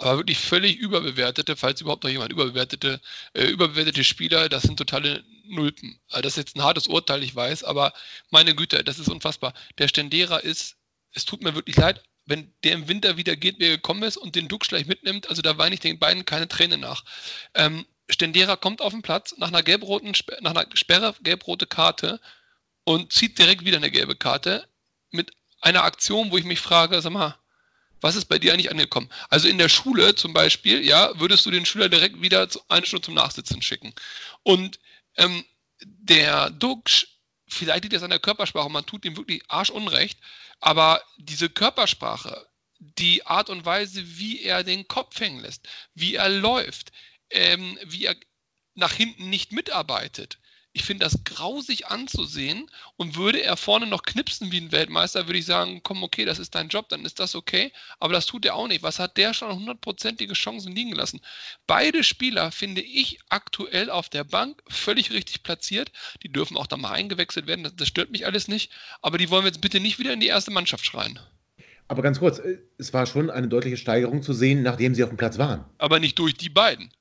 aber 0.00 0.18
wirklich 0.18 0.38
völlig 0.38 0.76
überbewertete, 0.78 1.56
falls 1.56 1.80
überhaupt 1.80 2.04
noch 2.04 2.10
jemand 2.10 2.32
überbewertete, 2.32 3.00
äh, 3.34 3.44
überbewertete 3.44 4.02
Spieler, 4.04 4.48
das 4.48 4.62
sind 4.62 4.76
totale 4.78 5.24
Nulpen. 5.44 6.00
Also 6.08 6.22
das 6.22 6.32
ist 6.32 6.38
jetzt 6.38 6.56
ein 6.56 6.62
hartes 6.62 6.86
Urteil, 6.86 7.22
ich 7.22 7.34
weiß, 7.34 7.64
aber 7.64 7.92
meine 8.30 8.54
Güte, 8.54 8.82
das 8.82 8.98
ist 8.98 9.08
unfassbar. 9.08 9.52
Der 9.78 9.88
Stendera 9.88 10.38
ist, 10.38 10.76
es 11.12 11.24
tut 11.24 11.42
mir 11.42 11.54
wirklich 11.54 11.76
leid, 11.76 12.02
wenn 12.26 12.52
der 12.64 12.72
im 12.72 12.88
Winter 12.88 13.16
wieder 13.16 13.36
geht, 13.36 13.58
wie 13.58 13.64
er 13.64 13.76
gekommen 13.76 14.02
ist 14.02 14.16
und 14.16 14.36
den 14.36 14.48
Duck 14.48 14.62
gleich 14.62 14.86
mitnimmt, 14.86 15.28
also 15.28 15.42
da 15.42 15.58
weine 15.58 15.74
ich 15.74 15.80
den 15.80 15.98
beiden 15.98 16.24
keine 16.24 16.48
Tränen 16.48 16.80
nach. 16.80 17.04
Ähm, 17.54 17.84
Stendera 18.08 18.56
kommt 18.56 18.80
auf 18.80 18.92
den 18.92 19.02
Platz 19.02 19.34
nach 19.38 19.48
einer 19.48 19.62
gelb-roten, 19.62 20.12
nach 20.40 20.54
einer 20.54 20.66
Sperre, 20.74 21.14
gelb-rote 21.22 21.66
Karte 21.66 22.20
und 22.84 23.12
zieht 23.12 23.38
direkt 23.38 23.64
wieder 23.64 23.76
eine 23.76 23.90
gelbe 23.90 24.16
Karte 24.16 24.66
mit 25.10 25.32
einer 25.60 25.84
Aktion, 25.84 26.30
wo 26.30 26.38
ich 26.38 26.44
mich 26.44 26.60
frage, 26.60 27.00
sag 27.02 27.12
mal, 27.12 27.36
was 28.00 28.16
ist 28.16 28.26
bei 28.26 28.38
dir 28.38 28.52
eigentlich 28.52 28.70
angekommen? 28.70 29.10
Also 29.28 29.48
in 29.48 29.58
der 29.58 29.68
Schule 29.68 30.14
zum 30.14 30.32
Beispiel, 30.32 30.84
ja, 30.84 31.12
würdest 31.18 31.46
du 31.46 31.50
den 31.50 31.66
Schüler 31.66 31.88
direkt 31.88 32.20
wieder 32.20 32.48
eine 32.68 32.86
Stunde 32.86 33.04
zum 33.04 33.14
Nachsitzen 33.14 33.62
schicken. 33.62 33.94
Und 34.42 34.78
ähm, 35.16 35.44
der 35.82 36.50
Duxch, 36.50 37.06
vielleicht 37.48 37.84
liegt 37.84 37.94
das 37.94 38.02
an 38.02 38.10
der 38.10 38.18
Körpersprache, 38.18 38.70
man 38.70 38.86
tut 38.86 39.04
ihm 39.04 39.16
wirklich 39.16 39.42
arschunrecht, 39.48 40.18
aber 40.60 41.02
diese 41.18 41.48
Körpersprache, 41.48 42.46
die 42.78 43.26
Art 43.26 43.50
und 43.50 43.64
Weise, 43.64 44.02
wie 44.18 44.42
er 44.42 44.64
den 44.64 44.88
Kopf 44.88 45.18
hängen 45.20 45.40
lässt, 45.40 45.68
wie 45.94 46.14
er 46.14 46.28
läuft, 46.28 46.92
ähm, 47.30 47.78
wie 47.84 48.06
er 48.06 48.16
nach 48.74 48.92
hinten 48.92 49.28
nicht 49.28 49.52
mitarbeitet, 49.52 50.38
ich 50.72 50.84
finde 50.84 51.04
das 51.04 51.24
grausig 51.24 51.88
anzusehen 51.88 52.70
und 52.96 53.16
würde 53.16 53.42
er 53.42 53.56
vorne 53.56 53.86
noch 53.86 54.02
knipsen 54.02 54.52
wie 54.52 54.60
ein 54.60 54.70
Weltmeister, 54.70 55.26
würde 55.26 55.38
ich 55.38 55.46
sagen, 55.46 55.80
komm, 55.82 56.02
okay, 56.04 56.24
das 56.24 56.38
ist 56.38 56.54
dein 56.54 56.68
Job, 56.68 56.88
dann 56.88 57.04
ist 57.04 57.18
das 57.18 57.34
okay. 57.34 57.72
Aber 57.98 58.12
das 58.12 58.26
tut 58.26 58.44
er 58.44 58.54
auch 58.54 58.68
nicht. 58.68 58.82
Was 58.82 59.00
hat 59.00 59.16
der 59.16 59.34
schon 59.34 59.52
hundertprozentige 59.52 60.34
Chancen 60.34 60.74
liegen 60.74 60.92
gelassen? 60.92 61.20
Beide 61.66 62.04
Spieler 62.04 62.52
finde 62.52 62.82
ich 62.82 63.18
aktuell 63.28 63.90
auf 63.90 64.08
der 64.08 64.24
Bank 64.24 64.62
völlig 64.68 65.10
richtig 65.10 65.42
platziert. 65.42 65.90
Die 66.22 66.32
dürfen 66.32 66.56
auch 66.56 66.68
da 66.68 66.76
mal 66.76 66.92
eingewechselt 66.92 67.48
werden, 67.48 67.64
das, 67.64 67.74
das 67.74 67.88
stört 67.88 68.12
mich 68.12 68.26
alles 68.26 68.46
nicht. 68.46 68.70
Aber 69.02 69.18
die 69.18 69.30
wollen 69.30 69.42
wir 69.42 69.50
jetzt 69.50 69.60
bitte 69.60 69.80
nicht 69.80 69.98
wieder 69.98 70.12
in 70.12 70.20
die 70.20 70.28
erste 70.28 70.52
Mannschaft 70.52 70.84
schreien. 70.84 71.18
Aber 71.88 72.02
ganz 72.02 72.20
kurz, 72.20 72.38
äh, 72.38 72.58
es 72.78 72.92
war 72.92 73.06
schon 73.06 73.30
eine 73.30 73.48
deutliche 73.48 73.76
Steigerung 73.76 74.22
zu 74.22 74.32
sehen, 74.32 74.62
nachdem 74.62 74.94
sie 74.94 75.02
auf 75.02 75.10
dem 75.10 75.16
Platz 75.16 75.38
waren. 75.38 75.64
Aber 75.78 75.98
nicht 75.98 76.16
durch 76.20 76.34
die 76.34 76.48
beiden. 76.48 76.92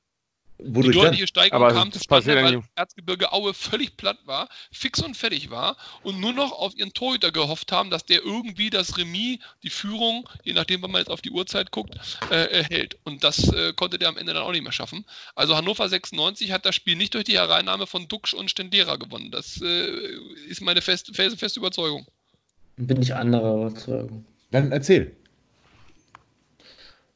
Wodurch 0.61 0.95
die 0.95 1.01
deutliche 1.01 1.27
Steigerung 1.27 1.63
Aber 1.63 1.73
kam 1.73 1.91
zustande, 1.91 2.35
weil 2.35 2.61
Erzgebirge 2.75 3.31
Aue 3.31 3.53
völlig 3.53 3.95
platt 3.95 4.17
war, 4.25 4.49
fix 4.71 5.01
und 5.01 5.15
fertig 5.15 5.49
war 5.49 5.77
und 6.03 6.19
nur 6.19 6.33
noch 6.33 6.51
auf 6.51 6.75
ihren 6.75 6.93
Torhüter 6.93 7.31
gehofft 7.31 7.71
haben, 7.71 7.89
dass 7.89 8.05
der 8.05 8.23
irgendwie 8.23 8.69
das 8.69 8.97
Remis, 8.97 9.39
die 9.63 9.69
Führung, 9.69 10.27
je 10.43 10.53
nachdem, 10.53 10.81
wann 10.81 10.91
man 10.91 10.99
jetzt 10.99 11.09
auf 11.09 11.21
die 11.21 11.31
Uhrzeit 11.31 11.71
guckt, 11.71 11.95
äh, 12.29 12.51
erhält. 12.51 12.97
Und 13.05 13.23
das 13.23 13.47
äh, 13.53 13.71
konnte 13.73 13.97
der 13.97 14.09
am 14.09 14.17
Ende 14.17 14.33
dann 14.33 14.43
auch 14.43 14.51
nicht 14.51 14.63
mehr 14.63 14.73
schaffen. 14.73 15.05
Also 15.33 15.55
Hannover 15.55 15.87
96 15.87 16.51
hat 16.51 16.65
das 16.65 16.75
Spiel 16.75 16.97
nicht 16.97 17.13
durch 17.13 17.23
die 17.23 17.37
Hereinnahme 17.37 17.87
von 17.87 18.07
Duxch 18.09 18.33
und 18.33 18.51
Stendera 18.51 18.97
gewonnen. 18.97 19.31
Das 19.31 19.61
äh, 19.61 20.17
ist 20.49 20.61
meine 20.61 20.81
fest, 20.81 21.15
feste, 21.15 21.37
feste 21.37 21.59
Überzeugung. 21.61 22.05
Bin 22.75 23.01
ich 23.01 23.15
anderer 23.15 23.55
Überzeugung. 23.55 24.25
Dann 24.51 24.71
erzähl. 24.71 25.15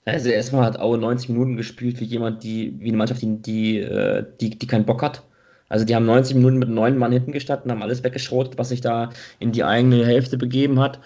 Also 0.06 0.30
erstmal 0.30 0.66
hat 0.66 0.80
Aue 0.80 0.98
90 0.98 1.30
Minuten 1.30 1.56
gespielt 1.56 2.00
wie 2.00 2.06
jemand, 2.06 2.44
die, 2.44 2.76
wie 2.80 2.90
eine 2.90 2.98
Mannschaft, 2.98 3.22
die, 3.22 3.42
die, 3.42 3.80
äh, 3.80 4.26
die, 4.42 4.52
die 4.52 4.68
keinen 4.68 4.86
Bock 4.86 5.02
hat. 5.02 5.24
Also 5.70 5.86
die 5.86 5.96
haben 5.96 6.06
90 6.06 6.36
Minuten 6.36 6.60
mit 6.60 6.70
neun 6.70 6.98
Mann 6.98 7.12
hinten 7.12 7.32
gestanden, 7.32 7.72
haben 7.72 7.82
alles 7.82 8.04
weggeschrotet, 8.04 8.58
was 8.58 8.70
sich 8.70 8.82
da 8.82 9.10
in 9.40 9.52
die 9.54 9.64
eigene 9.64 10.06
Hälfte 10.06 10.38
begeben 10.38 10.80
hat. 10.80 11.00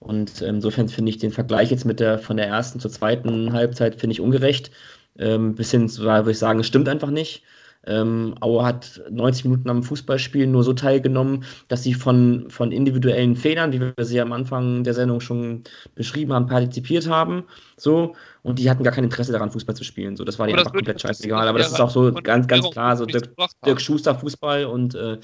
Und 0.00 0.40
insofern 0.40 0.88
finde 0.88 1.10
ich 1.10 1.18
den 1.18 1.30
Vergleich 1.30 1.70
jetzt 1.70 1.84
mit 1.84 2.00
der 2.00 2.18
von 2.18 2.36
der 2.36 2.46
ersten 2.46 2.80
zur 2.80 2.90
zweiten 2.90 3.52
Halbzeit 3.52 4.00
finde 4.00 4.12
ich 4.12 4.20
ungerecht. 4.20 4.70
Ähm, 5.18 5.54
bis 5.54 5.70
hin 5.70 5.88
zu, 5.88 6.02
würde 6.02 6.30
ich 6.30 6.38
sagen, 6.38 6.60
es 6.60 6.66
stimmt 6.66 6.88
einfach 6.88 7.10
nicht. 7.10 7.42
Ähm, 7.86 8.34
Aue 8.40 8.64
hat 8.64 9.00
90 9.10 9.44
Minuten 9.44 9.70
am 9.70 9.82
Fußballspielen 9.82 10.50
nur 10.52 10.62
so 10.64 10.74
teilgenommen, 10.74 11.44
dass 11.68 11.82
sie 11.82 11.94
von, 11.94 12.46
von 12.50 12.72
individuellen 12.72 13.36
Fehlern, 13.36 13.72
wie 13.72 13.80
wir 13.80 13.94
sie 14.04 14.20
am 14.20 14.32
Anfang 14.32 14.84
der 14.84 14.92
Sendung 14.92 15.20
schon 15.20 15.64
beschrieben 15.94 16.32
haben, 16.34 16.46
partizipiert 16.46 17.08
haben. 17.08 17.44
So, 17.76 18.14
und 18.42 18.58
die 18.58 18.68
hatten 18.68 18.84
gar 18.84 18.92
kein 18.92 19.04
Interesse 19.04 19.32
daran, 19.32 19.50
Fußball 19.50 19.74
zu 19.74 19.84
spielen. 19.84 20.16
So, 20.16 20.24
das 20.24 20.38
war 20.38 20.46
denen 20.46 20.58
einfach 20.58 20.72
komplett 20.72 21.00
scheißegal. 21.00 21.48
Aber 21.48 21.58
das 21.58 21.72
ist 21.72 21.80
auch 21.80 21.90
so 21.90 22.12
ganz, 22.12 22.46
ganz 22.46 22.70
klar, 22.70 22.96
so 22.96 23.06
Dirk, 23.06 23.30
Dirk 23.64 23.80
Schuster 23.80 24.14
Fußball 24.14 24.66
und 24.66 24.94
äh, 24.94 25.18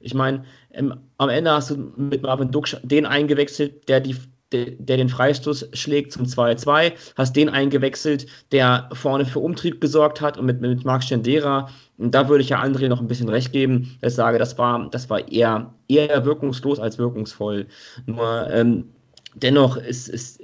ich 0.00 0.12
meine, 0.12 0.44
ähm, 0.72 0.94
am 1.16 1.30
Ende 1.30 1.50
hast 1.50 1.70
du 1.70 1.92
mit 1.96 2.22
Marvin 2.22 2.50
Duck 2.50 2.68
den 2.82 3.06
eingewechselt, 3.06 3.88
der 3.88 4.00
die 4.00 4.16
der, 4.52 4.66
der 4.78 4.96
den 4.96 5.08
Freistoß 5.08 5.70
schlägt 5.72 6.12
zum 6.12 6.24
2-2, 6.24 6.92
hast 7.16 7.34
den 7.34 7.48
eingewechselt, 7.48 8.26
der 8.52 8.88
vorne 8.92 9.24
für 9.24 9.40
Umtrieb 9.40 9.80
gesorgt 9.80 10.20
hat 10.20 10.38
und 10.38 10.46
mit, 10.46 10.60
mit 10.60 10.84
Marc 10.84 11.02
Stendera, 11.02 11.68
und 11.98 12.14
da 12.14 12.28
würde 12.28 12.42
ich 12.42 12.50
ja 12.50 12.62
André 12.62 12.88
noch 12.88 13.00
ein 13.00 13.08
bisschen 13.08 13.28
recht 13.28 13.52
geben, 13.52 13.96
dass 14.00 14.12
ich 14.12 14.16
sage, 14.16 14.38
das 14.38 14.58
war, 14.58 14.90
das 14.90 15.08
war 15.08 15.28
eher, 15.30 15.72
eher 15.88 16.24
wirkungslos 16.24 16.78
als 16.78 16.98
wirkungsvoll. 16.98 17.66
Nur 18.04 18.50
ähm, 18.50 18.84
dennoch 19.34 19.76
ist, 19.76 20.08
ist, 20.08 20.40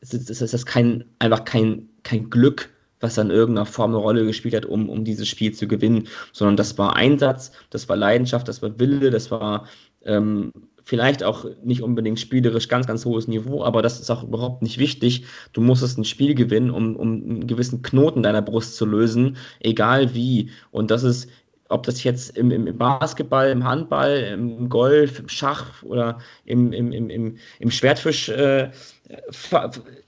ist, 0.00 0.30
ist, 0.30 0.52
das 0.52 0.66
kein, 0.66 1.04
einfach 1.18 1.44
kein, 1.44 1.88
kein 2.04 2.30
Glück, 2.30 2.70
was 3.00 3.14
dann 3.14 3.30
in 3.30 3.36
irgendeiner 3.36 3.66
Form 3.66 3.90
eine 3.90 3.98
Rolle 3.98 4.24
gespielt 4.24 4.54
hat, 4.54 4.64
um, 4.64 4.88
um 4.88 5.04
dieses 5.04 5.28
Spiel 5.28 5.52
zu 5.52 5.66
gewinnen, 5.66 6.08
sondern 6.32 6.56
das 6.56 6.78
war 6.78 6.94
Einsatz, 6.94 7.52
das 7.70 7.88
war 7.88 7.96
Leidenschaft, 7.96 8.46
das 8.48 8.62
war 8.62 8.78
Wille, 8.78 9.10
das 9.10 9.30
war 9.30 9.66
ähm, 10.04 10.52
vielleicht 10.86 11.24
auch 11.24 11.44
nicht 11.64 11.82
unbedingt 11.82 12.20
spielerisch 12.20 12.68
ganz, 12.68 12.86
ganz 12.86 13.04
hohes 13.04 13.26
Niveau, 13.26 13.64
aber 13.64 13.82
das 13.82 14.00
ist 14.00 14.08
auch 14.08 14.22
überhaupt 14.22 14.62
nicht 14.62 14.78
wichtig. 14.78 15.24
Du 15.52 15.60
musstest 15.60 15.98
ein 15.98 16.04
Spiel 16.04 16.34
gewinnen, 16.34 16.70
um, 16.70 16.94
um 16.94 17.08
einen 17.08 17.46
gewissen 17.48 17.82
Knoten 17.82 18.22
deiner 18.22 18.40
Brust 18.40 18.76
zu 18.76 18.86
lösen, 18.86 19.36
egal 19.60 20.14
wie. 20.14 20.50
Und 20.70 20.90
das 20.90 21.02
ist 21.02 21.28
ob 21.68 21.82
das 21.82 22.04
jetzt 22.04 22.38
im, 22.38 22.52
im, 22.52 22.78
Basketball, 22.78 23.50
im 23.50 23.64
Handball, 23.64 24.20
im 24.32 24.68
Golf, 24.68 25.18
im 25.18 25.28
Schach 25.28 25.82
oder 25.82 26.18
im, 26.44 26.72
im, 26.72 26.92
im, 26.92 27.36
im 27.58 27.70
Schwertfisch, 27.72 28.28
äh, 28.28 28.70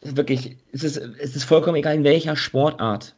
wirklich, 0.02 0.56
es 0.70 0.84
ist, 0.84 0.98
es 1.18 1.34
ist 1.34 1.42
vollkommen 1.42 1.78
egal, 1.78 1.96
in 1.96 2.04
welcher 2.04 2.36
Sportart. 2.36 3.16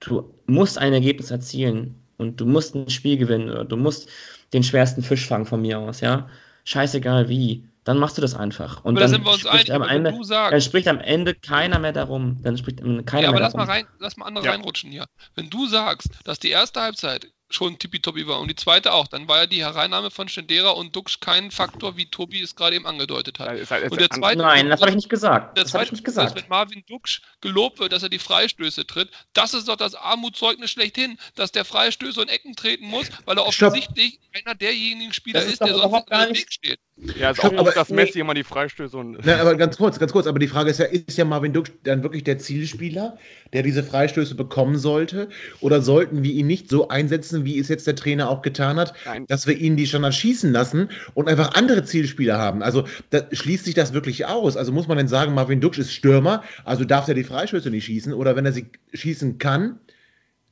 Du 0.00 0.32
musst 0.46 0.78
ein 0.78 0.94
Ergebnis 0.94 1.30
erzielen 1.30 1.94
und 2.16 2.40
du 2.40 2.46
musst 2.46 2.74
ein 2.74 2.88
Spiel 2.88 3.18
gewinnen 3.18 3.50
oder 3.50 3.66
du 3.66 3.76
musst 3.76 4.08
den 4.54 4.62
schwersten 4.62 5.02
Fisch 5.02 5.26
fangen 5.26 5.44
von 5.44 5.60
mir 5.60 5.78
aus, 5.78 6.00
ja. 6.00 6.30
Scheißegal 6.64 7.28
wie. 7.28 7.68
Dann 7.84 7.98
machst 7.98 8.16
du 8.16 8.22
das 8.22 8.34
einfach. 8.34 8.84
Und 8.84 8.96
aber 8.96 9.00
dann, 9.00 9.10
da 9.10 9.16
sind 9.16 9.24
wir 9.24 9.32
uns 9.32 9.46
einig, 9.46 9.72
am 9.72 9.82
Ende, 9.82 10.12
du 10.12 10.22
sagst, 10.22 10.52
dann 10.52 10.60
spricht 10.60 10.86
am 10.86 11.00
Ende 11.00 11.34
keiner 11.34 11.80
mehr 11.80 11.92
darum. 11.92 12.40
Dann 12.42 12.56
spricht 12.56 12.78
keiner 12.78 13.22
ja, 13.22 13.28
aber 13.28 13.38
mehr 13.38 13.40
lass 13.40 13.52
darum. 13.52 13.66
mal 13.66 13.72
rein, 13.72 13.86
lass 13.98 14.16
mal 14.16 14.26
andere 14.26 14.44
ja. 14.44 14.52
reinrutschen 14.52 14.92
hier. 14.92 15.06
Wenn 15.34 15.50
du 15.50 15.66
sagst, 15.66 16.10
dass 16.24 16.38
die 16.38 16.50
erste 16.50 16.80
Halbzeit 16.80 17.26
schon 17.54 17.78
tippitoppi 17.78 18.26
war 18.26 18.40
und 18.40 18.48
die 18.48 18.56
zweite 18.56 18.92
auch, 18.92 19.06
dann 19.06 19.28
war 19.28 19.38
ja 19.38 19.46
die 19.46 19.64
Hereinnahme 19.64 20.10
von 20.10 20.28
Stendera 20.28 20.70
und 20.70 20.94
Dux 20.94 21.20
kein 21.20 21.50
Faktor, 21.50 21.96
wie 21.96 22.06
Tobi 22.06 22.42
es 22.42 22.56
gerade 22.56 22.76
eben 22.76 22.86
angedeutet 22.86 23.38
hat. 23.38 23.48
Halt 23.70 23.90
und 23.90 24.00
der 24.00 24.10
zweite, 24.10 24.38
Nein, 24.38 24.68
das 24.68 24.80
habe 24.80 24.90
ich 24.90 24.96
nicht 24.96 25.08
gesagt. 25.08 25.56
Der 25.56 25.64
das 25.64 25.72
zweite, 25.72 25.86
ich 25.86 25.92
nicht 25.92 26.04
gesagt. 26.04 26.30
Dass, 26.30 26.42
wenn 26.42 26.48
Marvin 26.48 26.84
Dux 26.88 27.20
gelobt 27.40 27.78
wird, 27.78 27.92
dass 27.92 28.02
er 28.02 28.08
die 28.08 28.18
Freistöße 28.18 28.86
tritt, 28.86 29.10
das 29.32 29.54
ist 29.54 29.68
doch 29.68 29.76
das 29.76 29.94
Armutszeugnis 29.94 30.70
schlechthin, 30.70 31.18
dass 31.34 31.52
der 31.52 31.64
Freistöße 31.64 32.20
und 32.20 32.28
Ecken 32.28 32.56
treten 32.56 32.86
muss, 32.86 33.08
weil 33.24 33.36
er 33.36 33.46
offensichtlich 33.46 34.14
Stopp. 34.14 34.46
einer 34.46 34.54
derjenigen 34.54 35.12
Spieler 35.12 35.40
das 35.40 35.52
ist, 35.52 35.60
der 35.60 35.74
sonst 35.74 36.10
im 36.10 36.34
Weg 36.34 36.52
steht. 36.52 36.80
Ja, 37.18 37.30
ist 37.30 37.42
auch 37.42 37.56
aber, 37.56 37.72
dass 37.72 37.90
Messi 37.90 38.20
immer 38.20 38.34
die 38.34 38.44
Freistöße 38.44 38.96
und. 38.96 39.18
Na, 39.24 39.40
aber 39.40 39.56
ganz 39.56 39.76
kurz, 39.76 39.98
ganz 39.98 40.12
kurz, 40.12 40.26
aber 40.26 40.38
die 40.38 40.46
Frage 40.46 40.70
ist 40.70 40.78
ja, 40.78 40.84
ist 40.84 41.16
ja 41.16 41.24
Marvin 41.24 41.52
Dux 41.52 41.72
dann 41.82 42.02
wirklich 42.02 42.22
der 42.22 42.38
Zielspieler, 42.38 43.18
der 43.52 43.62
diese 43.62 43.82
Freistöße 43.82 44.34
bekommen 44.34 44.78
sollte? 44.78 45.28
Oder 45.60 45.82
sollten 45.82 46.22
wir 46.22 46.32
ihn 46.32 46.46
nicht 46.46 46.68
so 46.68 46.88
einsetzen, 46.88 47.44
wie 47.44 47.58
es 47.58 47.68
jetzt 47.68 47.86
der 47.86 47.96
Trainer 47.96 48.28
auch 48.28 48.42
getan 48.42 48.76
hat, 48.76 48.94
Nein. 49.04 49.26
dass 49.26 49.46
wir 49.46 49.56
ihn 49.56 49.76
die 49.76 49.86
Standards 49.86 50.16
schießen 50.16 50.52
lassen 50.52 50.90
und 51.14 51.28
einfach 51.28 51.54
andere 51.54 51.82
Zielspieler 51.84 52.38
haben? 52.38 52.62
Also 52.62 52.84
schließt 53.32 53.64
sich 53.64 53.74
das 53.74 53.94
wirklich 53.94 54.26
aus. 54.26 54.56
Also 54.56 54.70
muss 54.70 54.86
man 54.86 54.98
denn 54.98 55.08
sagen, 55.08 55.34
Marvin 55.34 55.60
Dux 55.60 55.78
ist 55.78 55.92
Stürmer, 55.92 56.44
also 56.64 56.84
darf 56.84 57.08
er 57.08 57.14
die 57.14 57.24
Freistöße 57.24 57.70
nicht 57.70 57.86
schießen? 57.86 58.12
Oder 58.12 58.36
wenn 58.36 58.46
er 58.46 58.52
sie 58.52 58.66
schießen 58.92 59.38
kann, 59.38 59.80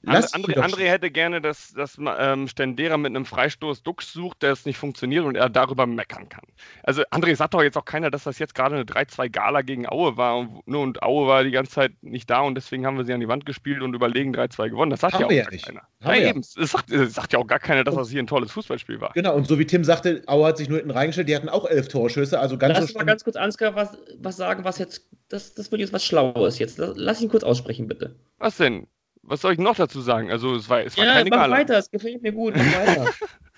Lass 0.03 0.33
André, 0.33 0.59
André 0.59 0.89
hätte 0.89 1.11
gerne, 1.11 1.43
dass, 1.43 1.73
dass 1.73 1.99
ähm, 1.99 2.49
Stendera 2.49 2.97
mit 2.97 3.11
einem 3.11 3.27
Freistoß 3.27 3.83
Dux 3.83 4.13
sucht, 4.13 4.43
der 4.43 4.53
es 4.53 4.65
nicht 4.65 4.79
funktioniert 4.79 5.27
und 5.27 5.37
er 5.37 5.51
darüber 5.51 5.87
meckern 5.87 6.29
kann. 6.31 6.45
Also 6.83 7.03
André 7.11 7.37
sagt 7.37 7.53
doch 7.53 7.63
jetzt 7.63 7.77
auch 7.77 7.85
keiner, 7.85 8.11
dass 8.11 8.25
das 8.25 8.39
jetzt 8.39 8.55
gerade 8.55 8.77
eine 8.77 8.85
3-2-Gala 8.85 9.61
gegen 9.61 9.87
Aue 9.87 10.17
war 10.17 10.39
und, 10.39 10.67
ne, 10.67 10.79
und, 10.79 11.03
Aue 11.03 11.27
war 11.27 11.45
die 11.45 11.51
ganze 11.51 11.73
Zeit 11.73 11.93
nicht 12.01 12.31
da 12.31 12.41
und 12.41 12.55
deswegen 12.55 12.87
haben 12.87 12.97
wir 12.97 13.05
sie 13.05 13.13
an 13.13 13.21
die 13.21 13.29
Wand 13.29 13.45
gespielt 13.45 13.83
und 13.83 13.93
überlegen 13.93 14.35
3-2 14.35 14.71
gewonnen. 14.71 14.91
Das 14.91 15.01
sagt 15.01 15.15
haben 15.15 15.21
ja 15.21 15.27
auch 15.27 15.33
ja 15.33 15.43
gar 15.43 15.51
nicht. 15.53 15.67
keiner. 15.67 15.83
Ja, 16.03 16.15
eben. 16.15 16.41
Es 16.41 16.55
sagt, 16.55 16.91
es 16.91 17.15
sagt, 17.15 17.35
ja 17.35 17.39
auch 17.39 17.47
gar 17.47 17.59
keiner, 17.59 17.85
dass 17.85 17.95
das 17.95 18.11
hier 18.11 18.23
ein 18.23 18.27
tolles 18.27 18.53
Fußballspiel 18.53 19.03
war. 19.03 19.13
Genau, 19.13 19.35
und 19.37 19.47
so 19.47 19.59
wie 19.59 19.67
Tim 19.67 19.85
sagte, 19.85 20.23
Aue 20.27 20.47
hat 20.47 20.57
sich 20.57 20.71
nur 20.71 20.79
hinten 20.79 20.93
reingestellt, 20.93 21.29
die 21.29 21.37
hatten 21.37 21.51
auch 21.51 21.67
elf 21.67 21.89
Torschüsse, 21.89 22.41
also 22.41 22.57
ganz 22.57 22.79
Lass 22.79 22.89
so 22.91 22.99
mal 22.99 23.05
ganz 23.05 23.23
kurz 23.23 23.37
Ansgar 23.37 23.75
was, 23.75 23.99
was 24.19 24.39
sagen, 24.39 24.65
was 24.65 24.79
jetzt, 24.79 25.07
das, 25.29 25.55
das 25.55 25.71
wird 25.71 25.83
jetzt 25.83 25.93
was 25.93 26.05
Schlaues 26.05 26.59
jetzt. 26.59 26.79
Lass 26.79 27.21
ihn 27.21 27.29
kurz 27.29 27.45
aussprechen, 27.45 27.87
bitte. 27.87 28.17
Was 28.39 28.57
denn? 28.57 28.87
Was 29.23 29.41
soll 29.41 29.53
ich 29.53 29.59
noch 29.59 29.77
dazu 29.77 30.01
sagen? 30.01 30.31
Also 30.31 30.55
es 30.55 30.69
war, 30.69 30.81
es 30.81 30.97
war 30.97 31.05
ja, 31.05 31.13
keine 31.15 31.31
mach 31.31 31.39
Gala. 31.39 31.57
weiter, 31.57 31.79
es 31.79 31.91
gefällt 31.91 32.23
mir 32.23 32.33
gut, 32.33 32.55
mach 32.57 32.87
weiter. 32.87 33.11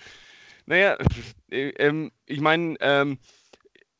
naja, 0.65 0.97
äh, 1.49 1.69
ähm, 1.69 2.11
ich 2.25 2.41
meine, 2.41 2.75
ähm, 2.81 3.17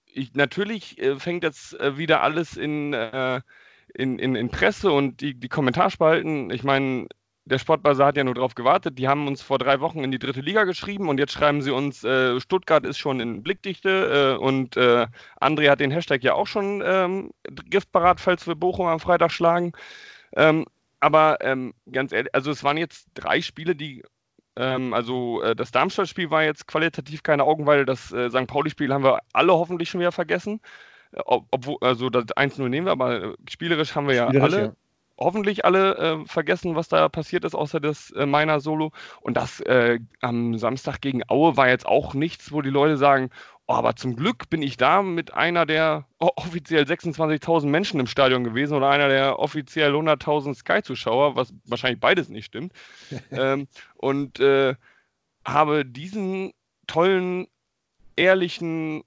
ich, 0.05 0.34
natürlich 0.34 0.99
äh, 1.01 1.18
fängt 1.18 1.43
jetzt 1.43 1.80
äh, 1.80 1.97
wieder 1.97 2.22
alles 2.22 2.57
in, 2.57 2.93
äh, 2.93 3.41
in, 3.93 4.20
in, 4.20 4.36
in, 4.36 4.49
Presse 4.49 4.91
und 4.91 5.22
die, 5.22 5.34
die 5.34 5.49
Kommentarspalten. 5.49 6.51
Ich 6.51 6.64
meine, 6.64 7.07
der 7.45 7.59
Sportbuzzer 7.59 8.05
hat 8.05 8.18
ja 8.18 8.24
nur 8.24 8.36
darauf 8.36 8.55
gewartet. 8.55 8.97
Die 8.97 9.07
haben 9.07 9.28
uns 9.28 9.41
vor 9.41 9.57
drei 9.57 9.80
Wochen 9.80 10.03
in 10.03 10.11
die 10.11 10.20
dritte 10.20 10.41
Liga 10.41 10.64
geschrieben 10.64 11.09
und 11.09 11.20
jetzt 11.20 11.34
schreiben 11.34 11.61
sie 11.61 11.72
uns, 11.72 12.03
äh, 12.03 12.39
Stuttgart 12.39 12.86
ist 12.86 12.97
schon 12.97 13.20
in 13.20 13.43
Blickdichte 13.43 14.38
äh, 14.39 14.41
und 14.41 14.78
äh, 14.78 15.07
André 15.41 15.70
hat 15.70 15.80
den 15.80 15.91
Hashtag 15.91 16.24
ja 16.24 16.34
auch 16.34 16.47
schon 16.47 16.82
ähm, 16.86 17.32
griffparat, 17.70 18.22
falls 18.22 18.47
wir 18.47 18.55
Bochum 18.55 18.88
am 18.88 18.99
Freitag 18.99 19.32
schlagen. 19.32 19.74
Ähm, 20.36 20.66
aber 21.04 21.38
ähm, 21.41 21.74
ganz 21.91 22.14
ehrlich, 22.14 22.34
also 22.34 22.49
es 22.49 22.64
waren 22.64 22.78
jetzt 22.78 23.08
drei 23.14 23.41
Spiele, 23.41 23.76
die, 23.76 24.04
ähm, 24.56 24.93
also 24.93 25.41
äh, 25.41 25.56
das 25.56 25.72
Darmstadt-Spiel 25.72 26.32
war 26.32 26.43
jetzt 26.43 26.66
qualitativ 26.68 27.24
keine 27.24 27.43
Augenweide, 27.43 27.86
das 27.86 28.12
äh, 28.14 28.30
St. 28.30 28.47
Pauli-Spiel 28.47 28.93
haben 28.93 29.04
wir 29.04 29.20
alle 29.34 29.54
hoffentlich 29.54 29.89
schon 29.89 29.99
wieder 29.99 30.14
vergessen. 30.14 30.62
Äh, 31.12 31.22
ob, 31.26 31.47
obwohl, 31.51 31.78
also 31.82 32.10
das 32.10 32.26
1-0 32.26 32.70
nehmen 32.70 32.88
wir, 32.88 32.91
aber 32.91 33.22
äh, 33.22 33.34
spielerisch 33.49 33.95
haben 33.95 34.08
wir 34.08 34.16
ja 34.16 34.28
alle. 34.28 34.62
Ja. 34.62 34.74
Hoffentlich 35.16 35.64
alle 35.64 35.95
äh, 35.95 36.26
vergessen, 36.26 36.76
was 36.76 36.88
da 36.88 37.08
passiert 37.08 37.45
ist, 37.45 37.54
außer 37.54 37.80
das 37.80 38.10
äh, 38.12 38.26
meiner 38.26 38.60
Solo. 38.60 38.91
Und 39.22 39.38
das 39.38 39.62
am 40.22 40.58
Samstag 40.58 41.01
gegen 41.01 41.22
Aue 41.30 41.56
war 41.56 41.70
jetzt 41.70 41.86
auch 41.86 42.16
nichts, 42.16 42.51
wo 42.51 42.64
die 42.64 42.72
Leute 42.72 42.97
sagen, 42.97 43.30
Oh, 43.66 43.76
aber 43.76 43.95
zum 43.95 44.18
Glück 44.18 44.49
bin 44.49 44.61
ich 44.61 44.76
da 44.76 45.01
mit 45.01 45.34
einer 45.34 45.66
der 45.66 46.05
offiziell 46.20 46.84
26.000 46.84 47.68
Menschen 47.68 47.99
im 48.01 48.07
Stadion 48.07 48.43
gewesen 48.43 48.76
oder 48.76 48.89
einer 48.89 49.07
der 49.07 49.39
offiziell 49.39 49.95
100.000 49.95 50.53
Sky-Zuschauer, 50.55 51.38
was 51.38 51.53
wahrscheinlich 51.66 52.01
beides 52.01 52.28
nicht 52.28 52.45
stimmt. 52.45 52.74
ähm, 53.32 53.68
und 53.95 54.41
äh, 54.41 54.76
habe 55.45 55.86
diesen 55.86 56.51
tollen, 56.88 57.47
ehrlichen 58.18 59.03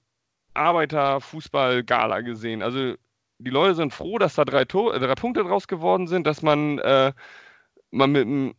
Arbeiterfußball-Gala 0.55 2.21
gesehen. 2.21 2.63
Also 2.63 2.95
die 3.37 3.51
Leute 3.51 3.75
sind 3.75 3.93
froh, 3.93 4.17
dass 4.17 4.35
da 4.35 4.43
drei, 4.43 4.65
Tor 4.65 4.95
äh, 4.95 4.99
drei 4.99 5.13
Punkte 5.13 5.43
draus 5.43 5.67
geworden 5.67 6.07
sind, 6.07 6.25
dass 6.25 6.41
man, 6.41 6.79
äh, 6.79 7.13
man 7.91 8.11
mit 8.11 8.23
einem 8.23 8.55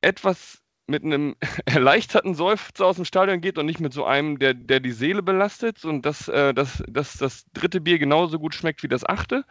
etwas 0.00 0.63
mit 0.86 1.04
einem 1.04 1.36
erleichterten 1.66 2.34
Seufzer 2.34 2.86
aus 2.86 2.96
dem 2.96 3.04
Stadion 3.04 3.40
geht 3.40 3.58
und 3.58 3.66
nicht 3.66 3.80
mit 3.80 3.92
so 3.92 4.04
einem, 4.04 4.38
der, 4.38 4.54
der 4.54 4.80
die 4.80 4.92
Seele 4.92 5.22
belastet 5.22 5.84
und 5.84 6.02
dass, 6.02 6.28
äh, 6.28 6.52
dass, 6.54 6.82
dass 6.88 7.18
das 7.18 7.44
dritte 7.54 7.80
Bier 7.80 7.98
genauso 7.98 8.38
gut 8.38 8.54
schmeckt 8.54 8.82
wie 8.82 8.88
das 8.88 9.04
achte. 9.04 9.44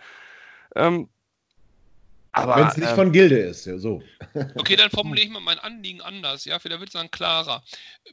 Ähm, 0.75 1.09
aber 2.35 2.55
wenn 2.55 2.67
es 2.67 2.77
nicht 2.77 2.89
äh, 2.89 2.95
von 2.95 3.11
Gilde 3.11 3.37
ist, 3.37 3.65
ja 3.65 3.77
so. 3.77 4.01
Okay, 4.55 4.75
dann 4.75 4.89
formuliere 4.89 5.27
ich 5.27 5.31
mal 5.31 5.39
mein 5.39 5.59
Anliegen 5.59 6.01
anders, 6.01 6.45
ja, 6.45 6.57
vielleicht 6.57 6.79
wird 6.79 6.89
es 6.89 6.93
dann 6.93 7.11
klarer. 7.11 7.63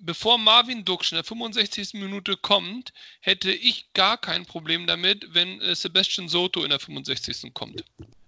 Bevor 0.01 0.37
Marvin 0.37 0.85
Duksch 0.85 1.13
in 1.13 1.17
der 1.17 1.25
65. 1.25 1.95
Minute 1.95 2.37
kommt, 2.37 2.93
hätte 3.21 3.51
ich 3.51 3.91
gar 3.95 4.19
kein 4.19 4.45
Problem 4.45 4.87
damit, 4.87 5.27
wenn 5.33 5.61
äh, 5.63 5.75
Sebastian 5.75 6.29
Soto 6.29 6.63
in 6.63 6.71
der 6.71 6.81
65. 6.81 7.55
kommt. 7.55 7.83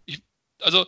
Ich, 0.07 0.23
also 0.61 0.87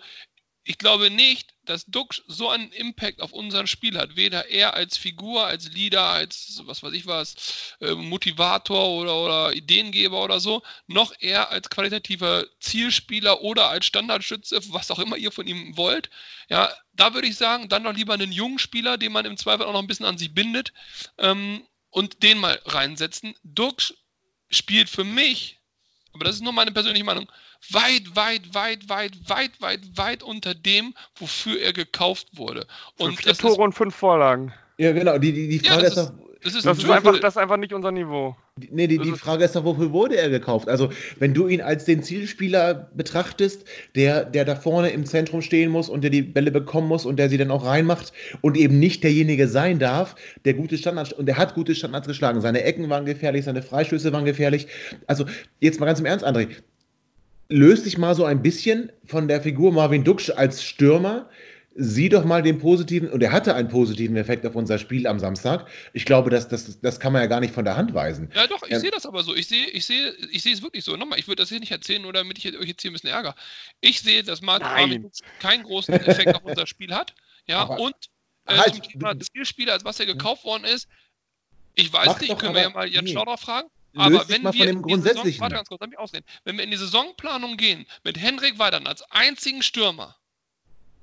ich 0.65 0.79
glaube 0.79 1.11
nicht, 1.11 1.54
dass 1.69 1.87
Dux 1.87 2.23
so 2.27 2.51
einen 2.51 2.71
Impact 2.73 3.21
auf 3.21 3.33
unser 3.33 3.67
Spiel 3.67 3.99
hat. 3.99 4.17
Weder 4.17 4.49
er 4.49 4.75
als 4.75 4.97
Figur, 4.97 5.47
als 5.47 5.71
Leader, 5.73 6.03
als 6.03 6.63
was 6.65 6.83
weiß 6.83 6.93
ich 6.93 7.07
was, 7.07 7.77
äh, 7.81 7.95
Motivator 7.95 8.89
oder, 8.89 9.17
oder 9.17 9.55
Ideengeber 9.55 10.23
oder 10.23 10.41
so, 10.41 10.63
noch 10.87 11.13
er 11.21 11.51
als 11.51 11.71
qualitativer 11.71 12.47
Zielspieler 12.61 13.43
oder 13.43 13.69
als 13.69 13.87
Standardschütze, 13.87 14.61
was 14.73 14.91
auch 14.91 14.99
immer 14.99 15.17
ihr 15.17 15.33
von 15.33 15.47
ihm 15.47 15.77
wollt. 15.77 16.11
Ja, 16.49 16.71
da 16.93 17.15
würde 17.15 17.29
ich 17.29 17.37
sagen, 17.37 17.69
dann 17.69 17.85
doch 17.85 17.95
lieber 17.95 18.15
einen 18.15 18.33
jungen 18.33 18.59
Spieler, 18.59 18.99
den 18.99 19.13
man 19.13 19.25
im 19.25 19.37
Zweifel 19.37 19.67
auch 19.67 19.73
noch 19.73 19.83
ein 19.83 19.87
bisschen 19.87 20.07
an 20.07 20.19
sich 20.19 20.35
bindet 20.35 20.73
ähm, 21.19 21.67
und 21.91 22.23
den 22.23 22.39
mal 22.39 22.61
reinsetzen. 22.65 23.35
Dux 23.43 23.95
spielt 24.51 24.89
für 24.89 25.05
mich, 25.05 25.59
aber 26.13 26.25
das 26.25 26.37
ist 26.37 26.43
nur 26.43 26.53
meine 26.53 26.73
persönliche 26.73 27.05
Meinung, 27.05 27.31
weit, 27.71 28.15
weit, 28.15 28.55
weit, 28.55 28.89
weit, 28.89 29.13
weit, 29.29 29.61
weit, 29.61 29.81
weit 29.95 30.23
unter 30.23 30.55
dem, 30.55 30.95
wofür 31.17 31.61
er 31.61 31.73
gekauft 31.73 32.29
wurde. 32.33 32.67
Und 32.99 33.21
fünf 33.21 33.39
Tore 33.39 33.63
und 33.63 33.73
fünf 33.73 33.95
Vorlagen. 33.95 34.53
Ja, 34.79 34.93
genau. 34.93 35.19
Die, 35.19 35.33
die, 35.33 35.49
die 35.49 35.59
Frage 35.59 35.83
ja, 35.83 35.89
ist 35.89 35.97
doch. 35.97 36.13
Das 36.43 36.55
ist, 36.55 36.67
das, 36.67 36.77
ist 36.77 36.91
einfach, 36.91 37.19
das 37.21 37.37
ist 37.37 37.39
einfach 37.39 37.57
nicht 37.57 37.73
unser 37.73 37.91
Niveau. 37.91 38.37
Nee, 38.71 38.87
die, 38.87 38.99
die 38.99 39.13
Frage 39.13 39.45
ist 39.45 39.57
doch, 39.57 39.65
wofür 39.65 39.93
wurde 39.93 40.19
er 40.19 40.29
gekauft? 40.29 40.69
Also, 40.69 40.91
wenn 41.19 41.33
du 41.33 41.49
ihn 41.49 41.63
als 41.63 41.87
den 41.87 42.03
Zielspieler 42.03 42.91
betrachtest, 42.95 43.65
der, 43.95 44.27
der 44.27 44.45
da 44.45 44.55
vorne 44.55 44.91
im 44.91 45.07
Zentrum 45.07 45.41
stehen 45.41 45.71
muss 45.71 45.89
und 45.89 46.03
der 46.03 46.11
die 46.11 46.21
Bälle 46.21 46.51
bekommen 46.51 46.87
muss 46.87 47.07
und 47.07 47.17
der 47.17 47.31
sie 47.31 47.39
dann 47.39 47.51
auch 47.51 47.65
reinmacht 47.65 48.13
und 48.43 48.59
eben 48.59 48.79
nicht 48.79 49.03
derjenige 49.03 49.49
sein 49.49 49.79
darf, 49.79 50.17
der 50.45 50.53
gute 50.53 50.77
Standards, 50.77 51.15
und 51.15 51.25
der 51.25 51.39
hat 51.39 51.55
gute 51.55 51.75
Standards 51.75 52.07
geschlagen. 52.07 52.43
Seine 52.43 52.63
Ecken 52.63 52.91
waren 52.91 53.07
gefährlich, 53.07 53.47
seine 53.47 53.63
Freistöße 53.63 54.13
waren 54.13 54.27
gefährlich. 54.27 54.67
Also, 55.07 55.25
jetzt 55.61 55.81
mal 55.81 55.87
ganz 55.87 56.01
im 56.01 56.07
Ernst, 56.07 56.27
André 56.27 56.49
löst 57.49 57.85
sich 57.85 57.99
mal 57.99 58.15
so 58.15 58.25
ein 58.25 58.43
bisschen 58.43 58.91
von 59.05 59.29
der 59.29 59.41
Figur 59.43 59.73
Marvin 59.73 60.05
Duksch 60.05 60.31
als 60.31 60.63
Stürmer. 60.63 61.29
sieh 61.77 62.09
doch 62.09 62.25
mal 62.25 62.41
den 62.41 62.59
positiven, 62.61 63.09
und 63.09 63.21
er 63.21 63.33
hatte 63.33 63.55
einen 63.57 63.69
positiven 63.69 64.17
Effekt 64.17 64.47
auf 64.47 64.55
unser 64.55 64.79
Spiel 64.79 65.09
am 65.09 65.19
Samstag. 65.19 65.67
Ich 65.93 66.05
glaube, 66.05 66.31
das, 66.31 66.47
das, 66.47 66.81
das 66.81 67.01
kann 67.01 67.13
man 67.13 67.21
ja 67.23 67.27
gar 67.27 67.41
nicht 67.41 67.53
von 67.53 67.65
der 67.65 67.77
Hand 67.77 67.93
weisen. 67.93 68.31
Ja, 68.33 68.47
doch, 68.47 68.63
ich 68.63 68.73
Ähm, 68.73 68.79
sehe 68.81 68.93
das 68.93 69.05
aber 69.07 69.25
so. 69.25 69.35
Ich 69.35 69.49
sehe, 69.49 69.67
ich 69.67 69.85
sehe, 69.85 70.13
ich 70.31 70.43
sehe 70.45 70.55
es 70.55 70.63
wirklich 70.63 70.85
so. 70.85 70.97
Nochmal, 70.97 71.19
ich 71.19 71.27
würde 71.27 71.43
das 71.43 71.49
hier 71.49 71.59
nicht 71.59 71.73
erzählen, 71.73 72.01
nur 72.01 72.13
damit 72.13 72.39
ich 72.39 72.57
euch 72.57 72.69
jetzt 72.69 72.81
hier 72.83 72.93
ein 72.93 72.95
bisschen 72.95 73.11
ärgere. 73.11 73.35
Ich 73.81 74.01
sehe, 74.03 74.23
dass 74.23 74.41
Martin 74.41 74.69
Nein. 74.69 74.89
Marvin 74.89 75.11
keinen 75.41 75.65
großen 75.65 75.95
Effekt 75.95 76.37
auf 76.37 76.45
unser 76.45 76.69
Spiel 76.69 76.95
hat. 76.95 77.13
Ja, 77.47 77.59
Aber- 77.59 77.81
und 77.81 77.95
äh, 78.47 78.57
Halt, 78.57 78.75
zum 78.75 78.83
Thema 78.85 79.19
Zielspieler, 79.19 79.73
als 79.73 79.85
was 79.85 79.99
er 79.99 80.07
gekauft 80.07 80.45
worden 80.45 80.63
ist, 80.65 80.87
ich 81.75 81.93
weiß 81.93 82.21
nicht, 82.21 82.39
können 82.39 82.55
wir 82.55 82.63
ja 82.63 82.71
mal 82.71 82.87
Jan 82.89 83.05
nee. 83.05 83.11
Schlauder 83.11 83.37
fragen. 83.37 83.69
Aber 83.97 84.29
wenn 84.29 84.43
wir 84.53 84.69
in 84.69 84.83
die 84.83 84.95
Saison, 85.01 85.25
warte 85.41 85.55
ganz 85.57 85.69
kurz, 85.69 85.81
lass 85.81 85.91
mich 85.91 85.99
ausreden. 85.99 86.25
Wenn 86.45 86.57
wir 86.57 86.65
in 86.65 86.71
die 86.71 86.77
Saisonplanung 86.77 87.57
gehen 87.57 87.87
mit 88.03 88.19
Henrik 88.19 88.59
Weidern 88.59 88.87
als 88.87 89.03
einzigen 89.11 89.63
Stürmer, 89.63 90.17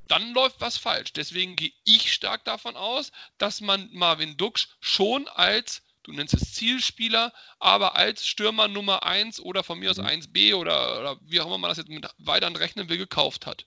dann 0.08 0.34
läuft 0.34 0.60
was 0.60 0.78
falsch. 0.78 1.14
Deswegen 1.14 1.56
gehe 1.56 1.72
ich 1.86 2.12
stark 2.12 2.44
davon 2.44 2.76
aus, 2.76 3.12
dass 3.38 3.62
man 3.62 3.90
Marvin 3.94 4.36
Duksch 4.38 4.68
schon 4.82 5.28
als, 5.30 5.82
du 6.04 6.12
nennst 6.12 6.34
es 6.34 6.54
Zielspieler, 6.54 7.32
aber 7.60 7.96
als 7.96 8.26
Stürmer 8.28 8.68
Nummer 8.68 9.04
1 9.04 9.40
oder 9.40 9.64
von 9.64 9.80
mir 9.80 9.92
aus 9.92 9.98
Mhm. 9.98 10.06
1b 10.08 10.54
oder, 10.56 11.00
oder 11.00 11.18
wie 11.26 11.40
auch 11.40 11.46
immer 11.46 11.58
man 11.58 11.70
das 11.70 11.78
jetzt 11.78 11.90
mit 11.90 12.06
Weidern 12.18 12.56
rechnen 12.58 12.90
will, 12.90 12.98
gekauft 12.98 13.46
hat. 13.46 13.66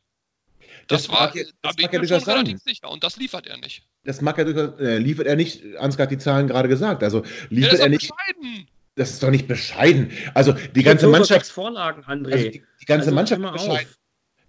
Das, 0.87 1.05
Das 1.05 1.09
war, 1.11 1.21
mag 1.27 1.35
ja- 1.35 1.45
da 1.45 1.51
das 1.63 1.77
bin 1.77 1.87
ich 1.87 1.93
ja 1.93 2.01
mir 2.01 2.09
schon 2.09 2.21
sein. 2.21 2.35
relativ 2.39 2.59
sicher 2.63 2.91
und 2.91 3.03
das 3.05 3.17
liefert 3.17 3.47
er 3.47 3.57
nicht. 3.57 3.85
Das 4.05 4.21
mag 4.21 4.37
er 4.37 4.47
äh, 4.81 4.99
liefert 4.99 5.27
er 5.27 5.37
nicht, 5.37 5.77
Ansgar 5.77 6.05
hat 6.07 6.11
die 6.11 6.19
Zahlen 6.19 6.47
gerade 6.47 6.69
gesagt. 6.69 7.03
Also 7.03 7.25
Ja, 7.25 7.31
liefert 7.49 7.73
ist 7.75 7.81
er 7.81 7.89
nicht, 7.89 8.11
bescheiden. 8.11 8.69
Das 8.97 9.11
ist 9.11 9.23
doch 9.23 9.31
nicht 9.31 9.49
bescheiden. 9.49 10.13
Also 10.35 10.53
die 10.53 10.83
ganze 10.83 11.09
Mannschaft, 11.09 11.47
Vorlagen, 11.47 12.05
André. 12.05 12.33
also 12.33 12.49
die, 12.51 12.65
die 12.81 12.85
ganze 12.85 13.07
Also, 13.07 13.15
Mannschaft 13.15 13.43
bescheiden, 13.53 13.89
auf. 13.91 13.99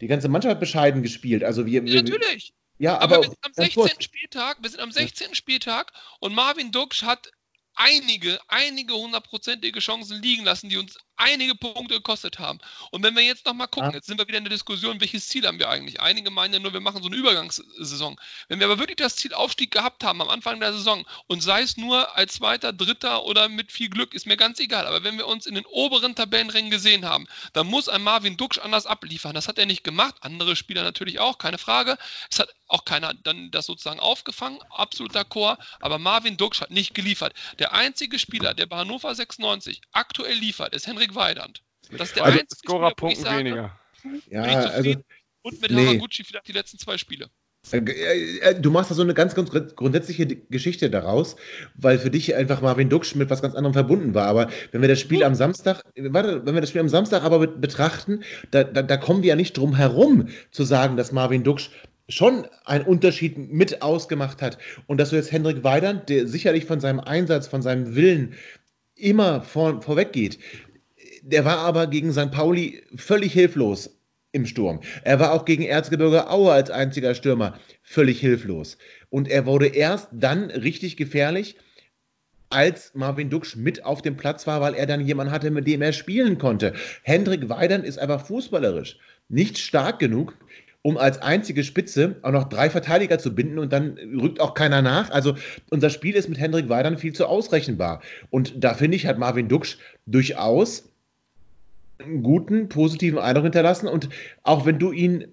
die 0.01 0.07
ganze 0.07 0.27
Mannschaft 0.29 0.51
hat 0.51 0.59
bescheiden 0.59 1.01
gespielt. 1.01 1.43
Also 1.43 1.65
wir, 1.65 1.83
Ja, 1.83 2.01
natürlich. 2.01 2.53
ja, 2.77 2.97
Aber, 2.99 3.15
aber, 3.15 3.23
wir 3.23 3.29
sind 3.29 3.37
am 3.41 3.51
ganz 3.53 3.73
16. 3.73 3.73
kurz. 3.81 4.03
Spieltag, 4.03 4.57
wir 4.61 4.69
sind 4.69 4.79
am 4.81 4.91
16. 4.91 5.35
Spieltag 5.35 5.91
und 6.19 6.33
Marvin 6.35 6.71
Duksch 6.71 7.03
hat 7.03 7.31
einige, 7.75 8.39
einige 8.47 8.93
hundertprozentige 8.93 9.79
Chancen 9.79 10.21
liegen 10.21 10.45
lassen, 10.45 10.69
die 10.69 10.77
uns 10.77 10.97
einige 11.17 11.55
Punkte 11.55 11.95
gekostet 11.95 12.39
haben. 12.39 12.59
Und 12.91 13.03
wenn 13.03 13.15
wir 13.15 13.23
jetzt 13.23 13.45
nochmal 13.45 13.67
gucken, 13.67 13.91
jetzt 13.93 14.07
sind 14.07 14.17
wir 14.17 14.27
wieder 14.27 14.37
in 14.37 14.43
der 14.43 14.51
Diskussion, 14.51 14.99
welches 14.99 15.27
Ziel 15.27 15.45
haben 15.47 15.59
wir 15.59 15.69
eigentlich? 15.69 16.01
Einige 16.01 16.29
meinen 16.29 16.53
ja 16.53 16.59
nur, 16.59 16.73
wir 16.73 16.81
machen 16.81 17.01
so 17.01 17.07
eine 17.07 17.15
Übergangssaison. 17.15 18.19
Wenn 18.47 18.59
wir 18.59 18.67
aber 18.67 18.79
wirklich 18.79 18.97
das 18.97 19.15
Ziel 19.15 19.33
Aufstieg 19.33 19.71
gehabt 19.71 20.03
haben 20.03 20.21
am 20.21 20.29
Anfang 20.29 20.59
der 20.59 20.73
Saison 20.73 21.05
und 21.27 21.41
sei 21.41 21.61
es 21.61 21.77
nur 21.77 22.15
als 22.15 22.33
Zweiter, 22.33 22.73
Dritter 22.73 23.25
oder 23.25 23.49
mit 23.49 23.71
viel 23.71 23.89
Glück, 23.89 24.13
ist 24.13 24.25
mir 24.25 24.37
ganz 24.37 24.59
egal. 24.59 24.85
Aber 24.87 25.03
wenn 25.03 25.17
wir 25.17 25.27
uns 25.27 25.45
in 25.45 25.55
den 25.55 25.65
oberen 25.65 26.15
Tabellenrängen 26.15 26.71
gesehen 26.71 27.05
haben, 27.05 27.27
dann 27.53 27.67
muss 27.67 27.89
ein 27.89 28.01
Marvin 28.01 28.37
Duksch 28.37 28.59
anders 28.59 28.85
abliefern. 28.85 29.33
Das 29.33 29.47
hat 29.47 29.57
er 29.57 29.65
nicht 29.65 29.83
gemacht. 29.83 30.15
Andere 30.21 30.55
Spieler 30.55 30.83
natürlich 30.83 31.19
auch, 31.19 31.37
keine 31.37 31.57
Frage. 31.57 31.97
Es 32.29 32.39
hat 32.39 32.49
auch 32.67 32.85
keiner 32.85 33.13
dann 33.13 33.51
das 33.51 33.67
sozusagen 33.67 33.99
aufgefangen, 33.99 34.59
absoluter 34.69 35.23
Chor. 35.23 35.57
Aber 35.79 35.99
Marvin 35.99 36.37
Duksch 36.37 36.61
hat 36.61 36.71
nicht 36.71 36.93
geliefert. 36.93 37.33
Der 37.59 37.73
einzige 37.73 38.19
Spieler, 38.19 38.53
der 38.53 38.65
bei 38.65 38.77
Hannover 38.77 39.13
96 39.13 39.81
aktuell 39.91 40.35
liefert, 40.35 40.73
ist 40.73 40.87
Henrik 41.05 41.15
Weidand. 41.15 41.61
Das 41.91 42.09
ist 42.09 42.15
der 42.15 42.25
Also, 42.25 42.39
einzige 42.39 42.55
Spieler, 42.55 42.63
ich 42.63 42.69
Scorerpunkten 42.69 43.23
sage, 43.23 43.39
weniger. 43.39 43.79
Ja, 44.29 44.41
also. 44.43 44.95
Und 45.43 45.61
mit 45.61 45.71
nee. 45.71 45.85
Haraguchi 45.85 46.23
vielleicht 46.23 46.47
die 46.47 46.53
letzten 46.53 46.79
zwei 46.79 46.97
Spiele. 46.97 47.27
Äh, 47.71 47.77
äh, 48.39 48.59
Du 48.59 48.69
machst 48.71 48.91
da 48.91 48.95
so 48.95 49.01
eine 49.01 49.13
ganz, 49.13 49.33
ganz 49.35 49.49
grund- 49.49 49.75
grundsätzliche 49.75 50.25
Geschichte 50.27 50.89
daraus, 50.89 51.35
weil 51.75 51.97
für 51.99 52.11
dich 52.11 52.35
einfach 52.35 52.61
Marvin 52.61 52.89
Duksch 52.89 53.15
mit 53.15 53.29
was 53.29 53.41
ganz 53.41 53.55
anderem 53.55 53.73
verbunden 53.73 54.13
war. 54.13 54.27
Aber 54.27 54.49
wenn 54.71 54.81
wir 54.81 54.87
das 54.87 54.99
Spiel 54.99 55.23
am 55.23 55.35
Samstag, 55.35 55.83
äh, 55.95 56.03
warte, 56.11 56.45
wenn 56.45 56.53
wir 56.55 56.61
das 56.61 56.69
Spiel 56.69 56.81
am 56.81 56.89
Samstag 56.89 57.23
aber 57.23 57.39
bet- 57.39 57.61
betrachten, 57.61 58.23
da, 58.51 58.63
da, 58.63 58.81
da 58.81 58.97
kommen 58.97 59.21
wir 59.21 59.29
ja 59.29 59.35
nicht 59.35 59.57
drum 59.57 59.75
herum 59.75 60.29
zu 60.51 60.63
sagen, 60.63 60.97
dass 60.97 61.11
Marvin 61.11 61.43
Duksch 61.43 61.69
schon 62.07 62.47
einen 62.65 62.85
Unterschied 62.85 63.37
mit 63.37 63.81
ausgemacht 63.81 64.41
hat. 64.43 64.59
Und 64.85 64.99
dass 64.99 65.09
du 65.09 65.15
jetzt 65.15 65.31
Hendrik 65.31 65.63
Weidand, 65.63 66.09
der 66.09 66.27
sicherlich 66.27 66.65
von 66.65 66.79
seinem 66.79 66.99
Einsatz, 66.99 67.47
von 67.47 67.63
seinem 67.63 67.95
Willen 67.95 68.35
immer 68.95 69.41
vor, 69.41 69.81
vorweg 69.81 70.13
geht, 70.13 70.37
der 71.25 71.43
war 71.43 71.57
aber 71.57 71.87
gegen 71.87 72.13
St. 72.13 72.31
Pauli 72.31 72.83
völlig 72.95 73.33
hilflos 73.33 73.89
im 74.31 74.45
Sturm. 74.45 74.81
Er 75.03 75.19
war 75.19 75.31
auch 75.31 75.45
gegen 75.45 75.63
Erzgebirge 75.63 76.29
Aue 76.29 76.51
als 76.51 76.69
einziger 76.69 77.15
Stürmer 77.15 77.57
völlig 77.81 78.19
hilflos. 78.19 78.77
Und 79.09 79.27
er 79.27 79.45
wurde 79.45 79.67
erst 79.67 80.09
dann 80.11 80.51
richtig 80.51 80.97
gefährlich, 80.97 81.55
als 82.49 82.93
Marvin 82.93 83.31
Duksch 83.31 83.55
mit 83.55 83.83
auf 83.83 84.03
dem 84.03 84.17
Platz 84.17 84.45
war, 84.45 84.61
weil 84.61 84.75
er 84.75 84.85
dann 84.85 85.01
jemanden 85.01 85.33
hatte, 85.33 85.49
mit 85.49 85.65
dem 85.65 85.81
er 85.81 85.93
spielen 85.93 86.37
konnte. 86.37 86.73
Hendrik 87.01 87.49
Weidand 87.49 87.85
ist 87.85 87.97
einfach 87.97 88.25
fußballerisch 88.25 88.99
nicht 89.27 89.57
stark 89.57 89.97
genug, 89.97 90.37
um 90.83 90.97
als 90.97 91.19
einzige 91.19 91.63
Spitze 91.63 92.17
auch 92.21 92.31
noch 92.31 92.47
drei 92.47 92.69
Verteidiger 92.69 93.17
zu 93.17 93.33
binden 93.33 93.57
und 93.57 93.73
dann 93.73 93.97
rückt 94.21 94.39
auch 94.39 94.53
keiner 94.53 94.83
nach. 94.83 95.09
Also 95.09 95.35
unser 95.71 95.89
Spiel 95.89 96.13
ist 96.13 96.29
mit 96.29 96.37
Hendrik 96.37 96.69
Weidand 96.69 96.99
viel 96.99 97.13
zu 97.13 97.25
ausrechenbar. 97.25 98.01
Und 98.29 98.63
da 98.63 98.75
finde 98.75 98.95
ich, 98.95 99.07
hat 99.07 99.17
Marvin 99.17 99.47
Duksch 99.47 99.77
durchaus 100.05 100.91
einen 102.05 102.23
guten, 102.23 102.69
positiven 102.69 103.19
Eindruck 103.19 103.43
hinterlassen. 103.43 103.87
Und 103.87 104.09
auch 104.43 104.65
wenn 104.65 104.79
du 104.79 104.91
ihn 104.91 105.27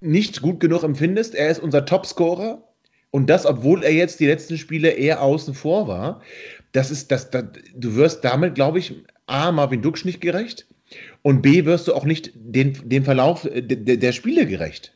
nicht 0.00 0.42
gut 0.42 0.60
genug 0.60 0.82
empfindest, 0.82 1.34
er 1.34 1.50
ist 1.50 1.62
unser 1.62 1.84
Topscorer. 1.84 2.62
Und 3.10 3.30
das, 3.30 3.46
obwohl 3.46 3.84
er 3.84 3.92
jetzt 3.92 4.20
die 4.20 4.26
letzten 4.26 4.58
Spiele 4.58 4.90
eher 4.90 5.22
außen 5.22 5.54
vor 5.54 5.86
war. 5.86 6.20
Das 6.72 6.90
ist, 6.90 7.10
das, 7.12 7.30
das, 7.30 7.44
du 7.74 7.94
wirst 7.94 8.24
damit, 8.24 8.56
glaube 8.56 8.80
ich, 8.80 8.94
A, 9.26 9.52
Marvin 9.52 9.82
Duksch 9.82 10.04
nicht 10.04 10.20
gerecht 10.20 10.66
und 11.22 11.42
B, 11.42 11.64
wirst 11.64 11.88
du 11.88 11.94
auch 11.94 12.04
nicht 12.04 12.32
den, 12.34 12.76
dem 12.88 13.04
Verlauf 13.04 13.48
der, 13.50 13.96
der 13.96 14.12
Spiele 14.12 14.46
gerecht. 14.46 14.92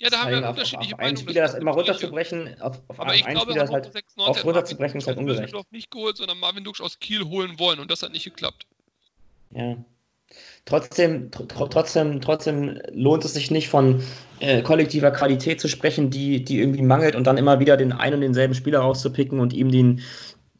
Ja, 0.00 0.10
da 0.10 0.24
haben 0.24 0.30
wir 0.30 0.42
auf, 0.42 0.50
unterschiedliche 0.50 0.94
auf 0.94 1.00
einen 1.00 1.14
Meinungen, 1.14 1.28
Spieler 1.28 1.42
das 1.42 1.52
das 1.52 1.60
immer 1.60 1.72
runterzubrechen, 1.72 2.60
auf, 2.60 2.80
auf 2.88 3.00
Aber 3.00 3.10
einen 3.10 3.20
ich 3.20 3.26
glaube, 3.26 3.52
Spieler 3.52 3.60
Hannover 3.62 3.74
halt 3.74 3.92
96 3.92 4.18
auf 4.18 4.44
runterzubrechen, 4.44 4.98
ist 5.00 5.06
halt 5.06 5.18
ungerecht. 5.18 5.54
Nicht 5.70 5.90
geholt, 5.90 6.16
sondern 6.16 6.38
Marvin 6.38 6.64
Duksch 6.64 6.80
aus 6.80 6.98
Kiel 6.98 7.24
holen 7.24 7.58
wollen 7.58 7.78
und 7.78 7.90
das 7.90 8.02
hat 8.02 8.12
nicht 8.12 8.24
geklappt. 8.24 8.66
Ja. 9.50 9.76
Trotzdem, 10.66 11.30
tr 11.30 11.46
trotzdem, 11.70 12.20
trotzdem 12.20 12.78
lohnt 12.92 13.24
es 13.24 13.32
sich 13.32 13.50
nicht 13.50 13.68
von 13.68 14.02
äh, 14.40 14.62
kollektiver 14.62 15.10
Qualität 15.10 15.60
zu 15.60 15.68
sprechen, 15.68 16.10
die, 16.10 16.44
die 16.44 16.60
irgendwie 16.60 16.82
mangelt 16.82 17.16
und 17.16 17.26
dann 17.26 17.38
immer 17.38 17.60
wieder 17.60 17.78
den 17.78 17.92
einen 17.92 18.16
und 18.16 18.20
denselben 18.20 18.54
Spieler 18.54 18.80
rauszupicken 18.80 19.40
und 19.40 19.54
ihm 19.54 19.70
den, 19.70 20.02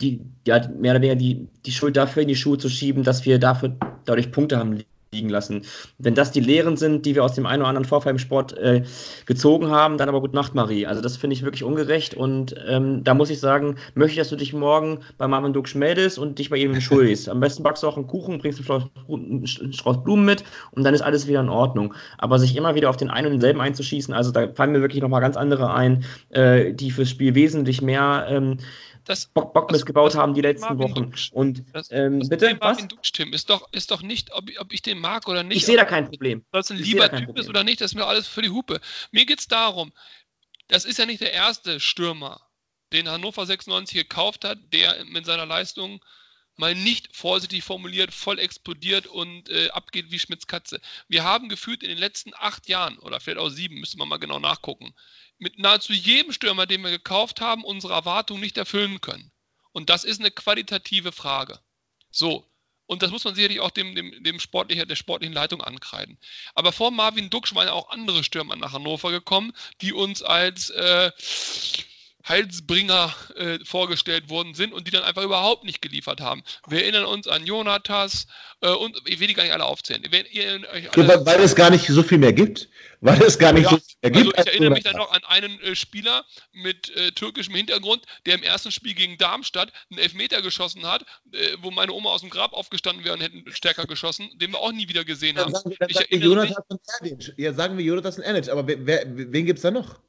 die, 0.01 0.23
ja, 0.47 0.67
mehr 0.69 0.93
oder 0.93 1.03
weniger 1.03 1.17
die, 1.17 1.49
die 1.67 1.73
Schuld 1.73 1.97
dafür 1.97 2.23
in 2.23 2.29
die 2.29 2.37
Schuhe 2.37 2.57
zu 2.57 2.71
schieben, 2.71 3.03
dass 3.03 3.27
wir 3.27 3.39
dafür 3.39 3.77
dadurch 4.07 4.33
Punkte 4.33 4.57
haben 4.57 4.83
liegen 5.13 5.29
lassen. 5.31 5.63
Wenn 5.99 6.15
das 6.15 6.33
die 6.33 6.41
Lehren 6.41 6.77
sind, 6.77 7.07
die 7.07 7.15
wir 7.15 7.25
aus 7.25 7.35
dem 7.35 7.47
einen 7.47 7.63
oder 7.63 7.69
anderen 7.69 7.87
Vorfall 7.87 8.13
im 8.13 8.19
Sport 8.19 8.57
äh, 8.59 8.83
gezogen 9.27 9.71
haben, 9.71 9.97
dann 9.97 10.09
aber 10.09 10.21
gut 10.21 10.35
Nacht, 10.35 10.55
Marie. 10.55 10.87
Also 10.87 11.01
das 11.01 11.17
finde 11.17 11.35
ich 11.35 11.43
wirklich 11.43 11.65
ungerecht 11.65 12.15
und 12.15 12.55
ähm, 12.69 13.05
da 13.05 13.15
muss 13.15 13.31
ich 13.31 13.41
sagen, 13.41 13.77
möchte 13.95 14.13
ich, 14.13 14.19
dass 14.19 14.29
du 14.29 14.37
dich 14.37 14.53
morgen 14.53 14.99
bei 15.17 15.27
Marvin 15.27 15.53
Duksch 15.53 15.75
meldest 15.75 16.19
und 16.19 16.39
dich 16.39 16.51
bei 16.51 16.57
ihm 16.57 16.75
entschuldigst. 16.75 17.29
Am 17.29 17.41
besten 17.41 17.63
backst 17.63 17.83
du 17.83 17.89
auch 17.89 17.97
einen 17.97 18.07
Kuchen, 18.07 18.39
bringst 18.39 18.61
einen 18.71 19.47
Strauß 19.47 20.05
Blumen 20.05 20.27
mit 20.27 20.45
und 20.73 20.85
dann 20.85 20.95
ist 20.95 21.03
alles 21.03 21.27
wieder 21.27 21.41
in 21.41 21.49
Ordnung. 21.49 21.95
Aber 22.19 22.39
sich 22.39 22.55
immer 22.55 22.75
wieder 22.75 22.91
auf 22.91 22.97
den 22.97 23.11
einen 23.11 23.27
und 23.27 23.33
denselben 23.35 23.61
einzuschießen, 23.61 24.13
also 24.13 24.31
da 24.31 24.49
fallen 24.49 24.73
mir 24.73 24.83
wirklich 24.83 25.03
nochmal 25.03 25.23
ganz 25.23 25.37
andere 25.37 25.73
ein, 25.73 26.05
äh, 26.31 26.75
die 26.75 26.91
fürs 26.91 27.09
Spiel 27.09 27.35
wesentlich 27.35 27.81
mehr 27.81 28.27
ähm, 28.29 28.59
Das, 29.09 29.27
Bock, 29.27 29.55
Bock 29.55 29.73
missgebaut 29.73 30.15
haben 30.15 30.35
die 30.35 30.43
letzten 30.43 30.67
Marvin 30.77 30.79
Wochen. 30.95 30.95
Duksch. 31.11 31.33
Und 31.33 31.65
das, 31.73 31.91
ähm, 31.91 32.21
das 32.21 32.29
bitte, 32.29 32.57
was? 32.61 32.77
Tim, 33.13 33.33
ist 33.33 33.49
doch, 33.49 33.67
ist 33.73 33.91
doch 33.91 34.03
nicht, 34.03 34.33
ob, 34.35 34.51
ich- 34.51 34.61
ob 34.61 34.71
ich 34.73 34.83
den 34.83 34.99
mag 34.99 35.27
oder 35.29 35.43
nicht. 35.43 35.57
Ich 35.57 35.65
sehe 35.67 35.79
da 35.79 35.87
kein 35.87 36.05
Problem. 36.09 36.41
ob 36.41 36.53
das 36.53 36.71
ein 36.71 36.79
Ich 36.79 36.87
lieber 36.87 37.09
Typ 37.11 37.21
ist 37.21 37.25
Problem. 37.25 37.49
oder 37.49 37.65
nicht, 37.65 37.81
das 37.81 37.93
ist 37.93 37.95
mir 37.95 38.05
alles 38.07 38.29
für 38.29 38.43
die 38.43 38.51
Hupe. 38.51 38.81
Mir 39.11 39.25
geht 39.25 39.39
es 39.41 39.49
darum, 39.49 39.93
das 40.69 40.85
ist 40.85 40.99
ja 40.99 41.07
nicht 41.07 41.23
der 41.23 41.33
erste 41.33 41.81
Stürmer, 41.81 42.41
den 42.93 43.09
Hannover 43.09 43.47
96 43.47 43.97
gekauft 43.97 44.45
hat, 44.45 44.59
der 44.75 45.05
mit 45.07 45.25
seiner 45.25 45.47
Leistung 45.47 46.05
mal 46.59 46.75
nicht 46.75 47.15
vorsichtig 47.17 47.65
formuliert, 47.65 48.13
voll 48.13 48.39
explodiert 48.39 49.07
und 49.07 49.49
äh, 49.49 49.71
abgeht 49.71 50.11
wie 50.11 50.19
Schmitz 50.19 50.47
Katze. 50.47 50.81
Wir 51.09 51.25
haben 51.25 51.49
gefühlt 51.49 51.83
in 51.83 51.89
den 51.89 51.99
letzten 51.99 52.33
acht 52.35 52.69
Jahren, 52.69 52.99
oder 52.99 53.21
vielleicht 53.21 53.39
auch 53.39 53.49
sieben, 53.49 53.81
müsste 53.81 53.99
man 53.99 54.09
mal 54.09 54.19
genau 54.19 54.39
nachgucken, 54.39 54.95
mit 55.39 55.59
nahezu 55.59 55.93
jedem 55.93 56.33
Stürmer, 56.33 56.67
den 56.67 56.83
wir 56.83 56.91
gekauft 56.91 57.41
haben, 57.41 57.65
unsere 57.65 57.95
Erwartungen 57.95 58.41
nicht 58.41 58.59
erfüllen 58.59 59.01
können. 59.01 59.31
Und 59.73 59.91
das 59.91 60.05
ist 60.05 60.21
eine 60.21 60.31
qualitative 60.31 61.13
Frage. 61.13 61.61
So. 62.11 62.45
Und 62.87 63.03
das 63.03 63.11
muss 63.11 63.25
man 63.25 63.35
sicherlich 63.35 63.61
auch 63.61 63.71
dem, 63.71 63.95
dem, 63.95 64.25
dem 64.25 64.41
sportlichen, 64.41 64.89
der 64.89 64.97
sportlichen 64.97 65.35
Leitung 65.35 65.63
ankreiden. 65.63 66.19
Aber 66.55 66.73
vor 66.73 66.91
Marvin 66.91 67.29
Duksch 67.29 67.55
waren 67.55 67.67
ja 67.67 67.75
auch 67.75 67.91
andere 67.91 68.25
Stürmer 68.25 68.57
nach 68.57 68.73
Hannover 68.73 69.11
gekommen, 69.11 69.53
die 69.83 69.93
uns 69.93 70.23
als, 70.23 70.71
äh, 70.71 71.13
Heilsbringer 72.27 73.15
äh, 73.37 73.59
vorgestellt 73.65 74.29
worden 74.29 74.55
sind 74.55 74.73
und 74.73 74.87
die 74.87 74.91
dann 74.91 75.03
einfach 75.03 75.23
überhaupt 75.23 75.65
nicht 75.65 75.81
geliefert 75.81 76.21
haben. 76.21 76.43
Wir 76.67 76.83
erinnern 76.83 77.05
uns 77.05 77.29
an 77.29 77.47
Jonatas 77.47 78.27
äh, 78.61 78.71
und 78.71 79.01
ich 79.07 79.21
will 79.21 79.29
die 79.29 79.35
gar 79.35 79.45
nicht 79.45 79.53
alle 79.53 79.65
aufzählen. 79.65 80.03
Ihr, 80.03 80.33
ihr, 80.33 80.69
alle, 80.71 80.83
ja, 80.83 81.27
weil, 81.27 81.41
es 81.41 81.55
gar 81.55 81.71
nicht 81.71 81.87
so 81.87 82.03
viel 82.03 82.19
mehr 82.19 82.33
gibt. 82.33 82.69
Weil 83.01 83.23
es 83.23 83.39
gar 83.39 83.53
nicht 83.53 83.65
ja, 83.65 83.71
so 83.71 83.77
viel 83.77 83.97
mehr 84.03 84.11
gibt. 84.11 84.37
Also 84.37 84.49
ich 84.49 84.55
erinnere 84.55 84.75
mich 84.75 84.85
dann 84.85 84.97
noch 84.97 85.13
an 85.13 85.23
einen 85.29 85.61
äh, 85.61 85.77
Spieler 85.77 86.25
mit 86.53 86.95
äh, 86.97 87.13
türkischem 87.13 87.55
Hintergrund, 87.55 88.03
der 88.27 88.35
im 88.35 88.43
ersten 88.43 88.73
Spiel 88.73 88.95
gegen 88.95 89.17
Darmstadt 89.19 89.73
einen 89.91 90.01
Elfmeter 90.01 90.43
geschossen 90.43 90.85
hat, 90.87 91.05
äh, 91.33 91.57
wo 91.63 91.71
meine 91.71 91.93
Oma 91.93 92.11
aus 92.11 92.23
dem 92.23 92.31
Grab 92.31 92.53
aufgestanden 92.53 93.05
wäre 93.05 93.15
und 93.15 93.23
hätten 93.23 93.45
stärker 93.53 93.87
geschossen, 93.87 94.29
den 94.37 94.51
wir 94.53 94.59
auch 94.59 94.73
nie 94.73 94.89
wieder 94.89 95.05
gesehen 95.05 95.37
dann 95.37 95.47
haben. 95.47 95.55
Sagen 95.55 95.77
wir, 95.79 95.89
ich 95.89 95.97
sagen 95.97 96.09
wir 96.11 96.19
Jonatas 96.19 96.65
und 96.69 96.81
Erdic. 97.01 97.35
Ja, 97.37 97.53
sagen 97.53 97.79
wir 97.79 97.85
Jonatas 97.85 98.19
und 98.19 98.25
Erdic, 98.25 98.49
aber 98.49 98.67
wer, 98.67 98.85
wer, 98.85 99.05
wen 99.07 99.47
gibt 99.47 99.59
es 99.59 99.63
da 99.63 99.71
noch? 99.71 100.01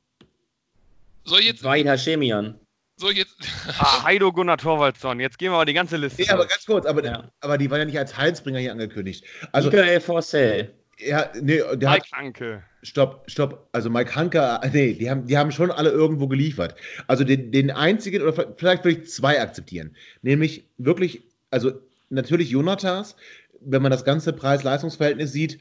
Soll 1.30 1.42
ich 1.42 1.46
jetzt. 1.46 1.64
Wahid 1.64 1.88
Hashemian. 1.88 2.60
Soll 2.98 3.12
ich 3.12 3.20
jetzt. 3.20 3.36
ah, 3.78 4.04
Heido 4.04 4.34
Gunnar 4.34 4.58
Torvaldsson. 4.58 5.20
Jetzt 5.20 5.38
gehen 5.38 5.52
wir 5.52 5.58
mal 5.58 5.66
die 5.66 5.74
ganze 5.74 5.96
Liste. 5.96 6.24
Nee, 6.24 6.30
aber 6.30 6.48
ganz 6.48 6.66
kurz, 6.66 6.86
aber, 6.88 7.06
ja. 7.06 7.32
aber 7.40 7.58
die 7.58 7.70
waren 7.70 7.80
ja 7.80 7.86
nicht 7.86 8.00
als 8.00 8.18
Heilsbringer 8.18 8.60
hier 8.60 8.72
angekündigt. 8.72 9.24
Also, 9.52 9.70
Michael 9.70 10.02
Forcell. 10.02 10.74
Ja, 10.98 11.32
nee, 11.40 11.58
der 11.58 11.92
Mike 11.92 11.92
hat, 11.92 12.12
Hanke. 12.12 12.64
Stopp, 12.82 13.24
stopp. 13.28 13.70
Also 13.72 13.90
Mike 13.90 14.16
Hanke, 14.16 14.60
nee, 14.74 14.94
die 14.94 15.10
haben, 15.10 15.28
die 15.28 15.38
haben 15.38 15.52
schon 15.52 15.72
alle 15.72 15.92
irgendwo 15.92 16.28
geliefert. 16.28 16.76
Also 17.08 17.24
den, 17.24 17.52
den 17.52 17.72
einzigen, 17.72 18.22
oder 18.22 18.34
vielleicht 18.58 18.84
würde 18.84 19.00
ich 19.00 19.10
zwei 19.10 19.40
akzeptieren. 19.40 19.96
Nämlich 20.24 20.66
wirklich, 20.78 21.22
also 21.52 21.72
natürlich 22.10 22.50
Jonathas, 22.50 23.16
wenn 23.62 23.82
man 23.82 23.92
das 23.92 24.04
ganze 24.04 24.34
Preis-Leistungs-Verhältnis 24.34 25.32
sieht, 25.32 25.60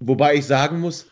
wobei 0.00 0.36
ich 0.36 0.46
sagen 0.46 0.80
muss, 0.80 1.08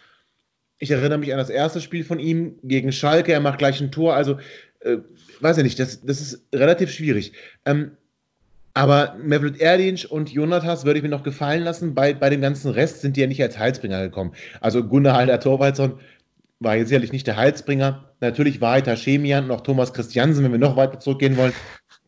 ich 0.80 0.90
erinnere 0.90 1.18
mich 1.18 1.32
an 1.32 1.38
das 1.38 1.50
erste 1.50 1.80
Spiel 1.80 2.02
von 2.02 2.18
ihm 2.18 2.58
gegen 2.64 2.90
Schalke. 2.90 3.32
Er 3.32 3.40
macht 3.40 3.58
gleich 3.58 3.80
ein 3.80 3.92
Tor. 3.92 4.14
Also, 4.14 4.38
äh, 4.80 4.96
weiß 5.40 5.58
ich 5.58 5.64
nicht, 5.64 5.78
das, 5.78 6.00
das 6.00 6.20
ist 6.20 6.46
relativ 6.52 6.90
schwierig. 6.90 7.32
Ähm, 7.66 7.92
aber 8.72 9.16
Mevlut 9.20 9.60
Erdinch 9.60 10.10
und 10.10 10.30
Jonathas 10.30 10.84
würde 10.84 10.98
ich 10.98 11.02
mir 11.02 11.10
noch 11.10 11.22
gefallen 11.22 11.64
lassen. 11.64 11.94
Bei, 11.94 12.14
bei 12.14 12.30
dem 12.30 12.40
ganzen 12.40 12.70
Rest 12.70 13.02
sind 13.02 13.16
die 13.16 13.20
ja 13.20 13.26
nicht 13.26 13.42
als 13.42 13.58
Heilsbringer 13.58 14.00
gekommen. 14.00 14.32
Also 14.60 14.82
Gunnar 14.82 15.16
Halder 15.16 15.38
Torwaldsson 15.38 16.00
war 16.60 16.76
jetzt 16.76 16.88
sicherlich 16.88 17.12
nicht 17.12 17.26
der 17.26 17.36
Heilsbringer. 17.36 18.08
Natürlich 18.20 18.60
war 18.60 18.72
Heiter 18.72 18.96
Chemian 18.96 19.48
noch 19.48 19.60
Thomas 19.60 19.92
Christiansen, 19.92 20.44
wenn 20.44 20.52
wir 20.52 20.58
noch 20.58 20.76
weiter 20.76 20.98
zurückgehen 20.98 21.36
wollen. 21.36 21.52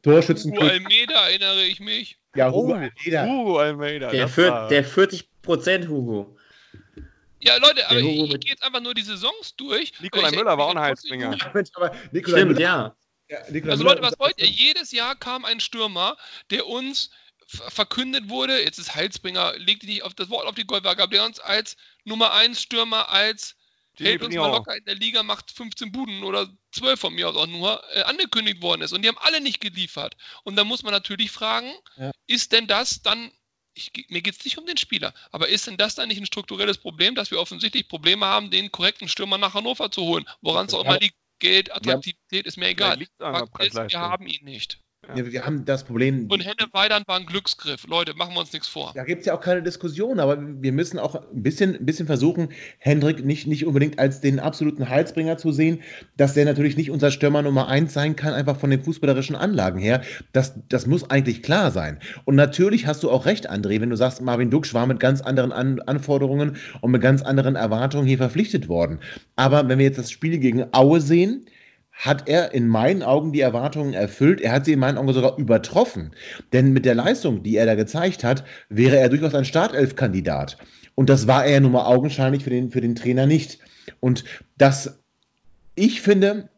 Torschützen. 0.02 0.52
Hugo 0.52 0.62
Almeida 0.62 1.28
erinnere 1.28 1.62
ich 1.62 1.80
mich. 1.80 2.18
Ja, 2.36 2.50
Hugo 2.50 2.72
oh, 2.72 2.74
Almeida. 2.74 3.26
Hugo 3.26 3.58
Almeida. 3.58 4.10
Der, 4.10 4.28
für, 4.28 4.66
der 4.70 4.84
40 4.84 5.28
Prozent 5.42 5.88
Hugo. 5.88 6.36
Ja, 7.44 7.56
Leute, 7.56 7.89
aber 7.90 7.98
ich, 7.98 8.06
ich 8.06 8.40
gehe 8.40 8.52
jetzt 8.52 8.62
einfach 8.62 8.81
nur 8.81 8.94
die 8.94 9.02
Saisons 9.02 9.56
durch. 9.56 9.93
Nikolai 10.01 10.31
ich, 10.31 10.36
Müller 10.36 10.56
war 10.56 10.66
auch 10.66 10.74
ein 10.74 10.78
Heilsbringer. 10.78 11.36
Stimmt, 11.36 12.59
ja. 12.59 12.94
ja 13.28 13.39
also 13.66 13.82
Leute, 13.82 14.01
was 14.02 14.19
wollt 14.19 14.40
ihr? 14.40 14.47
Jedes 14.47 14.93
Jahr 14.93 15.16
kam 15.16 15.44
ein 15.44 15.59
Stürmer, 15.59 16.16
der 16.51 16.66
uns 16.66 17.10
verkündet 17.47 18.28
wurde, 18.28 18.62
jetzt 18.62 18.78
ist 18.78 18.94
Heilsbringer, 18.94 19.55
legt 19.59 19.82
nicht 19.82 20.05
auf 20.05 20.14
das 20.14 20.31
Wort 20.31 20.47
auf 20.47 20.55
die 20.55 20.66
Goldwaage, 20.66 21.06
der 21.09 21.24
uns 21.24 21.39
als 21.40 21.77
Nummer 22.05 22.32
1 22.32 22.62
Stürmer, 22.62 23.10
als 23.10 23.56
hält 23.98 24.23
uns 24.23 24.35
mal 24.35 24.51
locker 24.51 24.77
in 24.77 24.85
der 24.85 24.94
Liga, 24.94 25.23
macht 25.23 25.51
15 25.51 25.93
Buden 25.93 26.23
oder 26.23 26.48
12 26.73 26.98
von 26.98 27.14
mir 27.14 27.28
aus 27.28 27.36
auch 27.36 27.47
nur, 27.47 27.82
äh, 27.94 28.02
angekündigt 28.02 28.62
worden 28.62 28.82
ist. 28.82 28.93
Und 28.93 29.02
die 29.02 29.09
haben 29.09 29.19
alle 29.19 29.40
nicht 29.40 29.60
geliefert. 29.60 30.16
Und 30.44 30.56
da 30.56 30.64
muss 30.64 30.82
man 30.82 30.93
natürlich 30.93 31.31
fragen, 31.31 31.70
ja. 31.97 32.10
ist 32.27 32.52
denn 32.52 32.66
das 32.66 33.02
dann 33.02 33.31
ich, 33.74 33.90
mir 34.08 34.22
geht 34.22 34.36
es 34.38 34.44
nicht 34.44 34.58
um 34.58 34.66
den 34.66 34.76
Spieler, 34.76 35.14
aber 35.30 35.48
ist 35.48 35.66
denn 35.66 35.76
das 35.76 35.94
dann 35.94 36.08
nicht 36.08 36.18
ein 36.18 36.26
strukturelles 36.26 36.78
Problem, 36.78 37.14
dass 37.14 37.30
wir 37.30 37.40
offensichtlich 37.40 37.88
Probleme 37.88 38.26
haben, 38.26 38.50
den 38.50 38.70
korrekten 38.70 39.08
Stürmer 39.08 39.38
nach 39.38 39.54
Hannover 39.54 39.90
zu 39.90 40.02
holen? 40.02 40.24
Woran 40.40 40.66
es 40.66 40.74
auch 40.74 40.84
immer 40.84 40.98
liegt, 40.98 41.16
Geld, 41.38 41.72
Attraktivität, 41.74 42.46
ist 42.46 42.56
mir 42.56 42.68
egal. 42.68 43.02
Ist, 43.02 43.10
wir 43.18 44.00
haben 44.00 44.26
ihn 44.26 44.44
nicht. 44.44 44.78
Ja. 45.08 45.32
wir 45.32 45.44
haben 45.44 45.64
das 45.64 45.82
Problem. 45.82 46.28
Und 46.30 46.44
Henne 46.44 46.68
Weidand 46.70 47.08
war 47.08 47.18
ein 47.18 47.26
Glücksgriff. 47.26 47.88
Leute, 47.88 48.14
machen 48.14 48.34
wir 48.34 48.40
uns 48.40 48.52
nichts 48.52 48.68
vor. 48.68 48.92
Da 48.94 49.02
gibt 49.02 49.20
es 49.20 49.26
ja 49.26 49.34
auch 49.34 49.40
keine 49.40 49.60
Diskussion, 49.60 50.20
aber 50.20 50.38
wir 50.40 50.72
müssen 50.72 51.00
auch 51.00 51.16
ein 51.16 51.42
bisschen, 51.42 51.74
ein 51.76 51.84
bisschen 51.84 52.06
versuchen, 52.06 52.50
Hendrik 52.78 53.24
nicht, 53.24 53.48
nicht 53.48 53.66
unbedingt 53.66 53.98
als 53.98 54.20
den 54.20 54.38
absoluten 54.38 54.88
Heilsbringer 54.88 55.38
zu 55.38 55.50
sehen, 55.50 55.82
dass 56.16 56.34
der 56.34 56.44
natürlich 56.44 56.76
nicht 56.76 56.92
unser 56.92 57.10
Stürmer 57.10 57.42
Nummer 57.42 57.66
eins 57.66 57.92
sein 57.92 58.14
kann, 58.14 58.32
einfach 58.32 58.56
von 58.56 58.70
den 58.70 58.84
fußballerischen 58.84 59.34
Anlagen 59.34 59.80
her. 59.80 60.02
Das, 60.32 60.54
das 60.68 60.86
muss 60.86 61.10
eigentlich 61.10 61.42
klar 61.42 61.72
sein. 61.72 61.98
Und 62.24 62.36
natürlich 62.36 62.86
hast 62.86 63.02
du 63.02 63.10
auch 63.10 63.26
recht, 63.26 63.50
André, 63.50 63.80
wenn 63.80 63.90
du 63.90 63.96
sagst, 63.96 64.22
Marvin 64.22 64.50
Duksch 64.50 64.72
war 64.72 64.86
mit 64.86 65.00
ganz 65.00 65.20
anderen 65.20 65.50
An 65.50 65.80
Anforderungen 65.80 66.56
und 66.80 66.92
mit 66.92 67.02
ganz 67.02 67.22
anderen 67.22 67.56
Erwartungen 67.56 68.06
hier 68.06 68.18
verpflichtet 68.18 68.68
worden. 68.68 69.00
Aber 69.34 69.68
wenn 69.68 69.78
wir 69.78 69.86
jetzt 69.86 69.98
das 69.98 70.12
Spiel 70.12 70.38
gegen 70.38 70.64
Aue 70.72 71.00
sehen, 71.00 71.44
hat 72.02 72.28
er 72.28 72.52
in 72.52 72.66
meinen 72.66 73.04
Augen 73.04 73.32
die 73.32 73.40
Erwartungen 73.40 73.94
erfüllt. 73.94 74.40
Er 74.40 74.50
hat 74.50 74.64
sie 74.64 74.72
in 74.72 74.80
meinen 74.80 74.98
Augen 74.98 75.12
sogar 75.12 75.38
übertroffen. 75.38 76.10
Denn 76.52 76.72
mit 76.72 76.84
der 76.84 76.96
Leistung, 76.96 77.44
die 77.44 77.56
er 77.56 77.64
da 77.64 77.76
gezeigt 77.76 78.24
hat, 78.24 78.44
wäre 78.68 78.98
er 78.98 79.08
durchaus 79.08 79.36
ein 79.36 79.44
Startelf-Kandidat. 79.44 80.58
Und 80.96 81.08
das 81.08 81.28
war 81.28 81.46
er 81.46 81.60
nun 81.60 81.70
mal 81.70 81.86
augenscheinlich 81.86 82.42
für 82.42 82.50
den, 82.50 82.72
für 82.72 82.80
den 82.80 82.96
Trainer 82.96 83.26
nicht. 83.26 83.60
Und 84.00 84.24
das, 84.58 84.98
ich 85.76 86.02
finde, 86.02 86.48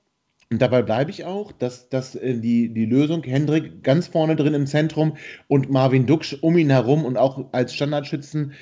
und 0.50 0.62
dabei 0.62 0.80
bleibe 0.80 1.10
ich 1.10 1.26
auch, 1.26 1.52
dass, 1.52 1.90
dass 1.90 2.14
äh, 2.14 2.38
die, 2.38 2.72
die 2.72 2.86
Lösung 2.86 3.22
Hendrik 3.22 3.82
ganz 3.82 4.06
vorne 4.06 4.36
drin 4.36 4.54
im 4.54 4.66
Zentrum 4.66 5.18
und 5.46 5.70
Marvin 5.70 6.06
Duksch 6.06 6.38
um 6.40 6.56
ihn 6.56 6.70
herum 6.70 7.04
und 7.04 7.18
auch 7.18 7.52
als 7.52 7.74
Standardschützen, 7.74 8.54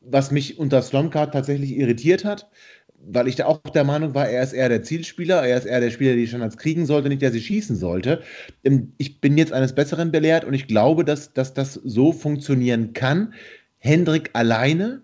was 0.00 0.30
mich 0.30 0.60
unter 0.60 0.82
Slomka 0.82 1.26
tatsächlich 1.26 1.76
irritiert 1.76 2.24
hat 2.24 2.48
weil 3.06 3.28
ich 3.28 3.36
da 3.36 3.46
auch 3.46 3.60
der 3.60 3.84
Meinung 3.84 4.14
war, 4.14 4.28
er 4.28 4.42
ist 4.42 4.52
eher 4.52 4.68
der 4.68 4.82
Zielspieler, 4.82 5.46
er 5.46 5.58
ist 5.58 5.64
eher 5.64 5.80
der 5.80 5.90
Spieler, 5.90 6.10
der 6.10 6.20
die 6.20 6.26
Standards 6.26 6.56
kriegen 6.56 6.86
sollte, 6.86 7.08
nicht 7.08 7.22
der 7.22 7.32
sie 7.32 7.40
schießen 7.40 7.76
sollte. 7.76 8.22
Ähm, 8.64 8.92
ich 8.98 9.20
bin 9.20 9.38
jetzt 9.38 9.52
eines 9.52 9.74
Besseren 9.74 10.10
belehrt 10.10 10.44
und 10.44 10.54
ich 10.54 10.66
glaube, 10.66 11.04
dass, 11.04 11.32
dass 11.32 11.54
das 11.54 11.74
so 11.74 12.12
funktionieren 12.12 12.92
kann. 12.92 13.34
Hendrik 13.78 14.30
alleine 14.32 15.02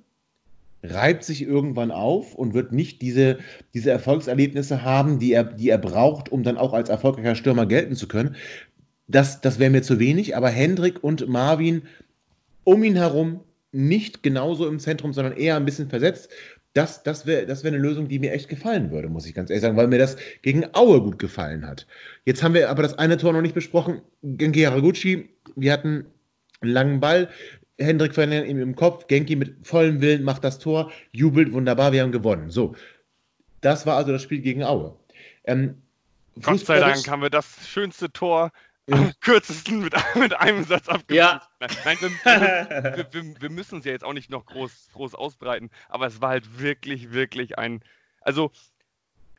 reibt 0.82 1.24
sich 1.24 1.42
irgendwann 1.42 1.90
auf 1.90 2.34
und 2.34 2.52
wird 2.52 2.72
nicht 2.72 3.00
diese, 3.00 3.38
diese 3.72 3.90
Erfolgserlebnisse 3.90 4.82
haben, 4.82 5.18
die 5.18 5.32
er, 5.32 5.44
die 5.44 5.70
er 5.70 5.78
braucht, 5.78 6.30
um 6.30 6.42
dann 6.42 6.58
auch 6.58 6.74
als 6.74 6.90
erfolgreicher 6.90 7.36
Stürmer 7.36 7.64
gelten 7.64 7.94
zu 7.94 8.06
können. 8.06 8.36
Das, 9.06 9.40
das 9.40 9.58
wäre 9.58 9.70
mir 9.70 9.82
zu 9.82 9.98
wenig, 9.98 10.36
aber 10.36 10.50
Hendrik 10.50 11.02
und 11.02 11.26
Marvin 11.28 11.82
um 12.64 12.82
ihn 12.84 12.96
herum 12.96 13.40
nicht 13.72 14.22
genauso 14.22 14.68
im 14.68 14.78
Zentrum, 14.78 15.12
sondern 15.12 15.36
eher 15.36 15.56
ein 15.56 15.64
bisschen 15.64 15.88
versetzt 15.88 16.30
das, 16.74 17.04
das 17.04 17.24
wäre 17.24 17.46
das 17.46 17.62
wär 17.62 17.72
eine 17.72 17.80
Lösung, 17.80 18.08
die 18.08 18.18
mir 18.18 18.32
echt 18.32 18.48
gefallen 18.48 18.90
würde, 18.90 19.08
muss 19.08 19.26
ich 19.26 19.34
ganz 19.34 19.48
ehrlich 19.48 19.62
sagen, 19.62 19.76
weil 19.76 19.86
mir 19.86 19.98
das 19.98 20.16
gegen 20.42 20.64
Aue 20.74 21.00
gut 21.00 21.18
gefallen 21.18 21.66
hat. 21.66 21.86
Jetzt 22.24 22.42
haben 22.42 22.54
wir 22.54 22.68
aber 22.68 22.82
das 22.82 22.98
eine 22.98 23.16
Tor 23.16 23.32
noch 23.32 23.40
nicht 23.40 23.54
besprochen. 23.54 24.02
Genki 24.22 24.62
Haraguchi, 24.62 25.30
wir 25.54 25.72
hatten 25.72 26.06
einen 26.60 26.72
langen 26.72 27.00
Ball. 27.00 27.30
Hendrik 27.78 28.14
verliert 28.14 28.46
ihm 28.46 28.60
im 28.60 28.74
Kopf. 28.74 29.06
Genki 29.06 29.36
mit 29.36 29.66
vollem 29.66 30.00
Willen 30.00 30.24
macht 30.24 30.42
das 30.42 30.58
Tor, 30.58 30.90
jubelt 31.12 31.52
wunderbar, 31.52 31.92
wir 31.92 32.02
haben 32.02 32.12
gewonnen. 32.12 32.50
So, 32.50 32.74
das 33.60 33.86
war 33.86 33.96
also 33.96 34.12
das 34.12 34.22
Spiel 34.22 34.40
gegen 34.40 34.64
Aue. 34.64 34.96
Ähm, 35.44 35.76
Gott 36.42 36.60
sei 36.60 36.80
Dank 36.80 37.08
haben 37.08 37.22
wir 37.22 37.30
das 37.30 37.68
schönste 37.68 38.12
Tor 38.12 38.50
am 38.90 39.12
kürzesten 39.20 39.80
mit, 39.80 39.94
mit 40.14 40.34
einem 40.34 40.64
Satz 40.64 40.88
abgefrühstückt. 40.88 41.10
Ja. 41.10 41.42
Nein, 41.84 41.98
wir, 42.00 42.10
wir, 42.10 43.06
wir, 43.12 43.40
wir 43.40 43.50
müssen 43.50 43.78
es 43.78 43.84
ja 43.84 43.92
jetzt 43.92 44.04
auch 44.04 44.12
nicht 44.12 44.30
noch 44.30 44.46
groß, 44.46 44.90
groß 44.92 45.14
ausbreiten, 45.14 45.70
aber 45.88 46.06
es 46.06 46.20
war 46.20 46.30
halt 46.30 46.58
wirklich, 46.58 47.12
wirklich 47.12 47.58
ein. 47.58 47.82
Also, 48.20 48.50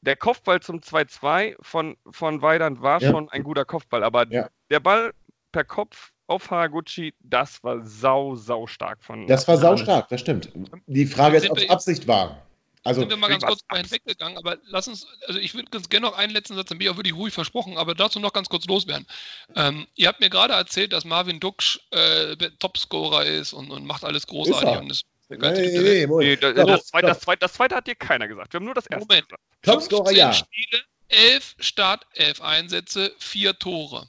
der 0.02 0.16
Kopfball 0.16 0.62
zum 0.62 0.80
2-2 0.80 1.56
von, 1.62 1.98
von 2.10 2.42
Weidand 2.42 2.82
war 2.82 3.02
ja. 3.02 3.10
schon 3.10 3.30
ein 3.30 3.44
guter 3.44 3.66
Kopfball, 3.66 4.04
aber 4.04 4.28
ja. 4.32 4.50
der 4.70 4.80
Ball 4.80 5.14
per 5.52 5.64
Kopf 5.64 6.12
auf 6.28 6.50
Haraguchi, 6.50 7.14
das 7.20 7.64
war 7.64 7.82
sau, 7.82 8.36
sau 8.36 8.68
stark 8.68 9.04
von. 9.04 9.28
Das 9.28 9.48
war 9.48 9.58
sau 9.58 9.78
stark, 9.78 10.10
das 10.10 10.22
stimmt. 10.22 10.52
Die 10.88 11.06
Frage 11.06 11.38
ist, 11.38 11.50
ob 11.50 11.58
es 11.58 11.70
Absicht 11.70 12.08
war. 12.08 12.46
Also, 12.86 13.02
sind 13.02 13.10
wir 13.10 13.18
mal 13.18 13.30
ganz 13.30 13.44
kurz 13.44 13.62
mal 13.70 13.82
hinweggegangen, 13.82 14.38
aber 14.38 14.58
lass 14.66 14.88
uns, 14.88 15.08
also 15.28 15.40
ich 15.40 15.56
würde 15.56 15.72
ganz 15.72 15.90
gerne 15.90 16.06
noch 16.06 16.16
einen 16.16 16.32
letzten 16.32 16.56
Satz, 16.56 16.70
dann 16.70 16.78
bin 16.78 16.86
ich 16.86 16.94
auch 16.94 16.98
wirklich 16.98 17.16
ruhig 17.16 17.34
versprochen, 17.34 17.78
aber 17.78 17.96
dazu 17.96 18.20
noch 18.20 18.32
ganz 18.32 18.48
kurz 18.48 18.66
loswerden. 18.66 19.08
Ähm, 19.56 19.88
ihr 19.96 20.08
habt 20.08 20.20
mir 20.20 20.30
gerade 20.30 20.54
erzählt, 20.54 20.94
dass 20.94 21.04
Marvin 21.04 21.40
Duksch 21.40 21.80
äh, 21.90 22.36
Topscorer 22.60 23.26
ist 23.26 23.54
und, 23.54 23.72
und 23.72 23.86
macht 23.86 24.04
alles 24.04 24.28
großartig 24.28 24.78
und 24.80 24.92
ist 24.92 25.06
Nee, 25.28 25.38
nee, 25.40 26.06
nee, 26.06 26.36
das, 26.36 26.54
das, 26.54 26.86
zweite, 26.86 27.08
das, 27.08 27.20
zweite, 27.22 27.40
das, 27.40 27.54
zweite, 27.54 27.76
hat 27.76 27.88
dir 27.88 27.96
keiner 27.96 28.28
gesagt. 28.28 28.54
Wir 28.54 28.60
haben 28.60 28.66
nur 28.66 28.76
das 28.76 28.86
erste. 28.86 29.08
Moment. 29.08 29.26
Topscorer, 29.64 30.12
ja. 30.12 30.32
Spiele, 30.32 30.84
elf 31.08 31.56
Startelf-Einsätze, 31.58 33.12
vier 33.18 33.58
Tore. 33.58 34.08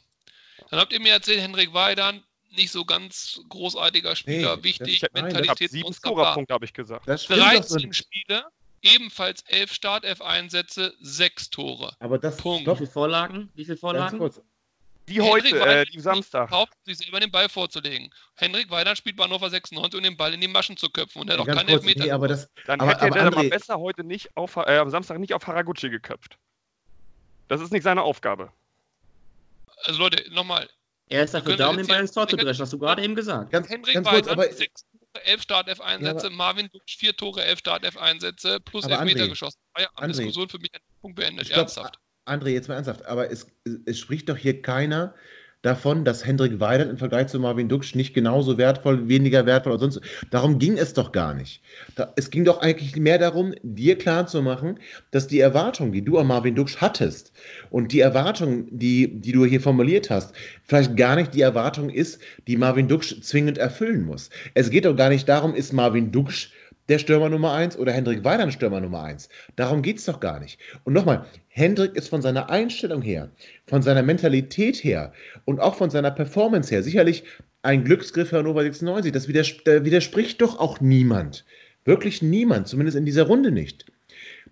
Dann 0.70 0.78
habt 0.78 0.92
ihr 0.92 1.00
mir 1.00 1.12
erzählt, 1.12 1.40
Henrik 1.40 1.72
Weidand, 1.72 2.22
nicht 2.50 2.70
so 2.70 2.84
ganz 2.84 3.40
großartiger 3.48 4.16
Spieler, 4.16 4.56
nee, 4.56 4.62
wichtig, 4.64 5.02
Mentalität. 5.12 5.70
Sieben 5.70 5.92
Scorerpunkte 5.92 6.52
habe 6.52 6.64
ich 6.64 6.72
gesagt. 6.72 7.06
13 7.06 7.92
Spiele, 7.92 8.44
ebenfalls 8.94 9.42
elf 9.46 9.72
Startelf-Einsätze, 9.72 10.94
sechs 11.00 11.50
Tore. 11.50 11.94
Aber 12.00 12.18
das 12.18 12.36
Punkt. 12.36 12.68
Wie 12.68 12.76
viele 12.76 12.90
Vorlagen? 12.90 13.50
Wie 13.54 13.64
viele 13.64 13.76
Vorlagen? 13.76 14.30
Die 15.08 15.20
heute, 15.20 15.48
äh, 15.60 15.84
die 15.84 16.00
Samstag. 16.00 16.50
Kauft, 16.50 16.72
sich 16.84 16.98
selber 16.98 17.20
den 17.20 17.30
Ball 17.30 17.48
vorzulegen. 17.48 18.12
Henrik 18.34 18.70
Weidand 18.70 18.98
spielt 18.98 19.16
bei 19.16 19.24
Hannover 19.24 19.48
96 19.48 19.96
um 19.96 20.02
den 20.02 20.16
Ball 20.16 20.34
in 20.34 20.40
die 20.40 20.48
Maschen 20.48 20.76
zu 20.76 20.90
köpfen 20.90 21.22
und 21.22 21.30
er 21.30 21.34
hat 21.34 21.40
auch 21.40 21.46
keine 21.46 21.70
Elfmeter. 21.70 22.04
Nee, 22.04 22.10
aber 22.10 22.26
das, 22.26 22.48
Dann 22.66 22.80
aber, 22.80 22.90
hätte 22.90 23.02
aber 23.02 23.16
er 23.16 23.26
aber 23.26 23.44
besser 23.44 23.78
heute 23.78 24.02
nicht 24.02 24.36
auf, 24.36 24.56
äh, 24.56 24.78
am 24.78 24.90
Samstag 24.90 25.18
nicht 25.18 25.32
auf 25.32 25.46
Haraguchi 25.46 25.90
geköpft. 25.90 26.38
Das 27.46 27.60
ist 27.60 27.72
nicht 27.72 27.84
seine 27.84 28.02
Aufgabe. 28.02 28.52
Also 29.84 30.00
Leute, 30.00 30.28
nochmal, 30.32 30.68
Er 31.08 31.22
ist 31.22 31.34
dafür 31.34 31.56
da, 31.56 31.68
um 31.68 31.76
den 31.76 31.86
Ball 31.86 32.00
ins 32.00 32.10
Tor 32.10 32.26
zu 32.26 32.36
dreschen, 32.36 32.62
hast 32.62 32.72
du 32.72 32.78
gerade 32.78 33.04
eben 33.04 33.14
gesagt. 33.14 33.52
Ganz, 33.52 33.68
Henrik 33.68 33.94
ganz 33.94 34.08
kurz, 34.08 34.26
aber 34.26 34.50
sechs 34.50 34.84
elf 35.24 35.42
Startelf-Einsätze, 35.42 36.28
Ja, 36.28 36.32
Marvin 36.32 36.68
Duksch, 36.72 36.96
vier 36.96 37.16
Tore, 37.16 37.44
elf 37.44 37.60
Startelf-Einsätze, 37.60 38.60
plus 38.60 38.84
Elfmeter 38.86 39.24
André, 39.24 39.28
geschossen. 39.28 39.58
War 39.74 39.82
ja. 39.82 40.06
Diskussion 40.06 40.48
für 40.48 40.58
mich 40.58 40.70
dem 40.70 40.80
Punkt 41.00 41.16
beendet, 41.16 41.46
Stopp, 41.46 41.58
ernsthaft. 41.58 41.98
André, 42.26 42.48
jetzt 42.48 42.68
mal 42.68 42.74
ernsthaft, 42.74 43.04
aber 43.06 43.30
es, 43.30 43.46
es 43.84 43.98
spricht 43.98 44.28
doch 44.28 44.36
hier 44.36 44.60
keiner 44.62 45.14
davon, 45.66 46.04
dass 46.04 46.24
Hendrik 46.24 46.60
Weidand 46.60 46.90
im 46.90 46.96
Vergleich 46.96 47.26
zu 47.26 47.38
Marvin 47.38 47.68
Duksch 47.68 47.94
nicht 47.94 48.14
genauso 48.14 48.56
wertvoll, 48.56 49.08
weniger 49.08 49.44
wertvoll 49.44 49.72
oder 49.72 49.80
sonst. 49.80 50.00
Darum 50.30 50.58
ging 50.58 50.78
es 50.78 50.94
doch 50.94 51.12
gar 51.12 51.34
nicht. 51.34 51.60
Da, 51.96 52.12
es 52.16 52.30
ging 52.30 52.44
doch 52.44 52.60
eigentlich 52.60 52.96
mehr 52.96 53.18
darum, 53.18 53.54
dir 53.62 53.98
klarzumachen, 53.98 54.78
dass 55.10 55.26
die 55.26 55.40
Erwartung, 55.40 55.92
die 55.92 56.02
du 56.02 56.18
an 56.18 56.28
Marvin 56.28 56.54
Duksch 56.54 56.76
hattest 56.78 57.32
und 57.70 57.92
die 57.92 58.00
Erwartung, 58.00 58.66
die, 58.70 59.20
die 59.20 59.32
du 59.32 59.44
hier 59.44 59.60
formuliert 59.60 60.08
hast, 60.08 60.34
vielleicht 60.64 60.96
gar 60.96 61.16
nicht 61.16 61.34
die 61.34 61.42
Erwartung 61.42 61.90
ist, 61.90 62.20
die 62.46 62.56
Marvin 62.56 62.88
Duksch 62.88 63.20
zwingend 63.20 63.58
erfüllen 63.58 64.04
muss. 64.04 64.30
Es 64.54 64.70
geht 64.70 64.84
doch 64.84 64.96
gar 64.96 65.08
nicht 65.08 65.28
darum, 65.28 65.54
ist 65.54 65.72
Marvin 65.72 66.12
Duksch 66.12 66.50
der 66.88 66.98
Stürmer 66.98 67.28
Nummer 67.28 67.52
1 67.52 67.76
oder 67.78 67.92
Hendrik 67.92 68.24
Weidand 68.24 68.52
Stürmer 68.52 68.80
Nummer 68.80 69.02
1. 69.02 69.28
Darum 69.56 69.82
geht 69.82 69.98
es 69.98 70.04
doch 70.04 70.20
gar 70.20 70.40
nicht. 70.40 70.60
Und 70.84 70.92
nochmal, 70.92 71.26
Hendrik 71.48 71.94
ist 71.96 72.08
von 72.08 72.22
seiner 72.22 72.50
Einstellung 72.50 73.02
her, 73.02 73.30
von 73.66 73.82
seiner 73.82 74.02
Mentalität 74.02 74.76
her 74.76 75.12
und 75.44 75.60
auch 75.60 75.74
von 75.74 75.90
seiner 75.90 76.10
Performance 76.10 76.70
her 76.70 76.82
sicherlich 76.82 77.24
ein 77.62 77.84
Glücksgriff 77.84 78.28
für 78.28 78.38
Hannover 78.38 78.62
96. 78.62 79.12
Das 79.12 79.28
widers 79.28 79.48
widerspricht 79.64 80.40
doch 80.40 80.58
auch 80.58 80.80
niemand. 80.80 81.44
Wirklich 81.84 82.22
niemand, 82.22 82.68
zumindest 82.68 82.96
in 82.96 83.04
dieser 83.04 83.24
Runde 83.24 83.50
nicht. 83.50 83.86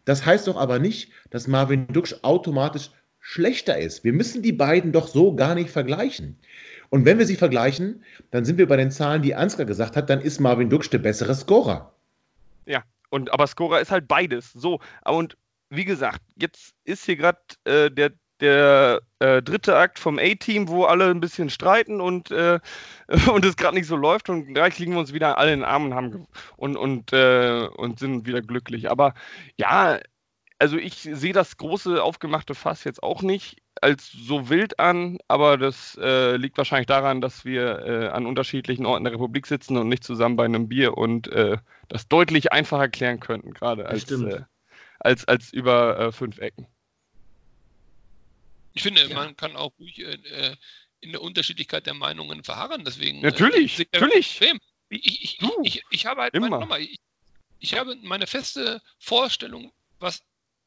Das 0.04 0.26
heißt 0.26 0.48
doch 0.48 0.56
aber 0.56 0.78
nicht, 0.78 1.10
dass 1.30 1.46
Marvin 1.46 1.86
Duksch 1.88 2.16
automatisch 2.22 2.90
schlechter 3.20 3.78
ist. 3.78 4.04
Wir 4.04 4.12
müssen 4.12 4.42
die 4.42 4.52
beiden 4.52 4.92
doch 4.92 5.08
so 5.08 5.34
gar 5.34 5.54
nicht 5.54 5.70
vergleichen. 5.70 6.36
Und 6.90 7.06
wenn 7.06 7.18
wir 7.18 7.26
sie 7.26 7.36
vergleichen, 7.36 8.04
dann 8.30 8.44
sind 8.44 8.58
wir 8.58 8.68
bei 8.68 8.76
den 8.76 8.90
Zahlen, 8.90 9.22
die 9.22 9.34
Ansgar 9.34 9.66
gesagt 9.66 9.96
hat, 9.96 10.10
dann 10.10 10.20
ist 10.20 10.40
Marvin 10.40 10.68
Duksch 10.68 10.90
der 10.90 10.98
bessere 10.98 11.34
Scorer. 11.34 11.93
Und 13.14 13.32
aber 13.32 13.46
Scorer 13.46 13.80
ist 13.80 13.92
halt 13.92 14.08
beides. 14.08 14.52
So, 14.52 14.80
und 15.04 15.36
wie 15.70 15.84
gesagt, 15.84 16.20
jetzt 16.36 16.74
ist 16.82 17.04
hier 17.04 17.14
gerade 17.14 17.38
äh, 17.64 17.88
der, 17.88 18.10
der 18.40 19.02
äh, 19.20 19.40
dritte 19.40 19.76
Akt 19.76 20.00
vom 20.00 20.18
A-Team, 20.18 20.66
wo 20.66 20.84
alle 20.84 21.10
ein 21.10 21.20
bisschen 21.20 21.48
streiten 21.48 22.00
und, 22.00 22.32
äh, 22.32 22.58
und 23.32 23.44
es 23.44 23.56
gerade 23.56 23.76
nicht 23.76 23.86
so 23.86 23.94
läuft 23.94 24.30
und 24.30 24.52
gleich 24.52 24.80
liegen 24.80 24.94
wir 24.94 24.98
uns 24.98 25.12
wieder 25.12 25.38
alle 25.38 25.52
in 25.52 25.60
den 25.60 25.68
Armen 25.68 25.92
und, 25.92 25.94
haben 25.94 26.26
und, 26.56 26.76
und, 26.76 27.12
äh, 27.12 27.68
und 27.76 28.00
sind 28.00 28.26
wieder 28.26 28.42
glücklich. 28.42 28.90
Aber 28.90 29.14
ja, 29.56 30.00
also 30.58 30.76
ich 30.76 31.08
sehe 31.12 31.32
das 31.32 31.56
große 31.56 32.02
aufgemachte 32.02 32.56
Fass 32.56 32.82
jetzt 32.82 33.02
auch 33.02 33.22
nicht 33.22 33.58
als 33.80 34.10
so 34.12 34.48
wild 34.48 34.78
an, 34.78 35.18
aber 35.28 35.58
das 35.58 35.98
äh, 36.00 36.36
liegt 36.36 36.56
wahrscheinlich 36.58 36.86
daran, 36.86 37.20
dass 37.20 37.44
wir 37.44 37.78
äh, 37.80 38.08
an 38.08 38.26
unterschiedlichen 38.26 38.86
Orten 38.86 39.04
der 39.04 39.12
Republik 39.12 39.46
sitzen 39.46 39.76
und 39.76 39.88
nicht 39.88 40.04
zusammen 40.04 40.36
bei 40.36 40.44
einem 40.44 40.68
Bier 40.68 40.96
und 40.96 41.28
äh, 41.28 41.58
das 41.88 42.08
deutlich 42.08 42.52
einfacher 42.52 42.88
klären 42.88 43.20
könnten, 43.20 43.52
gerade 43.52 43.86
als, 43.86 44.10
äh, 44.10 44.42
als, 45.00 45.24
als 45.26 45.52
über 45.52 45.98
äh, 45.98 46.12
fünf 46.12 46.38
Ecken. 46.38 46.66
Ich 48.74 48.82
finde, 48.82 49.02
Ja. 49.06 49.14
man 49.14 49.36
kann 49.36 49.56
auch 49.56 49.72
ruhig 49.78 49.98
äh, 50.00 50.56
in 51.00 51.12
der 51.12 51.22
Unterschiedlichkeit 51.22 51.86
der 51.86 51.94
Meinungen 51.94 52.42
verharren. 52.42 52.84
Deswegen, 52.84 53.20
Natürlich, 53.20 53.80
äh, 53.80 53.86
natürlich. 53.92 54.40
Ich, 54.88 55.06
ich, 55.06 55.40
ich, 55.40 55.48
ich, 55.62 55.82
ich 55.90 56.06
habe 56.06 56.22
halt 56.22 56.34
nochmal, 56.34 56.80
ich, 56.80 56.98
ich 57.58 57.78
habe 57.78 57.96
meine 58.02 58.26
feste 58.26 58.80
Vorstellung, 58.98 59.72
was 59.98 60.22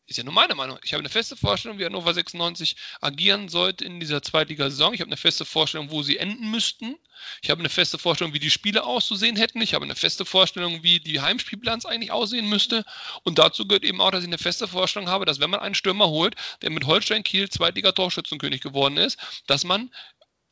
ist 0.07 0.17
ja 0.17 0.23
nur 0.23 0.33
meine 0.33 0.55
Meinung. 0.55 0.79
Ich 0.83 0.93
habe 0.93 1.01
eine 1.01 1.09
feste 1.09 1.35
Vorstellung, 1.35 1.79
wie 1.79 1.85
Hannover 1.85 2.13
96 2.13 2.77
agieren 3.01 3.49
sollte 3.49 3.83
in 3.83 3.99
dieser 3.99 4.21
Zweitligasaison. 4.21 4.93
Ich 4.93 5.01
habe 5.01 5.09
eine 5.09 5.17
feste 5.17 5.43
Vorstellung, 5.43 5.91
wo 5.91 6.01
sie 6.01 6.17
enden 6.17 6.49
müssten. 6.49 6.95
Ich 7.41 7.49
habe 7.49 7.59
eine 7.59 7.69
feste 7.69 7.97
Vorstellung, 7.97 8.33
wie 8.33 8.39
die 8.39 8.49
Spiele 8.49 8.83
auszusehen 8.83 9.35
hätten. 9.35 9.61
Ich 9.61 9.73
habe 9.73 9.83
eine 9.83 9.95
feste 9.95 10.23
Vorstellung, 10.23 10.81
wie 10.81 11.01
die 11.01 11.19
Heimspielbilanz 11.19 11.85
eigentlich 11.85 12.11
aussehen 12.11 12.47
müsste. 12.47 12.85
Und 13.23 13.37
dazu 13.37 13.67
gehört 13.67 13.83
eben 13.83 13.99
auch, 13.99 14.11
dass 14.11 14.23
ich 14.23 14.29
eine 14.29 14.37
feste 14.37 14.67
Vorstellung 14.67 15.09
habe, 15.09 15.25
dass 15.25 15.41
wenn 15.41 15.49
man 15.49 15.59
einen 15.59 15.75
Stürmer 15.75 16.07
holt, 16.07 16.35
der 16.61 16.69
mit 16.69 16.85
Holstein 16.85 17.23
Kiel 17.23 17.49
Zweitliga-Torschützenkönig 17.49 18.61
geworden 18.61 18.97
ist, 18.97 19.17
dass 19.47 19.65
man, 19.65 19.91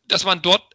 dass 0.08 0.26
man 0.26 0.42
dort 0.42 0.75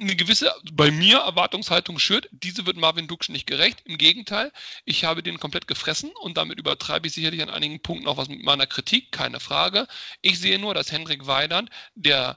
eine 0.00 0.16
gewisse, 0.16 0.54
bei 0.72 0.90
mir, 0.90 1.18
Erwartungshaltung 1.18 1.98
schürt. 1.98 2.28
Diese 2.30 2.66
wird 2.66 2.76
Marvin 2.76 3.08
Duksch 3.08 3.28
nicht 3.28 3.46
gerecht. 3.46 3.80
Im 3.84 3.98
Gegenteil, 3.98 4.52
ich 4.84 5.04
habe 5.04 5.22
den 5.22 5.40
komplett 5.40 5.66
gefressen 5.66 6.10
und 6.20 6.36
damit 6.36 6.58
übertreibe 6.58 7.06
ich 7.08 7.14
sicherlich 7.14 7.42
an 7.42 7.50
einigen 7.50 7.80
Punkten 7.82 8.06
auch 8.06 8.16
was 8.16 8.28
mit 8.28 8.42
meiner 8.44 8.66
Kritik, 8.66 9.12
keine 9.12 9.40
Frage. 9.40 9.86
Ich 10.22 10.38
sehe 10.38 10.58
nur, 10.58 10.74
dass 10.74 10.92
Hendrik 10.92 11.26
Weidand, 11.26 11.70
der 11.94 12.36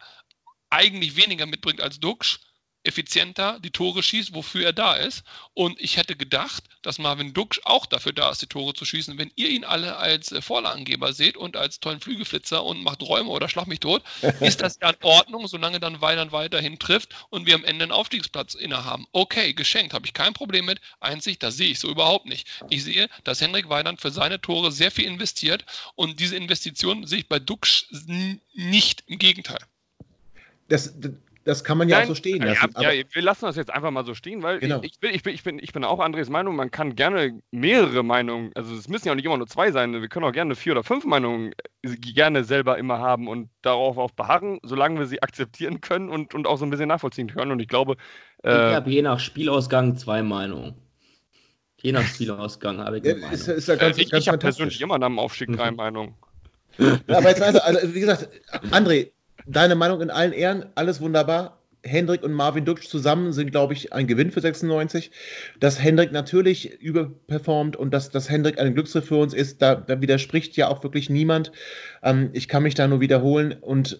eigentlich 0.69 1.15
weniger 1.15 1.45
mitbringt 1.45 1.81
als 1.81 1.99
Duksch, 1.99 2.39
effizienter 2.83 3.59
die 3.59 3.71
Tore 3.71 4.01
schießt, 4.03 4.33
wofür 4.33 4.65
er 4.65 4.73
da 4.73 4.95
ist. 4.95 5.23
Und 5.53 5.79
ich 5.79 5.97
hätte 5.97 6.15
gedacht, 6.15 6.63
dass 6.81 6.97
Marvin 6.97 7.33
Duksch 7.33 7.59
auch 7.63 7.85
dafür 7.85 8.11
da 8.13 8.31
ist, 8.31 8.41
die 8.41 8.47
Tore 8.47 8.73
zu 8.73 8.85
schießen. 8.85 9.17
Wenn 9.17 9.31
ihr 9.35 9.49
ihn 9.49 9.63
alle 9.63 9.97
als 9.97 10.31
äh, 10.31 10.41
Vorlagengeber 10.41 11.13
seht 11.13 11.37
und 11.37 11.55
als 11.57 11.79
tollen 11.79 11.99
Flügelflitzer 11.99 12.63
und 12.63 12.83
macht 12.83 13.01
Räume 13.03 13.29
oder 13.29 13.49
schlag 13.49 13.67
mich 13.67 13.79
tot, 13.79 14.03
ist 14.39 14.61
das 14.61 14.79
ja 14.81 14.89
in 14.89 14.97
Ordnung, 15.03 15.47
solange 15.47 15.79
dann 15.79 16.01
Weidand 16.01 16.31
weiterhin 16.31 16.79
trifft 16.79 17.13
und 17.29 17.45
wir 17.45 17.55
am 17.55 17.63
Ende 17.63 17.83
einen 17.83 17.91
Aufstiegsplatz 17.91 18.55
innehaben. 18.55 19.05
Okay, 19.11 19.53
geschenkt, 19.53 19.93
habe 19.93 20.05
ich 20.05 20.13
kein 20.13 20.33
Problem 20.33 20.65
mit. 20.65 20.81
Einzig, 20.99 21.39
das 21.39 21.57
sehe 21.57 21.69
ich 21.69 21.79
so 21.79 21.89
überhaupt 21.89 22.25
nicht. 22.25 22.47
Ich 22.69 22.83
sehe, 22.83 23.07
dass 23.23 23.41
Henrik 23.41 23.69
Weidand 23.69 24.01
für 24.01 24.11
seine 24.11 24.41
Tore 24.41 24.71
sehr 24.71 24.91
viel 24.91 25.05
investiert 25.05 25.65
und 25.95 26.19
diese 26.19 26.35
Investition 26.35 27.05
sehe 27.05 27.19
ich 27.19 27.27
bei 27.27 27.39
Duksch 27.39 27.85
n- 28.07 28.41
nicht. 28.53 29.03
Im 29.07 29.19
Gegenteil. 29.19 29.59
Das, 30.67 30.93
das 31.43 31.63
kann 31.63 31.77
man 31.77 31.89
ja 31.89 31.97
Nein, 31.97 32.03
auch 32.03 32.09
so 32.09 32.15
stehen 32.15 32.41
ja, 32.41 32.49
lassen. 32.49 32.73
ja, 32.79 32.89
aber, 32.89 32.93
wir 33.09 33.21
lassen 33.21 33.45
das 33.45 33.55
jetzt 33.55 33.71
einfach 33.71 33.89
mal 33.91 34.05
so 34.05 34.13
stehen, 34.13 34.43
weil 34.43 34.59
Genau. 34.59 34.79
ich, 34.83 34.91
ich, 34.91 34.99
bin, 34.99 35.13
ich, 35.13 35.23
bin, 35.23 35.33
ich, 35.33 35.43
bin, 35.43 35.59
ich 35.59 35.75
auch 35.85 35.99
Andres 35.99 36.29
Meinung, 36.29 36.55
man 36.55 36.69
kann 36.69 36.95
gerne 36.95 37.41
mehrere 37.51 38.03
Meinungen, 38.03 38.51
also 38.55 38.75
es 38.75 38.87
müssen 38.87 39.07
ja 39.07 39.13
auch 39.13 39.15
nicht 39.15 39.25
immer 39.25 39.37
nur 39.37 39.47
zwei 39.47 39.71
sein, 39.71 39.93
wir 39.93 40.07
können 40.07 40.25
auch 40.25 40.31
gerne 40.31 40.55
vier 40.55 40.73
oder 40.73 40.83
fünf 40.83 41.05
Meinungen 41.05 41.53
äh, 41.81 41.95
gerne 41.95 42.43
selber 42.43 42.77
immer 42.77 42.99
haben 42.99 43.27
und 43.27 43.49
darauf 43.63 43.97
auch 43.97 44.11
beharren, 44.11 44.59
solange 44.63 44.99
wir 44.99 45.07
sie 45.07 45.23
akzeptieren 45.23 45.81
können 45.81 46.09
und, 46.09 46.35
und 46.35 46.45
auch 46.45 46.57
so 46.57 46.65
ein 46.65 46.69
bisschen 46.69 46.89
nachvollziehen 46.89 47.29
können. 47.29 47.51
Und 47.51 47.59
ich 47.59 47.67
glaube, 47.67 47.95
Ich 48.43 48.49
äh, 48.49 48.75
habe 48.75 48.89
je 48.89 49.01
nach 49.01 49.19
Spielausgang 49.19 49.97
zwei 49.97 50.21
Meinungen. 50.21 50.75
Je 51.81 51.91
nach 51.91 52.05
Spielausgang 52.05 52.77
habe 52.77 52.99
ich 52.99 53.05
ja, 53.05 53.15
eine 53.15 53.33
ist, 53.33 53.47
ist 53.47 53.67
ja 53.67 53.75
ganz, 53.75 53.97
ich, 53.97 54.11
ganz 54.11 54.21
ich 54.23 54.27
habe 54.27 54.37
persönlich 54.37 54.79
immer 54.81 54.99
nach 54.99 55.07
dem 55.07 55.17
Aufstieg 55.17 55.49
Mhm. 55.49 55.57
drei 55.57 55.71
Meinungen. 55.71 56.15
Ja, 56.77 57.17
aber 57.17 57.29
jetzt 57.29 57.41
also, 57.41 57.59
also, 57.59 57.93
wie 57.93 57.99
gesagt, 57.99 58.29
André, 58.71 59.11
deine 59.45 59.75
Meinung 59.75 60.01
in 60.01 60.09
allen 60.09 60.33
Ehren, 60.33 60.65
alles 60.75 61.01
wunderbar. 61.01 61.57
Hendrik 61.83 62.21
und 62.23 62.33
Marvin 62.33 62.65
Duksch 62.65 62.87
zusammen 62.87 63.33
sind, 63.33 63.51
glaube 63.51 63.73
ich, 63.73 63.91
ein 63.91 64.05
Gewinn 64.05 64.31
für 64.31 64.41
96. 64.41 65.11
Dass 65.59 65.81
Hendrik 65.81 66.11
natürlich 66.11 66.79
überperformt 66.79 67.75
und 67.75 67.91
dass, 67.91 68.11
dass 68.11 68.29
Hendrik 68.29 68.59
ein 68.59 68.75
Glücksgriff 68.75 69.07
für 69.07 69.17
uns 69.17 69.33
ist, 69.33 69.61
da, 69.61 69.75
da 69.75 69.99
widerspricht 69.99 70.55
ja 70.57 70.67
auch 70.67 70.83
wirklich 70.83 71.09
niemand. 71.09 71.51
Ähm, 72.03 72.29
ich 72.33 72.47
kann 72.47 72.63
mich 72.63 72.75
da 72.75 72.87
nur 72.87 73.01
wiederholen 73.01 73.53
und 73.59 73.99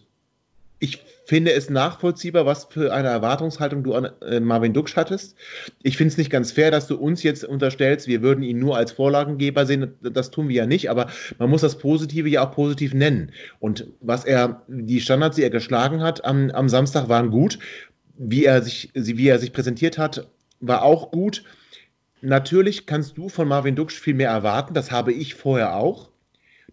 ich 0.82 1.04
finde 1.26 1.54
es 1.54 1.70
nachvollziehbar, 1.70 2.48
was 2.48 2.66
für 2.66 2.92
eine 2.92 3.08
Erwartungshaltung 3.08 3.84
du 3.84 3.94
an 3.94 4.10
äh, 4.22 4.40
Marvin 4.40 4.74
Duksch 4.74 4.96
hattest. 4.96 5.36
Ich 5.84 5.96
finde 5.96 6.12
es 6.12 6.18
nicht 6.18 6.32
ganz 6.32 6.52
fair, 6.52 6.72
dass 6.72 6.88
du 6.88 6.98
uns 6.98 7.22
jetzt 7.22 7.46
unterstellst, 7.46 8.08
wir 8.08 8.24
würden 8.24 8.44
ihn 8.44 8.58
nur 8.58 8.76
als 8.76 8.92
Vorlagengeber 8.92 9.68
sehen. 9.68 9.94
Das 10.02 10.32
tun 10.32 10.50
wir 10.50 10.56
ja 10.56 10.66
nicht, 10.66 10.90
aber 10.90 11.08
man 11.38 11.52
muss 11.52 11.62
das 11.62 11.78
Positive 11.78 12.28
ja 12.28 12.44
auch 12.44 12.52
positiv 12.52 12.96
nennen. 12.96 13.32
Und 13.60 13.88
was 14.02 14.26
er, 14.26 14.64
die 14.68 15.00
Standards, 15.00 15.36
die 15.36 15.44
er 15.44 15.52
geschlagen 15.52 16.02
hat 16.02 16.26
am, 16.26 16.50
am 16.50 16.68
Samstag, 16.68 17.08
waren 17.08 17.30
gut. 17.30 17.60
Wie 18.18 18.44
er, 18.46 18.64
sich, 18.64 18.90
wie 18.94 19.28
er 19.28 19.40
sich 19.40 19.54
präsentiert 19.54 20.00
hat, 20.00 20.28
war 20.60 20.82
auch 20.82 21.12
gut. 21.12 21.44
Natürlich 22.22 22.88
kannst 22.88 23.18
du 23.18 23.30
von 23.30 23.48
Marvin 23.48 23.76
Duksch 23.76 24.00
viel 24.00 24.16
mehr 24.16 24.30
erwarten. 24.30 24.74
Das 24.74 24.92
habe 24.92 25.14
ich 25.14 25.36
vorher 25.36 25.76
auch. 25.76 26.11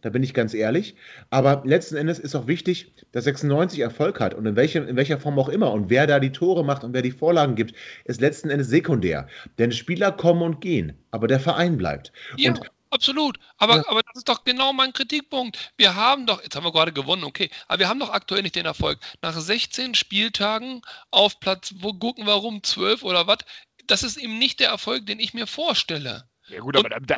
Da 0.01 0.11
bin 0.11 0.23
ich 0.23 0.35
ganz 0.35 0.55
ehrlich. 0.55 0.95
Aber 1.31 1.63
letzten 1.65 1.97
Endes 1.97 2.19
ist 2.19 2.35
auch 2.35 2.47
wichtig, 2.47 2.93
dass 3.13 3.25
96 3.25 3.81
Erfolg 3.81 4.21
hat 4.21 4.35
und 4.35 4.47
in, 4.47 4.57
welchem, 4.57 4.87
in 4.87 4.97
welcher 4.97 5.19
Form 5.19 5.39
auch 5.39 5.49
immer. 5.49 5.73
Und 5.73 5.91
wer 5.91 6.07
da 6.07 6.21
die 6.21 6.33
Tore 6.33 6.65
macht 6.65 6.85
und 6.85 6.93
wer 6.95 7.03
die 7.03 7.11
Vorlagen 7.11 7.55
gibt, 7.55 7.75
ist 8.05 8.21
letzten 8.21 8.51
Endes 8.51 8.69
sekundär. 8.69 9.29
Denn 9.59 9.73
Spieler 9.73 10.13
kommen 10.13 10.43
und 10.43 10.61
gehen, 10.61 10.97
aber 11.11 11.27
der 11.27 11.41
Verein 11.41 11.77
bleibt. 11.77 12.13
Ja, 12.37 12.51
Und 12.51 12.71
absolut. 12.91 13.39
Aber, 13.59 13.77
Ja. 13.77 13.85
aber 13.89 14.03
das 14.03 14.17
ist 14.17 14.29
doch 14.29 14.45
genau 14.45 14.73
mein 14.73 14.93
Kritikpunkt. 14.93 15.73
Wir 15.77 15.95
haben 15.95 16.27
doch, 16.27 16.43
jetzt 16.43 16.57
haben 16.57 16.65
wir 16.65 16.73
gerade 16.73 16.93
gewonnen, 16.93 17.25
okay, 17.25 17.51
aber 17.67 17.81
wir 17.81 17.89
haben 17.89 18.01
doch 18.01 18.11
aktuell 18.11 18.43
nicht 18.43 18.57
den 18.57 18.67
Erfolg. 18.67 18.99
Nach 19.23 19.39
16 19.39 19.95
Spieltagen 19.95 20.83
auf 21.11 21.41
Platz, 21.41 21.75
wo 21.81 21.93
gucken 21.93 22.27
wir 22.27 22.35
rum, 22.35 22.63
12 22.63 23.03
oder 23.03 23.27
was? 23.27 23.39
Das 23.87 24.03
ist 24.03 24.17
eben 24.17 24.39
nicht 24.39 24.61
der 24.61 24.69
Erfolg, 24.69 25.07
den 25.07 25.19
ich 25.19 25.35
mir 25.35 25.47
vorstelle. 25.47 26.29
Ja 26.49 26.61
gut, 26.61 26.77
aber, 26.77 26.89
da, 26.89 26.99
da, 27.01 27.17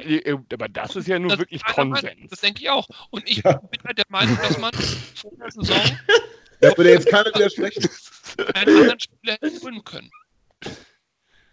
aber 0.52 0.68
das 0.68 0.96
ist 0.96 1.06
ja 1.08 1.18
nun 1.18 1.36
wirklich 1.38 1.62
meiner 1.62 1.90
Meinung. 1.90 2.02
Konsens. 2.10 2.30
Das 2.30 2.40
denke 2.40 2.62
ich 2.62 2.70
auch. 2.70 2.86
Und 3.10 3.28
ich 3.28 3.42
Ja. 3.44 3.58
bin 3.58 3.80
halt 3.84 3.98
der 3.98 4.04
Meinung, 4.08 4.36
dass 4.42 4.58
man 4.58 4.72
vor 5.14 5.32
der 5.38 5.50
Saison 5.50 5.76
da 6.60 6.76
würde 6.76 6.90
jetzt 6.90 7.08
keiner 7.08 7.26
widersprechen. 7.34 7.88
einen 8.54 8.76
anderen 8.76 9.00
Spieler 9.00 9.38
hätte 9.40 9.60
holen 9.62 9.84
können. 9.84 10.10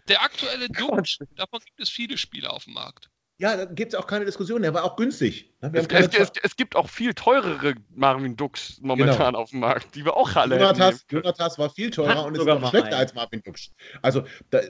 Der 0.08 0.22
aktuelle 0.22 0.68
Dutsch, 0.68 1.18
davon 1.36 1.60
gibt 1.64 1.80
es 1.80 1.90
viele 1.90 2.16
Spieler 2.16 2.52
auf 2.52 2.64
dem 2.64 2.74
Markt. 2.74 3.10
Ja, 3.40 3.56
da 3.56 3.66
gibt 3.66 3.92
es 3.92 3.98
auch 3.98 4.08
keine 4.08 4.24
Diskussion. 4.24 4.62
Der 4.62 4.74
war 4.74 4.82
auch 4.82 4.96
günstig. 4.96 5.54
Ne? 5.60 5.72
Wir 5.72 5.78
Es, 5.80 5.84
haben 5.84 5.88
keine 5.88 6.06
es, 6.06 6.18
es, 6.18 6.32
es 6.42 6.56
gibt 6.56 6.74
auch 6.74 6.88
viel 6.88 7.14
teurere 7.14 7.74
Marvin 7.94 8.34
Dux 8.34 8.80
momentan 8.80 9.36
auf 9.36 9.50
dem 9.50 9.60
Markt, 9.60 9.94
die 9.94 10.04
wir 10.04 10.16
auch 10.16 10.34
alle 10.34 10.58
können. 10.58 10.98
Jonathas 11.08 11.56
war 11.56 11.70
viel 11.70 11.90
teurer 11.90 12.16
Hat 12.16 12.24
und 12.26 12.34
ist 12.36 12.44
noch 12.44 12.60
mal 12.60 12.70
schlechter 12.70 12.86
einen. 12.88 12.94
als 12.96 13.14
Marvin 13.14 13.40
Duksch. 13.44 13.70
Also, 14.02 14.24
da, 14.50 14.60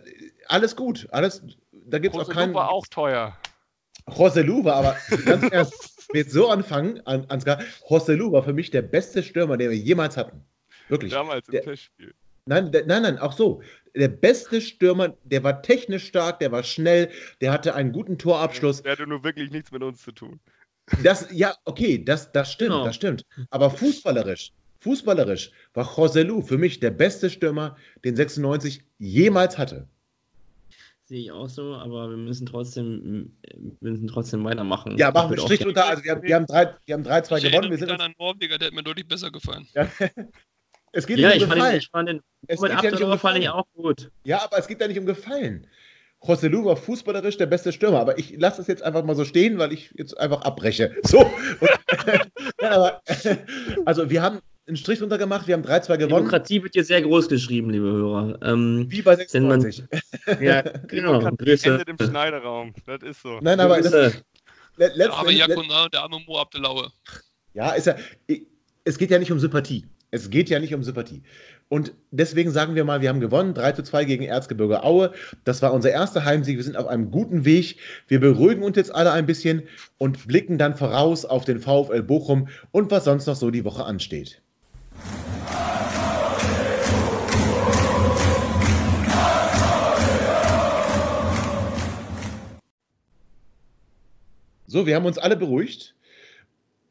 alles 0.49 0.77
gut. 0.77 1.09
Alles, 1.13 1.43
da 1.91 1.99
gibt 1.99 2.15
es 2.15 2.21
auch 2.21 2.29
Roselu 2.29 2.39
keinen. 2.41 2.55
war 2.55 2.71
auch 2.71 2.87
teuer. 2.89 3.37
Roselu 4.09 4.65
war 4.65 4.75
aber 4.77 4.97
ganz 5.25 5.43
will 6.13 6.23
jetzt 6.23 6.33
so 6.33 6.49
anfangen, 6.49 7.01
An- 7.07 7.27
Ansgar. 7.29 7.61
Roselu 7.91 8.33
war 8.33 8.43
für 8.43 8.53
mich 8.53 8.71
der 8.71 8.83
beste 8.83 9.23
Stürmer, 9.23 9.57
den 9.57 9.71
wir 9.71 9.77
jemals 9.77 10.17
hatten. 10.17 10.45
Wirklich. 10.89 11.13
Damals 11.13 11.47
im 11.49 11.53
Der- 11.53 11.63
Testspiel. 11.63 12.15
Nein, 12.47 12.73
der, 12.73 12.87
nein, 12.87 13.03
nein, 13.03 13.19
auch 13.19 13.33
so. 13.35 13.61
Der 13.95 14.09
beste 14.09 14.63
Stürmer, 14.63 15.15
der 15.25 15.45
war 15.45 15.61
technisch 15.61 16.07
stark, 16.07 16.39
der 16.39 16.51
war 16.51 16.63
schnell, 16.63 17.11
der 17.43 17.53
hatte 17.53 17.75
einen 17.75 17.93
guten 17.93 18.17
Torabschluss. 18.17 18.83
Der 18.83 18.93
hatte 18.93 19.07
nur 19.07 19.23
wirklich 19.23 19.51
nichts 19.51 19.71
mit 19.71 19.83
uns 19.83 20.01
zu 20.01 20.13
tun. 20.13 20.41
Das, 21.03 21.29
ja, 21.31 21.55
okay, 21.67 22.03
das, 22.03 22.33
das 22.33 22.51
stimmt, 22.51 22.71
Genau. 22.71 22.85
das 22.87 22.97
stimmt. 22.97 23.27
Aber 23.51 23.69
fußballerisch, 23.69 24.53
fußballerisch 24.81 25.51
war 25.75 25.95
Joselu 25.95 26.41
für 26.41 26.57
mich 26.57 26.81
der 26.81 26.91
beste 26.91 27.29
Stürmer, 27.29 27.77
den 28.03 28.17
96 28.17 28.83
jemals 28.99 29.59
hatte. 29.59 29.87
Sehe 31.09 31.21
ich 31.23 31.33
auch 31.33 31.49
so, 31.49 31.75
aber 31.75 32.11
wir 32.11 32.19
müssen 32.19 32.45
trotzdem, 32.45 33.33
wir 33.81 33.91
müssen 33.93 34.09
trotzdem 34.09 34.45
weitermachen. 34.45 34.99
Ja, 34.99 35.11
machen 35.11 35.31
wir 35.31 35.39
Strich 35.41 35.61
drunter. 35.61 35.87
Also 35.89 36.05
wir 36.05 36.11
haben, 36.13 36.23
wir 36.23 36.35
haben 36.35 36.45
3 36.47 36.75
wir 36.85 36.95
haben 36.95 37.03
3-2 37.03 37.39
Ich 37.39 37.45
gewonnen. 37.51 37.71
Wir 37.71 37.79
sind 37.79 37.91
an 37.91 38.01
einen 38.03 38.15
Norweger, 38.19 38.59
der 38.59 38.69
hat 38.69 38.75
mir 38.75 38.83
deutlich 38.83 39.09
besser 39.09 39.31
gefallen. 39.31 39.67
es 40.93 41.07
geht 41.07 41.19
Ja, 41.19 41.29
nicht 41.29 41.39
ich 41.39 41.45
um 41.45 41.49
fand, 41.49 41.61
den, 41.63 41.65
Gefallen. 41.65 41.79
ich 41.79 41.89
fand 41.89 42.09
den 42.11 42.21
Es 42.47 42.61
geht 42.61 42.71
ja 42.71 42.83
nicht 42.91 43.03
um 43.03 43.19
fand 43.19 43.39
ich 43.39 43.45
Gefallen. 43.47 43.49
auch 43.49 43.67
gut. 43.75 44.11
Ja, 44.25 44.45
aber 44.45 44.59
es 44.59 44.69
geht 44.69 44.83
ja 44.83 44.87
nicht 44.89 44.99
um 44.99 45.07
Gefallen. 45.07 45.67
Joselu 46.23 46.65
war 46.67 46.77
fußballerisch 46.77 47.39
der 47.39 47.47
beste 47.47 47.73
Stürmer, 47.73 48.01
aber 48.01 48.19
ich 48.19 48.37
lasse 48.39 48.61
es 48.61 48.67
jetzt 48.67 48.83
einfach 48.83 49.03
mal 49.03 49.15
so 49.17 49.25
stehen, 49.25 49.57
weil 49.59 49.73
ich 49.73 49.95
jetzt 49.97 50.19
einfach 50.19 50.43
abbreche. 50.43 50.95
So. 51.05 51.21
Und, 51.61 51.71
Nein, 52.61 52.73
aber, 52.73 53.01
also 53.87 54.11
wir 54.11 54.21
haben 54.21 54.41
einen 54.69 54.77
Strich 54.77 54.99
drunter 55.01 55.19
gemacht, 55.19 55.47
wir 55.47 55.55
haben 55.55 55.65
3-2 55.65 55.97
gewonnen. 55.97 56.09
Demokratie 56.25 56.63
wird 56.63 56.75
hier 56.75 56.85
sehr 56.85 57.03
groß 57.03 57.29
geschrieben, 57.29 57.71
liebe 57.71 57.87
Hörer. 57.87 58.39
Ähm, 58.43 58.87
Wie 58.89 59.03
bei 59.03 59.19
Wenn 59.33 59.49
man- 59.49 59.61
96. 59.63 59.85
ja, 60.41 60.63
genau. 60.87 61.21
Grüße. 61.37 61.71
Endet 61.71 61.89
im 61.89 61.99
Schneiderraum. 61.99 62.75
Das 62.87 63.03
ist 63.03 63.23
so. 63.23 63.39
Nein, 63.41 63.59
aber 63.61 63.79
das, 63.81 63.91
Grüße. 63.93 64.23
le- 64.77 64.93
Der 64.97 65.13
arme 65.13 65.31
letzten, 65.33 65.51
le- 65.51 65.55
Jakuna 65.57 65.85
und 65.85 65.95
der 65.95 66.03
arme 66.03 66.19
Mo 66.27 66.39
Abdelaue. 66.39 66.89
Ja, 67.55 67.71
ist 67.73 67.87
ja, 67.87 67.97
es 68.85 68.99
geht 68.99 69.11
ja 69.11 69.19
nicht 69.19 69.33
um 69.33 69.39
Sympathie. 69.41 69.87
Es 70.11 70.31
geht 70.31 70.49
ja 70.49 70.59
nicht 70.59 70.73
um 70.75 70.83
Sympathie. 70.83 71.23
Und 71.69 71.93
deswegen 72.11 72.51
sagen 72.51 72.75
wir 72.75 72.85
mal, 72.85 73.03
wir 73.03 73.11
haben 73.11 73.21
gewonnen, 73.21 73.53
3 73.53 73.73
zu 73.73 73.83
2 73.83 74.05
gegen 74.07 74.25
Erzgebirge 74.25 74.83
Aue. 74.83 75.13
Das 75.45 75.61
war 75.61 75.75
unser 75.75 75.91
erster 75.91 76.25
Heimsieg. 76.25 76.57
Wir 76.57 76.65
sind 76.65 76.79
auf 76.79 76.87
einem 76.87 77.11
guten 77.11 77.45
Weg. 77.45 77.77
Wir 78.07 78.19
beruhigen 78.21 78.63
uns 78.63 78.77
jetzt 78.79 78.95
alle 78.95 79.13
ein 79.13 79.27
bisschen 79.27 79.65
und 79.99 80.27
blicken 80.27 80.57
dann 80.57 80.77
voraus 80.77 81.27
auf 81.27 81.45
den 81.45 81.59
VfL 81.61 82.03
Bochum 82.03 82.49
und 82.71 82.91
was 82.91 83.05
sonst 83.05 83.27
noch 83.27 83.37
so 83.37 83.51
die 83.51 83.65
Woche 83.67 83.85
ansteht. 83.85 84.41
So, 94.71 94.87
wir 94.87 94.95
haben 94.97 95.07
uns 95.07 95.17
alle 95.17 95.35
beruhigt, 95.37 95.95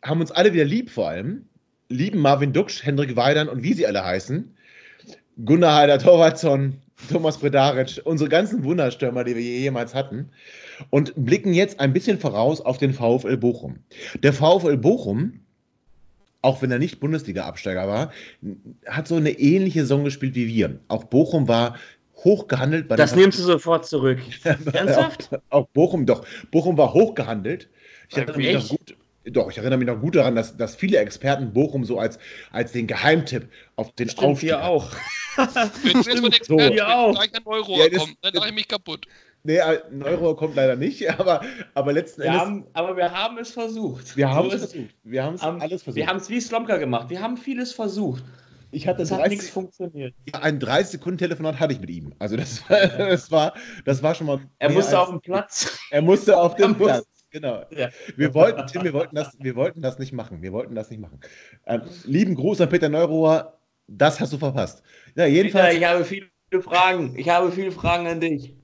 haben 0.04 0.20
uns 0.20 0.32
alle 0.32 0.52
wieder 0.52 0.66
lieb 0.66 0.90
vor 0.90 1.10
allem, 1.10 1.46
lieben 1.90 2.20
Marvin 2.20 2.52
Duksch, 2.52 2.84
Hendrik 2.84 3.16
Weidern 3.16 3.48
und 3.48 3.62
wie 3.62 3.74
sie 3.74 3.86
alle 3.86 4.04
heißen, 4.04 4.52
Gunnar 5.46 5.76
Heider 5.76 6.00
Torwartsson, 6.00 6.82
Thomas 7.12 7.38
Bredaric, 7.38 8.02
unsere 8.04 8.32
ganzen 8.32 8.64
Wunderstürmer, 8.64 9.24
die 9.24 9.36
wir 9.36 9.44
je- 9.44 9.60
jemals 9.60 9.94
hatten 9.94 10.30
und 10.90 11.14
blicken 11.16 11.54
jetzt 11.54 11.80
ein 11.80 11.94
bisschen 11.94 12.18
voraus 12.20 12.62
auf 12.62 12.80
den 12.80 12.94
VfL 12.94 13.38
Bochum. 13.38 13.78
Der 14.24 14.34
VfL 14.34 14.78
Bochum, 14.78 15.42
auch 16.42 16.64
wenn 16.64 16.72
er 16.72 16.80
nicht 16.80 17.00
Bundesliga-Absteiger 17.00 17.88
war, 17.88 18.12
hat 18.88 19.08
so 19.08 19.18
eine 19.18 19.30
ähnliche 19.38 19.82
Saison 19.82 20.04
gespielt 20.04 20.34
wie 20.34 20.48
wir. 20.48 20.80
Auch 20.88 21.04
Bochum 21.04 21.48
war 21.48 21.78
hoch 22.24 22.48
gehandelt 22.48 22.88
bei 22.88 22.96
Das 22.96 23.16
nimmst 23.16 23.40
du 23.40 23.44
sofort 23.44 23.86
zurück. 23.86 24.20
Ernsthaft? 24.74 25.30
auch, 25.50 25.62
auch 25.62 25.68
Bochum, 25.70 26.06
doch. 26.06 26.26
Bochum 26.52 26.78
war 26.78 26.94
hochgehandelt. 26.94 27.70
Ich 28.10 28.18
erinnere 28.18 28.38
mich 28.38 28.54
noch 28.54 28.68
gut. 28.70 28.96
Doch, 29.30 29.52
ich 29.52 29.58
erinnere 29.58 29.78
mich 29.78 29.88
noch 29.88 30.00
gut 30.00 30.16
daran, 30.16 30.36
dass, 30.36 30.56
dass 30.56 30.76
viele 30.78 31.00
Experten 31.00 31.52
Bochum 31.52 31.84
so 31.84 32.00
als, 32.00 32.18
als 32.52 32.72
den 32.72 32.88
Geheimtipp 32.88 33.50
auf 33.76 33.92
den 33.96 34.08
Stimmt, 34.10 34.26
Aufstieg 34.26 34.50
wir 34.52 34.64
auch. 34.64 34.90
Wenn 35.36 35.94
du 35.94 35.98
jetzt 36.00 36.08
von 36.08 36.16
So. 36.22 36.28
Experten 36.58 36.80
auch. 36.82 37.12
gleich 37.14 37.36
ein 37.36 37.46
Euro 37.46 37.78
Ja, 37.78 37.90
das- 37.90 38.00
kommt, 38.00 38.18
dann 38.22 38.34
lache 38.34 38.48
ich 38.50 38.56
mich 38.56 38.68
kaputt. 38.70 39.06
Nee, 39.44 39.60
ein 39.62 40.02
Euro 40.04 40.34
kommt 40.36 40.56
leider 40.56 40.76
nicht, 40.78 41.10
aber, 41.20 41.42
aber 41.74 41.94
letzten 41.94 42.22
Wir 42.22 42.28
Endes, 42.30 42.42
haben, 42.42 42.66
aber 42.74 42.96
wir 42.98 43.12
haben 43.12 43.38
es 43.38 43.52
versucht. 43.52 44.16
wir 44.18 44.30
haben 44.30 44.50
So 44.50 44.56
es 44.56 44.62
versucht. 44.72 44.96
Wir 45.04 45.24
haben 45.24 45.36
es 45.36 45.42
alles 45.42 45.84
versucht. 45.84 45.96
Wir 45.96 46.08
haben 46.08 46.18
es 46.18 46.30
wie 46.30 46.40
Slomka 46.42 46.78
gemacht. 46.78 47.10
Wir 47.10 47.22
haben 47.22 47.38
vieles 47.38 47.74
versucht. 47.74 48.24
Ich 48.72 48.88
hatte 48.88 49.02
Es 49.04 49.12
hat 49.12 49.20
30, 49.22 49.32
nichts 49.38 49.50
funktioniert. 49.50 50.14
ein 50.34 50.60
30 50.60 50.88
Sekunden 50.94 51.18
Telefonat 51.18 51.60
hatte 51.60 51.74
ich 51.74 51.80
mit 51.80 51.90
ihm. 51.90 52.14
Also 52.20 52.36
das, 52.38 52.62
war- 52.70 52.88
das, 52.88 53.32
war, 53.32 53.54
das 53.86 54.04
war 54.04 54.16
schon 54.16 54.28
mal. 54.28 54.40
Er 54.60 54.70
musste 54.72 54.98
als- 54.98 55.08
auf 55.08 55.10
den 55.14 55.22
Platz. 55.22 55.80
Er 55.92 56.02
musste 56.02 56.38
auf 56.38 56.56
den 56.58 56.76
Platz. 56.76 57.06
Genau. 57.30 57.64
Ja. 57.72 57.90
Wir 58.16 58.34
wollten, 58.34 58.66
Tim, 58.68 58.84
wir 58.84 58.94
wollten, 58.94 59.16
das, 59.16 59.36
wir 59.40 59.56
wollten 59.56 59.82
das 59.82 60.00
nicht 60.00 60.14
machen. 60.14 60.42
Wir 60.42 60.54
wollten 60.54 60.76
das 60.76 60.90
nicht 60.90 61.00
machen. 61.02 61.20
Ähm, 61.66 61.82
lieben 62.06 62.36
Gruß 62.36 62.62
an 62.62 62.70
Peter 62.70 62.90
Neurohr. 62.90 63.54
Das 63.88 64.20
hast 64.20 64.34
du 64.34 64.38
verpasst. 64.38 64.82
Ja, 65.16 65.24
Peter, 65.24 65.28
jedenfalls. 65.28 65.76
ich 65.76 65.86
habe 65.86 66.04
viele 66.06 66.28
Fragen. 66.62 67.18
Ich 67.18 67.30
habe 67.30 67.52
viele 67.52 67.72
Fragen 67.72 68.08
an 68.08 68.20
dich. 68.22 68.56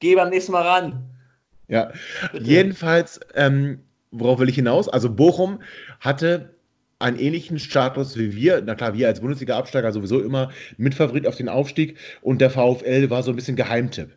Geh 0.00 0.14
beim 0.14 0.28
nächsten 0.30 0.52
Mal 0.52 0.62
ran. 0.66 1.10
Ja, 1.68 1.92
Bitte. 2.32 2.44
jedenfalls, 2.44 3.20
ähm, 3.34 3.80
worauf 4.10 4.38
will 4.38 4.48
ich 4.48 4.54
hinaus? 4.54 4.88
Also 4.88 5.14
Bochum 5.14 5.60
hatte 6.00 6.54
einen 7.00 7.18
ähnlichen 7.18 7.58
Status 7.58 8.16
wie 8.16 8.36
wir. 8.36 8.62
Na 8.64 8.74
klar, 8.74 8.94
wir 8.94 9.08
als 9.08 9.20
Bundesliga-Absteiger 9.20 9.92
sowieso 9.92 10.20
immer 10.20 10.50
Mitfavorit 10.76 11.26
auf 11.26 11.36
den 11.36 11.48
Aufstieg 11.48 11.96
und 12.22 12.40
der 12.40 12.50
VfL 12.50 13.10
war 13.10 13.22
so 13.22 13.30
ein 13.30 13.36
bisschen 13.36 13.56
Geheimtipp. 13.56 14.10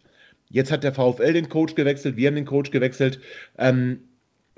Jetzt 0.50 0.72
hat 0.72 0.84
der 0.84 0.94
VfL 0.94 1.34
den 1.34 1.50
Coach 1.50 1.76
gewechselt, 1.76 2.18
wir 2.18 2.28
haben 2.28 2.36
den 2.36 2.46
Coach 2.46 2.70
gewechselt. 2.72 3.20
Ähm, 3.58 4.02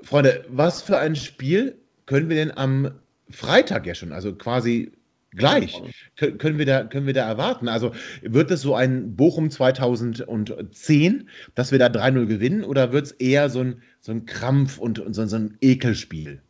Freunde, 0.02 0.44
was 0.48 0.82
für 0.82 0.98
ein 0.98 1.16
Spiel 1.16 1.76
können 2.04 2.28
wir 2.28 2.36
denn 2.36 2.56
am 2.56 2.90
Freitag 3.30 3.86
ja 3.86 3.94
schon, 3.94 4.12
also 4.12 4.34
quasi 4.34 4.92
gleich, 5.30 5.80
können, 6.16 6.38
können, 6.38 6.58
wir 6.58 6.66
da, 6.66 6.84
können 6.84 7.06
wir 7.06 7.14
da 7.14 7.26
erwarten? 7.28 7.68
Also 7.68 7.92
wird 8.22 8.50
es 8.50 8.62
so 8.62 8.74
ein 8.74 9.16
Bochum 9.16 9.50
2010, 9.50 11.28
dass 11.54 11.72
wir 11.72 11.78
da 11.78 11.86
3-0 11.86 12.26
gewinnen 12.26 12.64
oder 12.64 12.92
wird 12.92 13.06
es 13.06 13.12
eher 13.12 13.50
so 13.50 13.60
ein, 13.60 13.82
so 14.00 14.12
ein 14.12 14.26
Krampf 14.26 14.78
und, 14.78 14.98
und 14.98 15.14
so, 15.14 15.26
so 15.26 15.36
ein 15.36 15.56
Ekelspiel? 15.60 16.42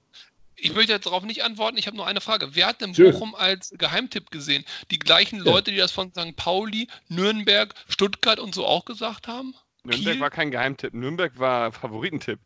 Ich 0.59 0.74
möchte 0.74 0.93
jetzt 0.93 1.07
darauf 1.07 1.23
nicht 1.23 1.45
antworten. 1.45 1.77
Ich 1.77 1.87
habe 1.87 1.97
nur 1.97 2.07
eine 2.07 2.20
Frage. 2.20 2.55
Wer 2.55 2.66
hat 2.66 2.81
denn 2.81 2.95
Schön. 2.95 3.12
Bochum 3.12 3.35
als 3.35 3.74
Geheimtipp 3.77 4.31
gesehen? 4.31 4.65
Die 4.91 4.99
gleichen 4.99 5.39
Ja. 5.39 5.45
Leute, 5.45 5.70
die 5.70 5.77
das 5.77 5.93
von 5.93 6.11
St. 6.12 6.35
Pauli, 6.37 6.89
Nürnberg, 7.09 7.74
Stuttgart 7.89 8.41
und 8.41 8.55
so 8.55 8.66
auch 8.66 8.85
gesagt 8.87 9.28
haben? 9.28 9.55
Nürnberg 9.85 10.12
Kiel? 10.15 10.20
war 10.20 10.31
kein 10.31 10.51
Geheimtipp. 10.51 10.95
Nürnberg 10.95 11.39
war 11.39 11.73
Favoritentipp. 11.73 12.41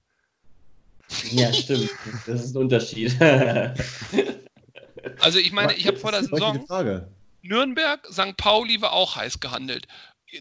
Ja, 1.31 1.53
stimmt. 1.53 1.91
Das 2.27 2.45
ist 2.45 2.55
ein 2.55 2.59
Unterschied. 2.63 3.17
Also 5.21 5.39
ich 5.39 5.53
meine, 5.53 5.75
ich 5.75 5.87
habe 5.87 5.97
vor 5.97 6.11
der 6.13 6.21
Das 6.21 6.27
ist 6.29 6.33
eine 6.35 6.41
berechtigte 6.41 6.67
Saison 6.67 6.67
Frage. 6.67 7.09
Nürnberg, 7.43 8.07
St. 8.13 8.37
Pauli 8.37 8.83
war 8.83 8.93
auch 8.93 9.17
heiß 9.17 9.41
gehandelt. 9.41 9.89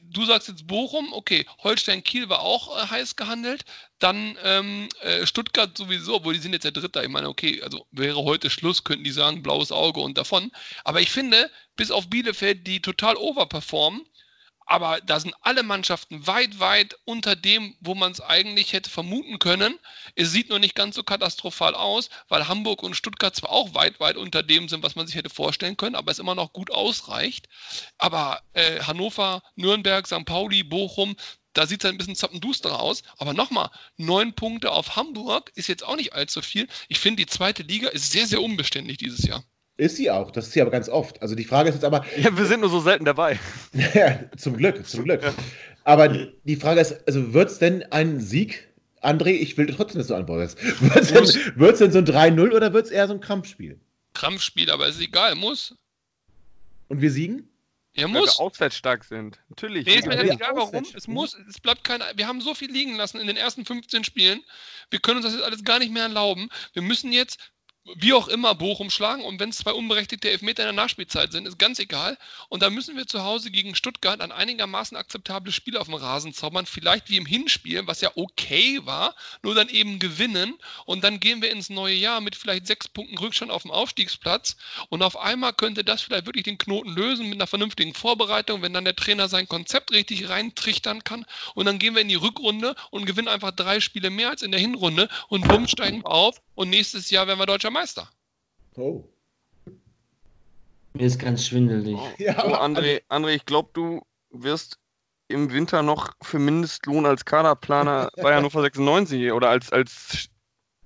Du 0.04 0.26
sagst 0.26 0.48
jetzt 0.48 0.68
Bochum, 0.68 1.14
okay, 1.14 1.46
Holstein 1.64 2.04
Kiel 2.04 2.30
war 2.30 2.42
auch 2.42 2.78
äh, 2.78 2.88
heiß 2.88 3.16
gehandelt. 3.16 3.66
Dann 4.00 4.38
ähm, 4.44 4.90
äh, 5.02 5.26
Stuttgart 5.26 5.78
sowieso, 5.78 6.16
obwohl 6.16 6.34
die 6.34 6.40
sind 6.40 6.54
jetzt 6.54 6.64
der 6.64 6.72
Dritter. 6.72 7.04
Ich 7.04 7.10
meine, 7.10 7.30
okay, 7.30 7.62
also 7.62 7.86
wäre 7.92 8.24
heute 8.24 8.50
Schluss, 8.50 8.84
könnten 8.84 9.04
die 9.04 9.12
sagen, 9.12 9.44
blaues 9.44 9.72
Auge 9.72 10.00
und 10.00 10.18
davon. 10.18 10.52
Aber 10.84 11.02
ich 11.02 11.12
finde, 11.12 11.52
bis 11.76 11.92
auf 11.92 12.10
Bielefeld, 12.10 12.66
die 12.68 12.82
total 12.82 13.16
overperformen, 13.16 14.06
aber 14.70 15.02
da 15.02 15.20
sind 15.20 15.34
alle 15.42 15.64
Mannschaften 15.64 16.28
weit, 16.28 16.60
weit 16.60 16.96
unter 17.04 17.36
dem, 17.36 17.76
wo 17.80 17.96
man 17.96 18.12
es 18.12 18.22
eigentlich 18.22 18.72
hätte 18.72 18.92
vermuten 18.92 19.40
können. 19.40 19.80
Es 20.14 20.32
sieht 20.32 20.50
nur 20.50 20.60
nicht 20.60 20.76
ganz 20.76 20.96
so 20.96 21.02
katastrophal 21.02 21.74
aus, 21.74 22.12
weil 22.28 22.48
Hamburg 22.48 22.84
und 22.84 22.96
Stuttgart 22.96 23.36
zwar 23.36 23.50
auch 23.50 23.74
weit, 23.74 24.00
weit 24.00 24.16
unter 24.16 24.44
dem 24.44 24.70
sind, 24.70 24.84
was 24.84 24.96
man 24.96 25.08
sich 25.08 25.16
hätte 25.16 25.32
vorstellen 25.32 25.76
können, 25.76 25.96
aber 25.96 26.12
es 26.12 26.20
immer 26.20 26.36
noch 26.36 26.54
gut 26.54 26.70
ausreicht. 26.70 27.50
Aber 27.98 28.44
äh, 28.54 28.82
Hannover, 28.82 29.42
Nürnberg, 29.56 30.06
St. 30.06 30.26
Pauli, 30.26 30.62
Bochum, 30.62 31.16
da 31.54 31.66
sieht 31.66 31.84
es 31.84 31.90
ein 31.90 31.98
bisschen 31.98 32.16
zappendusterer 32.16 32.80
aus. 32.80 33.02
Aber 33.18 33.34
nochmal, 33.34 33.72
neun 33.98 34.36
Punkte 34.36 34.72
auf 34.72 34.96
Hamburg 34.96 35.52
ist 35.56 35.68
jetzt 35.68 35.84
auch 35.84 35.96
nicht 35.96 36.14
allzu 36.14 36.44
viel. 36.44 36.68
Ich 36.90 37.00
finde, 37.00 37.24
die 37.24 37.28
zweite 37.28 37.64
Liga 37.64 37.90
ist 37.90 38.12
sehr, 38.12 38.28
sehr 38.28 38.44
unbeständig 38.44 38.98
dieses 38.98 39.24
Jahr. 39.26 39.44
Ist 39.80 39.96
sie 39.96 40.12
auch, 40.12 40.30
das 40.32 40.48
ist 40.48 40.54
sie 40.54 40.62
aber 40.62 40.72
ganz 40.72 40.90
oft. 40.90 41.22
Also 41.22 41.36
die 41.36 41.46
Frage 41.46 41.70
ist 41.70 41.76
jetzt 41.76 41.86
aber, 41.86 42.06
Ja, 42.18 42.38
wir 42.38 42.46
sind 42.46 42.60
nur 42.60 42.70
so 42.70 42.82
selten 42.82 43.06
dabei. 43.06 43.40
Ja, 43.94 44.20
zum 44.36 44.58
Glück, 44.58 44.86
zum 44.86 45.06
Glück. 45.06 45.22
Aber 45.86 46.10
die 46.10 46.56
Frage 46.58 46.82
ist, 46.82 47.08
also 47.08 47.34
wird 47.34 47.50
es 47.50 47.60
denn 47.60 47.84
ein 47.92 48.20
Sieg? 48.20 48.68
André, 49.02 49.30
ich 49.30 49.58
will 49.58 49.68
trotzdem, 49.68 50.00
dass 50.00 50.08
du 50.08 50.16
antwortest. 50.16 50.62
Wird 50.82 50.98
es 50.98 51.14
denn, 51.14 51.54
wird's 51.56 51.80
denn 51.80 51.94
so 51.94 52.00
ein 52.00 52.06
3-0 52.06 52.54
oder 52.54 52.74
wird 52.74 52.88
es 52.88 52.92
eher 52.92 53.08
so 53.08 53.14
ein 53.14 53.22
Krampfspiel? 53.22 53.80
Krampfspiel, 54.14 54.70
aber 54.70 54.90
ist 54.90 55.00
egal, 55.00 55.36
muss. 55.36 55.74
Und 56.90 57.00
wir 57.00 57.10
siegen? 57.10 57.48
Er 57.94 58.04
Weil 58.08 58.20
muss. 58.20 58.38
wir 58.38 58.44
auswärts 58.44 58.76
stark 58.76 59.06
sind. 59.06 59.40
Natürlich. 59.48 59.86
Nee, 59.86 59.96
ist 59.96 60.06
mir 60.08 60.18
Ja, 60.18 60.24
ja, 60.24 60.34
egal 60.34 60.52
warum. 60.56 60.86
Es 60.94 61.08
muss, 61.08 61.38
es 61.48 61.62
bleibt 61.62 61.86
kein. 61.86 62.02
Wir 62.16 62.28
haben 62.28 62.42
so 62.42 62.54
viel 62.54 62.70
liegen 62.70 62.98
lassen 62.98 63.22
in 63.22 63.28
den 63.28 63.38
ersten 63.38 63.64
15 63.64 64.04
Spielen. 64.04 64.42
Wir 64.90 65.00
können 65.00 65.18
uns 65.18 65.28
das 65.28 65.36
jetzt 65.36 65.46
alles 65.46 65.64
gar 65.64 65.80
nicht 65.80 65.94
mehr 65.94 66.04
erlauben. 66.04 66.50
Wir 66.74 66.82
müssen 66.82 67.14
jetzt, 67.14 67.40
wie 67.96 68.14
auch 68.14 68.28
immer, 68.28 68.56
Bochum 68.56 68.90
schlagen. 68.90 69.24
Und 69.24 69.40
wenn 69.40 69.50
es 69.50 69.58
zwei 69.58 69.72
unberechtigte 69.72 70.30
Elfmeter 70.30 70.64
in 70.64 70.76
der 70.76 70.84
Nachspielzeit 70.84 71.32
sind, 71.32 71.48
ist 71.48 71.58
ganz 71.58 71.80
egal. 71.80 72.18
Und 72.50 72.62
da 72.62 72.70
müssen 72.70 72.96
wir 72.98 73.08
zu 73.08 73.24
Hause 73.24 73.52
gegen 73.52 73.76
Stuttgart 73.76 74.22
ein 74.22 74.32
einigermaßen 74.32 74.96
akzeptables 74.98 75.56
Spiel 75.56 75.78
auf 75.78 75.88
dem 75.88 75.96
Rasen 75.96 76.34
zaubern. 76.34 76.66
Vielleicht 76.66 77.10
wie 77.10 77.18
im 77.18 77.26
Hinspiel, 77.26 77.88
was 77.88 78.02
ja 78.02 78.12
okay 78.16 78.80
war, 78.86 79.16
nur 79.44 79.56
dann 79.56 79.70
eben 79.70 80.00
gewinnen. 80.00 80.56
Und 80.86 81.04
dann 81.04 81.20
gehen 81.20 81.42
wir 81.42 81.52
ins 81.52 81.70
neue 81.70 81.96
Jahr 81.96 82.22
mit 82.22 82.36
vielleicht 82.36 82.68
sechs 82.68 82.88
Punkten 82.88 83.18
Rückstand 83.18 83.52
auf 83.52 83.64
dem 83.64 83.72
Aufstiegsplatz. 83.72 84.58
Und 84.90 85.02
auf 85.02 85.18
einmal 85.18 85.54
könnte 85.54 85.84
das 85.84 86.02
vielleicht 86.02 86.26
wirklich 86.26 86.44
den 86.44 86.58
Knoten 86.58 86.90
lösen 86.90 87.28
mit 87.28 87.36
einer 87.36 87.48
vernünftigen 87.48 87.94
Vorbereitung, 87.94 88.62
wenn 88.62 88.74
dann 88.74 88.86
der 88.86 88.96
Trainer 88.96 89.30
sein 89.30 89.48
Konzept 89.48 89.92
richtig 89.92 90.30
reintrichtern 90.30 91.04
kann. 91.04 91.26
Und 91.56 91.66
dann 91.66 91.80
gehen 91.80 91.96
wir 91.96 92.02
in 92.02 92.10
die 92.10 92.16
Rückrunde 92.16 92.76
und 92.92 93.06
gewinnen 93.06 93.28
einfach 93.28 93.52
drei 93.52 93.80
Spiele 93.80 94.10
mehr 94.10 94.30
als 94.30 94.42
in 94.42 94.52
der 94.52 94.60
Hinrunde 94.60 95.10
und 95.28 95.48
bumm, 95.48 95.68
steigen 95.68 96.06
auf. 96.06 96.42
Und 96.60 96.72
nächstes 96.72 97.10
Jahr 97.10 97.26
werden 97.26 97.40
wir 97.40 97.46
deutscher 97.46 97.72
Meister. 97.72 98.10
Oh. 98.76 99.06
Mir 100.92 101.06
ist 101.06 101.18
ganz 101.18 101.46
schwindelig. 101.48 101.98
Ja, 102.18 102.36
Oh, 102.44 102.48
aber- 102.54 102.62
André, 102.62 103.02
André, 103.08 103.30
ich 103.30 103.46
glaube, 103.46 103.70
du 103.72 104.02
wirst 104.32 104.78
im 105.30 105.54
Winter 105.54 105.84
noch 105.84 106.12
für 106.22 106.38
Mindestlohn 106.38 107.06
als 107.06 107.24
Kaderplaner 107.24 108.10
bei 108.22 108.36
Hannover 108.36 108.62
96 108.62 109.32
oder 109.32 109.48
als, 109.50 109.72
als 109.72 110.28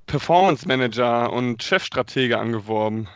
Performance 0.06 0.68
Manager 0.68 1.34
und 1.34 1.64
Chefstratege 1.64 2.38
angeworben. 2.38 3.08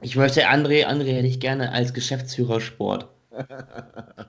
Ich 0.00 0.16
möchte 0.16 0.48
André, 0.48 0.84
André 0.88 1.14
hätte 1.14 1.28
ich 1.28 1.38
gerne 1.38 1.70
als 1.70 1.94
Geschäftsführer 1.94 2.60
Sport. 2.60 3.06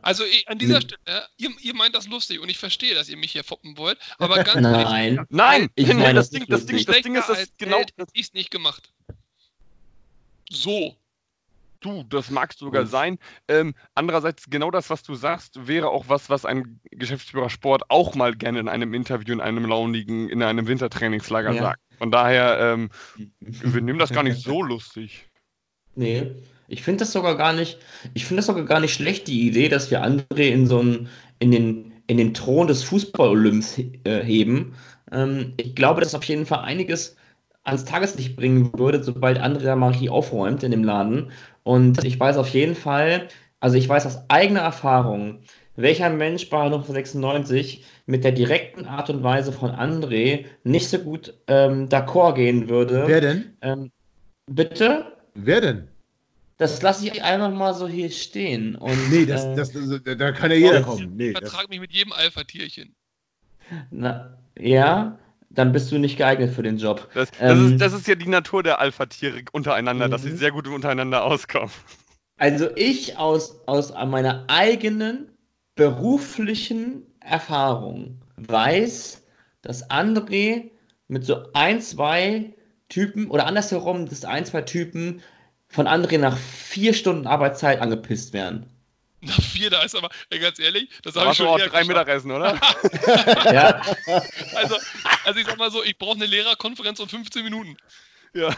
Also 0.02 0.24
ich, 0.26 0.48
an 0.48 0.58
dieser. 0.58 0.82
Stelle, 0.82 0.98
ihr, 1.38 1.50
ihr 1.62 1.76
meint 1.76 1.96
das 1.96 2.08
lustig 2.08 2.40
und 2.40 2.50
ich 2.50 2.58
verstehe, 2.58 2.96
dass 2.96 3.10
ihr 3.10 3.18
mich 3.18 3.32
hier 3.32 3.44
foppen 3.44 3.78
wollt, 3.78 3.98
aber 4.18 4.44
ganz 4.44 4.66
ehrlich, 4.66 4.86
Nein. 4.86 5.26
Nein, 5.30 5.70
Ich 5.76 5.88
nein, 5.88 5.98
meine 5.98 6.14
das, 6.16 6.30
das 6.30 6.40
Ding, 6.40 6.50
das, 6.50 6.66
Ding, 6.66 6.86
das 6.86 7.02
Ding 7.02 7.16
ist, 7.16 7.30
das 7.30 7.48
genau, 7.58 7.80
hätte 7.80 7.94
ich 8.14 8.28
es 8.28 8.34
nicht 8.34 8.52
gemacht. 8.52 8.94
So. 10.50 10.96
Du, 11.80 12.04
das 12.04 12.30
mag 12.30 12.54
sogar 12.54 12.86
sein. 12.86 13.20
Ähm, 13.50 13.76
andererseits, 13.94 14.50
genau 14.50 14.72
das, 14.72 14.90
was 14.90 15.04
du 15.04 15.16
sagst, 15.16 15.68
wäre 15.68 15.90
auch 15.90 16.08
was, 16.08 16.30
was 16.30 16.46
ein 16.46 16.80
Geschäftsführer 16.92 17.50
Sport 17.50 17.84
auch 17.90 18.16
mal 18.16 18.34
gerne 18.34 18.62
in 18.62 18.70
einem 18.70 18.94
Interview 18.94 19.34
in 19.34 19.42
einem 19.42 19.66
launigen, 19.66 20.30
in 20.30 20.42
einem 20.44 20.66
Wintertrainingslager 20.66 21.52
Ja. 21.52 21.62
sagt. 21.62 21.82
Von 21.98 22.10
daher, 22.10 22.58
ähm, 22.58 22.90
wir 23.40 23.82
nehmen 23.82 24.00
das 24.00 24.12
gar 24.12 24.24
nicht 24.24 24.42
so 24.44 24.64
lustig. 24.64 25.28
Nee, 25.96 26.32
ich 26.68 26.84
finde 26.84 27.00
das 27.00 27.12
sogar 27.12 27.38
gar 27.38 27.54
nicht, 27.54 27.78
ich 28.14 28.26
finde 28.26 28.40
das 28.40 28.48
sogar 28.48 28.66
gar 28.66 28.80
nicht 28.80 28.94
schlecht, 28.94 29.28
die 29.28 29.48
Idee, 29.48 29.70
dass 29.70 29.92
wir 29.92 30.04
André 30.04 30.50
in 30.50 30.68
so 30.68 30.80
einen, 30.80 31.10
in 31.40 31.52
den, 31.52 31.94
in 32.08 32.18
den 32.18 32.34
Thron 32.34 32.68
des 32.68 32.84
Fußball-Olymps 32.84 33.80
äh, 34.04 34.24
heben. 34.24 34.76
Ähm, 35.12 35.54
ich 35.58 35.76
glaube, 35.76 36.02
dass 36.02 36.16
auf 36.16 36.24
jeden 36.24 36.46
Fall 36.46 36.60
einiges 36.60 37.16
ans 37.64 37.86
Tageslicht 37.86 38.36
bringen 38.36 38.72
würde, 38.78 39.04
sobald 39.04 39.40
mal 39.40 39.88
richtig 39.88 40.10
aufräumt 40.10 40.64
in 40.64 40.72
dem 40.72 40.84
Laden. 40.84 41.32
Und 41.64 42.04
ich 42.04 42.20
weiß 42.20 42.38
auf 42.38 42.50
jeden 42.50 42.76
Fall, 42.76 43.30
also 43.60 43.78
ich 43.78 43.88
weiß 43.88 44.06
aus 44.06 44.30
eigener 44.30 44.62
Erfahrung, 44.62 45.40
welcher 45.76 46.10
Mensch 46.10 46.50
bei 46.50 46.58
Hannover 46.58 46.94
96 46.94 47.84
mit 48.06 48.24
der 48.24 48.34
direkten 48.34 48.86
Art 48.86 49.10
und 49.10 49.24
Weise 49.24 49.52
von 49.52 49.72
André 49.72 50.46
nicht 50.64 50.90
so 50.90 51.00
gut 51.00 51.34
ähm, 51.48 51.88
d'accord 51.90 52.36
gehen 52.36 52.70
würde. 52.70 53.06
Wer 53.08 53.22
denn? 53.22 53.58
Ähm, 53.62 53.92
bitte? 54.46 55.14
Wer 55.34 55.62
denn? 55.62 55.88
Das 56.64 56.82
lasse 56.82 57.06
ich 57.06 57.22
einfach 57.22 57.52
mal 57.52 57.74
so 57.74 57.90
hier 57.90 58.10
stehen. 58.10 58.76
Und, 58.76 59.10
Nee, 59.10 59.26
das, 59.26 59.44
äh, 59.44 59.56
das, 59.58 59.74
das, 59.74 60.18
da 60.18 60.32
kann 60.32 60.50
ja 60.50 60.56
jeder 60.56 60.80
ich 60.80 60.86
kommen. 60.86 61.18
Nee, 61.18 61.32
Ich 61.32 61.40
das, 61.40 61.50
vertrage 61.50 61.68
mich 61.68 61.82
mit 61.82 61.92
jedem 61.92 62.14
Alpha-Tierchen. 62.14 62.96
na, 63.92 64.38
ja, 64.58 65.20
dann 65.50 65.74
bist 65.74 65.92
du 65.92 65.98
nicht 65.98 66.16
geeignet 66.18 66.54
für 66.54 66.64
den 66.64 66.78
Job. 66.78 67.10
Das, 67.14 67.32
das, 67.32 67.40
Ähm, 67.42 67.74
ist, 67.74 67.82
das 67.82 67.92
ist 67.92 68.08
ja 68.08 68.16
die 68.16 68.30
Natur 68.30 68.64
der 68.64 68.80
Alpha-Tiere 68.80 69.42
untereinander, 69.52 70.08
dass 70.08 70.22
sie 70.24 70.30
Mhm. 70.30 70.38
sehr 70.38 70.52
gut 70.52 70.70
untereinander 70.70 71.26
auskommen. 71.26 71.70
Also 72.38 72.70
ich 72.78 73.18
aus, 73.18 73.60
aus 73.68 73.92
meiner 73.92 74.46
eigenen 74.48 75.32
beruflichen 75.76 77.04
Erfahrung 77.20 78.22
weiß, 78.38 79.22
dass 79.64 79.90
André 79.90 80.72
mit 81.10 81.26
so 81.26 81.52
ein, 81.52 81.82
zwei 81.82 82.54
Typen 82.88 83.30
oder 83.30 83.48
andersherum, 83.48 84.08
dass 84.08 84.24
ein, 84.24 84.46
zwei 84.46 84.62
Typen 84.62 85.22
von 85.74 85.88
André 85.88 86.18
nach 86.18 86.38
vier 86.38 86.94
Stunden 86.94 87.28
Arbeitszeit 87.28 87.82
angepisst 87.82 88.32
werden. 88.34 88.66
Nach 89.22 89.42
vier, 89.42 89.70
da 89.70 89.82
ist 89.84 89.96
aber, 89.96 90.10
ey, 90.30 90.40
ganz 90.40 90.60
ehrlich, 90.60 90.90
das 91.04 91.16
habe 91.16 91.32
ich 91.32 91.38
schon 91.38 91.48
auch 91.48 91.58
eher 91.58 91.68
drei 91.70 91.84
geschafft. 91.84 91.88
Mittagessen, 91.88 92.32
oder? 92.32 92.60
Ja, 93.54 93.82
Also, 94.56 94.76
also 95.24 95.40
ich 95.40 95.46
sag 95.46 95.58
mal 95.58 95.72
so, 95.72 95.82
ich 95.84 95.98
brauche 95.98 96.16
eine 96.16 96.26
Lehrerkonferenz 96.26 97.00
um 97.00 97.08
15 97.08 97.44
Minuten. 97.44 97.78
ja. 98.34 98.54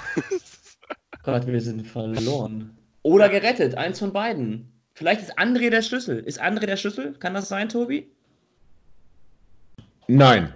Gott, 1.24 1.46
wir 1.48 1.62
sind 1.62 1.88
verloren. 1.88 2.78
Oder 3.04 3.30
gerettet, 3.30 3.76
eins 3.76 4.00
von 4.00 4.12
beiden. 4.14 4.72
Vielleicht 4.94 5.22
ist 5.22 5.38
André 5.38 5.70
der 5.70 5.82
Schlüssel. 5.84 6.20
Ist 6.20 6.42
André 6.42 6.66
der 6.66 6.78
Schlüssel? 6.78 7.14
Kann 7.14 7.34
das 7.36 7.48
sein, 7.48 7.70
Tobi? 7.70 8.10
nein. 10.08 10.54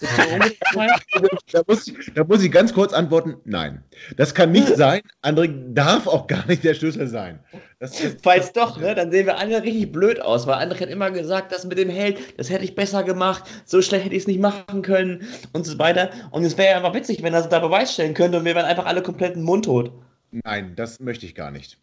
Da 1.52 1.62
muss, 1.66 1.86
ich, 1.88 2.12
da 2.14 2.24
muss 2.24 2.42
ich 2.42 2.52
ganz 2.52 2.74
kurz 2.74 2.92
antworten, 2.92 3.36
nein. 3.44 3.82
Das 4.16 4.34
kann 4.34 4.52
nicht 4.52 4.76
sein. 4.76 5.00
André 5.22 5.50
darf 5.72 6.06
auch 6.06 6.26
gar 6.26 6.46
nicht 6.46 6.62
der 6.62 6.74
Schlüssel 6.74 7.08
sein. 7.08 7.40
Das 7.78 7.98
ist, 8.00 8.18
Falls 8.22 8.52
doch, 8.52 8.78
ne, 8.78 8.94
dann 8.94 9.10
sehen 9.10 9.26
wir 9.26 9.38
alle 9.38 9.62
richtig 9.62 9.90
blöd 9.92 10.20
aus, 10.20 10.46
weil 10.46 10.58
André 10.58 10.80
hat 10.80 10.90
immer 10.90 11.10
gesagt, 11.10 11.52
das 11.52 11.64
mit 11.64 11.78
dem 11.78 11.88
Held, 11.88 12.18
das 12.38 12.50
hätte 12.50 12.64
ich 12.64 12.74
besser 12.74 13.02
gemacht, 13.02 13.44
so 13.64 13.80
schlecht 13.80 14.04
hätte 14.04 14.14
ich 14.14 14.22
es 14.22 14.26
nicht 14.26 14.40
machen 14.40 14.82
können 14.82 15.26
und 15.52 15.64
so 15.64 15.78
weiter. 15.78 16.10
Und 16.30 16.44
es 16.44 16.58
wäre 16.58 16.70
ja 16.70 16.76
einfach 16.76 16.94
witzig, 16.94 17.22
wenn 17.22 17.34
er 17.34 17.46
da 17.46 17.58
Beweis 17.58 17.92
stellen 17.94 18.14
könnte 18.14 18.38
und 18.38 18.44
wir 18.44 18.54
wären 18.54 18.66
einfach 18.66 18.86
alle 18.86 19.02
komplett 19.02 19.36
mundtot. 19.36 19.90
nein, 20.30 20.74
das 20.76 21.00
möchte 21.00 21.26
ich 21.26 21.34
gar 21.34 21.50
nicht. 21.50 21.78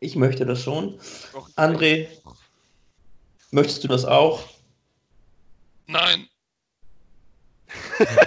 Ich 0.00 0.16
möchte 0.16 0.44
das 0.44 0.60
schon. 0.60 0.98
André, 1.56 2.08
möchtest 3.52 3.84
du 3.84 3.88
das 3.88 4.04
auch? 4.04 4.44
Nein. 5.86 6.26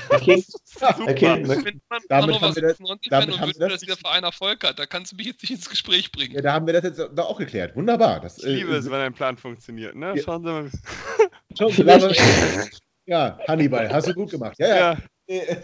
Okay. 0.10 0.44
Super. 0.65 0.95
Okay. 1.02 1.44
Wenn 1.44 1.48
man 1.89 2.02
Damit 2.10 2.41
haben 2.41 2.56
wir 2.56 2.61
das- 2.61 2.77
96 2.77 3.10
damit 3.10 3.38
haben 3.39 3.48
wünscht, 3.48 3.60
wir 3.60 3.68
das 3.68 3.73
dass 3.73 3.81
dieser 3.81 3.94
nicht- 3.94 4.02
Verein 4.07 4.23
Erfolg 4.23 4.64
hat, 4.64 4.80
da 4.80 4.85
kannst 4.85 5.11
du 5.11 5.15
mich 5.15 5.27
jetzt 5.27 5.41
nicht 5.41 5.52
ins 5.52 5.69
Gespräch 5.69 6.11
bringen. 6.11 6.35
Ja, 6.35 6.41
da 6.41 6.53
haben 6.53 6.65
wir 6.65 6.73
das 6.73 6.84
jetzt 6.84 6.99
da 7.15 7.23
auch 7.23 7.38
geklärt. 7.38 7.76
Wunderbar. 7.76 8.19
Das, 8.22 8.38
Ich 8.39 8.45
liebe 8.45 8.73
äh, 8.73 8.77
es, 8.77 8.85
wenn 8.89 8.99
ein 9.02 9.14
Plan 9.14 9.38
funktioniert. 9.38 9.95
Ne? 9.95 10.14
Ja. 10.15 10.23
Schauen 10.23 10.44
Sie 10.44 10.49
mal. 10.49 11.69
Vielleicht- 11.72 12.80
ja, 13.06 13.39
Hannibal, 13.48 13.89
hast 13.91 14.07
du 14.07 14.14
gut 14.14 14.31
gemacht. 14.31 14.56
Ja, 14.60 14.68
ja. 14.68 14.76
Ja. 14.76 14.98
Äh, 15.35 15.56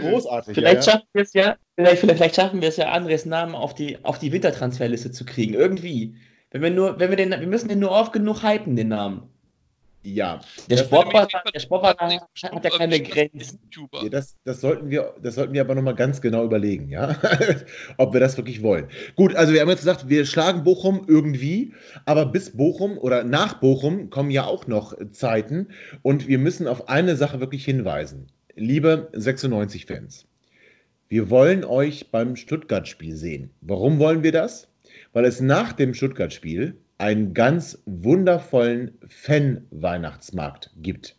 Großartig. 0.00 0.54
Vielleicht 0.54 0.86
ja, 0.86 0.92
ja. 0.92 0.98
schaffen 0.98 1.08
wir 1.12 1.22
es 1.22 1.32
ja, 1.32 1.56
vielleicht, 1.76 2.00
vielleicht, 2.00 2.18
vielleicht 2.18 2.36
schaffen 2.36 2.60
wir 2.60 2.68
es 2.68 2.76
ja, 2.76 2.90
Andres 2.92 3.24
Namen 3.26 3.54
auf 3.54 3.74
die, 3.74 4.04
auf 4.04 4.18
die 4.18 4.30
Wintertransferliste 4.32 5.10
zu 5.10 5.24
kriegen. 5.24 5.54
Irgendwie. 5.54 6.16
Wenn 6.50 6.62
wir 6.62 6.70
nur, 6.70 6.98
wenn 7.00 7.10
wir 7.10 7.16
den, 7.16 7.30
wir 7.30 7.46
müssen 7.46 7.68
den 7.68 7.78
nur 7.80 7.90
oft 7.90 8.12
genug 8.12 8.42
hypen, 8.42 8.76
den 8.76 8.88
Namen. 8.88 9.28
Ja, 10.02 10.40
Der 10.70 10.76
Sportler 10.76 11.22
hat, 11.22 11.32
hat 11.34 12.64
ja 12.64 12.70
keine 12.70 13.00
Grenzen. 13.00 13.58
YouTuber. 13.64 14.04
Ja, 14.04 14.08
das, 14.08 14.36
das, 14.44 14.60
sollten 14.60 14.90
wir, 14.90 15.14
das 15.22 15.34
sollten 15.34 15.52
wir 15.52 15.60
aber 15.60 15.74
nochmal 15.74 15.96
ganz 15.96 16.20
genau 16.20 16.44
überlegen, 16.44 16.88
ja, 16.88 17.16
ob 17.96 18.12
wir 18.12 18.20
das 18.20 18.36
wirklich 18.36 18.62
wollen. 18.62 18.88
Gut, 19.16 19.34
also 19.34 19.52
wir 19.52 19.60
haben 19.60 19.68
jetzt 19.68 19.80
gesagt, 19.80 20.08
wir 20.08 20.24
schlagen 20.24 20.62
Bochum 20.62 21.04
irgendwie, 21.08 21.74
aber 22.04 22.26
bis 22.26 22.56
Bochum 22.56 22.96
oder 22.96 23.24
nach 23.24 23.54
Bochum 23.54 24.08
kommen 24.08 24.30
ja 24.30 24.44
auch 24.44 24.66
noch 24.68 24.94
Zeiten 25.10 25.68
und 26.02 26.28
wir 26.28 26.38
müssen 26.38 26.68
auf 26.68 26.88
eine 26.88 27.16
Sache 27.16 27.40
wirklich 27.40 27.64
hinweisen. 27.64 28.28
Liebe 28.54 29.10
96-Fans, 29.14 30.26
wir 31.08 31.28
wollen 31.28 31.64
euch 31.64 32.10
beim 32.10 32.36
Stuttgart-Spiel 32.36 33.16
sehen. 33.16 33.50
Warum 33.60 33.98
wollen 33.98 34.22
wir 34.22 34.32
das? 34.32 34.68
Weil 35.12 35.24
es 35.24 35.40
nach 35.40 35.72
dem 35.72 35.92
Stuttgart-Spiel 35.92 36.76
einen 36.98 37.32
ganz 37.32 37.80
wundervollen 37.86 38.98
Fan-Weihnachtsmarkt 39.08 40.70
gibt. 40.76 41.16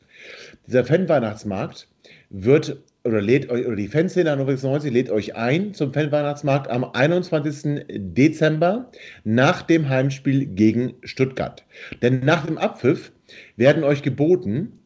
Dieser 0.67 0.85
Fan-Weihnachtsmarkt 0.85 1.87
wird 2.29 2.83
oder 3.05 3.21
lädt 3.21 3.49
euch, 3.49 3.65
oder 3.65 3.77
die 3.77 3.87
Fanszene 3.87 4.29
Hannover 4.29 4.51
96 4.51 4.91
lädt 4.91 5.09
euch 5.09 5.35
ein 5.35 5.73
zum 5.73 5.93
Fan-Weihnachtsmarkt 5.93 6.69
am 6.69 6.83
21. 6.83 7.85
Dezember 7.89 8.91
nach 9.23 9.61
dem 9.61 9.87
Heimspiel 9.87 10.45
gegen 10.45 10.93
Stuttgart. 11.03 11.65
Denn 12.01 12.19
nach 12.19 12.45
dem 12.45 12.57
Abpfiff 12.57 13.11
werden 13.55 13.83
euch 13.83 14.03
geboten 14.03 14.79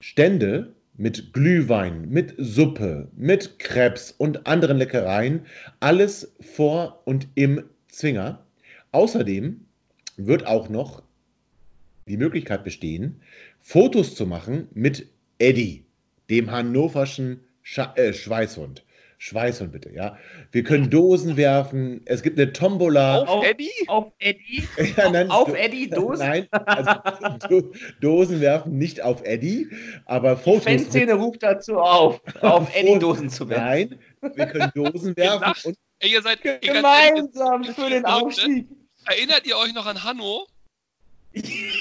Stände 0.00 0.72
mit 0.96 1.32
Glühwein, 1.32 2.08
mit 2.08 2.34
Suppe, 2.38 3.08
mit 3.16 3.58
Krebs 3.58 4.14
und 4.16 4.46
anderen 4.46 4.78
Leckereien, 4.78 5.40
alles 5.80 6.32
vor 6.40 7.02
und 7.04 7.28
im 7.34 7.64
Zwinger. 7.88 8.46
Außerdem 8.92 9.65
wird 10.16 10.46
auch 10.46 10.68
noch 10.68 11.02
die 12.08 12.16
Möglichkeit 12.16 12.64
bestehen, 12.64 13.20
Fotos 13.60 14.14
zu 14.14 14.26
machen 14.26 14.68
mit 14.74 15.08
Eddie, 15.38 15.84
dem 16.30 16.50
hannoverschen 16.50 17.40
Scha 17.62 17.92
äh, 17.96 18.12
Schweißhund. 18.12 18.84
Schweißhund 19.18 19.72
bitte, 19.72 19.90
ja. 19.92 20.18
Wir 20.52 20.62
können 20.62 20.90
Dosen 20.90 21.36
werfen, 21.38 22.02
es 22.04 22.22
gibt 22.22 22.38
eine 22.38 22.52
Tombola. 22.52 23.22
Auf 23.22 23.44
Eddie? 23.46 23.70
Auf 23.88 24.12
Eddie? 24.18 24.62
Ja, 24.96 25.10
nein, 25.10 25.30
auf 25.30 25.48
Do- 25.48 25.54
Eddie, 25.54 25.88
Dosen? 25.90 26.26
Nein, 26.26 26.46
also 26.50 26.90
Do 27.48 27.72
Dosen 28.00 28.40
werfen 28.42 28.76
nicht 28.76 29.00
auf 29.00 29.24
Eddie, 29.24 29.68
aber 30.04 30.36
Fotos. 30.36 30.64
Fanszene 30.64 31.14
ruft 31.14 31.42
dazu 31.42 31.78
auf, 31.78 32.20
auf 32.42 32.68
Eddie 32.76 32.98
Dosen 32.98 33.30
zu 33.30 33.48
werfen. 33.48 33.98
Nein, 34.20 34.34
wir 34.36 34.46
können 34.46 34.70
Dosen 34.74 35.14
Ihr 35.16 35.16
werfen 35.16 35.68
und 35.70 35.78
Ey, 35.98 36.12
ihr 36.12 36.20
seid 36.20 36.42
Gemeinsam 36.60 37.64
für 37.64 37.88
den 37.88 38.04
Aufstieg. 38.04 38.66
Erinnert 39.06 39.46
ihr 39.46 39.56
euch 39.56 39.72
noch 39.72 39.86
an 39.86 40.02
Hanno? 40.02 40.46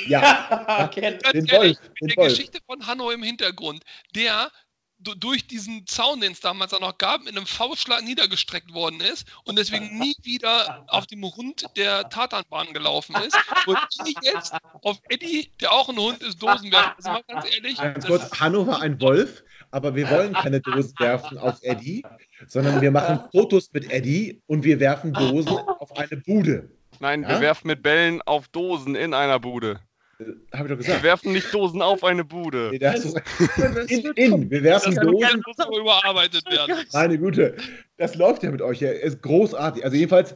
ja, 0.07 0.89
Kennt- 0.93 1.21
Den 1.33 1.45
ehrlich, 1.45 1.77
Wolf, 1.77 1.91
mit 2.01 2.11
der 2.11 2.17
Wolf. 2.17 2.29
Geschichte 2.33 2.59
von 2.65 2.85
Hanno 2.85 3.11
im 3.11 3.23
Hintergrund, 3.23 3.83
der 4.13 4.51
du- 4.99 5.15
durch 5.15 5.47
diesen 5.47 5.87
Zaun, 5.87 6.19
den 6.19 6.33
es 6.33 6.39
damals 6.41 6.73
auch 6.73 6.79
noch 6.81 6.97
gab, 6.97 7.23
mit 7.23 7.35
einem 7.35 7.45
Faustschlag 7.45 8.03
niedergestreckt 8.03 8.73
worden 8.73 8.99
ist 8.99 9.25
und 9.45 9.57
deswegen 9.57 9.97
nie 9.97 10.15
wieder 10.23 10.83
auf 10.87 11.07
dem 11.07 11.23
Hund 11.23 11.65
der 11.77 12.09
Tatanbahn 12.09 12.73
gelaufen 12.73 13.15
ist. 13.25 13.37
Und 13.65 13.77
ich 14.05 14.15
jetzt 14.23 14.53
auf 14.81 14.99
Eddie, 15.09 15.49
der 15.61 15.71
auch 15.71 15.87
ein 15.89 15.97
Hund 15.97 16.21
ist, 16.21 16.41
Dosen 16.41 16.71
werfen. 16.71 16.93
Also 16.97 17.11
mal 17.11 17.23
ganz 17.27 17.45
ehrlich, 17.53 17.77
ganz 17.77 18.05
kurz, 18.05 18.31
Hanno 18.39 18.67
war 18.67 18.81
ein 18.81 18.99
Wolf, 18.99 19.43
aber 19.71 19.95
wir 19.95 20.09
wollen 20.09 20.33
keine 20.33 20.59
Dosen 20.59 20.93
werfen 20.99 21.37
auf 21.37 21.59
Eddie, 21.61 22.03
sondern 22.47 22.81
wir 22.81 22.91
machen 22.91 23.21
Fotos 23.31 23.69
mit 23.71 23.89
Eddie 23.89 24.41
und 24.47 24.63
wir 24.63 24.79
werfen 24.81 25.13
Dosen 25.13 25.57
auf 25.57 25.95
eine 25.97 26.17
Bude. 26.17 26.69
Nein, 26.99 27.23
Ja? 27.23 27.29
wir 27.29 27.41
werfen 27.41 27.67
mit 27.67 27.81
Bällen 27.83 28.21
auf 28.23 28.47
Dosen 28.47 28.95
in 28.95 29.13
einer 29.13 29.39
Bude. 29.39 29.79
Habe 30.17 30.29
ich 30.29 30.51
doch 30.53 30.69
Wir 30.69 30.75
gesagt. 30.77 31.03
werfen 31.03 31.33
nicht 31.33 31.53
Dosen 31.53 31.81
auf 31.81 32.03
eine 32.05 32.23
Bude. 32.23 32.69
Nee, 32.71 32.79
da 32.79 32.93
hast 32.93 33.03
du- 33.05 33.81
in, 33.87 34.11
in, 34.13 34.49
wir 34.49 34.63
werfen 34.63 34.95
das 34.95 35.03
kann 35.03 35.11
Dosen. 35.11 35.41
muss 35.45 35.59
aber 35.59 35.77
überarbeitet 35.77 36.45
werden. 36.49 36.75
Meine 36.93 37.17
Güte, 37.17 37.57
das 37.97 38.15
läuft 38.15 38.43
ja 38.43 38.49
mit 38.51 38.61
euch. 38.61 38.79
Ja. 38.79 38.91
Ist 38.91 39.21
großartig. 39.21 39.83
Also 39.83 39.97
jedenfalls, 39.97 40.35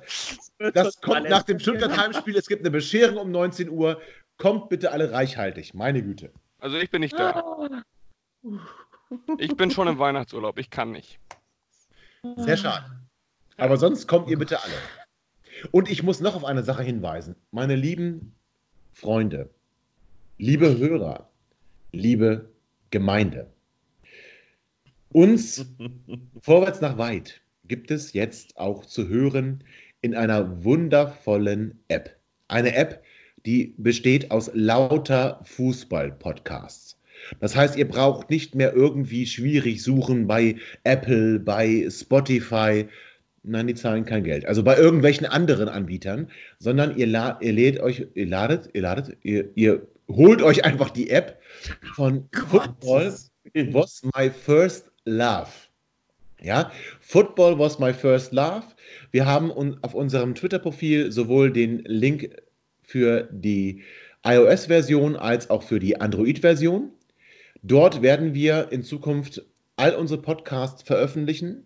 das 0.74 1.00
kommt 1.00 1.30
nach 1.30 1.44
dem 1.44 1.60
Stuttgart 1.60 1.96
Heimspiel. 1.98 2.36
Es 2.36 2.48
gibt 2.48 2.62
eine 2.64 2.72
Bescherung 2.72 3.18
um 3.18 3.32
19 3.32 3.70
Uhr. 3.70 4.02
Kommt 4.38 4.68
bitte 4.70 4.92
alle 4.92 5.12
reichhaltig. 5.14 5.74
Meine 5.74 6.02
Güte. 6.04 6.32
Also 6.60 6.78
ich 6.78 6.90
bin 6.90 7.00
nicht 7.00 7.18
da. 7.18 7.82
Ich 9.38 9.56
bin 9.56 9.72
schon 9.72 9.88
im 9.88 9.98
Weihnachtsurlaub. 9.98 10.60
Ich 10.60 10.70
kann 10.70 10.92
nicht. 10.92 11.20
Sehr 12.36 12.58
schade. 12.58 12.86
Aber 13.58 13.78
sonst 13.78 14.08
kommt 14.08 14.30
ihr 14.30 14.38
bitte 14.38 14.62
alle. 14.62 14.74
Und 15.72 15.90
ich 15.90 16.04
muss 16.04 16.20
noch 16.20 16.36
auf 16.36 16.46
eine 16.46 16.64
Sache 16.64 16.84
hinweisen. 16.84 17.36
Meine 17.52 17.76
lieben 17.76 18.34
Freunde, 18.94 19.50
liebe 20.38 20.78
Hörer, 20.78 21.30
liebe 21.92 22.50
Gemeinde. 22.92 23.48
Uns 25.10 25.66
vorwärts 26.42 26.82
nach 26.82 26.98
weit 26.98 27.42
gibt 27.66 27.92
es 27.92 28.14
jetzt 28.14 28.58
auch 28.58 28.86
zu 28.86 29.08
hören 29.08 29.64
in 30.02 30.16
einer 30.16 30.64
wundervollen 30.64 31.80
App. 31.88 32.16
Eine 32.48 32.76
App, 32.76 33.04
die 33.46 33.74
besteht 33.78 34.32
aus 34.32 34.52
lauter 34.54 35.40
Fußball-Podcasts. 35.44 36.98
Das 37.40 37.56
heißt, 37.56 37.76
ihr 37.78 37.88
braucht 37.88 38.30
nicht 38.30 38.56
mehr 38.56 38.74
irgendwie 38.74 39.26
schwierig 39.26 39.84
suchen 39.84 40.28
bei 40.28 40.56
Apple, 40.84 41.40
bei 41.40 41.88
Spotify. 41.90 42.88
Nein, 43.44 43.68
die 43.68 43.76
zahlen 43.76 44.06
kein 44.06 44.24
Geld. 44.24 44.46
Also 44.46 44.64
bei 44.64 44.78
irgendwelchen 44.78 45.26
anderen 45.26 45.70
Anbietern, 45.70 46.30
sondern 46.60 46.98
ihr, 46.98 47.08
la 47.08 47.40
ihr 47.42 47.54
lädt 47.54 47.80
euch, 47.80 48.08
ihr 48.14 48.26
ladet, 48.26 48.70
ihr 48.74 48.82
ladet, 48.82 49.18
ihr, 49.24 49.50
ihr 49.56 49.88
holt 50.10 50.42
euch 50.42 50.66
einfach 50.66 50.90
die 50.90 51.10
App 51.10 51.40
von 51.96 52.28
Football 52.34 53.14
was 53.72 54.04
my 54.16 54.30
first 54.30 54.92
love. 55.06 55.50
Ja, 56.42 56.72
Football 57.02 57.60
was 57.60 57.80
my 57.80 57.94
first 57.94 58.32
love. 58.32 58.64
Wir 59.12 59.26
haben 59.26 59.52
auf 59.82 59.94
unserem 59.94 60.36
Twitter-Profil 60.36 61.12
sowohl 61.12 61.52
den 61.52 61.80
Link 61.86 62.30
für 62.82 63.28
die 63.32 63.84
iOS-Version 64.24 65.16
als 65.16 65.50
auch 65.50 65.64
für 65.64 65.80
die 65.80 66.00
Android-Version. 66.00 66.92
Dort 67.62 68.02
werden 68.02 68.34
wir 68.34 68.72
in 68.72 68.84
Zukunft 68.84 69.44
all 69.76 69.96
unsere 69.96 70.22
Podcasts 70.22 70.84
veröffentlichen. 70.84 71.66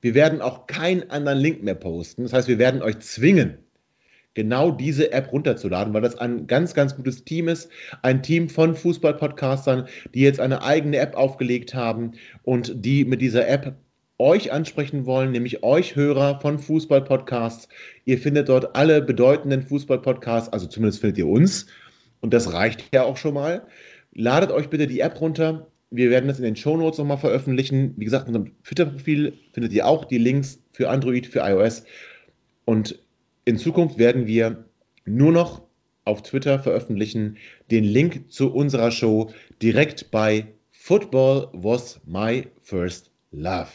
Wir 0.00 0.14
werden 0.14 0.40
auch 0.40 0.66
keinen 0.66 1.10
anderen 1.10 1.38
Link 1.38 1.62
mehr 1.62 1.74
posten. 1.74 2.22
Das 2.22 2.32
heißt, 2.32 2.48
wir 2.48 2.58
werden 2.58 2.82
euch 2.82 2.98
zwingen, 3.00 3.58
genau 4.34 4.70
diese 4.70 5.10
App 5.12 5.32
runterzuladen, 5.32 5.92
weil 5.92 6.02
das 6.02 6.16
ein 6.16 6.46
ganz, 6.46 6.74
ganz 6.74 6.94
gutes 6.94 7.24
Team 7.24 7.48
ist. 7.48 7.68
Ein 8.02 8.22
Team 8.22 8.48
von 8.48 8.76
Fußball-Podcastern, 8.76 9.88
die 10.14 10.20
jetzt 10.20 10.40
eine 10.40 10.62
eigene 10.62 10.98
App 10.98 11.16
aufgelegt 11.16 11.74
haben 11.74 12.12
und 12.42 12.84
die 12.84 13.04
mit 13.04 13.20
dieser 13.20 13.48
App 13.48 13.74
euch 14.18 14.52
ansprechen 14.52 15.06
wollen, 15.06 15.30
nämlich 15.32 15.62
euch 15.62 15.96
Hörer 15.96 16.40
von 16.40 16.58
Fußball-Podcasts. 16.58 17.68
Ihr 18.04 18.18
findet 18.18 18.48
dort 18.48 18.76
alle 18.76 19.00
bedeutenden 19.00 19.62
Fußball-Podcasts, 19.62 20.52
also 20.52 20.66
zumindest 20.66 21.00
findet 21.00 21.18
ihr 21.18 21.28
uns. 21.28 21.66
Und 22.20 22.34
das 22.34 22.52
reicht 22.52 22.94
ja 22.94 23.04
auch 23.04 23.16
schon 23.16 23.34
mal. 23.34 23.66
Ladet 24.12 24.50
euch 24.50 24.70
bitte 24.70 24.86
die 24.86 25.00
App 25.00 25.20
runter. 25.20 25.68
Wir 25.90 26.10
werden 26.10 26.28
das 26.28 26.38
in 26.38 26.44
den 26.44 26.56
Shownotes 26.56 26.98
nochmal 26.98 27.18
veröffentlichen. 27.18 27.94
Wie 27.96 28.04
gesagt, 28.04 28.28
in 28.28 28.34
unserem 28.34 28.62
Twitter-Profil 28.62 29.38
findet 29.52 29.72
ihr 29.72 29.86
auch 29.86 30.04
die 30.04 30.18
Links 30.18 30.62
für 30.72 30.90
Android, 30.90 31.26
für 31.26 31.40
iOS. 31.40 31.84
Und 32.64 32.98
in 33.44 33.56
Zukunft 33.56 33.98
werden 33.98 34.26
wir 34.26 34.66
nur 35.06 35.32
noch 35.32 35.62
auf 36.04 36.22
Twitter 36.22 36.58
veröffentlichen 36.58 37.38
den 37.70 37.84
Link 37.84 38.30
zu 38.30 38.52
unserer 38.52 38.90
Show 38.90 39.32
direkt 39.62 40.10
bei 40.10 40.46
Football 40.70 41.48
was 41.52 42.00
my 42.04 42.46
first 42.62 43.10
love. 43.30 43.68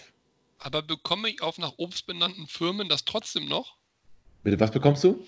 Aber 0.59 0.81
bekomme 0.81 1.29
ich 1.29 1.41
auf 1.41 1.57
nach 1.57 1.73
Obst 1.77 2.07
benannten 2.07 2.47
Firmen 2.47 2.89
das 2.89 3.05
trotzdem 3.05 3.47
noch? 3.47 3.77
Bitte, 4.43 4.59
was 4.59 4.71
bekommst 4.71 5.03
du? 5.03 5.23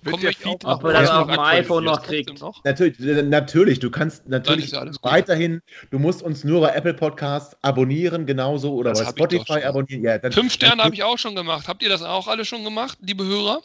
Bekomme 0.00 0.22
der 0.22 0.30
ich 0.30 0.44
auf 0.44 0.60
Ob 0.64 0.82
man 0.82 0.94
das 0.94 1.10
auf 1.10 1.28
dem 1.28 1.38
iPhone 1.38 1.84
noch 1.84 2.02
kriegt. 2.02 2.40
noch? 2.40 2.64
Natürlich, 2.64 2.98
natürlich, 2.98 3.78
du 3.78 3.90
kannst 3.90 4.28
natürlich 4.28 4.72
ja 4.72 4.84
weiterhin, 5.02 5.62
du 5.90 5.98
musst 5.98 6.22
uns 6.22 6.44
nur 6.44 6.60
bei 6.60 6.70
Apple 6.70 6.94
Podcasts 6.94 7.56
abonnieren, 7.62 8.26
genauso 8.26 8.74
oder 8.74 8.90
Das 8.90 9.04
bei 9.04 9.10
Spotify 9.10 9.64
abonnieren. 9.64 10.02
Ja, 10.02 10.18
dann, 10.18 10.32
Fünf 10.32 10.52
Sterne 10.52 10.82
habe 10.82 10.94
ich 10.94 11.02
auch 11.04 11.18
schon 11.18 11.34
gemacht. 11.34 11.68
Habt 11.68 11.82
ihr 11.82 11.88
das 11.88 12.02
auch 12.02 12.28
alle 12.28 12.44
schon 12.44 12.64
gemacht, 12.64 12.98
liebe 13.02 13.24
Hörer? 13.24 13.62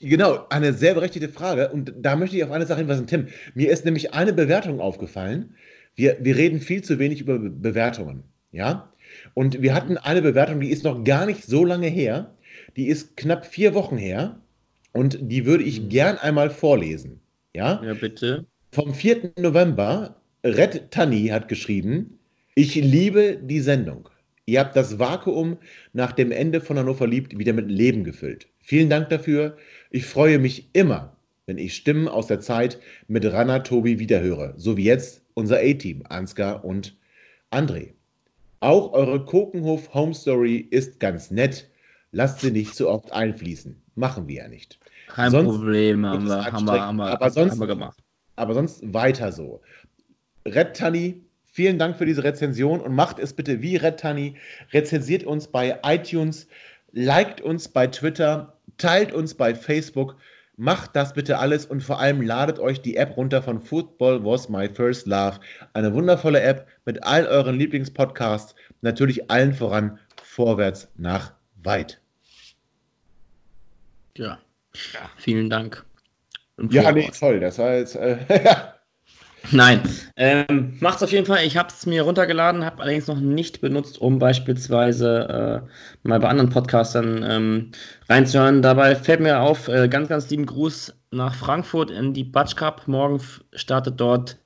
Genau, 0.00 0.46
eine 0.50 0.72
sehr 0.72 0.94
berechtigte 0.94 1.28
Frage. 1.28 1.70
Und 1.70 1.92
da 1.96 2.14
möchte 2.14 2.36
ich 2.36 2.44
auf 2.44 2.52
eine 2.52 2.66
Sache 2.66 2.78
hinweisen, 2.78 3.06
Tim. 3.06 3.28
Mir 3.54 3.70
ist 3.70 3.84
nämlich 3.84 4.14
eine 4.14 4.32
Bewertung 4.32 4.80
aufgefallen. 4.80 5.56
Wir, 5.96 6.16
wir 6.20 6.36
reden 6.36 6.60
viel 6.60 6.82
zu 6.82 6.98
wenig 6.98 7.20
über 7.20 7.38
Be 7.38 7.50
Bewertungen. 7.50 8.22
Ja? 8.52 8.92
Und 9.34 9.60
wir 9.62 9.74
hatten 9.74 9.98
eine 9.98 10.22
Bewertung, 10.22 10.60
die 10.60 10.70
ist 10.70 10.84
noch 10.84 11.02
gar 11.02 11.26
nicht 11.26 11.44
so 11.44 11.64
lange 11.64 11.88
her. 11.88 12.34
Die 12.76 12.86
ist 12.86 13.16
knapp 13.16 13.46
vier 13.46 13.74
Wochen 13.74 13.96
her. 13.96 14.40
Und 14.92 15.18
die 15.20 15.46
würde 15.46 15.64
ich 15.64 15.82
Mhm. 15.82 15.88
gern 15.88 16.18
einmal 16.18 16.50
vorlesen. 16.50 17.20
Ja? 17.54 17.82
Ja, 17.84 17.94
bitte. 17.94 18.46
Vom 18.72 18.94
4. 18.94 19.32
November, 19.38 20.16
Red 20.44 20.90
Tanni 20.90 21.28
hat 21.28 21.48
geschrieben, 21.48 22.18
ich 22.54 22.74
liebe 22.74 23.38
die 23.42 23.60
Sendung. 23.60 24.08
Ihr 24.46 24.60
habt 24.60 24.76
das 24.76 24.98
Vakuum 24.98 25.58
nach 25.92 26.12
dem 26.12 26.32
Ende 26.32 26.60
von 26.60 26.78
Hannover 26.78 27.06
liebt 27.06 27.38
wieder 27.38 27.52
mit 27.52 27.70
Leben 27.70 28.02
gefüllt. 28.04 28.48
Vielen 28.60 28.88
Dank 28.88 29.10
dafür. 29.10 29.56
Ich 29.90 30.06
freue 30.06 30.38
mich 30.38 30.68
immer, 30.72 31.16
wenn 31.46 31.58
ich 31.58 31.74
Stimmen 31.74 32.08
aus 32.08 32.26
der 32.28 32.40
Zeit 32.40 32.78
mit 33.08 33.24
Rana 33.24 33.60
Tobi 33.60 33.98
wiederhöre. 33.98 34.54
So 34.56 34.76
wie 34.76 34.84
jetzt 34.84 35.22
unser 35.34 35.58
A-Team, 35.58 36.02
Ansgar 36.08 36.64
und 36.64 36.96
André. 37.50 37.90
Auch 38.60 38.92
eure 38.92 39.24
Kokenhof 39.24 39.92
Home 39.94 40.14
Story 40.14 40.66
ist 40.70 40.98
ganz 40.98 41.30
nett. 41.30 41.68
Lasst 42.12 42.40
sie 42.40 42.50
nicht 42.50 42.74
zu 42.74 42.88
oft 42.88 43.12
einfließen. 43.12 43.80
Machen 43.94 44.28
wir 44.28 44.36
ja 44.42 44.48
nicht. 44.48 44.78
Kein 45.08 45.30
Sonst 45.30 45.48
Problem, 45.56 46.06
haben 46.06 46.26
wir, 46.26 46.44
haben 46.44 46.64
wir, 46.66 46.80
haben 46.80 46.96
wir, 46.96 47.06
Aber 47.12 47.30
sonst- 47.30 47.52
haben 47.52 47.60
wir 47.60 47.66
gemacht. 47.66 47.98
aber 48.36 48.54
sonst 48.54 48.80
weiter 48.94 49.32
so. 49.32 49.60
Red 50.46 50.76
Tanni, 50.76 51.22
vielen 51.44 51.78
Dank 51.78 51.96
für 51.96 52.06
diese 52.06 52.24
Rezension 52.24 52.80
und 52.80 52.94
macht 52.94 53.18
es 53.18 53.32
bitte 53.34 53.60
wie 53.62 53.76
Red 53.76 54.00
Tanni. 54.00 54.36
Rezensiert 54.72 55.24
uns 55.24 55.48
bei 55.48 55.78
iTunes, 55.84 56.46
liked 56.92 57.40
uns 57.40 57.68
bei 57.68 57.86
Twitter, 57.88 58.54
teilt 58.78 59.12
uns 59.12 59.34
bei 59.34 59.54
Facebook. 59.54 60.16
Macht 60.56 60.96
das 60.96 61.12
bitte 61.14 61.38
alles 61.38 61.66
und 61.66 61.82
vor 61.82 62.00
allem 62.00 62.20
ladet 62.20 62.58
euch 62.58 62.80
die 62.82 62.96
App 62.96 63.16
runter 63.16 63.42
von 63.42 63.60
Football 63.60 64.24
Was 64.24 64.48
My 64.48 64.68
First 64.68 65.06
Love. 65.06 65.38
Eine 65.72 65.92
wundervolle 65.94 66.40
App 66.40 66.66
mit 66.84 67.04
all 67.04 67.26
euren 67.26 67.56
Lieblingspodcasts. 67.56 68.54
Natürlich 68.80 69.30
allen 69.30 69.52
voran 69.54 69.98
vorwärts 70.22 70.88
nach 70.96 71.32
weit. 71.62 72.00
Ja. 74.16 74.38
Vielen 75.16 75.50
Dank. 75.50 75.84
Ja, 76.70 76.90
nee, 76.92 77.10
toll. 77.18 77.40
Das 77.40 77.58
war 77.58 77.74
jetzt. 77.74 77.96
Äh, 77.96 78.18
Nein, 79.50 79.80
ähm, 80.16 80.76
macht's 80.80 81.02
auf 81.02 81.12
jeden 81.12 81.24
Fall. 81.24 81.44
Ich 81.44 81.56
habe 81.56 81.68
es 81.68 81.86
mir 81.86 82.02
runtergeladen, 82.02 82.64
habe 82.64 82.82
allerdings 82.82 83.06
noch 83.06 83.20
nicht 83.20 83.60
benutzt, 83.60 83.98
um 83.98 84.18
beispielsweise 84.18 85.64
äh, 85.64 86.08
mal 86.08 86.20
bei 86.20 86.28
anderen 86.28 86.50
Podcastern 86.50 87.24
ähm, 87.26 87.70
reinzuhören. 88.08 88.60
Dabei 88.60 88.94
fällt 88.94 89.20
mir 89.20 89.40
auf, 89.40 89.68
äh, 89.68 89.88
ganz, 89.88 90.08
ganz 90.08 90.28
lieben 90.28 90.44
Gruß 90.44 90.92
nach 91.12 91.34
Frankfurt 91.34 91.90
in 91.90 92.12
die 92.12 92.24
Batsch 92.24 92.56
Cup. 92.56 92.86
Morgen 92.88 93.22
startet 93.54 93.98
dort 93.98 94.36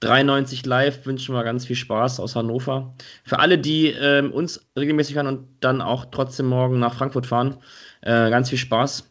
93 0.00 0.64
live 0.64 1.06
wünschen 1.06 1.34
wir 1.34 1.42
ganz 1.44 1.66
viel 1.66 1.76
Spaß 1.76 2.20
aus 2.20 2.36
Hannover. 2.36 2.94
Für 3.24 3.40
alle, 3.40 3.58
die 3.58 3.88
ähm, 3.88 4.32
uns 4.32 4.68
regelmäßig 4.78 5.16
hören 5.16 5.26
und 5.26 5.48
dann 5.60 5.80
auch 5.80 6.06
trotzdem 6.10 6.46
morgen 6.46 6.78
nach 6.78 6.94
Frankfurt 6.94 7.26
fahren, 7.26 7.56
äh, 8.02 8.30
ganz 8.30 8.48
viel 8.50 8.58
Spaß. 8.58 9.08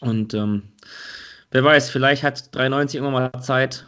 Und 0.00 0.34
ähm, 0.34 0.62
wer 1.50 1.64
weiß, 1.64 1.90
vielleicht 1.90 2.22
hat 2.22 2.54
93 2.54 3.00
irgendwann 3.00 3.30
mal 3.32 3.40
Zeit, 3.42 3.86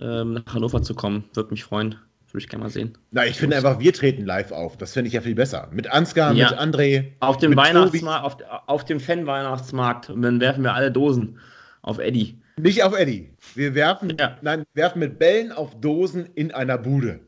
ähm, 0.00 0.34
nach 0.34 0.54
Hannover 0.54 0.82
zu 0.82 0.94
kommen. 0.94 1.24
Würde 1.34 1.50
mich 1.50 1.64
freuen. 1.64 1.96
Würde 2.30 2.44
ich 2.44 2.48
gerne 2.48 2.64
mal 2.64 2.70
sehen. 2.70 2.96
Na, 3.10 3.26
ich 3.26 3.36
finde 3.36 3.56
einfach, 3.56 3.78
wir 3.78 3.92
treten 3.92 4.24
live 4.24 4.52
auf. 4.52 4.78
Das 4.78 4.94
finde 4.94 5.08
ich 5.08 5.12
ja 5.14 5.20
viel 5.20 5.34
besser. 5.34 5.68
Mit 5.70 5.90
Ansgar, 5.90 6.32
Ja. 6.32 6.50
mit 6.50 6.58
André. 6.58 7.12
Auf 7.20 7.36
dem 7.36 7.54
Weihnachtsmarkt, 7.56 8.24
auf, 8.24 8.36
auf 8.66 8.84
dem 8.86 9.00
Fan-Weihnachtsmarkt. 9.00 10.08
Und 10.08 10.22
dann 10.22 10.40
werfen 10.40 10.62
wir 10.64 10.72
alle 10.72 10.90
Dosen 10.90 11.38
auf 11.82 11.98
Eddie. 11.98 12.40
Nicht 12.58 12.82
auf 12.82 12.96
Eddie. 12.98 13.32
Wir 13.54 13.74
werfen, 13.74 14.16
Ja. 14.18 14.38
nein, 14.42 14.64
werfen 14.74 14.98
mit 15.00 15.18
Bällen 15.18 15.52
auf 15.52 15.78
Dosen 15.80 16.26
in 16.34 16.52
einer 16.52 16.78
Bude. 16.78 17.20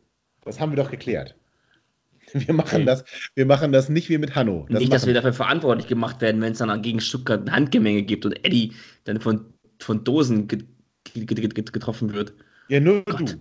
Das 0.44 0.60
haben 0.60 0.72
wir 0.72 0.76
doch 0.76 0.90
geklärt. 0.90 1.34
Wir 2.32 2.52
machen, 2.52 2.76
Okay. 2.76 2.84
das, 2.84 3.05
wir 3.34 3.46
machen 3.46 3.70
das 3.72 3.88
nicht 3.88 4.09
wie 4.09 4.18
mit 4.18 4.34
Hanno. 4.34 4.66
Das 4.68 4.80
nicht, 4.80 4.92
dass 4.92 5.06
wir 5.06 5.14
dafür 5.14 5.32
verantwortlich 5.32 5.86
gemacht 5.86 6.20
werden, 6.20 6.40
wenn 6.42 6.52
es 6.52 6.59
dann 6.59 6.82
gegen 6.82 7.01
Stuttgart 7.01 7.40
ein 7.46 7.52
Handgemenge 7.52 8.02
gibt 8.02 8.26
und 8.26 8.44
Eddie 8.44 8.72
dann 9.05 9.20
von, 9.20 9.44
von 9.78 10.02
Dosen 10.05 10.48
get, 10.48 10.64
get, 11.14 11.28
get, 11.28 11.55
get, 11.55 11.72
getroffen 11.72 12.12
wird. 12.12 12.34
ja, 12.68 12.80
nur 12.80 13.05
Gott. 13.05 13.36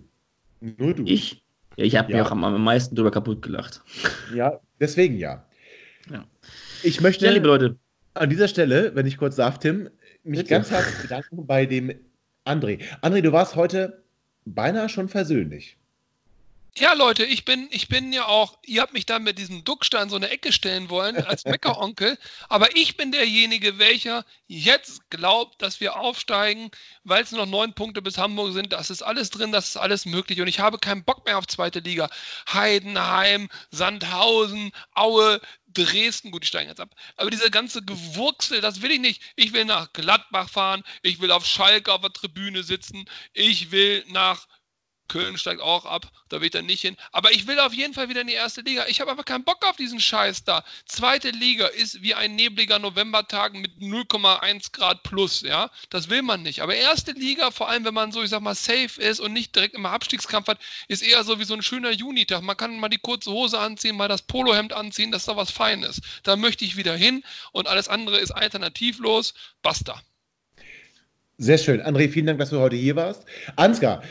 du. 0.61 0.73
Nur 0.77 0.93
du. 0.93 1.03
Ich? 1.05 1.43
Ja, 1.75 1.85
ich 1.85 1.95
habe 1.97 2.11
Ja. 2.11 2.17
mir 2.17 2.25
auch 2.25 2.31
am, 2.31 2.43
am 2.43 2.63
meisten 2.63 2.95
drüber 2.95 3.09
kaputt 3.09 3.41
gelacht. 3.41 3.81
Ja, 4.33 4.59
deswegen 4.79 5.17
ja. 5.17 5.43
Ja. 6.11 6.23
Ich 6.83 7.01
möchte 7.01 7.25
Ja, 7.25 7.31
liebe 7.31 7.47
Leute. 7.47 7.77
an 8.13 8.29
dieser 8.29 8.47
Stelle, 8.47 8.91
wenn 8.95 9.07
ich 9.07 9.17
kurz 9.17 9.37
darf, 9.37 9.57
Tim, 9.57 9.89
mich 10.23 10.39
Bitte. 10.39 10.49
ganz 10.49 10.71
herzlich 10.71 11.01
bedanken 11.01 11.45
bei 11.45 11.65
dem 11.65 11.93
André. 12.45 12.79
André, 13.01 13.21
du 13.21 13.31
warst 13.31 13.55
heute 13.55 14.03
beinahe 14.45 14.89
schon 14.89 15.09
versöhnlich. 15.09 15.77
Ja, 16.75 16.93
Leute, 16.93 17.23
ich 17.23 17.45
bin, 17.45 17.67
ich 17.69 17.87
bin 17.87 18.11
ja 18.13 18.25
auch, 18.25 18.57
ihr 18.65 18.81
habt 18.81 18.93
mich 18.93 19.05
da 19.05 19.19
mit 19.19 19.37
diesem 19.37 19.63
Duckstein 19.63 20.09
so 20.09 20.15
eine 20.15 20.29
Ecke 20.29 20.51
stellen 20.51 20.89
wollen 20.89 21.17
als 21.17 21.45
Meckeronkel, 21.45 22.17
aber 22.49 22.75
ich 22.75 22.97
bin 22.97 23.11
derjenige, 23.11 23.77
welcher 23.77 24.25
jetzt 24.47 25.07
glaubt, 25.11 25.61
dass 25.61 25.79
wir 25.79 25.97
aufsteigen, 25.97 26.71
weil 27.03 27.21
es 27.21 27.31
noch 27.31 27.45
neun 27.45 27.73
Punkte 27.73 28.01
bis 28.01 28.17
Hamburg 28.17 28.53
sind. 28.53 28.73
Das 28.73 28.89
ist 28.89 29.03
alles 29.03 29.29
drin, 29.29 29.51
das 29.51 29.69
ist 29.69 29.77
alles 29.77 30.07
möglich 30.07 30.41
und 30.41 30.47
ich 30.47 30.61
habe 30.61 30.79
keinen 30.79 31.03
Bock 31.03 31.23
mehr 31.27 31.37
auf 31.37 31.45
zweite 31.45 31.77
Liga. 31.77 32.09
Heidenheim, 32.51 33.49
Sandhausen, 33.69 34.71
Aue, 34.95 35.41
Dresden, 35.73 36.31
gut, 36.31 36.43
die 36.43 36.47
steigen 36.47 36.69
jetzt 36.69 36.79
ab. 36.79 36.95
Aber 37.17 37.29
diese 37.29 37.51
ganze 37.51 37.83
Gewurzel, 37.83 38.61
das 38.61 38.81
will 38.81 38.91
ich 38.91 38.99
nicht. 38.99 39.21
Ich 39.35 39.53
will 39.53 39.65
nach 39.65 39.91
Gladbach 39.93 40.49
fahren, 40.49 40.83
ich 41.01 41.19
will 41.19 41.31
auf 41.31 41.45
Schalke 41.45 41.91
auf 41.91 42.01
der 42.01 42.13
Tribüne 42.13 42.63
sitzen, 42.63 43.05
ich 43.33 43.71
will 43.71 44.05
nach 44.09 44.47
Köln 45.07 45.37
steigt 45.37 45.61
auch 45.61 45.85
ab, 45.85 46.11
da 46.29 46.39
will 46.39 46.45
ich 46.45 46.51
dann 46.51 46.65
nicht 46.65 46.81
hin. 46.81 46.95
Aber 47.11 47.31
ich 47.31 47.45
will 47.47 47.59
auf 47.59 47.73
jeden 47.73 47.93
Fall 47.93 48.09
wieder 48.09 48.21
in 48.21 48.27
die 48.27 48.33
erste 48.33 48.61
Liga. 48.61 48.85
Ich 48.87 49.01
habe 49.01 49.11
aber 49.11 49.23
keinen 49.23 49.43
Bock 49.43 49.65
auf 49.67 49.75
diesen 49.75 49.99
Scheiß 49.99 50.43
da. 50.43 50.63
Zweite 50.85 51.29
Liga 51.29 51.67
ist 51.67 52.01
wie 52.01 52.15
ein 52.15 52.35
nebliger 52.35 52.79
Novembertag 52.79 53.53
mit 53.53 53.71
0,1 53.79 54.71
Grad 54.71 55.03
plus, 55.03 55.41
ja. 55.41 55.69
Das 55.89 56.09
will 56.09 56.21
man 56.21 56.41
nicht. 56.41 56.61
Aber 56.61 56.75
erste 56.75 57.11
Liga, 57.11 57.51
vor 57.51 57.69
allem 57.69 57.85
wenn 57.85 57.93
man 57.93 58.11
so, 58.11 58.23
ich 58.23 58.29
sag 58.29 58.41
mal, 58.41 58.55
safe 58.55 59.01
ist 59.01 59.19
und 59.19 59.33
nicht 59.33 59.55
direkt 59.55 59.75
immer 59.75 59.91
Abstiegskampf 59.91 60.47
hat, 60.47 60.59
ist 60.87 61.03
eher 61.03 61.23
so 61.23 61.39
wie 61.39 61.45
so 61.45 61.53
ein 61.53 61.61
schöner 61.61 61.91
Junitag. 61.91 62.41
Man 62.41 62.57
kann 62.57 62.79
mal 62.79 62.89
die 62.89 62.97
kurze 62.97 63.31
Hose 63.31 63.59
anziehen, 63.59 63.95
mal 63.95 64.07
das 64.07 64.21
Polohemd 64.21 64.73
anziehen, 64.73 65.11
das 65.11 65.23
ist 65.23 65.27
doch 65.27 65.37
was 65.37 65.51
Feines. 65.51 66.01
Da 66.23 66.35
möchte 66.35 66.65
ich 66.65 66.77
wieder 66.77 66.95
hin 66.95 67.23
und 67.51 67.67
alles 67.67 67.87
andere 67.87 68.17
ist 68.17 68.31
alternativlos. 68.31 69.33
Basta. 69.61 70.01
Sehr 71.37 71.57
schön. 71.57 71.81
André, 71.81 72.09
vielen 72.09 72.27
Dank, 72.27 72.39
dass 72.39 72.51
du 72.51 72.59
heute 72.59 72.75
hier 72.75 72.95
warst. 72.95 73.25
Ansgar, 73.55 74.03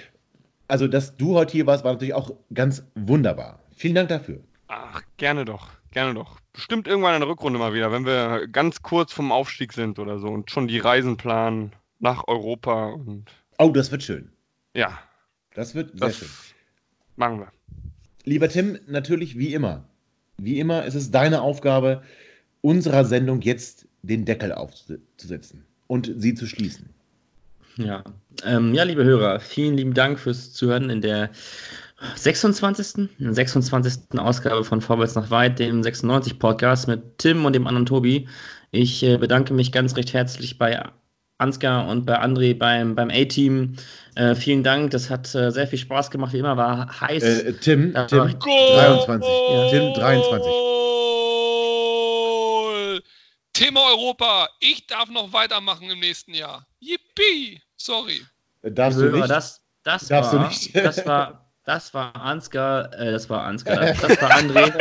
also 0.73 0.89
dass 0.89 1.16
du 1.19 1.35
heute 1.35 1.53
hier 1.53 1.66
warst, 1.66 1.85
war 1.85 1.93
natürlich 1.93 2.15
auch 2.15 2.32
ganz 2.55 2.82
wunderbar. 2.94 3.59
Vielen 3.77 3.94
Dank 3.94 4.09
dafür. 4.09 4.40
Ach, 4.69 5.03
gerne 5.19 5.44
doch, 5.44 5.69
gerne 5.90 6.15
doch. 6.15 6.40
Bestimmt 6.55 6.89
irgendwann 6.89 7.12
in 7.15 7.20
der 7.20 7.28
Rückrunde 7.28 7.59
mal 7.59 7.74
wieder, 7.74 7.93
wenn 7.93 8.07
wir 8.07 8.49
ganz 8.49 8.81
kurz 8.81 9.12
vom 9.12 9.32
Aufstieg 9.32 9.74
sind 9.74 9.99
oder 9.99 10.19
so 10.19 10.28
und 10.28 10.51
schon 10.51 10.69
die 10.69 10.78
Reisen 10.78 11.19
planen 11.19 11.73
nach 11.99 12.27
Europa 12.27 12.86
und 12.86 13.27
Oh, 13.59 13.69
das 13.70 13.90
wird 13.93 14.03
schön. 14.03 14.31
ja, 14.74 14.99
Das 15.55 15.74
wird 15.74 15.90
sehr 15.90 16.09
das 16.09 16.16
schön. 16.16 16.28
machen 17.16 17.40
wir. 17.40 17.53
Lieber 18.24 18.49
Tim, 18.49 18.78
natürlich 18.86 19.36
wie 19.39 19.53
immer. 19.53 19.85
Wie 20.39 20.59
immer 20.59 20.86
ist 20.86 20.94
es 20.94 21.11
deine 21.11 21.43
Aufgabe, 21.43 22.03
unserer 22.62 23.05
Sendung 23.05 23.43
jetzt 23.43 23.86
den 24.03 24.24
Deckel 24.24 24.53
aufzusetzen 24.53 25.66
und 25.86 26.11
sie 26.16 26.32
zu 26.35 26.47
schließen. 26.47 26.89
Ja. 27.77 28.05
Ähm, 28.44 28.74
ja, 28.74 28.82
liebe 28.85 29.05
Hörer, 29.05 29.40
vielen 29.40 29.77
lieben 29.77 29.94
Dank 29.94 30.19
fürs 30.19 30.53
Zuhören 30.53 30.90
in 30.90 31.01
der 31.01 31.31
26. 32.16 33.09
26. 33.19 34.19
Ausgabe 34.19 34.65
von 34.65 34.81
Vorwärts 34.81 35.15
nach 35.15 35.31
Weit, 35.31 35.59
dem 35.59 35.82
96 35.82 36.39
Podcast 36.39 36.89
mit 36.89 37.19
Tim 37.19 37.44
und 37.44 37.53
dem 37.55 37.66
anderen 37.66 37.86
Tobi. 37.86 38.28
Ich 38.73 39.03
äh, 39.03 39.16
bedanke 39.19 39.55
mich 39.55 39.70
ganz 39.73 39.97
recht 39.97 40.12
herzlich 40.12 40.59
bei 40.59 40.82
Ansgar 41.39 41.89
und 41.89 42.05
bei 42.07 42.20
André 42.20 42.57
beim, 42.57 42.94
beim 42.94 43.11
A-Team. 43.11 43.77
Äh, 44.15 44.35
vielen 44.35 44.62
Dank, 44.62 44.90
das 44.93 45.11
hat 45.11 45.35
äh, 45.35 45.51
sehr 45.51 45.66
viel 45.66 45.78
Spaß 45.78 46.11
gemacht, 46.11 46.32
wie 46.32 46.39
immer, 46.39 46.57
war 46.57 47.01
heiß. 47.01 47.23
Äh, 47.23 47.53
Tim, 47.55 47.94
Tim, 48.09 48.20
aber- 48.20 48.28
23. 48.35 49.28
Ja. 49.28 49.70
Tim, 49.70 49.94
23. 49.94 50.47
Goal! 51.73 53.03
Thema 53.53 53.81
Europa. 53.90 54.49
Ich 54.61 54.86
darf 54.86 55.09
noch 55.11 55.32
weitermachen 55.32 55.90
im 55.90 56.01
nächsten 56.01 56.35
Jahr. 56.35 56.66
Yippie! 56.81 57.02
Sorry. 57.77 58.23
Darfst 58.63 58.99
Liebe 58.99 59.13
du 59.13 59.17
nicht? 59.19 59.31
Das, 59.31 59.61
das, 59.83 60.09
Darfst 60.09 60.33
du 60.33 60.39
war, 60.39 60.49
nicht. 60.49 60.75
das 60.77 61.05
war, 61.05 61.51
das 61.65 61.93
war 61.95 62.15
Ansgar, 62.17 62.93
äh, 62.95 63.11
das 63.11 63.29
war 63.29 63.45
Ansgar, 63.45 63.77
das, 63.77 64.01
das 64.01 64.23
war 64.23 64.31
André, 64.31 64.73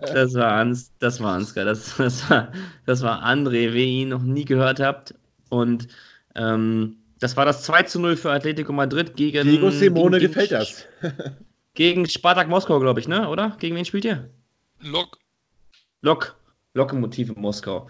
das 0.12 0.34
war 0.34 0.52
Ans, 0.52 0.92
das 0.98 1.20
war 1.20 1.34
Ansgar, 1.34 1.64
das, 1.64 1.96
das 1.96 2.28
war, 2.30 2.52
das 2.86 3.02
war 3.02 3.22
André, 3.24 3.72
wer 3.72 3.84
ihn 3.84 4.10
noch 4.10 4.22
nie 4.22 4.44
gehört 4.44 4.80
habt 4.80 5.14
und 5.48 5.88
ähm, 6.34 6.98
das 7.20 7.36
war 7.36 7.44
das 7.44 7.62
2 7.64 7.82
zu 7.84 8.00
0 8.00 8.16
für 8.16 8.30
Atletico 8.30 8.72
Madrid 8.72 9.16
gegen 9.16 9.48
Diego 9.48 9.70
Simone 9.70 10.18
gegen, 10.18 10.32
gefällt 10.32 10.52
das. 10.52 10.86
Gegen 11.74 12.08
Spartak 12.08 12.48
Moskau, 12.48 12.80
glaube 12.80 12.98
ich, 12.98 13.06
ne? 13.06 13.28
Oder? 13.28 13.56
Gegen 13.60 13.76
wen 13.76 13.84
spielt 13.84 14.04
ihr? 14.04 14.28
Lok. 14.80 15.16
Lok, 16.02 16.36
Lokomotive 16.74 17.34
Moskau. 17.34 17.88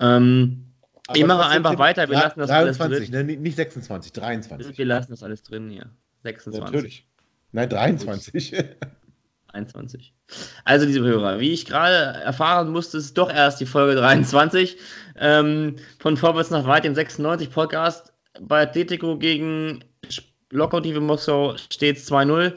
Ähm, 0.00 0.69
ich 1.14 1.26
mache 1.26 1.46
einfach 1.46 1.78
weiter, 1.78 2.08
wir 2.08 2.16
lassen 2.16 2.40
das 2.40 2.50
alles 2.50 2.78
23, 2.78 3.10
drin. 3.10 3.26
ne? 3.26 3.36
nicht 3.36 3.56
26, 3.56 4.12
23. 4.12 4.78
Wir 4.78 4.84
lassen 4.84 5.10
das 5.10 5.22
alles 5.22 5.42
drin 5.42 5.70
hier. 5.70 5.86
26. 6.22 6.64
Natürlich. 6.64 7.06
Nein, 7.52 7.68
23. 7.68 8.54
23. 9.48 10.14
Also, 10.64 10.86
liebe 10.86 11.04
Hörer, 11.04 11.40
wie 11.40 11.52
ich 11.52 11.66
gerade 11.66 12.20
erfahren 12.20 12.70
musste, 12.70 12.98
ist 12.98 13.18
doch 13.18 13.32
erst 13.32 13.60
die 13.60 13.66
Folge 13.66 13.96
23 13.96 14.76
ähm, 15.18 15.76
von 15.98 16.16
Vorwärts 16.16 16.50
nach 16.50 16.66
Weit, 16.66 16.84
dem 16.84 16.94
96 16.94 17.50
Podcast. 17.50 18.12
Bei 18.40 18.62
Atletico 18.62 19.18
gegen 19.18 19.84
Lokomotive 20.50 21.00
Moskau 21.00 21.56
steht 21.56 21.96
es 21.96 22.10
2-0. 22.10 22.52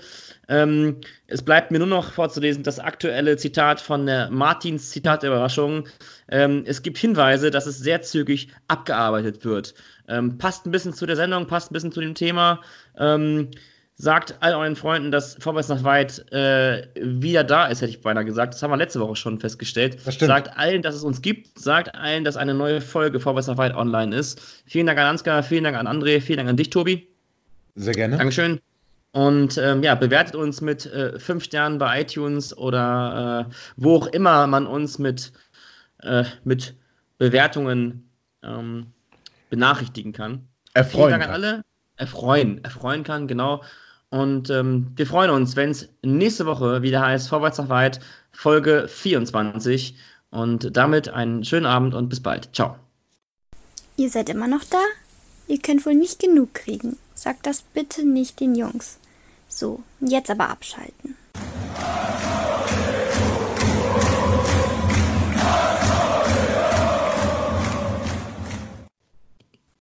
Ähm, 0.49 0.97
es 1.27 1.41
bleibt 1.41 1.71
mir 1.71 1.79
nur 1.79 1.87
noch 1.87 2.11
vorzulesen 2.11 2.63
das 2.63 2.79
aktuelle 2.79 3.37
Zitat 3.37 3.79
von 3.79 4.05
der 4.05 4.29
Martins 4.29 4.89
Zitatüberraschung. 4.89 5.87
Ähm, 6.29 6.63
es 6.65 6.81
gibt 6.81 6.97
Hinweise, 6.97 7.49
dass 7.49 7.65
es 7.65 7.79
sehr 7.79 8.01
zügig 8.01 8.49
abgearbeitet 8.67 9.45
wird. 9.45 9.73
Ähm, 10.07 10.37
passt 10.37 10.65
ein 10.65 10.71
bisschen 10.71 10.93
zu 10.93 11.05
der 11.05 11.15
Sendung, 11.15 11.47
passt 11.47 11.71
ein 11.71 11.73
bisschen 11.73 11.91
zu 11.91 12.01
dem 12.01 12.15
Thema. 12.15 12.61
Ähm, 12.97 13.49
sagt 13.95 14.35
all 14.41 14.53
euren 14.53 14.75
Freunden, 14.75 15.11
dass 15.11 15.35
Vorwärts 15.39 15.69
nach 15.69 15.83
Weit 15.83 16.31
äh, 16.31 16.87
wieder 16.95 17.43
da 17.43 17.67
ist, 17.67 17.81
hätte 17.81 17.91
ich 17.91 18.01
beinahe 18.01 18.25
gesagt. 18.25 18.53
Das 18.53 18.63
haben 18.63 18.71
wir 18.71 18.77
letzte 18.77 18.99
Woche 18.99 19.15
schon 19.15 19.39
festgestellt. 19.39 19.99
Sagt 20.01 20.57
allen, 20.57 20.81
dass 20.81 20.95
es 20.95 21.03
uns 21.03 21.21
gibt. 21.21 21.57
Sagt 21.59 21.93
allen, 21.95 22.23
dass 22.23 22.35
eine 22.35 22.53
neue 22.53 22.81
Folge 22.81 23.19
Vorwärts 23.19 23.47
nach 23.47 23.57
Weit 23.57 23.75
online 23.75 24.15
ist. 24.15 24.41
Vielen 24.65 24.87
Dank 24.87 24.99
an 24.99 25.05
Ansgar, 25.05 25.43
vielen 25.43 25.63
Dank 25.63 25.77
an 25.77 25.87
André, 25.87 26.19
vielen 26.21 26.37
Dank 26.37 26.49
an 26.49 26.57
dich, 26.57 26.69
Tobi. 26.69 27.07
Sehr 27.75 27.93
gerne. 27.93 28.17
Dankeschön. 28.17 28.59
Und 29.13 29.59
ähm, 29.59 29.83
ja, 29.83 29.93
bewertet 29.93 30.35
uns 30.35 30.59
mit 30.59 30.87
äh, 30.87 31.19
fünf 31.19 31.43
Sternen 31.43 31.77
bei 31.77 32.01
iTunes 32.01 32.57
oder 32.57 33.47
äh, 33.47 33.53
wo 33.77 33.97
auch 33.97 34.07
immer 34.07 34.47
man 34.47 34.65
uns 34.65 34.97
mit, 34.97 35.31
äh, 36.01 36.23
mit 36.43 36.75
Bewertungen 37.19 38.09
ähm, 38.41 38.87
benachrichtigen 39.51 40.13
kann. 40.13 40.47
Vielen 40.73 40.85
Erfreuen. 40.85 41.11
Dank 41.11 41.23
an 41.25 41.29
alle. 41.29 41.61
Erfreuen, 41.95 42.63
erfreuen 42.63 43.03
kann, 43.03 43.27
genau. 43.27 43.61
Und 44.09 44.49
ähm, 44.49 44.91
wir 44.95 45.05
freuen 45.05 45.29
uns, 45.29 45.55
wenn 45.55 45.69
es 45.69 45.89
nächste 46.01 46.47
Woche 46.47 46.81
wieder 46.81 47.01
heißt 47.01 47.29
Vorwärts 47.29 47.59
nach 47.59 47.69
weit, 47.69 47.99
Folge 48.31 48.87
24. 48.87 49.95
Und 50.31 50.75
damit 50.75 51.09
einen 51.09 51.43
schönen 51.43 51.67
Abend 51.67 51.93
und 51.93 52.09
bis 52.09 52.19
bald. 52.19 52.49
Ciao. 52.55 52.75
Ihr 53.95 54.09
seid 54.09 54.29
immer 54.29 54.47
noch 54.47 54.63
da? 54.63 54.79
Ihr 55.47 55.59
könnt 55.59 55.85
wohl 55.85 55.93
nicht 55.93 56.19
genug 56.19 56.55
kriegen. 56.55 56.97
Sagt 57.13 57.45
das 57.45 57.61
bitte 57.61 58.03
nicht 58.03 58.39
den 58.39 58.55
Jungs. 58.55 58.97
So, 59.55 59.83
jetzt 59.99 60.31
aber 60.31 60.49
abschalten. 60.49 61.15